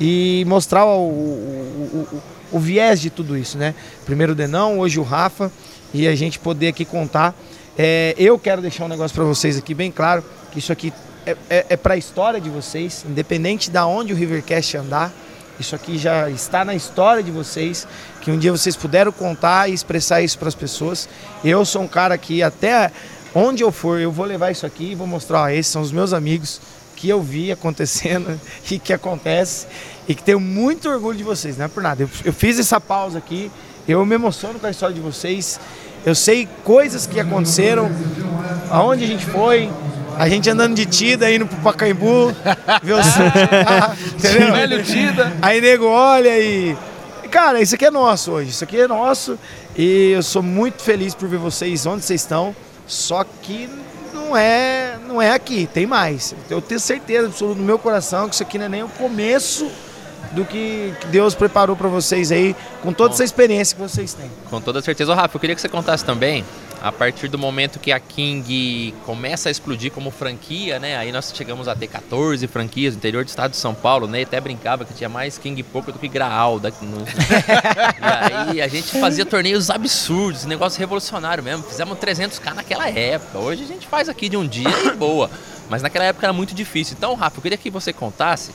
e 0.01 0.43
mostrar 0.47 0.85
o, 0.85 0.89
o, 1.07 2.07
o- 2.11 2.21
o 2.51 2.59
viés 2.59 2.99
de 2.99 3.09
tudo 3.11 3.37
isso, 3.37 3.57
né? 3.59 3.75
Primeiro 4.05 4.31
o 4.31 4.35
Denão, 4.35 4.79
hoje 4.79 4.99
o 4.99 5.03
Rafa, 5.03 5.51
e 5.93 6.07
a 6.07 6.15
gente 6.15 6.39
poder 6.39 6.69
aqui 6.69 6.83
contar. 6.83 7.35
É, 7.77 8.15
eu 8.17 8.39
quero 8.39 8.59
deixar 8.61 8.85
um 8.85 8.87
negócio 8.87 9.13
para 9.13 9.23
vocês 9.23 9.55
aqui 9.55 9.73
bem 9.75 9.91
claro, 9.91 10.23
que 10.51 10.57
isso 10.59 10.71
aqui 10.71 10.91
é, 11.25 11.35
é, 11.49 11.65
é 11.69 11.77
para 11.77 11.93
a 11.93 11.97
história 11.97 12.39
de 12.39 12.49
vocês, 12.49 13.05
independente 13.07 13.69
da 13.69 13.85
onde 13.85 14.13
o 14.13 14.15
Rivercast 14.15 14.77
andar, 14.77 15.11
isso 15.59 15.75
aqui 15.75 15.97
já 15.97 16.29
está 16.29 16.63
na 16.63 16.73
história 16.73 17.21
de 17.21 17.31
vocês, 17.31 17.85
que 18.21 18.31
um 18.31 18.37
dia 18.37 18.51
vocês 18.51 18.77
puderam 18.77 19.11
contar 19.11 19.69
e 19.69 19.73
expressar 19.73 20.21
isso 20.21 20.39
para 20.39 20.47
as 20.47 20.55
pessoas. 20.55 21.09
Eu 21.43 21.65
sou 21.65 21.81
um 21.81 21.87
cara 21.87 22.17
que 22.17 22.41
até 22.41 22.91
onde 23.35 23.61
eu 23.61 23.71
for, 23.71 23.99
eu 23.99 24.11
vou 24.11 24.25
levar 24.25 24.51
isso 24.51 24.65
aqui 24.65 24.91
e 24.91 24.95
vou 24.95 25.05
mostrar, 25.05 25.41
ó, 25.41 25.49
esses 25.49 25.71
são 25.71 25.81
os 25.81 25.91
meus 25.91 26.13
amigos 26.13 26.61
que 26.95 27.09
eu 27.09 27.21
vi 27.21 27.51
acontecendo 27.51 28.39
e 28.71 28.79
que 28.79 28.93
acontece 28.93 29.67
e 30.07 30.15
que 30.15 30.23
tenho 30.23 30.39
muito 30.39 30.89
orgulho 30.89 31.17
de 31.17 31.23
vocês, 31.23 31.57
não 31.57 31.65
é 31.65 31.67
por 31.67 31.83
nada. 31.83 32.03
Eu, 32.03 32.09
eu 32.23 32.33
fiz 32.33 32.57
essa 32.57 32.79
pausa 32.79 33.17
aqui, 33.17 33.51
eu 33.87 34.05
me 34.05 34.15
emociono 34.15 34.59
com 34.59 34.65
a 34.65 34.71
história 34.71 34.95
de 34.95 35.01
vocês. 35.01 35.59
Eu 36.05 36.15
sei 36.15 36.47
coisas 36.63 37.05
que 37.05 37.19
aconteceram, 37.19 37.91
aonde 38.71 39.03
a 39.03 39.07
gente 39.07 39.25
foi, 39.25 39.69
a 40.19 40.27
gente 40.27 40.49
andando 40.49 40.75
de 40.75 40.85
Tida, 40.85 41.31
indo 41.31 41.47
pro 41.47 41.55
Pacaembu, 41.59 42.35
ver 42.83 42.93
o 42.93 42.99
entendeu? 44.17 44.53
Velho 44.53 44.83
Tida. 44.83 45.31
Aí 45.41 45.61
nego 45.61 45.85
olha 45.85 46.37
e. 46.37 46.75
Cara, 47.31 47.61
isso 47.61 47.75
aqui 47.75 47.85
é 47.85 47.91
nosso 47.91 48.31
hoje. 48.31 48.49
Isso 48.49 48.63
aqui 48.65 48.81
é 48.81 48.85
nosso. 48.85 49.39
E 49.77 50.11
eu 50.11 50.21
sou 50.21 50.43
muito 50.43 50.83
feliz 50.83 51.15
por 51.15 51.29
ver 51.29 51.37
vocês 51.37 51.85
onde 51.85 52.03
vocês 52.03 52.19
estão. 52.19 52.53
Só 52.85 53.23
que 53.23 53.69
não 54.13 54.35
é, 54.35 54.97
não 55.07 55.21
é 55.21 55.31
aqui, 55.31 55.69
tem 55.73 55.85
mais. 55.85 56.35
Eu 56.49 56.61
tenho 56.61 56.81
certeza 56.81 57.27
absoluta 57.27 57.57
no 57.57 57.65
meu 57.65 57.79
coração 57.79 58.27
que 58.27 58.33
isso 58.33 58.43
aqui 58.43 58.57
não 58.57 58.65
é 58.65 58.69
nem 58.69 58.83
o 58.83 58.89
começo 58.89 59.71
do 60.33 60.43
que 60.43 60.93
Deus 61.07 61.33
preparou 61.33 61.77
para 61.77 61.87
vocês 61.87 62.29
aí, 62.31 62.55
com 62.81 62.91
toda 62.91 63.13
essa 63.13 63.23
experiência 63.23 63.75
que 63.75 63.81
vocês 63.81 64.13
têm. 64.13 64.29
Com 64.49 64.59
toda 64.59 64.81
certeza. 64.81 65.11
Ô, 65.11 65.15
Rafa, 65.15 65.35
eu 65.35 65.39
queria 65.39 65.55
que 65.55 65.61
você 65.61 65.69
contasse 65.69 66.03
também, 66.03 66.43
a 66.81 66.91
partir 66.91 67.27
do 67.27 67.37
momento 67.37 67.79
que 67.79 67.91
a 67.91 67.99
King 67.99 68.93
começa 69.05 69.49
a 69.49 69.51
explodir 69.51 69.91
como 69.91 70.11
franquia, 70.11 70.79
né? 70.79 70.97
Aí 70.97 71.11
nós 71.11 71.33
chegamos 71.35 71.67
a 71.67 71.75
ter 71.75 71.87
14 71.87 72.47
franquias 72.47 72.93
no 72.93 72.99
interior 72.99 73.23
do 73.23 73.27
estado 73.27 73.51
de 73.51 73.57
São 73.57 73.73
Paulo, 73.73 74.07
né? 74.07 74.21
Até 74.21 74.39
brincava 74.39 74.85
que 74.85 74.93
tinha 74.93 75.09
mais 75.09 75.37
King 75.37 75.61
Poker 75.63 75.93
do 75.93 75.99
que 75.99 76.07
Graal. 76.07 76.59
Daqui 76.59 76.85
no... 76.85 76.99
e 78.53 78.61
aí 78.61 78.61
a 78.61 78.67
gente 78.67 78.99
fazia 78.99 79.25
torneios 79.25 79.69
absurdos, 79.69 80.45
negócio 80.45 80.79
revolucionário 80.79 81.43
mesmo. 81.43 81.63
Fizemos 81.63 81.97
300k 81.97 82.53
naquela 82.53 82.89
época. 82.89 83.39
Hoje 83.39 83.63
a 83.63 83.67
gente 83.67 83.85
faz 83.87 84.07
aqui 84.07 84.29
de 84.29 84.37
um 84.37 84.47
dia 84.47 84.69
e 84.85 84.91
boa. 84.91 85.29
Mas 85.69 85.81
naquela 85.81 86.05
época 86.05 86.25
era 86.25 86.33
muito 86.33 86.55
difícil. 86.55 86.95
Então, 86.97 87.13
Rafa, 87.13 87.37
eu 87.37 87.41
queria 87.41 87.57
que 87.57 87.69
você 87.69 87.93
contasse 87.93 88.51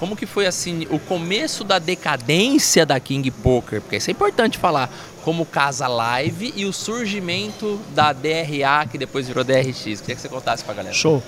como 0.00 0.16
que 0.16 0.26
foi 0.26 0.46
assim 0.46 0.86
o 0.90 0.98
começo 0.98 1.62
da 1.62 1.78
decadência 1.78 2.84
da 2.84 2.98
King 2.98 3.30
Poker? 3.30 3.80
Porque 3.82 3.96
isso 3.98 4.10
é 4.10 4.12
importante 4.12 4.58
falar, 4.58 4.90
como 5.22 5.44
Casa 5.46 5.86
Live 5.86 6.52
e 6.56 6.64
o 6.64 6.72
surgimento 6.72 7.78
da 7.94 8.12
DRA, 8.12 8.86
que 8.90 8.96
depois 8.98 9.28
virou 9.28 9.44
DRX. 9.44 9.76
Queria 10.00 10.16
que 10.16 10.20
você 10.20 10.28
contasse 10.28 10.64
pra 10.64 10.74
galera. 10.74 10.94
Show. 10.94 11.22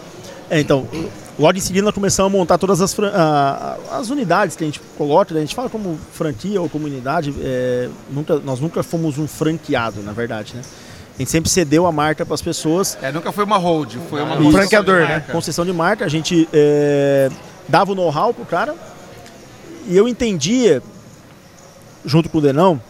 É, 0.50 0.60
então, 0.60 0.86
logo 1.38 1.56
em 1.56 1.60
seguida 1.60 1.84
nós 1.84 1.94
começamos 1.94 2.32
a 2.32 2.36
montar 2.36 2.58
todas 2.58 2.80
as, 2.80 2.94
a- 2.98 3.78
as 3.92 4.10
unidades 4.10 4.56
que 4.56 4.64
a 4.64 4.66
gente 4.66 4.80
coloca, 4.98 5.32
né? 5.32 5.40
a 5.40 5.44
gente 5.44 5.54
fala 5.54 5.70
como 5.70 5.98
franquia 6.12 6.60
ou 6.60 6.68
comunidade, 6.68 7.32
é, 7.40 7.88
nunca, 8.10 8.38
nós 8.38 8.60
nunca 8.60 8.82
fomos 8.82 9.16
um 9.18 9.26
franqueado, 9.28 10.02
na 10.02 10.12
verdade, 10.12 10.54
né? 10.56 10.62
A 11.14 11.18
gente 11.18 11.30
sempre 11.30 11.50
cedeu 11.50 11.86
a 11.86 11.92
marca 11.92 12.24
para 12.26 12.34
as 12.34 12.42
pessoas, 12.42 12.98
É, 13.02 13.12
nunca 13.12 13.30
foi 13.32 13.44
uma 13.44 13.56
hold, 13.58 13.96
foi 14.10 14.20
uma 14.22 14.36
concessão 14.36 14.52
Franqueador, 14.52 15.00
né? 15.00 15.20
concessão 15.32 15.64
de 15.64 15.72
marca, 15.72 16.04
a 16.04 16.08
gente 16.08 16.48
é, 16.52 17.30
dava 17.68 17.92
o 17.92 17.94
know-how 17.94 18.32
pro 18.34 18.44
cara 18.44 18.74
e 19.88 19.96
eu 19.96 20.06
entendia, 20.08 20.82
junto 22.04 22.28
com 22.28 22.38
o 22.38 22.40
Denão, 22.40 22.80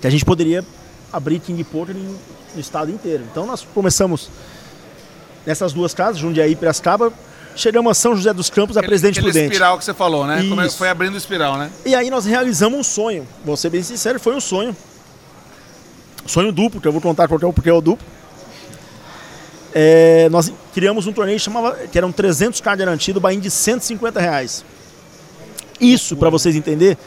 que 0.00 0.06
a 0.06 0.10
gente 0.10 0.24
poderia 0.24 0.64
abrir 1.12 1.38
King 1.40 1.62
Poker 1.64 1.94
no 1.94 2.60
estado 2.60 2.90
inteiro. 2.90 3.24
Então 3.30 3.46
nós 3.46 3.66
começamos 3.74 4.28
nessas 5.44 5.72
duas 5.72 5.94
casas, 5.94 6.18
Jundiaí 6.18 6.52
e 6.52 6.56
Piracicaba, 6.56 7.12
chegamos 7.54 7.90
a 7.90 7.94
São 7.94 8.14
José 8.16 8.32
dos 8.32 8.50
Campos, 8.50 8.76
a 8.76 8.80
Aquele- 8.80 8.90
Presidente 8.90 9.18
aquele 9.18 9.32
Prudente. 9.32 9.52
espiral 9.52 9.78
que 9.78 9.84
você 9.84 9.94
falou, 9.94 10.26
né? 10.26 10.42
É- 10.66 10.70
foi 10.70 10.88
abrindo 10.88 11.14
o 11.14 11.18
espiral, 11.18 11.56
né? 11.56 11.70
E 11.84 11.94
aí 11.94 12.10
nós 12.10 12.24
realizamos 12.26 12.78
um 12.78 12.82
sonho. 12.82 13.26
Vou 13.44 13.56
ser 13.56 13.70
bem 13.70 13.82
sincero, 13.82 14.18
foi 14.20 14.34
um 14.34 14.40
sonho. 14.40 14.76
Sonho 16.26 16.50
duplo, 16.50 16.80
que 16.80 16.88
eu 16.88 16.92
vou 16.92 17.00
contar 17.00 17.28
qual 17.28 17.38
que 17.38 17.44
é 17.44 17.48
o 17.48 17.52
porquê 17.52 17.70
é 17.70 17.72
o 17.72 17.80
duplo. 17.80 18.04
É, 19.74 20.28
nós 20.30 20.52
criamos 20.76 21.06
um 21.06 21.12
torneio 21.12 21.38
que, 21.38 21.42
chamava, 21.42 21.72
que 21.90 21.96
eram 21.96 22.12
300 22.12 22.60
cards 22.60 22.84
garantidos, 22.84 23.22
bain 23.22 23.40
de 23.40 23.50
150 23.50 24.20
reais. 24.20 24.62
Isso, 25.80 26.14
para 26.18 26.28
vocês 26.28 26.54
entenderem, 26.54 26.98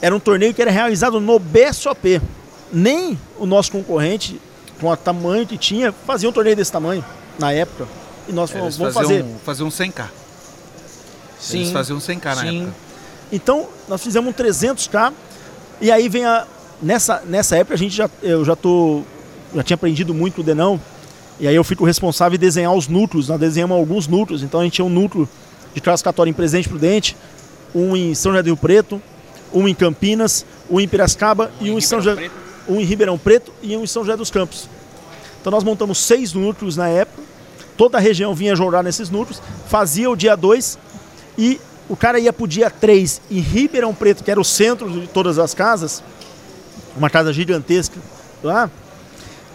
era 0.00 0.16
um 0.16 0.18
torneio 0.18 0.54
que 0.54 0.62
era 0.62 0.70
realizado 0.70 1.20
no 1.20 1.38
BSOP. 1.38 2.22
Nem 2.72 3.18
o 3.38 3.44
nosso 3.44 3.70
concorrente, 3.70 4.40
com 4.80 4.88
o 4.88 4.96
tamanho 4.96 5.46
que 5.46 5.58
tinha, 5.58 5.92
fazia 5.92 6.26
um 6.26 6.32
torneio 6.32 6.56
desse 6.56 6.72
tamanho, 6.72 7.04
na 7.38 7.52
época. 7.52 7.86
E 8.26 8.32
nós 8.32 8.50
falamos, 8.50 8.78
vamos 8.78 8.94
fazer. 8.94 9.22
faziam, 9.22 9.38
faziam 9.44 9.68
um 9.68 9.70
100k. 9.70 10.06
Sim. 11.38 11.58
Eles 11.58 11.70
faziam 11.70 11.98
100k 11.98 12.24
na 12.24 12.36
Sim. 12.36 12.62
época. 12.62 12.76
Então, 13.30 13.68
nós 13.86 14.02
fizemos 14.02 14.30
um 14.30 14.32
300k 14.32 15.12
e 15.82 15.92
aí 15.92 16.08
vem 16.08 16.24
a 16.24 16.46
nessa 16.80 17.22
nessa 17.26 17.56
época 17.56 17.74
a 17.74 17.78
gente 17.78 17.94
já 17.94 18.08
eu 18.22 18.42
já 18.42 18.56
tô 18.56 19.02
já 19.54 19.62
tinha 19.62 19.74
aprendido 19.74 20.14
muito 20.14 20.36
com 20.36 20.40
o 20.40 20.44
Denão. 20.44 20.80
E 21.38 21.48
aí 21.48 21.54
eu 21.54 21.64
fico 21.64 21.84
responsável 21.84 22.36
em 22.36 22.40
desenhar 22.40 22.72
os 22.72 22.86
núcleos, 22.86 23.28
nós 23.28 23.40
desenhamos 23.40 23.76
alguns 23.76 24.06
núcleos. 24.06 24.42
Então 24.42 24.60
a 24.60 24.64
gente 24.64 24.74
tinha 24.74 24.84
um 24.84 24.90
núcleo 24.90 25.28
de 25.74 25.80
classificatório 25.80 26.30
em 26.30 26.34
Presidente 26.34 26.68
Prudente, 26.68 27.16
um 27.74 27.96
em 27.96 28.14
São 28.14 28.32
José 28.32 28.42
do 28.42 28.46
Rio 28.46 28.56
Preto, 28.56 29.02
um 29.52 29.66
em 29.66 29.74
Campinas, 29.74 30.46
um 30.70 30.78
em 30.78 30.86
Piracicaba 30.86 31.50
e 31.60 31.70
um 31.70 31.78
em 31.78 31.80
São 31.80 32.00
José, 32.00 32.30
um 32.68 32.80
em 32.80 32.84
Ribeirão 32.84 33.18
Preto 33.18 33.52
e 33.62 33.76
um 33.76 33.82
em 33.82 33.86
São 33.86 34.04
José 34.04 34.16
dos 34.16 34.30
Campos. 34.30 34.68
Então 35.40 35.50
nós 35.50 35.64
montamos 35.64 35.98
seis 35.98 36.32
núcleos 36.32 36.76
na 36.76 36.88
época. 36.88 37.22
Toda 37.76 37.98
a 37.98 38.00
região 38.00 38.34
vinha 38.34 38.54
jogar 38.54 38.84
nesses 38.84 39.10
núcleos, 39.10 39.42
fazia 39.66 40.08
o 40.08 40.14
dia 40.14 40.36
2 40.36 40.78
e 41.36 41.60
o 41.88 41.96
cara 41.96 42.20
ia 42.20 42.32
pro 42.32 42.46
dia 42.46 42.70
3 42.70 43.20
em 43.30 43.40
Ribeirão 43.40 43.92
Preto, 43.92 44.22
que 44.22 44.30
era 44.30 44.40
o 44.40 44.44
centro 44.44 44.88
de 44.88 45.08
todas 45.08 45.38
as 45.38 45.54
casas, 45.54 46.02
uma 46.96 47.10
casa 47.10 47.32
gigantesca 47.32 47.98
lá, 48.42 48.70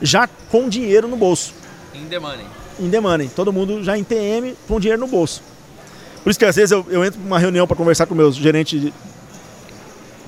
já 0.01 0.27
com 0.49 0.67
dinheiro 0.67 1.07
no 1.07 1.15
bolso, 1.15 1.53
In 1.99 2.07
the 2.07 2.19
money. 2.19 2.45
em 2.79 2.89
the 2.89 2.99
money. 2.99 3.29
Todo 3.35 3.51
mundo 3.51 3.83
já 3.83 3.97
em 3.97 4.03
TM 4.03 4.55
com 4.67 4.79
dinheiro 4.79 5.01
no 5.01 5.07
bolso. 5.07 5.41
Por 6.23 6.29
isso 6.29 6.39
que 6.39 6.45
às 6.45 6.55
vezes 6.55 6.71
eu, 6.71 6.85
eu 6.89 7.03
entro 7.03 7.19
numa 7.19 7.37
reunião 7.37 7.67
para 7.67 7.75
conversar 7.75 8.05
com 8.05 8.15
meus 8.15 8.35
gerentes, 8.35 8.79
de, 8.79 8.93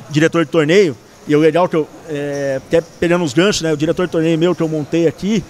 diretor 0.09 0.45
de 0.45 0.51
torneio, 0.51 0.95
e 1.27 1.35
o 1.35 1.39
legal 1.39 1.69
que 1.69 1.75
eu, 1.75 1.87
é, 2.09 2.59
até 2.65 2.81
pegando 2.81 3.23
os 3.23 3.33
ganchos, 3.33 3.61
né, 3.61 3.71
o 3.71 3.77
diretor 3.77 4.05
de 4.05 4.11
torneio 4.11 4.37
meu 4.37 4.55
que 4.55 4.61
eu 4.61 4.67
montei 4.67 5.07
aqui, 5.07 5.43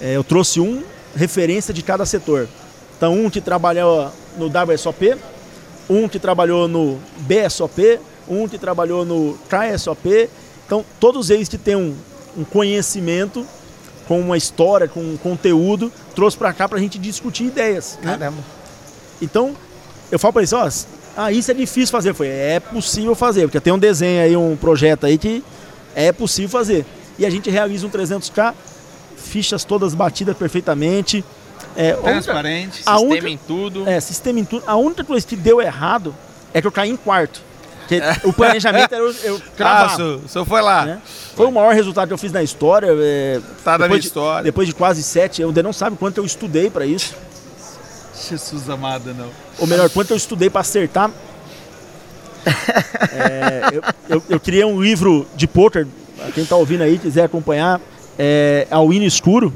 é, 0.00 0.16
eu 0.16 0.24
trouxe 0.24 0.60
um 0.60 0.82
referência 1.14 1.74
de 1.74 1.82
cada 1.82 2.06
setor. 2.06 2.48
Então, 2.96 3.12
um 3.14 3.28
que 3.28 3.40
trabalhou 3.40 4.10
no 4.36 4.46
WSOP, 4.46 5.16
um 5.88 6.08
que 6.08 6.18
trabalhou 6.18 6.68
no 6.68 6.98
BSOP, 7.18 7.98
um 8.28 8.46
que 8.46 8.58
trabalhou 8.58 9.04
no 9.04 9.36
KSOP. 9.48 10.30
Então, 10.64 10.84
todos 11.00 11.30
eles 11.30 11.48
que 11.48 11.58
têm 11.58 11.74
um, 11.74 11.96
um 12.36 12.44
conhecimento 12.44 13.44
com 14.10 14.18
uma 14.20 14.36
história, 14.36 14.88
com 14.88 14.98
um 14.98 15.16
conteúdo, 15.16 15.92
trouxe 16.16 16.36
para 16.36 16.52
cá 16.52 16.68
para 16.68 16.78
a 16.78 16.80
gente 16.80 16.98
discutir 16.98 17.44
ideias. 17.44 17.96
né? 18.02 18.10
Caramba. 18.18 18.38
Então, 19.22 19.54
eu 20.10 20.18
falo 20.18 20.32
para 20.32 20.42
eles, 20.42 20.52
ó, 20.52 20.68
ah, 21.16 21.30
isso 21.30 21.48
é 21.48 21.54
difícil 21.54 21.92
fazer. 21.92 22.12
Foi, 22.12 22.26
é 22.26 22.58
possível 22.58 23.14
fazer, 23.14 23.42
porque 23.42 23.60
tem 23.60 23.72
um 23.72 23.78
desenho 23.78 24.20
aí, 24.24 24.36
um 24.36 24.56
projeto 24.56 25.06
aí 25.06 25.16
que 25.16 25.44
é 25.94 26.10
possível 26.10 26.50
fazer. 26.50 26.84
E 27.20 27.24
a 27.24 27.30
gente 27.30 27.48
realiza 27.50 27.86
um 27.86 27.90
300k, 27.90 28.52
fichas 29.16 29.62
todas 29.62 29.94
batidas 29.94 30.36
perfeitamente. 30.36 31.24
É, 31.76 31.92
Transparente. 31.92 32.82
A 32.86 32.94
Sistema 32.96 33.00
única- 33.12 33.28
em 33.28 33.36
tudo. 33.46 33.88
é, 33.88 34.00
sistema 34.00 34.40
em 34.40 34.44
tudo. 34.44 34.64
A 34.66 34.74
única 34.74 35.04
coisa 35.04 35.24
que 35.24 35.36
deu 35.36 35.60
errado 35.62 36.12
é 36.52 36.60
que 36.60 36.66
eu 36.66 36.72
caí 36.72 36.90
em 36.90 36.96
quarto. 36.96 37.40
Porque 37.98 38.28
o 38.28 38.32
planejamento 38.32 38.94
era 38.94 39.02
eu, 39.02 39.14
eu 39.24 39.36
Ah, 39.36 39.50
cravar. 39.56 39.86
o 39.92 39.96
senhor, 39.96 40.20
o 40.24 40.28
senhor 40.28 40.44
foi 40.44 40.60
lá. 40.62 40.84
né? 40.86 40.98
Foi 41.34 41.46
o 41.46 41.50
maior 41.52 41.74
resultado 41.74 42.06
que 42.08 42.14
eu 42.14 42.18
fiz 42.18 42.30
na 42.32 42.42
história. 42.42 42.88
é, 42.90 43.40
Tá 43.64 43.76
na 43.76 43.86
minha 43.88 43.98
de- 43.98 44.06
história. 44.06 44.42
Depois 44.44 44.68
de 44.68 44.74
quase 44.74 45.02
sete, 45.02 45.42
eu 45.42 45.48
ainda 45.48 45.62
não 45.62 45.72
sabe 45.72 45.96
quanto 45.96 46.18
eu 46.18 46.24
estudei 46.24 46.70
para 46.70 46.86
isso. 46.86 47.14
Jesus 48.28 48.68
amado, 48.70 49.12
não. 49.14 49.28
Ou 49.58 49.66
melhor, 49.66 49.88
quanto 49.90 50.10
eu 50.12 50.16
estudei 50.16 50.48
para 50.48 50.60
acertar. 50.60 51.10
É, 53.12 53.62
eu, 53.72 53.82
eu, 54.08 54.22
eu 54.30 54.40
criei 54.40 54.64
um 54.64 54.80
livro 54.80 55.26
de 55.34 55.46
poker, 55.46 55.86
quem 56.34 56.44
tá 56.44 56.56
ouvindo 56.56 56.82
aí, 56.82 56.98
quiser 56.98 57.24
acompanhar, 57.24 57.80
é 58.18 58.66
Ao 58.70 58.92
Hino 58.92 59.04
Escuro. 59.04 59.52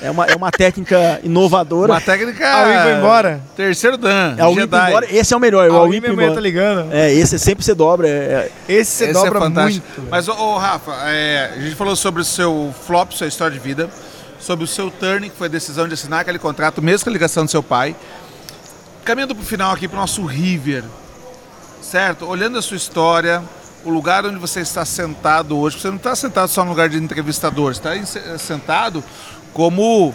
É 0.00 0.10
uma, 0.10 0.26
é 0.26 0.36
uma 0.36 0.50
técnica 0.52 1.18
inovadora. 1.24 1.92
Uma 1.92 2.00
técnica. 2.00 2.44
Ir 2.44 2.82
foi 2.82 2.92
embora. 2.98 3.40
Terceiro 3.56 3.96
Dan. 3.96 4.34
É 4.36 4.46
o 4.46 4.52
embora. 4.60 5.06
Esse 5.10 5.34
é 5.34 5.36
o 5.36 5.40
melhor. 5.40 5.66
É 5.66 5.70
o 5.70 5.74
Alguém 5.74 5.94
Limpo 6.00 6.06
minha 6.14 6.14
mulher 6.14 6.26
tá 6.26 6.32
embora. 6.34 6.40
ligando. 6.80 6.92
É, 6.94 7.12
esse 7.12 7.34
é 7.34 7.38
sempre 7.38 7.64
você 7.64 7.74
dobra. 7.74 8.08
é- 8.08 8.12
é- 8.12 8.72
Esse 8.72 8.92
você 8.92 9.04
Esse 9.04 9.12
dobra 9.12 9.38
é 9.38 9.42
fantástico. 9.42 9.86
muito. 9.96 10.10
Mas, 10.10 10.28
ô, 10.28 10.32
ô, 10.34 10.56
Rafa, 10.56 10.92
é, 11.08 11.50
a 11.56 11.60
gente 11.60 11.74
falou 11.74 11.96
sobre 11.96 12.22
o 12.22 12.24
seu 12.24 12.72
flop, 12.86 13.10
sua 13.12 13.26
história 13.26 13.52
de 13.52 13.58
vida, 13.58 13.90
sobre 14.38 14.64
o 14.64 14.68
seu 14.68 14.88
turn, 14.90 15.28
que 15.28 15.36
foi 15.36 15.48
a 15.48 15.50
decisão 15.50 15.88
de 15.88 15.94
assinar 15.94 16.20
aquele 16.20 16.38
contrato, 16.38 16.80
mesmo 16.80 17.04
com 17.04 17.10
a 17.10 17.12
ligação 17.12 17.44
do 17.44 17.50
seu 17.50 17.62
pai. 17.62 17.96
Caminhando 19.04 19.34
pro 19.34 19.44
final 19.44 19.72
aqui, 19.72 19.88
pro 19.88 19.96
nosso 19.98 20.24
River, 20.24 20.84
certo? 21.80 22.26
Olhando 22.26 22.58
a 22.58 22.62
sua 22.62 22.76
história, 22.76 23.42
o 23.84 23.90
lugar 23.90 24.24
onde 24.26 24.36
você 24.38 24.60
está 24.60 24.84
sentado 24.84 25.56
hoje, 25.58 25.80
você 25.80 25.88
não 25.88 25.96
está 25.96 26.14
sentado 26.14 26.48
só 26.48 26.62
no 26.62 26.70
lugar 26.70 26.88
de 26.88 26.98
entrevistador, 26.98 27.74
você 27.74 27.80
está 27.80 27.96
em- 27.96 28.38
sentado 28.38 29.02
como 29.58 30.14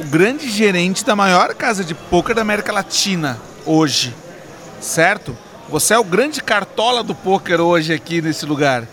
o 0.00 0.04
grande 0.06 0.50
gerente 0.50 1.04
da 1.04 1.14
maior 1.14 1.54
casa 1.54 1.84
de 1.84 1.94
pôquer 1.94 2.34
da 2.34 2.42
América 2.42 2.72
Latina 2.72 3.38
hoje, 3.64 4.12
certo? 4.80 5.38
Você 5.68 5.94
é 5.94 5.98
o 6.00 6.02
grande 6.02 6.42
cartola 6.42 7.00
do 7.00 7.14
pôquer 7.14 7.60
hoje 7.60 7.94
aqui 7.94 8.20
nesse 8.20 8.44
lugar. 8.44 8.84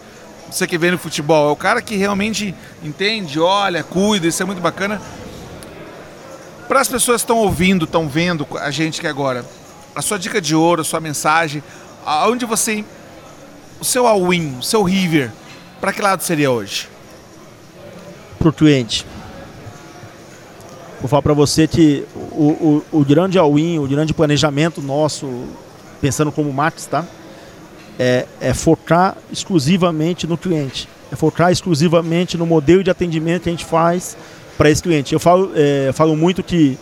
Você 0.48 0.68
que 0.68 0.78
vem 0.78 0.92
no 0.92 1.00
futebol, 1.00 1.50
é 1.50 1.52
o 1.52 1.56
cara 1.56 1.82
que 1.82 1.96
realmente 1.96 2.54
entende, 2.84 3.40
olha, 3.40 3.82
cuida, 3.82 4.28
isso 4.28 4.44
é 4.44 4.46
muito 4.46 4.62
bacana. 4.62 5.02
Para 6.68 6.82
as 6.82 6.88
pessoas 6.88 7.24
que 7.24 7.24
estão 7.24 7.38
ouvindo, 7.38 7.86
estão 7.86 8.08
vendo 8.08 8.46
a 8.62 8.70
gente 8.70 9.00
aqui 9.00 9.08
agora, 9.08 9.44
a 9.96 10.04
sua 10.04 10.20
dica 10.20 10.40
de 10.40 10.54
ouro, 10.54 10.82
a 10.82 10.86
sua 10.86 11.00
mensagem, 11.00 11.64
aonde 12.06 12.46
você. 12.46 12.86
O 13.80 13.84
seu 13.84 14.06
all-in, 14.06 14.60
o 14.60 14.62
seu 14.62 14.84
river, 14.84 15.32
para 15.82 15.92
que 15.92 16.00
lado 16.00 16.22
seria 16.22 16.52
hoje? 16.52 16.88
Para 18.38 18.50
o 18.50 18.54
cliente. 18.54 19.04
Vou 21.00 21.08
falar 21.08 21.22
para 21.22 21.34
você 21.34 21.66
que 21.66 22.04
o, 22.14 22.84
o, 22.92 23.00
o 23.00 23.06
grande 23.06 23.40
all-in, 23.40 23.80
o 23.80 23.88
grande 23.88 24.14
planejamento 24.14 24.82
nosso, 24.82 25.46
pensando 26.02 26.30
como 26.30 26.52
Max, 26.52 26.86
tá? 26.88 27.06
É, 27.98 28.26
é 28.42 28.54
focar 28.54 29.16
exclusivamente 29.32 30.28
no 30.28 30.38
cliente. 30.38 30.90
É 31.12 31.16
focar 31.16 31.52
exclusivamente 31.52 32.38
no 32.38 32.46
modelo 32.46 32.84
de 32.84 32.90
atendimento 32.90 33.44
que 33.44 33.50
a 33.50 33.52
gente 33.54 33.64
faz 33.64 34.18
para 34.58 34.70
esse 34.70 34.84
cliente. 34.84 35.14
Eu 35.14 35.22
falo, 35.22 35.52
é, 35.56 35.92
falo 35.94 36.18
muito 36.18 36.44
que 36.44 36.78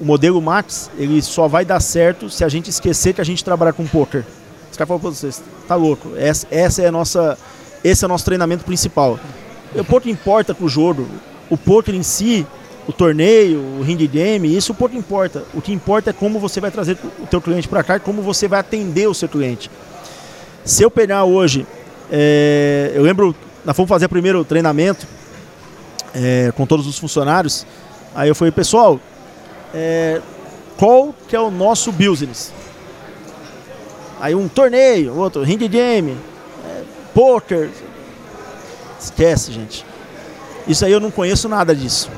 o 0.00 0.04
modelo 0.04 0.42
Max 0.42 0.90
ele 0.98 1.22
só 1.22 1.46
vai 1.46 1.64
dar 1.64 1.78
certo 1.78 2.28
se 2.28 2.44
a 2.44 2.48
gente 2.48 2.70
esquecer 2.70 3.14
que 3.14 3.20
a 3.20 3.24
gente 3.24 3.44
trabalha 3.44 3.72
com 3.72 3.86
poker. 3.86 4.24
Os 4.68 4.76
caras 4.76 4.88
falam 4.88 5.00
para 5.00 5.10
vocês, 5.10 5.42
tá 5.66 5.76
louco? 5.76 6.12
Essa, 6.16 6.46
essa 6.50 6.82
é 6.82 6.88
a 6.88 6.92
nossa, 6.92 7.38
esse 7.84 8.04
é 8.04 8.06
o 8.06 8.08
nosso 8.08 8.24
treinamento 8.24 8.64
principal. 8.64 9.18
O 9.74 9.84
pouco 9.84 10.08
importa 10.08 10.54
para 10.54 10.64
o 10.64 10.68
jogo. 10.68 11.06
O 11.48 11.56
poker 11.56 11.94
em 11.94 12.02
si, 12.02 12.46
o 12.88 12.92
torneio, 12.92 13.58
o 13.78 13.82
ring 13.82 13.98
game, 14.06 14.56
isso 14.56 14.72
pouco 14.72 14.96
importa. 14.96 15.44
O 15.52 15.60
que 15.60 15.70
importa 15.70 16.08
é 16.08 16.12
como 16.14 16.40
você 16.40 16.58
vai 16.58 16.70
trazer 16.70 16.96
o 17.20 17.26
teu 17.26 17.38
cliente 17.38 17.68
para 17.68 17.84
cá 17.84 17.96
e 17.96 18.00
como 18.00 18.22
você 18.22 18.48
vai 18.48 18.60
atender 18.60 19.06
o 19.06 19.12
seu 19.12 19.28
cliente. 19.28 19.70
Se 20.64 20.82
eu 20.82 20.90
pegar 20.90 21.24
hoje, 21.24 21.66
é, 22.10 22.90
eu 22.94 23.02
lembro, 23.02 23.36
nós 23.62 23.76
fomos 23.76 23.90
fazer 23.90 24.06
o 24.06 24.08
primeiro 24.08 24.42
treinamento 24.42 25.06
é, 26.14 26.50
com 26.56 26.64
todos 26.64 26.86
os 26.86 26.98
funcionários. 26.98 27.66
Aí 28.14 28.30
eu 28.30 28.34
falei, 28.34 28.50
pessoal, 28.50 28.98
é, 29.74 30.22
qual 30.78 31.14
que 31.28 31.36
é 31.36 31.40
o 31.40 31.50
nosso 31.50 31.92
business? 31.92 32.54
Aí 34.18 34.34
um 34.34 34.48
torneio, 34.48 35.14
outro 35.14 35.42
ring 35.42 35.58
game, 35.58 36.16
é, 36.66 36.82
poker. 37.12 37.68
Esquece, 38.98 39.52
gente. 39.52 39.84
Isso 40.66 40.86
aí 40.86 40.92
eu 40.92 41.00
não 41.00 41.10
conheço 41.10 41.50
nada 41.50 41.76
disso. 41.76 42.10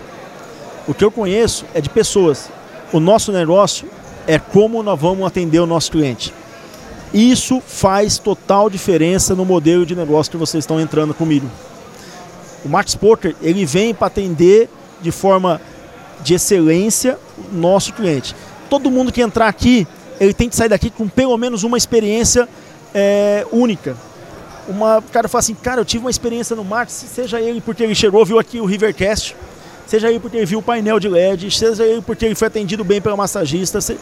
O 0.87 0.95
que 0.95 1.05
eu 1.05 1.11
conheço 1.11 1.65
é 1.75 1.81
de 1.81 1.89
pessoas. 1.89 2.49
O 2.93 3.01
nosso 3.01 3.33
negócio 3.33 3.89
é 4.27 4.39
como 4.39 4.83
nós 4.83 4.99
vamos 4.99 5.27
atender 5.27 5.61
o 5.61 5.67
nosso 5.67 5.91
cliente. 5.91 6.33
Isso 7.13 7.61
faz 7.61 8.19
total 8.19 8.71
diferença 8.71 9.35
no 9.35 9.45
modelo 9.45 9.85
de 9.85 9.97
negócio 9.97 10.31
que 10.31 10.37
vocês 10.37 10.63
estão 10.63 10.81
entrando 10.81 11.13
comigo. 11.13 11.49
O 12.65 12.69
Max 12.69 12.95
Poker 12.95 13.35
ele 13.43 13.65
vem 13.65 13.95
para 13.95 14.07
atender 14.07 14.69
de 15.01 15.11
forma 15.11 15.61
de 16.23 16.35
excelência 16.35 17.19
o 17.39 17.57
nosso 17.57 17.93
cliente. 17.93 18.35
Todo 18.69 18.91
mundo 18.91 19.11
que 19.11 19.21
entrar 19.21 19.49
aqui, 19.49 19.87
ele 20.21 20.35
tem 20.35 20.49
que 20.49 20.55
sair 20.55 20.69
daqui 20.69 20.91
com 20.91 21.09
pelo 21.09 21.37
menos 21.37 21.65
uma 21.65 21.79
experiência 21.79 22.49
é, 22.95 23.47
única. 23.51 23.97
O 24.69 25.11
cara 25.11 25.29
fala 25.29 25.41
assim, 25.41 25.55
cara, 25.55 25.81
eu 25.81 25.85
tive 25.85 26.05
uma 26.05 26.11
experiência 26.11 26.55
no 26.55 26.65
Max, 26.65 26.93
seja 26.93 27.41
ele 27.41 27.61
porque 27.61 27.83
ele 27.83 27.95
chegou, 27.95 28.25
viu 28.25 28.39
aqui 28.39 28.61
o 28.61 28.65
Rivercast, 28.67 29.35
seja 29.91 30.09
ele 30.09 30.21
porque 30.21 30.37
ele 30.37 30.47
viu 30.47 30.61
o 30.61 30.63
painel 30.63 31.01
de 31.01 31.09
LED, 31.09 31.51
seja 31.51 31.85
ele 31.85 32.01
porque 32.01 32.25
ele 32.25 32.37
foi 32.37 32.47
atendido 32.47 32.85
bem 32.85 33.01
pela 33.01 33.17
massagista, 33.17 33.81
se... 33.81 33.99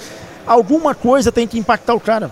alguma 0.47 0.95
coisa 0.95 1.33
tem 1.33 1.47
que 1.47 1.59
impactar 1.59 1.95
o 1.95 2.01
cara. 2.01 2.31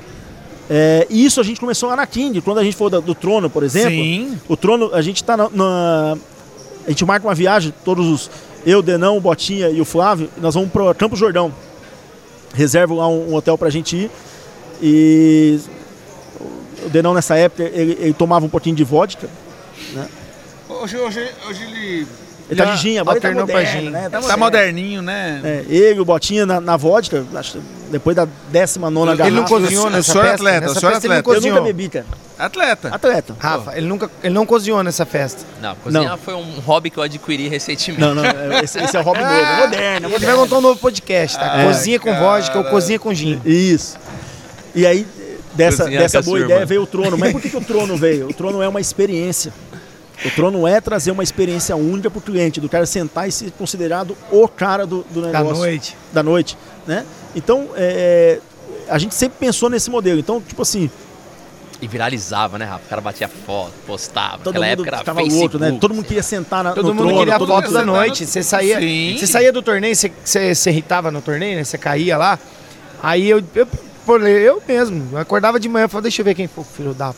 É, 0.68 1.06
e 1.08 1.24
isso 1.24 1.40
a 1.40 1.42
gente 1.42 1.58
começou 1.58 1.88
lá 1.88 1.96
na 1.96 2.06
King, 2.06 2.42
quando 2.42 2.58
a 2.58 2.64
gente 2.64 2.76
for 2.76 2.90
do, 2.90 3.00
do 3.00 3.14
Trono, 3.14 3.48
por 3.48 3.62
exemplo. 3.62 3.92
Sim. 3.92 4.38
O 4.46 4.58
Trono, 4.58 4.90
a 4.92 5.00
gente 5.00 5.22
está 5.22 5.38
na, 5.38 5.48
na, 5.48 6.18
A 6.86 6.90
gente 6.90 7.02
marca 7.06 7.26
uma 7.26 7.34
viagem, 7.34 7.72
todos 7.82 8.06
os. 8.06 8.30
Eu, 8.66 8.82
Denão, 8.82 9.16
o 9.16 9.20
Botinha 9.22 9.70
e 9.70 9.80
o 9.80 9.86
Flávio, 9.86 10.28
nós 10.36 10.54
vamos 10.54 10.70
para 10.70 10.92
Campo 10.92 11.16
Jordão. 11.16 11.50
Reservo 12.52 12.94
lá 12.96 13.08
um, 13.08 13.30
um 13.30 13.34
hotel 13.36 13.56
para 13.56 13.68
a 13.68 13.70
gente 13.70 13.96
ir. 13.96 14.10
E 14.82 15.58
o 16.84 16.90
Denão 16.90 17.14
nessa 17.14 17.36
época 17.36 17.62
ele, 17.62 17.96
ele, 18.00 18.12
tomava 18.12 18.44
um 18.44 18.50
pouquinho 18.50 18.76
de 18.76 18.84
vodka. 18.84 19.30
Né? 19.94 20.06
Hoje, 20.68 20.98
hoje, 20.98 21.30
hoje 21.48 21.62
ele 21.62 22.06
ele 22.48 22.62
tá 22.62 22.74
de 22.74 22.80
gin, 22.80 22.98
agora 22.98 23.18
ele 23.18 23.34
tá 23.34 23.40
moderno, 23.40 23.90
né? 23.90 24.08
Tá, 24.08 24.20
tá 24.20 24.36
moderninho, 24.36 25.02
né? 25.02 25.40
É, 25.42 25.64
ele, 25.68 26.00
o 26.00 26.04
Botinha 26.04 26.46
na, 26.46 26.60
na 26.60 26.76
vodka, 26.76 27.24
depois 27.90 28.14
da 28.14 28.26
19 28.50 29.04
garrafa. 29.04 29.26
Ele 29.26 29.36
não 29.36 29.44
cozinhou 29.44 29.90
nessa 29.90 30.12
festa? 30.12 30.34
Atleta, 30.34 30.60
nessa 30.60 30.80
festa 30.80 30.96
atleta. 30.96 31.30
Eu 31.30 31.40
nunca 31.40 31.60
bebi, 31.60 31.88
cara. 31.88 32.06
Atleta. 32.38 32.88
Atleta. 32.94 33.34
Rafa, 33.38 33.76
ele, 33.76 33.86
nunca, 33.86 34.10
ele 34.22 34.34
não 34.34 34.46
cozinhou 34.46 34.82
nessa 34.82 35.06
festa. 35.06 35.42
Não, 35.60 35.74
cozinhar 35.76 36.10
não. 36.10 36.18
foi 36.18 36.34
um 36.34 36.60
hobby 36.60 36.90
que 36.90 36.98
eu 36.98 37.02
adquiri 37.02 37.48
recentemente. 37.48 38.00
Não, 38.00 38.14
não, 38.14 38.24
esse, 38.62 38.78
esse 38.78 38.96
é 38.96 39.00
o 39.00 39.02
hobby 39.02 39.20
novo, 39.20 39.34
é 39.34 39.60
moderno. 39.60 40.08
Ele 40.08 40.26
vai 40.26 40.34
montar 40.36 40.58
um 40.58 40.60
novo 40.60 40.78
podcast, 40.78 41.38
tá? 41.38 41.62
É, 41.62 41.66
cozinha 41.66 41.98
com 41.98 42.10
cara. 42.10 42.24
vodka 42.24 42.58
ou 42.58 42.64
cozinha 42.64 42.98
com 42.98 43.12
gin. 43.12 43.40
Isso. 43.44 43.96
E 44.74 44.86
aí, 44.86 45.06
dessa, 45.54 45.86
dessa 45.86 46.22
boa 46.22 46.40
ideia 46.40 46.66
veio 46.66 46.82
o 46.82 46.86
trono. 46.86 47.16
Mas 47.16 47.32
por 47.32 47.40
que, 47.40 47.48
que 47.48 47.56
o 47.56 47.64
trono 47.64 47.96
veio? 47.96 48.28
O 48.28 48.34
trono 48.34 48.62
é 48.62 48.68
uma 48.68 48.80
experiência. 48.80 49.52
O 50.24 50.30
trono 50.30 50.66
é 50.66 50.80
trazer 50.80 51.10
uma 51.10 51.22
experiência 51.22 51.76
única 51.76 52.10
para 52.10 52.18
o 52.18 52.22
cliente, 52.22 52.60
do 52.60 52.68
cara 52.68 52.86
sentar 52.86 53.28
e 53.28 53.32
ser 53.32 53.50
considerado 53.52 54.16
o 54.30 54.48
cara 54.48 54.86
do, 54.86 55.04
do 55.10 55.20
negócio. 55.20 55.46
Da 55.46 55.54
noite. 55.54 55.96
Da 56.12 56.22
noite, 56.22 56.58
né? 56.86 57.04
Então, 57.34 57.68
é, 57.76 58.40
a 58.88 58.98
gente 58.98 59.14
sempre 59.14 59.38
pensou 59.38 59.68
nesse 59.68 59.90
modelo. 59.90 60.18
Então, 60.18 60.40
tipo 60.40 60.62
assim... 60.62 60.90
E 61.82 61.86
viralizava, 61.86 62.56
né, 62.56 62.64
Rafa? 62.64 62.86
O 62.86 62.88
cara 62.88 63.02
batia 63.02 63.28
foto, 63.28 63.72
postava. 63.86 64.38
Todo 64.38 64.54
Naquela 64.54 64.66
mundo 64.66 64.82
época 64.82 64.98
ficava 64.98 65.20
louco, 65.20 65.58
né? 65.58 65.76
Todo 65.78 65.92
mundo 65.92 66.06
queria 66.06 66.22
sentar 66.22 66.64
na, 66.64 66.72
todo 66.72 66.86
no 66.88 66.94
mundo 66.94 67.08
trono. 67.08 67.18
Queria 67.18 67.38
todo 67.38 67.48
foto 67.48 67.70
da 67.70 67.84
noite. 67.84 68.24
Você 68.24 68.42
saía, 68.42 68.80
você 68.80 69.26
saía 69.26 69.52
do 69.52 69.60
torneio, 69.60 69.94
você, 69.94 70.10
você, 70.24 70.54
você 70.54 70.70
irritava 70.70 71.10
no 71.10 71.20
torneio, 71.20 71.56
né? 71.58 71.64
Você 71.64 71.76
caía 71.76 72.16
lá. 72.16 72.38
Aí 73.02 73.28
eu, 73.28 73.44
eu, 73.54 73.68
eu 74.26 74.62
mesmo, 74.66 75.18
acordava 75.18 75.60
de 75.60 75.68
manhã 75.68 75.84
e 75.84 75.88
falava, 75.88 76.04
deixa 76.04 76.22
eu 76.22 76.24
ver 76.24 76.34
quem 76.34 76.46
foi 76.46 76.64
o 76.64 76.66
filho 76.66 76.94
da 76.94 77.14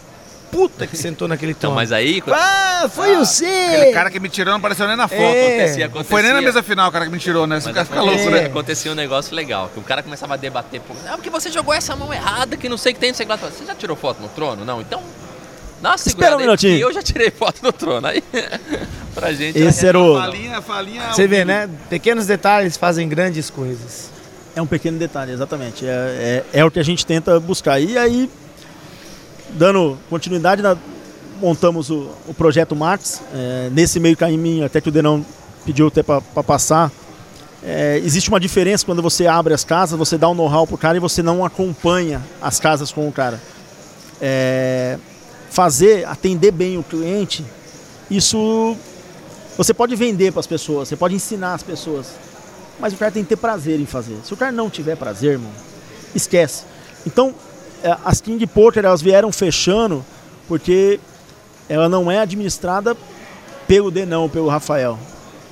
puta 0.51 0.87
que 0.87 0.97
sentou 0.97 1.29
naquele 1.29 1.53
então, 1.53 1.71
trono. 1.71 1.83
Então, 1.83 1.93
mas 1.93 1.93
aí... 1.93 2.23
Ah, 2.27 2.89
foi 2.89 3.15
ah, 3.15 3.19
você! 3.19 3.47
Aquele 3.47 3.93
cara 3.93 4.11
que 4.11 4.21
me 4.21 4.29
tirou 4.29 4.53
não 4.53 4.59
apareceu 4.59 4.87
nem 4.87 4.97
na 4.97 5.09
foto. 5.09 5.21
É. 5.21 5.57
Acontecia, 5.57 5.87
acontecia. 5.87 6.11
Foi 6.11 6.23
nem 6.23 6.33
na 6.33 6.41
mesa 6.41 6.63
final 6.63 6.89
o 6.89 6.93
cara 6.93 7.05
que 7.05 7.13
me 7.13 7.19
tirou, 7.19 7.47
né? 7.47 7.61
Você 7.61 7.69
fica, 7.69 7.85
fica 7.85 8.03
louco, 8.03 8.31
né? 8.31 8.47
Acontecia 8.47 8.93
um 8.93 8.95
negócio 8.95 9.35
legal, 9.35 9.71
que 9.73 9.79
o 9.79 9.83
cara 9.83 10.03
começava 10.03 10.35
a 10.35 10.37
debater. 10.37 10.81
Ah, 11.07 11.13
porque 11.17 11.31
você 11.31 11.51
jogou 11.51 11.73
essa 11.73 11.95
mão 11.95 12.13
errada, 12.13 12.57
que 12.57 12.69
não 12.69 12.77
sei 12.77 12.93
o 12.93 12.95
que 12.95 13.01
tem, 13.01 13.11
não 13.11 13.17
sei 13.17 13.25
o 13.25 13.29
que 13.29 13.45
lá. 13.45 13.51
Você 13.51 13.65
já 13.65 13.75
tirou 13.75 13.97
foto 13.97 14.21
no 14.21 14.29
trono? 14.29 14.65
Não, 14.65 14.81
então... 14.81 15.03
Nossa, 15.81 16.09
Espera 16.09 16.37
um 16.37 16.41
minutinho. 16.41 16.77
Eu 16.77 16.93
já 16.93 17.03
tirei 17.03 17.31
foto 17.31 17.63
no 17.63 17.73
trono. 17.73 18.07
Aí, 18.07 18.23
pra 19.15 19.33
gente... 19.33 19.59
Esse 19.59 19.87
era 19.87 19.99
o... 19.99 20.19
Falinha, 20.19 20.61
falinha 20.61 21.13
você 21.13 21.27
vê, 21.29 21.45
né? 21.45 21.69
Pequenos 21.89 22.27
detalhes 22.27 22.77
fazem 22.77 23.09
grandes 23.09 23.49
coisas. 23.49 24.11
É 24.57 24.63
um 24.63 24.67
pequeno 24.67 24.99
detalhe, 24.99 25.31
exatamente. 25.31 25.87
É, 25.87 26.45
é, 26.53 26.61
é 26.61 26.65
o 26.65 26.71
que 26.71 26.81
a 26.81 26.83
gente 26.83 27.07
tenta 27.07 27.39
buscar. 27.39 27.79
E 27.79 27.97
aí, 27.97 28.29
dando 29.51 29.99
continuidade 30.09 30.63
na, 30.63 30.77
montamos 31.41 31.91
o, 31.91 32.11
o 32.27 32.35
projeto 32.35 32.77
Max. 32.77 33.23
É, 33.35 33.71
nesse 33.73 33.99
meio 34.01 34.17
caminho, 34.17 34.65
até 34.65 34.81
que 34.81 34.89
o 34.89 34.93
Denão 34.93 35.25
pediu 35.65 35.89
até 35.89 36.03
para 36.03 36.21
passar, 36.43 36.91
é, 37.63 38.01
existe 38.05 38.29
uma 38.29 38.39
diferença 38.39 38.87
quando 38.87 39.03
você 39.03 39.27
abre 39.27 39.53
as 39.53 39.65
casas, 39.65 39.99
você 39.99 40.17
dá 40.17 40.29
um 40.29 40.35
know-how 40.35 40.67
para 40.67 40.75
o 40.75 40.79
cara 40.79 40.97
e 40.97 41.01
você 41.01 41.23
não 41.23 41.45
acompanha 41.45 42.23
as 42.41 42.61
casas 42.61 42.93
com 42.93 43.09
o 43.09 43.13
cara. 43.13 43.41
É, 44.21 44.99
fazer, 45.51 46.07
atender 46.07 46.51
bem 46.51 46.79
o 46.79 46.83
cliente, 46.83 47.45
isso 48.11 48.77
você 49.57 49.75
pode 49.75 49.97
vender 49.97 50.31
para 50.31 50.41
as 50.41 50.47
pessoas, 50.47 50.89
você 50.89 50.97
pode 50.97 51.15
ensinar 51.15 51.55
as 51.55 51.63
pessoas, 51.63 52.13
mas 52.79 52.93
o 52.93 52.97
cara 52.97 53.11
tem 53.11 53.25
que 53.25 53.29
ter 53.31 53.37
prazer 53.37 53.81
em 53.81 53.87
fazer. 53.87 54.17
Se 54.25 54.33
o 54.33 54.37
cara 54.37 54.53
não 54.53 54.71
tiver 54.71 54.97
prazer, 54.97 55.33
irmão, 55.33 55.51
esquece. 56.15 56.63
Então, 57.07 57.35
as 58.05 58.21
King 58.21 58.47
Poker 58.47 58.85
elas 58.85 59.01
vieram 59.01 59.31
fechando 59.31 60.05
porque 60.47 60.99
ela 61.69 61.89
não 61.89 62.11
é 62.11 62.19
administrada 62.21 62.97
pelo 63.67 63.91
Denão, 63.91 64.29
pelo 64.29 64.49
Rafael. 64.49 64.99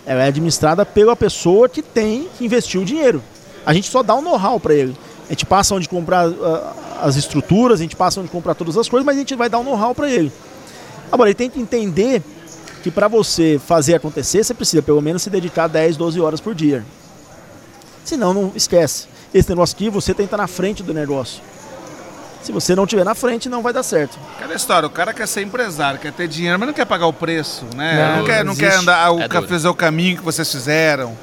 Ela 0.07 0.25
é 0.25 0.29
administrada 0.29 0.87
pela 0.87 1.15
pessoa 1.15 1.69
que 1.69 1.83
tem 1.83 2.29
que 2.39 2.45
investir 2.45 2.81
o 2.81 2.85
dinheiro. 2.85 3.23
A 3.65 3.75
gente 3.75 3.91
só 3.91 4.03
dá 4.03 4.15
um 4.15 4.23
know-how 4.23 4.59
para 4.59 4.75
ele. 4.75 4.97
A 5.27 5.33
gente 5.33 5.45
passa 5.45 5.75
onde 5.75 5.89
comprar 5.89 6.29
uh, 6.29 6.35
as 7.03 7.17
estruturas, 7.17 7.81
a 7.81 7.83
gente 7.83 7.97
passa 7.97 8.21
onde 8.21 8.31
comprar 8.31 8.55
todas 8.55 8.77
as 8.77 8.89
coisas, 8.89 9.05
mas 9.05 9.17
a 9.17 9.19
gente 9.19 9.35
vai 9.35 9.49
dar 9.49 9.59
um 9.59 9.65
know-how 9.65 9.95
para 9.95 10.09
ele. 10.09 10.33
Agora, 11.11 11.29
ele 11.29 11.35
tem 11.35 11.51
que 11.51 11.61
entender 11.61 12.23
que 12.83 12.91
para 12.91 13.09
você 13.09 13.61
fazer 13.65 13.95
acontecer, 13.97 14.45
você 14.45 14.55
precisa 14.55 14.83
pelo 14.83 15.03
menos 15.03 15.23
se 15.23 15.31
dedicar 15.31 15.67
10, 15.67 15.97
12 15.97 16.21
horas 16.21 16.41
por 16.41 16.55
dia. 16.55 16.85
Senão, 18.05 18.33
não 18.33 18.53
esquece. 18.55 19.09
Esse 19.35 19.49
negócio 19.49 19.75
aqui, 19.75 19.91
você 19.91 20.15
tem 20.15 20.27
que 20.27 20.29
estar 20.29 20.37
na 20.37 20.47
frente 20.47 20.83
do 20.83 20.95
negócio. 20.95 21.43
Se 22.43 22.53
você 22.53 22.75
não 22.75 22.85
estiver 22.85 23.05
na 23.05 23.15
frente, 23.15 23.49
não 23.49 23.63
vai 23.63 23.73
dar 23.73 23.83
certo. 23.83 24.19
Cada 24.39 24.55
história, 24.55 24.87
o 24.87 24.91
cara 24.91 25.13
quer 25.13 25.27
ser 25.27 25.43
empresário, 25.43 25.99
quer 25.99 26.13
ter 26.13 26.29
dinheiro, 26.29 26.59
mas 26.59 26.69
não 26.69 26.75
quer 26.75 26.85
pagar 26.85 27.07
o 27.07 27.13
preço, 27.13 27.65
né? 27.75 28.11
Não, 28.11 28.19
não 28.19 28.25
quer, 28.25 28.45
não 28.45 28.57
quer 28.57 28.75
andar, 28.75 29.11
o, 29.13 29.21
é 29.21 29.29
fazer 29.29 29.69
o 29.69 29.75
caminho 29.75 30.17
que 30.17 30.23
vocês 30.23 30.51
fizeram. 30.51 31.17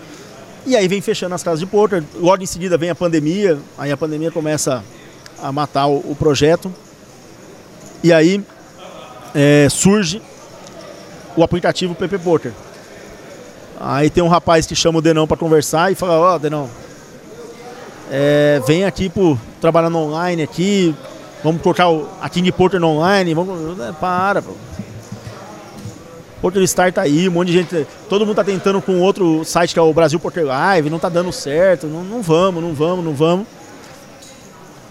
E 0.65 0.75
aí 0.75 0.87
vem 0.87 1.01
fechando 1.01 1.35
as 1.35 1.43
casas 1.43 1.59
de 1.59 1.65
poker, 1.65 2.03
logo 2.15 2.41
em 2.41 2.45
seguida 2.45 2.77
vem 2.77 2.89
a 2.89 2.95
pandemia, 2.95 3.57
aí 3.77 3.91
a 3.91 3.97
pandemia 3.97 4.31
começa 4.31 4.83
a 5.41 5.51
matar 5.51 5.87
o, 5.87 5.97
o 6.11 6.15
projeto. 6.17 6.73
E 8.03 8.11
aí 8.11 8.43
é, 9.33 9.67
surge 9.69 10.21
o 11.35 11.43
aplicativo 11.43 11.95
PP 11.95 12.17
Poker. 12.19 12.51
Aí 13.79 14.09
tem 14.09 14.23
um 14.23 14.27
rapaz 14.27 14.65
que 14.65 14.75
chama 14.75 14.99
o 14.99 15.01
Denão 15.01 15.27
para 15.27 15.35
conversar 15.35 15.91
e 15.91 15.95
fala, 15.95 16.13
ó, 16.13 16.35
oh, 16.35 16.39
Denão, 16.39 16.69
é, 18.15 18.61
vem 18.67 18.85
aqui 18.85 19.11
trabalhar 19.59 19.89
no 19.89 19.97
online 19.97 20.43
aqui, 20.43 20.93
vamos 21.43 21.63
colocar 21.63 21.89
o, 21.89 22.07
a 22.21 22.29
King 22.29 22.51
Porter 22.51 22.83
online, 22.83 23.33
vamos. 23.33 23.79
É, 23.79 23.91
para, 23.91 24.39
pô. 24.39 24.51
Porter 26.39 26.67
Star 26.67 26.93
tá 26.93 27.01
aí, 27.01 27.27
um 27.27 27.31
monte 27.31 27.47
de 27.47 27.53
gente. 27.53 27.87
Todo 28.07 28.23
mundo 28.23 28.35
tá 28.35 28.43
tentando 28.43 28.79
com 28.83 28.99
outro 28.99 29.43
site 29.43 29.73
que 29.73 29.79
é 29.79 29.81
o 29.81 29.91
Brasil 29.91 30.19
Porter 30.19 30.45
Live, 30.45 30.91
não 30.91 30.99
tá 30.99 31.09
dando 31.09 31.31
certo, 31.31 31.87
não, 31.87 32.03
não 32.03 32.21
vamos, 32.21 32.61
não 32.61 32.75
vamos, 32.75 33.03
não 33.03 33.15
vamos. 33.15 33.47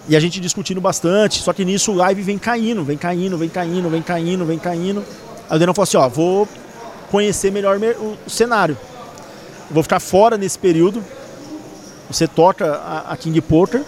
E 0.09 0.17
a 0.17 0.21
gente 0.21 0.41
discutindo 0.41 0.81
bastante, 0.81 1.43
só 1.43 1.53
que 1.53 1.65
nisso 1.65 1.93
o 1.93 1.95
live 1.95 2.23
vem 2.23 2.39
caindo, 2.39 2.83
vem 2.83 2.99
caindo, 2.99 3.39
vem 3.39 3.49
caindo, 3.49 3.89
vem 3.89 4.03
caindo, 4.03 4.45
vem 4.45 4.59
caindo. 4.59 5.05
Aí 5.49 5.57
o 5.57 5.59
Denão 5.61 5.73
falou 5.73 5.85
assim, 5.85 5.97
ó, 5.97 6.09
vou 6.09 6.49
conhecer 7.09 7.53
melhor 7.53 7.79
o 7.79 8.29
cenário. 8.29 8.77
vou 9.71 9.85
ficar 9.85 10.01
fora 10.01 10.37
nesse 10.37 10.59
período. 10.59 11.05
Você 12.13 12.29
toca 12.29 12.75
a, 12.75 13.13
a 13.13 13.17
King 13.17 13.41
Porter. 13.41 13.83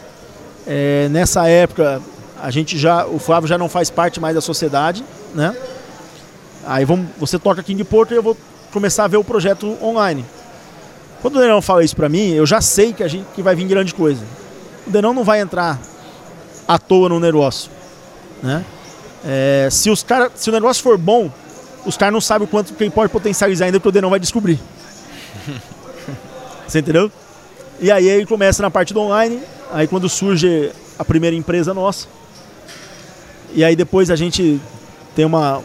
É, 0.67 1.09
nessa 1.11 1.47
época, 1.47 2.01
a 2.43 2.51
gente 2.51 2.79
já, 2.79 3.07
o 3.07 3.19
Flávio 3.19 3.47
já 3.47 3.59
não 3.59 3.69
faz 3.69 3.91
parte 3.91 4.19
mais 4.19 4.35
da 4.35 4.41
sociedade, 4.41 5.05
né? 5.35 5.55
Aí 6.67 6.85
vamos, 6.87 7.09
você 7.19 7.39
toca 7.39 7.63
King 7.63 7.85
Porter 7.85 8.17
e 8.17 8.19
eu 8.19 8.23
vou 8.23 8.37
começar 8.73 9.05
a 9.05 9.09
ver 9.09 9.19
o 9.19 9.25
projeto 9.25 9.77
online. 9.83 10.25
Quando 11.21 11.37
o 11.37 11.41
Denão 11.41 11.61
fala 11.61 11.85
isso 11.85 11.95
para 11.95 12.09
mim, 12.09 12.31
eu 12.31 12.47
já 12.47 12.61
sei 12.61 12.93
que 12.93 13.03
a 13.03 13.09
gente 13.09 13.27
que 13.35 13.43
vai 13.43 13.55
vir 13.55 13.67
grande 13.67 13.93
coisa. 13.93 14.23
O 14.87 14.91
Denão 14.91 15.13
não 15.13 15.25
vai 15.25 15.41
entrar 15.41 15.79
à 16.67 16.79
toa 16.79 17.11
no 17.11 17.21
negócio. 17.21 17.71
Né? 18.43 18.65
É, 19.25 19.69
se, 19.71 19.91
os 19.91 20.03
cara, 20.03 20.31
se 20.35 20.49
o 20.49 20.53
negócio 20.53 20.83
for 20.83 20.97
bom, 20.97 21.31
os 21.85 21.97
caras 21.97 22.13
não 22.13 22.21
sabem 22.21 22.47
o 22.47 22.51
quanto 22.51 22.73
quem 22.75 22.91
pode 22.91 23.13
potencializar 23.13 23.67
ainda, 23.67 23.79
porque 23.79 23.89
o 23.89 23.93
Denão 23.93 24.11
vai 24.11 24.21
descobrir. 24.21 24.59
Você 26.67 26.79
entendeu? 26.79 27.11
E 27.85 27.91
aí 27.91 28.09
ele 28.09 28.25
começa 28.25 28.63
na 28.63 28.71
parte 28.71 28.95
do 28.95 29.01
online, 29.01 29.43
aí 29.71 29.87
quando 29.87 30.09
surge 30.09 30.73
a 30.99 31.05
primeira 31.05 31.37
empresa 31.37 31.75
nossa. 31.75 32.09
E 33.53 33.63
aí 33.63 33.77
depois 33.77 34.11
a 34.11 34.17
gente 34.17 34.59
tem 35.15 35.27
uma. 35.27 35.63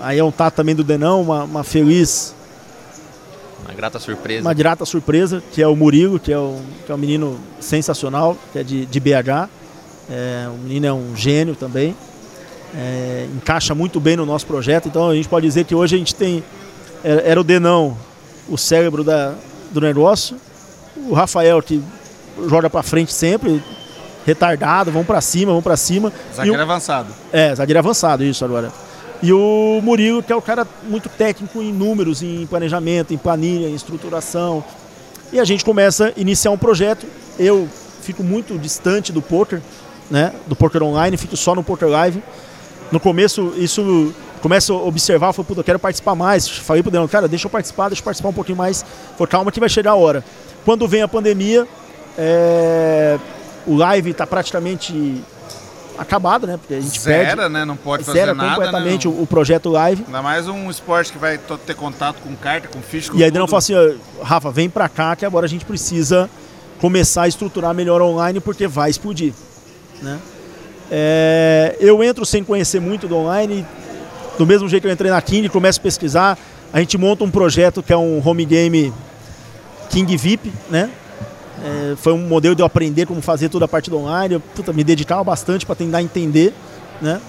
Aí 0.00 0.18
é 0.18 0.24
um 0.24 0.32
tato 0.32 0.56
também 0.56 0.74
do 0.74 0.82
Denão, 0.82 1.22
uma, 1.22 1.44
uma 1.44 1.62
feliz 1.62 2.34
uma 3.64 3.72
grata 3.72 4.00
surpresa. 4.00 4.40
Uma 4.40 4.52
grata 4.52 4.84
surpresa, 4.84 5.40
que 5.52 5.62
é 5.62 5.68
o 5.68 5.76
Murilo, 5.76 6.18
que 6.18 6.32
é, 6.32 6.38
o, 6.38 6.58
que 6.84 6.90
é 6.90 6.94
um 6.96 6.98
menino 6.98 7.38
sensacional, 7.60 8.36
que 8.52 8.58
é 8.58 8.64
de, 8.64 8.84
de 8.84 8.98
BH. 8.98 9.48
É, 10.10 10.48
o 10.48 10.58
menino 10.58 10.86
é 10.86 10.92
um 10.92 11.14
gênio 11.14 11.54
também. 11.54 11.94
É, 12.74 13.28
encaixa 13.32 13.76
muito 13.76 14.00
bem 14.00 14.16
no 14.16 14.26
nosso 14.26 14.44
projeto. 14.44 14.88
Então 14.88 15.08
a 15.08 15.14
gente 15.14 15.28
pode 15.28 15.46
dizer 15.46 15.66
que 15.66 15.74
hoje 15.76 15.94
a 15.94 15.98
gente 16.00 16.16
tem. 16.16 16.42
Era, 17.04 17.20
era 17.20 17.40
o 17.40 17.44
Denão, 17.44 17.96
o 18.48 18.58
cérebro 18.58 19.04
da, 19.04 19.36
do 19.70 19.80
negócio. 19.80 20.36
O 20.96 21.14
Rafael, 21.14 21.60
que 21.62 21.82
joga 22.48 22.70
para 22.70 22.82
frente 22.82 23.12
sempre, 23.12 23.62
retardado, 24.26 24.90
vamos 24.90 25.06
para 25.06 25.20
cima, 25.20 25.52
vamos 25.52 25.64
para 25.64 25.76
cima. 25.76 26.12
Zagueiro 26.34 26.62
avançado. 26.62 27.12
É, 27.32 27.54
zagueiro 27.54 27.78
avançado, 27.78 28.24
isso 28.24 28.44
agora. 28.44 28.72
E 29.22 29.32
o 29.32 29.80
Murilo, 29.82 30.22
que 30.22 30.32
é 30.32 30.36
o 30.36 30.42
cara 30.42 30.66
muito 30.88 31.08
técnico 31.08 31.62
em 31.62 31.72
números, 31.72 32.22
em 32.22 32.46
planejamento, 32.46 33.14
em 33.14 33.18
planilha, 33.18 33.66
em 33.68 33.74
estruturação. 33.74 34.62
E 35.32 35.40
a 35.40 35.44
gente 35.44 35.64
começa 35.64 36.12
a 36.16 36.20
iniciar 36.20 36.50
um 36.50 36.58
projeto. 36.58 37.06
Eu 37.38 37.68
fico 38.02 38.22
muito 38.22 38.58
distante 38.58 39.12
do 39.12 39.22
poker, 39.22 39.60
né? 40.10 40.32
Do 40.46 40.54
poker 40.54 40.82
online, 40.82 41.16
fico 41.16 41.36
só 41.36 41.54
no 41.54 41.64
poker 41.64 41.88
live. 41.88 42.22
No 42.92 43.00
começo, 43.00 43.52
isso 43.56 44.14
começo 44.42 44.74
a 44.74 44.82
observar, 44.82 45.32
falei, 45.32 45.46
puta, 45.48 45.60
eu 45.60 45.64
quero 45.64 45.78
participar 45.78 46.14
mais. 46.14 46.46
Falei 46.46 46.82
pro 46.82 46.92
Daniel, 46.92 47.08
cara, 47.08 47.26
deixa 47.26 47.46
eu 47.46 47.50
participar, 47.50 47.88
deixa 47.88 48.02
eu 48.02 48.04
participar 48.04 48.28
um 48.28 48.34
pouquinho 48.34 48.58
mais. 48.58 48.84
Falei, 49.16 49.30
calma 49.30 49.50
que 49.50 49.58
vai 49.58 49.70
chegar 49.70 49.92
a 49.92 49.94
hora. 49.94 50.22
Quando 50.64 50.88
vem 50.88 51.02
a 51.02 51.08
pandemia, 51.08 51.66
é... 52.16 53.18
o 53.66 53.76
live 53.76 54.10
está 54.10 54.26
praticamente 54.26 55.22
acabado, 55.98 56.46
né? 56.46 56.56
Porque 56.56 56.74
a 56.74 56.80
gente 56.80 57.00
zera, 57.00 57.36
perde, 57.36 57.52
né? 57.52 57.64
Não 57.64 57.76
pode 57.76 58.04
fazer 58.04 58.18
zera 58.18 58.34
nada, 58.34 58.54
completamente 58.54 59.06
né? 59.06 59.14
o, 59.14 59.22
o, 59.22 59.26
projeto 59.26 59.68
live. 59.68 60.04
Ainda 60.06 60.22
mais 60.22 60.48
um 60.48 60.70
esporte 60.70 61.12
que 61.12 61.18
vai 61.18 61.38
ter 61.38 61.74
contato 61.74 62.20
com 62.20 62.34
carta, 62.34 62.68
com 62.68 62.80
ficha, 62.80 63.10
com 63.10 63.18
E 63.18 63.24
aí 63.24 63.30
não 63.30 63.46
fala 63.46 63.58
assim, 63.58 63.74
Rafa, 64.22 64.50
vem 64.50 64.68
pra 64.68 64.88
cá 64.88 65.14
que 65.14 65.24
agora 65.24 65.46
a 65.46 65.48
gente 65.48 65.64
precisa 65.64 66.28
começar 66.80 67.22
a 67.22 67.28
estruturar 67.28 67.72
melhor 67.74 68.02
online 68.02 68.40
porque 68.40 68.66
vai 68.66 68.90
explodir, 68.90 69.32
né? 70.02 70.18
É, 70.90 71.76
eu 71.80 72.02
entro 72.04 72.26
sem 72.26 72.44
conhecer 72.44 72.80
muito 72.80 73.08
do 73.08 73.16
online, 73.16 73.66
do 74.36 74.46
mesmo 74.46 74.68
jeito 74.68 74.82
que 74.82 74.88
eu 74.88 74.92
entrei 74.92 75.10
na 75.10 75.20
King, 75.22 75.48
começo 75.48 75.80
a 75.80 75.82
pesquisar, 75.82 76.38
a 76.72 76.80
gente 76.80 76.98
monta 76.98 77.24
um 77.24 77.30
projeto 77.30 77.82
que 77.82 77.92
é 77.92 77.96
um 77.96 78.20
home 78.24 78.44
game 78.44 78.92
King 79.90 80.16
VIP, 80.16 80.52
né? 80.70 80.90
É, 81.62 81.94
foi 81.96 82.12
um 82.12 82.26
modelo 82.26 82.54
de 82.54 82.62
eu 82.62 82.66
aprender 82.66 83.06
como 83.06 83.22
fazer 83.22 83.48
toda 83.48 83.64
a 83.64 83.68
parte 83.68 83.88
do 83.88 83.96
online. 83.96 84.34
Eu 84.34 84.40
puta, 84.40 84.72
me 84.72 84.84
dedicava 84.84 85.22
bastante 85.24 85.64
para 85.64 85.74
tentar 85.74 86.02
entender, 86.02 86.52
né? 87.00 87.20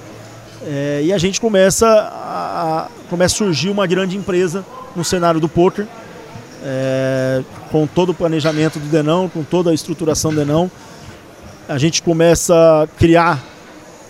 É, 0.63 1.01
e 1.03 1.13
a 1.13 1.17
gente 1.17 1.39
começa 1.39 1.87
a, 1.87 2.85
a, 2.85 2.87
começa 3.09 3.35
a 3.35 3.37
surgir 3.37 3.69
uma 3.69 3.85
grande 3.85 4.17
empresa 4.17 4.65
no 4.95 5.03
cenário 5.03 5.39
do 5.39 5.47
poker, 5.47 5.85
é, 6.63 7.43
com 7.71 7.85
todo 7.85 8.09
o 8.09 8.13
planejamento 8.13 8.79
do 8.79 8.87
Denão, 8.87 9.29
com 9.29 9.43
toda 9.43 9.69
a 9.69 9.73
estruturação 9.73 10.31
do 10.31 10.37
Denão. 10.37 10.71
A 11.67 11.77
gente 11.77 12.01
começa 12.01 12.53
a 12.83 12.87
criar 12.87 13.43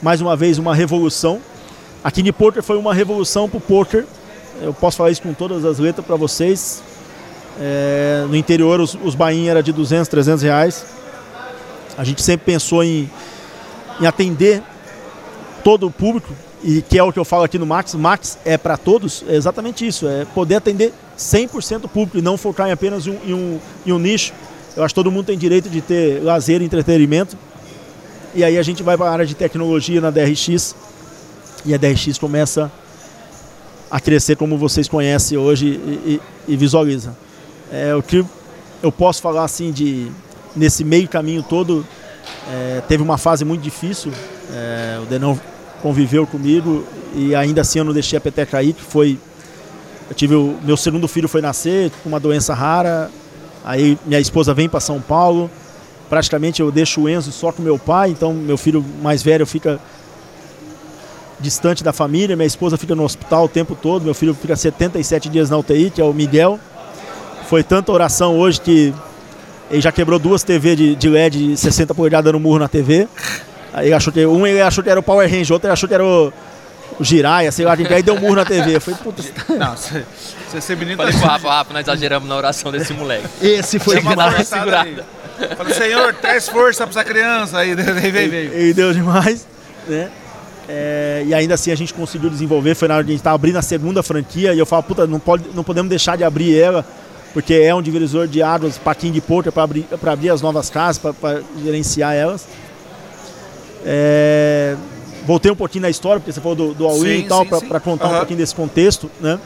mais 0.01 0.21
uma 0.21 0.35
vez 0.35 0.57
uma 0.57 0.73
revolução. 0.73 1.39
Aqui 2.03 2.21
no 2.21 2.31
poker 2.31 2.61
foi 2.61 2.77
uma 2.77 2.93
revolução 2.93 3.49
para 3.49 3.57
o 3.57 3.61
poker. 3.61 4.05
Eu 4.61 4.73
posso 4.73 4.97
falar 4.97 5.11
isso 5.11 5.21
com 5.21 5.33
todas 5.33 5.65
as 5.65 5.79
letras 5.79 6.05
para 6.05 6.15
vocês. 6.15 6.81
É, 7.59 8.25
no 8.27 8.35
interior 8.35 8.81
os, 8.81 8.97
os 9.03 9.15
bainhos 9.15 9.49
eram 9.49 9.61
de 9.61 9.71
200, 9.71 10.07
300 10.07 10.43
reais. 10.43 10.85
A 11.97 12.03
gente 12.03 12.21
sempre 12.21 12.45
pensou 12.45 12.83
em, 12.83 13.09
em 13.99 14.05
atender 14.05 14.61
todo 15.63 15.87
o 15.87 15.91
público 15.91 16.33
e 16.63 16.81
que 16.81 16.97
é 16.97 17.03
o 17.03 17.13
que 17.13 17.19
eu 17.19 17.25
falo 17.25 17.43
aqui 17.43 17.57
no 17.57 17.65
Max. 17.65 17.93
Max 17.93 18.37
é 18.43 18.57
para 18.57 18.75
todos, 18.75 19.23
é 19.27 19.35
exatamente 19.35 19.85
isso, 19.85 20.07
é 20.07 20.25
poder 20.25 20.55
atender 20.55 20.91
100% 21.17 21.85
o 21.85 21.87
público 21.87 22.17
e 22.17 22.21
não 22.21 22.37
focar 22.37 22.67
em 22.67 22.71
apenas 22.71 23.07
um, 23.07 23.15
em, 23.25 23.33
um, 23.33 23.59
em 23.85 23.91
um 23.91 23.99
nicho. 23.99 24.33
Eu 24.75 24.83
acho 24.83 24.93
que 24.93 24.95
todo 24.95 25.11
mundo 25.11 25.25
tem 25.25 25.37
direito 25.37 25.69
de 25.69 25.79
ter 25.79 26.21
lazer 26.21 26.61
e 26.61 26.65
entretenimento. 26.65 27.37
E 28.33 28.43
aí 28.43 28.57
a 28.57 28.63
gente 28.63 28.83
vai 28.83 28.97
para 28.97 29.09
a 29.09 29.13
área 29.13 29.25
de 29.25 29.33
tecnologia 29.33 30.01
na 30.01 30.09
DRX 30.09 30.75
e 31.65 31.73
a 31.73 31.77
DRX 31.77 32.17
começa 32.17 32.69
a 33.89 33.99
crescer 33.99 34.35
como 34.35 34.57
vocês 34.57 34.89
conhecem 34.89 35.37
hoje 35.37 35.67
e, 35.67 36.19
e, 36.49 36.53
e 36.53 36.57
visualizam. 36.57 37.15
É, 37.71 37.95
o 37.95 38.01
que 38.01 38.23
eu 38.81 38.91
posso 38.91 39.21
falar 39.21 39.43
assim 39.43 39.71
de 39.71 40.11
nesse 40.55 40.83
meio 40.83 41.07
caminho 41.07 41.43
todo 41.43 41.85
é, 42.51 42.81
teve 42.87 43.01
uma 43.03 43.17
fase 43.17 43.43
muito 43.43 43.61
difícil. 43.61 44.11
É, 44.51 44.99
o 45.01 45.05
Denão 45.05 45.39
conviveu 45.81 46.25
comigo 46.25 46.85
e 47.13 47.35
ainda 47.35 47.61
assim 47.61 47.79
eu 47.79 47.85
não 47.85 47.93
deixei 47.93 48.17
a 48.17 48.21
peteca 48.21 48.51
cair, 48.51 48.73
que 48.73 48.83
foi 48.83 49.19
eu 50.09 50.15
tive 50.15 50.35
o 50.35 50.57
meu 50.63 50.77
segundo 50.77 51.07
filho 51.07 51.27
foi 51.27 51.41
nascer 51.41 51.91
com 52.03 52.09
uma 52.09 52.19
doença 52.19 52.53
rara. 52.53 53.09
Aí 53.63 53.97
minha 54.05 54.19
esposa 54.19 54.53
vem 54.53 54.69
para 54.69 54.79
São 54.79 55.01
Paulo. 55.01 55.49
Praticamente 56.09 56.61
eu 56.61 56.71
deixo 56.71 57.01
o 57.01 57.09
Enzo 57.09 57.31
só 57.31 57.51
com 57.51 57.63
meu 57.63 57.79
pai, 57.79 58.11
então 58.11 58.31
meu 58.31 58.57
filho 58.57 58.85
mais 59.01 59.23
velho 59.23 59.45
fica 59.45 59.79
distante 61.39 61.83
da 61.83 61.91
família, 61.91 62.35
minha 62.35 62.45
esposa 62.45 62.77
fica 62.77 62.95
no 62.95 63.03
hospital 63.03 63.45
o 63.45 63.49
tempo 63.49 63.75
todo, 63.75 64.03
meu 64.03 64.13
filho 64.13 64.33
fica 64.35 64.55
77 64.55 65.29
dias 65.29 65.49
na 65.49 65.57
UTI, 65.57 65.89
que 65.89 65.99
é 65.99 66.03
o 66.03 66.13
Miguel. 66.13 66.59
Foi 67.47 67.63
tanta 67.63 67.91
oração 67.91 68.37
hoje 68.37 68.59
que 68.59 68.93
ele 69.69 69.81
já 69.81 69.91
quebrou 69.91 70.17
duas 70.19 70.43
TV 70.43 70.75
de, 70.75 70.95
de 70.95 71.09
LED 71.09 71.49
de 71.49 71.57
60 71.57 71.93
polegadas 71.93 72.25
dando 72.25 72.39
murro 72.39 72.59
na 72.59 72.67
TV. 72.67 73.07
Aí 73.73 73.93
achou 73.93 74.11
que, 74.11 74.25
um 74.25 74.45
ele 74.47 74.61
achou 74.61 74.83
que 74.83 74.89
era 74.89 74.99
o 74.99 75.03
Power 75.03 75.29
Ranger, 75.29 75.53
outro 75.53 75.67
ele 75.67 75.73
achou 75.73 75.87
que 75.87 75.93
era 75.93 76.03
o, 76.03 76.31
o 76.99 77.03
Jiraya, 77.03 77.51
sei 77.51 77.65
lá, 77.65 77.73
aí 77.73 78.03
deu 78.03 78.19
murro 78.19 78.35
na 78.35 78.45
TV. 78.45 78.79
Foi 78.79 78.93
puta. 78.95 79.21
Não, 79.57 79.75
você, 79.75 80.61
ser 80.61 80.75
bonito. 80.75 80.97
Falei 80.97 81.13
pro 81.13 81.27
Rafa, 81.27 81.49
Rafa, 81.49 81.73
nós 81.73 81.83
exageramos 81.83 82.27
na 82.27 82.35
oração 82.35 82.71
desse 82.71 82.93
moleque. 82.93 83.27
Esse 83.41 83.79
foi 83.79 83.97
Chama 83.97 84.13
uma 84.13 84.43
segurada. 84.43 85.05
Falei, 85.57 85.73
Senhor, 85.73 86.13
traz 86.15 86.47
força 86.47 86.87
pra 86.87 87.01
essa 87.01 87.03
criança. 87.03 87.57
Aí 87.57 87.75
veio, 87.75 88.11
veio. 88.29 88.59
E 88.59 88.73
deu 88.73 88.93
demais, 88.93 89.45
né? 89.87 90.09
É, 90.67 91.23
e 91.27 91.33
ainda 91.33 91.53
assim 91.53 91.71
a 91.71 91.75
gente 91.75 91.93
conseguiu 91.93 92.29
desenvolver. 92.29 92.73
Foi 92.75 92.87
na 92.87 92.95
hora 92.95 93.03
que 93.03 93.09
a 93.09 93.13
gente 93.13 93.19
estava 93.19 93.35
abrindo 93.35 93.57
a 93.57 93.61
segunda 93.61 94.01
franquia. 94.01 94.53
E 94.53 94.59
eu 94.59 94.65
falo, 94.65 94.83
puta, 94.83 95.05
não, 95.05 95.19
pode, 95.19 95.43
não 95.53 95.63
podemos 95.63 95.89
deixar 95.89 96.15
de 96.15 96.23
abrir 96.23 96.57
ela 96.57 96.85
porque 97.35 97.53
é 97.53 97.75
um 97.75 97.81
divisor 97.81 98.29
de 98.29 98.41
águas 98.41 98.77
para 98.77 98.95
King 98.95 99.19
Porter, 99.19 99.51
para 99.51 99.63
abrir, 99.63 99.85
abrir 100.01 100.29
as 100.29 100.41
novas 100.41 100.69
casas, 100.69 101.13
para 101.19 101.43
gerenciar 101.61 102.15
elas. 102.15 102.47
É, 103.85 104.77
voltei 105.25 105.51
um 105.51 105.55
pouquinho 105.55 105.81
na 105.81 105.89
história, 105.89 106.21
porque 106.21 106.31
você 106.31 106.39
falou 106.39 106.55
do, 106.55 106.73
do 106.73 106.87
All-In 106.87 107.17
e 107.17 107.27
tal, 107.27 107.45
para 107.45 107.81
contar 107.81 108.07
uhum. 108.07 108.13
um 108.13 108.17
pouquinho 108.19 108.37
desse 108.37 108.55
contexto, 108.55 109.11
né? 109.19 109.37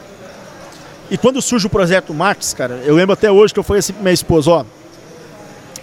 E 1.10 1.18
quando 1.18 1.42
surge 1.42 1.66
o 1.66 1.68
projeto 1.68 2.14
Max, 2.14 2.54
cara, 2.54 2.80
eu 2.84 2.94
lembro 2.94 3.12
até 3.12 3.28
hoje 3.28 3.52
que 3.52 3.58
eu 3.58 3.64
falei 3.64 3.80
assim 3.80 3.92
para 3.92 4.02
minha 4.02 4.14
esposa, 4.14 4.50
ó, 4.52 4.64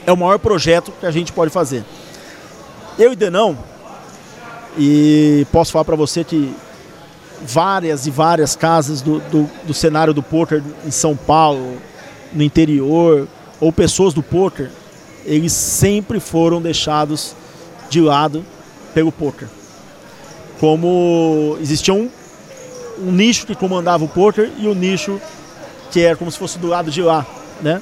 é 0.06 0.12
o 0.14 0.16
maior 0.16 0.40
projeto 0.40 0.94
que 1.02 1.06
a 1.06 1.12
gente 1.12 1.34
pode 1.34 1.52
fazer. 1.52 1.84
Eu 2.98 3.12
e 3.12 3.18
Denão, 3.18 3.58
e 4.78 5.46
posso 5.52 5.74
falar 5.74 5.84
para 5.84 5.98
você 5.98 6.24
que 6.24 6.56
várias 7.46 8.08
e 8.08 8.12
várias 8.12 8.56
casas 8.56 9.02
do, 9.02 9.20
do, 9.20 9.50
do 9.66 9.74
cenário 9.74 10.14
do 10.14 10.24
poker 10.24 10.64
em 10.86 10.92
São 10.92 11.14
Paulo, 11.14 11.76
no 12.38 12.44
interior, 12.44 13.28
ou 13.60 13.74
pessoas 13.74 14.14
do 14.14 14.22
poker, 14.22 14.70
eles 15.26 15.52
sempre 15.52 16.20
foram 16.20 16.62
deixados 16.62 17.36
de 17.90 18.00
lado 18.00 18.46
pelo 18.94 19.12
poker. 19.12 19.48
Como 20.60 21.58
existia 21.60 21.94
um, 21.94 22.10
um 23.00 23.12
nicho 23.12 23.46
que 23.46 23.56
comandava 23.56 24.06
o 24.06 24.08
poker 24.08 24.52
e 24.58 24.68
o 24.68 24.72
um 24.72 24.76
nicho 24.76 25.20
que 25.92 26.02
era 26.02 26.16
como 26.16 26.32
se 26.32 26.38
fosse 26.38 26.60
do 26.60 26.68
lado 26.68 26.92
de 26.92 27.02
lá, 27.02 27.26
né? 27.62 27.82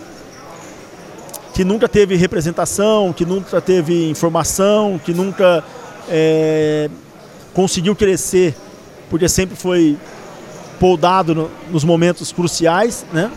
Que 1.54 1.64
nunca 1.64 1.88
teve 1.88 2.16
representação, 2.16 3.14
que 3.14 3.26
nunca 3.26 3.60
teve 3.62 4.10
informação, 4.10 5.00
que 5.04 5.14
nunca 5.14 5.64
é, 6.10 6.90
conseguiu 7.54 7.96
crescer, 7.96 8.56
porque 9.10 9.28
sempre 9.28 9.56
foi 9.56 9.98
poldado 10.80 11.34
no, 11.34 11.52
nos 11.72 11.84
momentos 11.84 12.32
cruciais, 12.32 13.06
né? 13.12 13.32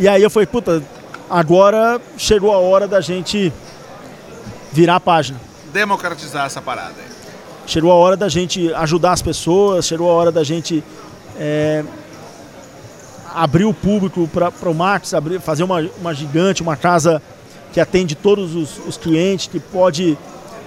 E 0.00 0.08
aí 0.08 0.22
eu 0.22 0.30
falei, 0.30 0.46
puta, 0.46 0.82
agora 1.28 2.00
chegou 2.16 2.54
a 2.54 2.56
hora 2.56 2.88
da 2.88 3.02
gente 3.02 3.52
virar 4.72 4.96
a 4.96 5.00
página. 5.00 5.38
Democratizar 5.74 6.46
essa 6.46 6.62
parada. 6.62 6.94
Chegou 7.66 7.92
a 7.92 7.94
hora 7.94 8.16
da 8.16 8.26
gente 8.26 8.72
ajudar 8.72 9.12
as 9.12 9.20
pessoas, 9.20 9.86
chegou 9.86 10.10
a 10.10 10.14
hora 10.14 10.32
da 10.32 10.42
gente 10.42 10.82
é, 11.38 11.84
abrir 13.34 13.66
o 13.66 13.74
público 13.74 14.26
para 14.26 14.70
o 14.70 14.74
Max, 14.74 15.12
abrir, 15.12 15.38
fazer 15.38 15.64
uma, 15.64 15.86
uma 16.00 16.14
gigante, 16.14 16.62
uma 16.62 16.76
casa 16.76 17.20
que 17.70 17.78
atende 17.78 18.14
todos 18.14 18.54
os, 18.54 18.78
os 18.86 18.96
clientes, 18.96 19.48
que 19.48 19.60
pode 19.60 20.16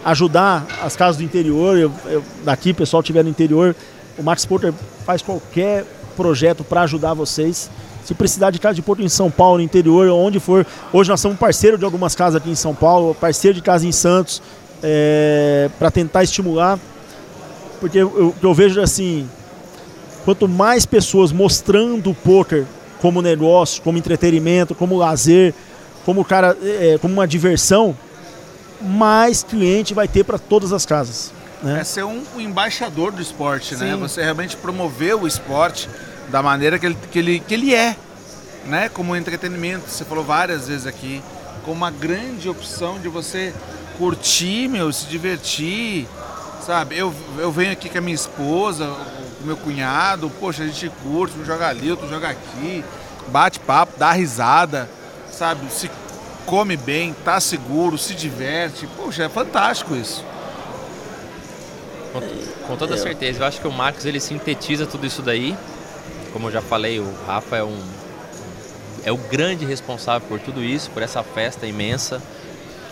ajudar 0.06 0.64
as 0.84 0.96
casas 0.96 1.18
do 1.18 1.24
interior. 1.24 1.76
Eu, 1.76 1.92
eu, 2.06 2.24
daqui, 2.44 2.70
o 2.70 2.76
pessoal 2.76 3.02
estiver 3.02 3.24
no 3.24 3.32
interior, 3.32 3.76
o 4.16 4.22
Max 4.22 4.46
Porter 4.46 4.72
faz 5.04 5.24
qualquer 5.24 5.86
projeto 6.16 6.64
para 6.64 6.84
ajudar 6.84 7.16
vocês. 7.16 7.72
Se 8.06 8.14
precisar 8.14 8.52
de 8.52 8.60
casa 8.60 8.76
de 8.76 8.82
porto 8.82 9.02
em 9.02 9.10
São 9.10 9.32
Paulo, 9.32 9.58
no 9.58 9.64
interior, 9.64 10.10
onde 10.10 10.40
for. 10.40 10.66
Hoje 10.92 11.10
nós 11.10 11.22
somos 11.22 11.38
parceiro 11.38 11.78
de 11.78 11.86
algumas 11.86 12.16
casas 12.16 12.36
aqui 12.36 12.50
em 12.50 12.56
São 12.56 12.76
Paulo, 12.76 13.16
parceiro 13.16 13.56
de 13.56 13.62
casa 13.62 13.88
em 13.88 13.92
Santos, 13.92 14.42
é, 14.82 15.70
para 15.80 15.90
tentar 15.90 16.24
estimular. 16.24 16.78
Porque 17.80 17.98
eu, 17.98 18.36
eu 18.42 18.54
vejo 18.54 18.82
assim, 18.82 19.30
quanto 20.26 20.48
mais 20.48 20.86
pessoas 20.86 21.32
mostrando 21.32 22.12
o 22.12 22.16
poker 22.16 22.66
como 23.02 23.22
negócio, 23.22 23.82
como 23.82 23.98
entretenimento, 23.98 24.74
como 24.74 24.98
lazer, 24.98 25.54
como 26.06 26.24
cara, 26.24 26.58
é, 26.62 26.98
como 27.02 27.14
uma 27.14 27.28
diversão, 27.28 27.96
mais 28.82 29.44
cliente 29.44 29.94
vai 29.94 30.08
ter 30.08 30.24
para 30.24 30.38
todas 30.38 30.74
as 30.74 30.86
casas. 30.86 31.32
Né? 31.62 31.80
É 31.80 31.84
ser 31.84 32.04
um, 32.04 32.22
um 32.36 32.42
embaixador 32.42 33.12
do 33.12 33.22
esporte, 33.22 33.76
né? 33.76 33.80
Sim. 33.80 33.92
né? 33.92 33.96
Você 33.96 34.22
realmente 34.22 34.58
promover 34.58 35.16
o 35.16 35.26
esporte 35.26 35.90
da 36.34 36.42
maneira 36.42 36.80
que 36.80 36.88
ele, 36.88 36.98
que 37.12 37.20
ele, 37.20 37.40
que 37.42 37.54
ele 37.54 37.76
é, 37.76 37.96
né? 38.66 38.90
Como 38.90 39.16
entretenimento, 39.16 39.88
você 39.88 40.04
falou 40.04 40.24
várias 40.24 40.68
vezes 40.68 40.88
aqui, 40.88 41.22
como 41.64 41.78
uma 41.78 41.92
grande 41.92 42.50
opção 42.50 42.98
de 42.98 43.08
você 43.08 43.54
curtir, 44.00 44.68
meu, 44.68 44.92
se 44.92 45.06
divertir, 45.06 46.08
sabe? 46.66 46.98
Eu, 46.98 47.14
eu 47.38 47.52
venho 47.52 47.72
aqui 47.72 47.88
com 47.88 48.00
a 48.00 48.02
minha 48.02 48.16
esposa, 48.16 48.88
com 48.88 49.44
o 49.44 49.46
meu 49.46 49.56
cunhado, 49.56 50.28
poxa, 50.40 50.64
a 50.64 50.66
gente 50.66 50.92
curte, 51.04 51.38
um 51.38 51.46
joga 51.46 51.68
ali, 51.68 51.92
outro 51.92 52.10
joga 52.10 52.30
aqui, 52.30 52.84
bate 53.28 53.60
papo, 53.60 53.94
dá 54.00 54.12
risada, 54.12 54.90
sabe? 55.32 55.72
Se 55.72 55.88
come 56.48 56.76
bem, 56.76 57.16
tá 57.24 57.40
seguro, 57.40 57.96
se 57.96 58.16
diverte, 58.16 58.88
poxa, 58.98 59.26
é 59.26 59.30
fantástico 59.30 59.96
isso. 59.96 60.26
Com, 62.12 62.22
com 62.70 62.76
toda 62.76 62.98
certeza, 62.98 63.44
eu 63.44 63.46
acho 63.46 63.62
que 63.62 63.68
o 63.68 63.72
Max 63.72 64.04
ele 64.04 64.20
sintetiza 64.20 64.88
tudo 64.88 65.06
isso 65.06 65.22
daí 65.22 65.56
como 66.34 66.48
eu 66.48 66.52
já 66.52 66.62
falei, 66.62 67.00
o 67.00 67.14
Rafa 67.26 67.56
é 67.56 67.64
um 67.64 67.80
é 69.06 69.12
o 69.12 69.18
grande 69.18 69.66
responsável 69.66 70.28
por 70.28 70.40
tudo 70.40 70.64
isso, 70.64 70.90
por 70.92 71.04
essa 71.04 71.22
festa 71.24 71.68
imensa, 71.68 72.22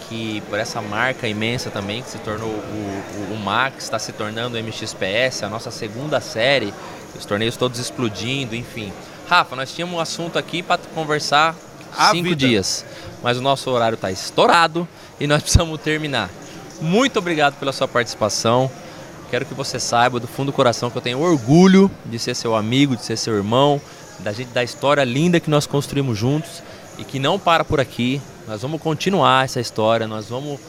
que 0.09 0.43
por 0.49 0.59
essa 0.59 0.81
marca 0.81 1.27
imensa 1.27 1.69
também 1.69 2.01
que 2.01 2.09
se 2.09 2.17
tornou 2.19 2.49
o, 2.49 3.31
o, 3.31 3.33
o 3.33 3.37
Max, 3.37 3.85
está 3.85 3.97
se 3.97 4.11
tornando 4.11 4.57
o 4.57 4.59
MXPS, 4.59 5.43
a 5.43 5.49
nossa 5.49 5.71
segunda 5.71 6.19
série, 6.19 6.73
os 7.17 7.25
torneios 7.25 7.55
todos 7.55 7.79
explodindo, 7.79 8.55
enfim. 8.55 8.91
Rafa, 9.27 9.55
nós 9.55 9.73
tínhamos 9.73 9.95
um 9.95 9.99
assunto 10.01 10.37
aqui 10.37 10.61
para 10.61 10.81
conversar 10.93 11.55
a 11.97 12.11
cinco 12.11 12.29
vida. 12.29 12.35
dias, 12.35 12.85
mas 13.23 13.37
o 13.37 13.41
nosso 13.41 13.69
horário 13.71 13.95
está 13.95 14.11
estourado 14.11 14.87
e 15.19 15.27
nós 15.27 15.41
precisamos 15.41 15.79
terminar. 15.79 16.29
Muito 16.81 17.19
obrigado 17.19 17.57
pela 17.57 17.71
sua 17.71 17.87
participação. 17.87 18.69
Quero 19.31 19.45
que 19.45 19.53
você 19.53 19.79
saiba 19.79 20.19
do 20.19 20.27
fundo 20.27 20.47
do 20.47 20.53
coração 20.53 20.89
que 20.89 20.97
eu 20.97 21.01
tenho 21.01 21.21
orgulho 21.21 21.89
de 22.05 22.19
ser 22.19 22.35
seu 22.35 22.53
amigo, 22.53 22.97
de 22.97 23.05
ser 23.05 23.15
seu 23.15 23.33
irmão, 23.33 23.79
da 24.19 24.33
gente 24.33 24.49
da 24.49 24.61
história 24.61 25.05
linda 25.05 25.39
que 25.39 25.49
nós 25.49 25.65
construímos 25.65 26.17
juntos 26.17 26.61
e 26.99 27.05
que 27.05 27.17
não 27.17 27.39
para 27.39 27.63
por 27.63 27.79
aqui. 27.79 28.21
Nós 28.45 28.61
vamos 28.61 28.81
continuar 28.81 29.45
essa 29.45 29.61
história, 29.61 30.05
nós 30.05 30.27
vamos 30.27 30.59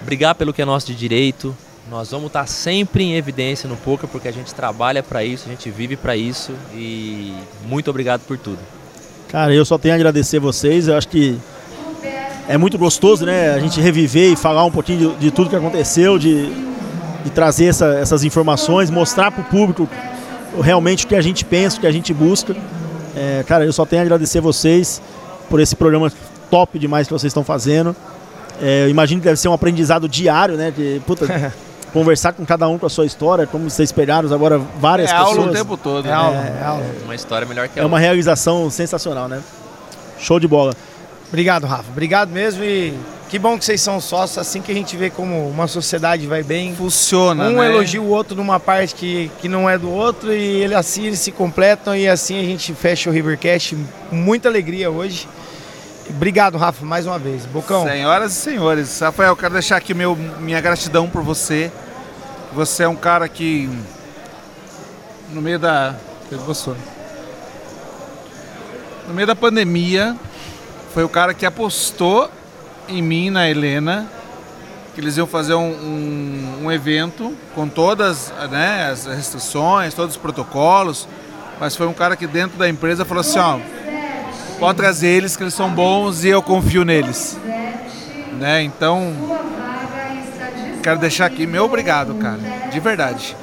brigar 0.00 0.34
pelo 0.34 0.54
que 0.54 0.62
é 0.62 0.64
nosso 0.64 0.86
de 0.86 0.94
direito. 0.94 1.54
Nós 1.90 2.12
vamos 2.12 2.28
estar 2.28 2.46
sempre 2.46 3.04
em 3.04 3.14
evidência 3.14 3.68
no 3.68 3.76
poker 3.76 4.08
porque 4.08 4.26
a 4.28 4.32
gente 4.32 4.54
trabalha 4.54 5.02
para 5.02 5.22
isso, 5.22 5.44
a 5.46 5.50
gente 5.50 5.70
vive 5.70 5.98
para 5.98 6.16
isso 6.16 6.54
e 6.72 7.34
muito 7.66 7.90
obrigado 7.90 8.22
por 8.22 8.38
tudo. 8.38 8.58
Cara, 9.28 9.52
eu 9.52 9.66
só 9.66 9.76
tenho 9.76 9.92
a 9.92 9.96
agradecer 9.96 10.38
vocês. 10.38 10.88
Eu 10.88 10.96
acho 10.96 11.08
que 11.08 11.38
é 12.48 12.56
muito 12.56 12.78
gostoso, 12.78 13.26
né? 13.26 13.50
A 13.50 13.58
gente 13.58 13.82
reviver 13.82 14.32
e 14.32 14.36
falar 14.36 14.64
um 14.64 14.70
pouquinho 14.70 15.10
de, 15.10 15.26
de 15.26 15.30
tudo 15.30 15.50
que 15.50 15.56
aconteceu, 15.56 16.18
de 16.18 16.74
de 17.26 17.32
trazer 17.32 17.66
essa, 17.66 17.86
essas 17.86 18.22
informações, 18.22 18.88
mostrar 18.88 19.32
para 19.32 19.42
o 19.42 19.44
público 19.44 19.88
realmente 20.62 21.04
o 21.04 21.08
que 21.08 21.16
a 21.16 21.20
gente 21.20 21.44
pensa, 21.44 21.76
o 21.76 21.80
que 21.80 21.86
a 21.86 21.92
gente 21.92 22.14
busca. 22.14 22.54
É, 23.16 23.44
cara, 23.46 23.64
eu 23.64 23.72
só 23.72 23.84
tenho 23.84 24.00
a 24.02 24.04
agradecer 24.04 24.40
vocês 24.40 25.02
por 25.50 25.58
esse 25.58 25.74
programa 25.74 26.12
top 26.48 26.78
demais 26.78 27.08
que 27.08 27.12
vocês 27.12 27.30
estão 27.30 27.42
fazendo. 27.42 27.96
É, 28.62 28.84
eu 28.84 28.88
imagino 28.88 29.20
que 29.20 29.26
deve 29.26 29.38
ser 29.38 29.48
um 29.48 29.52
aprendizado 29.52 30.08
diário, 30.08 30.56
né? 30.56 30.70
De, 30.70 31.02
puta, 31.04 31.26
conversar 31.92 32.32
com 32.32 32.46
cada 32.46 32.68
um 32.68 32.78
com 32.78 32.86
a 32.86 32.90
sua 32.90 33.04
história, 33.04 33.44
como 33.44 33.68
vocês 33.68 33.90
pegaram 33.90 34.32
agora 34.32 34.58
várias 34.78 35.10
é 35.10 35.14
pessoas. 35.14 35.36
É 35.36 35.40
aula 35.40 35.50
o 35.50 35.52
tempo 35.52 35.76
todo. 35.76 36.06
É, 36.06 36.08
né? 36.08 36.14
aula, 36.14 36.36
é, 36.36 36.64
aula. 36.64 36.84
Uma 37.04 37.14
história 37.14 37.46
melhor 37.46 37.68
que 37.68 37.80
a 37.80 37.82
É 37.82 37.86
uma 37.86 37.98
realização 37.98 38.70
sensacional, 38.70 39.28
né? 39.28 39.42
Show 40.18 40.38
de 40.38 40.46
bola. 40.46 40.72
Obrigado, 41.28 41.66
Rafa. 41.66 41.90
Obrigado 41.90 42.30
mesmo 42.30 42.62
e 42.62 42.94
que 43.28 43.38
bom 43.38 43.58
que 43.58 43.64
vocês 43.64 43.80
são 43.80 44.00
sócios, 44.00 44.38
assim 44.38 44.62
que 44.62 44.70
a 44.70 44.74
gente 44.74 44.96
vê 44.96 45.10
como 45.10 45.48
uma 45.48 45.66
sociedade 45.66 46.26
vai 46.26 46.42
bem. 46.42 46.74
Funciona, 46.76 47.48
Um 47.48 47.56
né? 47.56 47.66
elogia 47.66 48.00
o 48.00 48.08
outro 48.08 48.36
numa 48.36 48.60
parte 48.60 48.94
que, 48.94 49.30
que 49.40 49.48
não 49.48 49.68
é 49.68 49.76
do 49.76 49.90
outro 49.90 50.32
e 50.32 50.62
ele, 50.62 50.74
assim 50.74 51.06
eles 51.06 51.18
se 51.18 51.32
completam 51.32 51.94
e 51.96 52.08
assim 52.08 52.38
a 52.38 52.44
gente 52.44 52.72
fecha 52.72 53.10
o 53.10 53.12
Rivercast 53.12 53.76
com 54.08 54.16
muita 54.16 54.48
alegria 54.48 54.90
hoje. 54.90 55.28
Obrigado, 56.08 56.56
Rafa, 56.56 56.84
mais 56.84 57.04
uma 57.04 57.18
vez. 57.18 57.44
Bocão. 57.46 57.84
Senhoras 57.84 58.32
e 58.32 58.36
senhores, 58.36 59.00
Rafael, 59.00 59.34
quero 59.34 59.54
deixar 59.54 59.76
aqui 59.76 59.92
meu, 59.92 60.14
minha 60.14 60.60
gratidão 60.60 61.08
por 61.08 61.22
você. 61.22 61.70
Você 62.54 62.84
é 62.84 62.88
um 62.88 62.94
cara 62.94 63.28
que, 63.28 63.68
no 65.32 65.42
meio 65.42 65.58
da. 65.58 65.96
No 69.08 69.14
meio 69.14 69.26
da 69.26 69.34
pandemia, 69.34 70.16
foi 70.94 71.04
o 71.04 71.08
cara 71.08 71.34
que 71.34 71.44
apostou 71.44 72.30
em 72.88 73.02
mim, 73.02 73.30
na 73.30 73.48
Helena, 73.48 74.06
que 74.94 75.00
eles 75.00 75.16
iam 75.16 75.26
fazer 75.26 75.54
um, 75.54 75.70
um, 75.70 76.64
um 76.64 76.72
evento 76.72 77.36
com 77.54 77.68
todas 77.68 78.32
né, 78.50 78.88
as 78.90 79.06
restrições, 79.06 79.92
todos 79.92 80.16
os 80.16 80.20
protocolos, 80.20 81.06
mas 81.60 81.76
foi 81.76 81.86
um 81.86 81.92
cara 81.92 82.16
que 82.16 82.26
dentro 82.26 82.58
da 82.58 82.68
empresa 82.68 83.04
falou 83.04 83.20
assim, 83.20 83.38
ó, 83.38 83.58
pode 84.58 84.78
trazer 84.78 85.08
eles 85.08 85.36
que 85.36 85.42
eles 85.42 85.54
são 85.54 85.70
bons 85.70 86.24
e 86.24 86.28
eu 86.28 86.42
confio 86.42 86.84
neles. 86.84 87.38
Né? 88.38 88.62
Então, 88.62 89.12
quero 90.82 90.98
deixar 90.98 91.26
aqui 91.26 91.46
meu 91.46 91.64
obrigado, 91.64 92.14
cara, 92.14 92.40
de 92.70 92.80
verdade. 92.80 93.36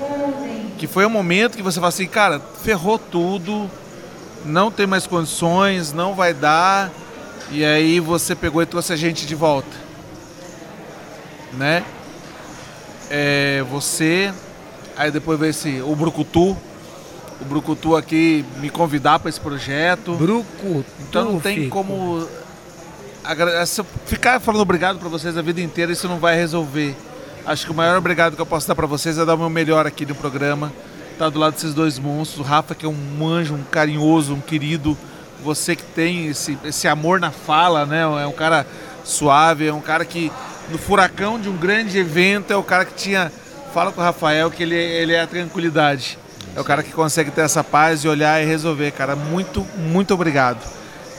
Que 0.78 0.88
foi 0.88 1.06
um 1.06 1.10
momento 1.10 1.56
que 1.56 1.64
você 1.64 1.80
fala 1.80 1.90
assim, 1.90 2.08
cara, 2.08 2.42
ferrou 2.64 2.98
tudo, 2.98 3.70
não 4.46 4.72
tem 4.72 4.88
mais 4.88 5.08
condições, 5.08 5.94
não 5.94 6.14
vai 6.14 6.34
dar 6.34 6.92
e 7.52 7.64
aí 7.64 8.00
você 8.00 8.36
pegou 8.36 8.62
e 8.62 8.66
trouxe 8.66 8.94
a 8.94 8.96
gente 8.96 9.26
de 9.26 9.36
volta. 9.36 9.76
Né? 11.54 11.84
É, 13.10 13.64
você, 13.70 14.34
aí 14.98 15.12
depois 15.12 15.40
veio 15.40 15.52
esse, 15.52 15.82
o 15.82 15.96
Brucutu, 15.96 16.58
o 17.42 17.46
Brucutu 17.46 17.96
aqui 17.96 18.44
me 18.60 18.70
convidar 18.70 19.20
para 19.20 19.30
esse 19.30 19.40
projeto. 19.40 20.16
Brucutu. 20.16 20.86
Então 21.02 21.34
não 21.34 21.40
tem 21.40 21.64
fico. 21.64 21.70
como 21.70 22.28
ficar 24.06 24.40
falando 24.40 24.62
obrigado 24.62 25.00
para 25.00 25.10
vocês 25.10 25.38
a 25.38 25.42
vida 25.42 25.62
inteira, 25.62 25.92
isso 25.92 26.08
não 26.08 26.20
vai 26.20 26.36
resolver. 26.36 26.96
Acho 27.46 27.66
que 27.66 27.72
o 27.72 27.76
maior 27.76 27.98
obrigado 27.98 28.36
que 28.36 28.42
eu 28.42 28.46
posso 28.46 28.68
dar 28.68 28.76
para 28.76 28.88
vocês 28.88 29.18
é 29.18 29.26
dar 29.26 29.36
o 29.36 29.38
meu 29.38 29.50
melhor 29.50 29.86
aqui 29.86 30.06
no 30.06 30.16
programa. 30.16 30.72
Tá 31.18 31.30
do 31.30 31.38
lado 31.40 31.54
desses 31.54 31.74
dois 31.74 32.00
monstros. 32.00 32.40
O 32.40 32.44
Rafa, 32.44 32.74
que 32.74 32.86
é 32.86 32.90
um 32.90 33.28
anjo, 33.28 33.54
um 33.54 33.64
carinhoso, 33.64 34.34
um 34.34 34.42
querido 34.42 34.98
você 35.44 35.76
que 35.76 35.84
tem 35.84 36.28
esse, 36.28 36.58
esse 36.64 36.88
amor 36.88 37.20
na 37.20 37.32
fala, 37.32 37.86
né? 37.86 38.02
É 38.02 38.28
um 38.28 38.32
cara 38.32 38.66
suave, 39.04 39.68
é 39.68 39.74
um 39.74 39.82
cara 39.82 40.06
que 40.06 40.32
no 40.70 40.78
furacão 40.78 41.40
de 41.40 41.50
um 41.50 41.58
grande 41.58 41.98
evento 41.98 42.52
é 42.52 42.56
o 42.56 42.64
cara 42.64 42.86
que 42.86 42.94
tinha 42.94 43.32
fala 43.74 43.92
com 43.92 44.00
o 44.00 44.04
Rafael 44.04 44.52
que 44.52 44.64
ele, 44.64 44.76
ele 44.76 45.14
é 45.14 45.22
a 45.22 45.28
tranquilidade. 45.28 46.18
É 46.56 46.62
o 46.62 46.64
cara 46.64 46.84
que 46.84 46.92
consegue 46.92 47.32
ter 47.32 47.42
essa 47.42 47.64
paz 47.64 48.04
e 48.04 48.08
olhar 48.08 48.42
e 48.42 48.46
resolver, 48.46 48.92
cara. 48.92 49.16
Muito, 49.16 49.66
muito 49.78 50.14
obrigado. 50.14 50.60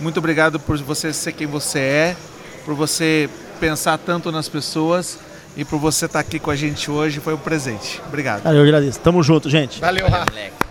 Muito 0.01 0.19
obrigado 0.19 0.61
por 0.61 0.77
você 0.79 1.13
ser 1.13 1.33
quem 1.33 1.47
você 1.47 1.79
é, 1.81 2.17
por 2.65 2.75
você 2.75 3.29
pensar 3.59 3.99
tanto 3.99 4.31
nas 4.31 4.49
pessoas 4.49 5.19
e 5.57 5.65
por 5.65 5.79
você 5.79 6.07
estar 6.07 6.21
aqui 6.21 6.39
com 6.39 6.51
a 6.51 6.57
gente 6.57 6.91
hoje. 6.91 7.19
Foi 7.19 7.35
um 7.35 7.39
presente. 7.39 8.01
Obrigado. 8.07 8.43
Cara, 8.43 8.57
eu 8.57 8.63
agradeço. 8.63 9.01
Tamo 9.01 9.23
junto, 9.23 9.51
gente. 9.51 9.81
Valeu, 9.81 10.09
Valeu, 10.09 10.21
Rafa. 10.21 10.64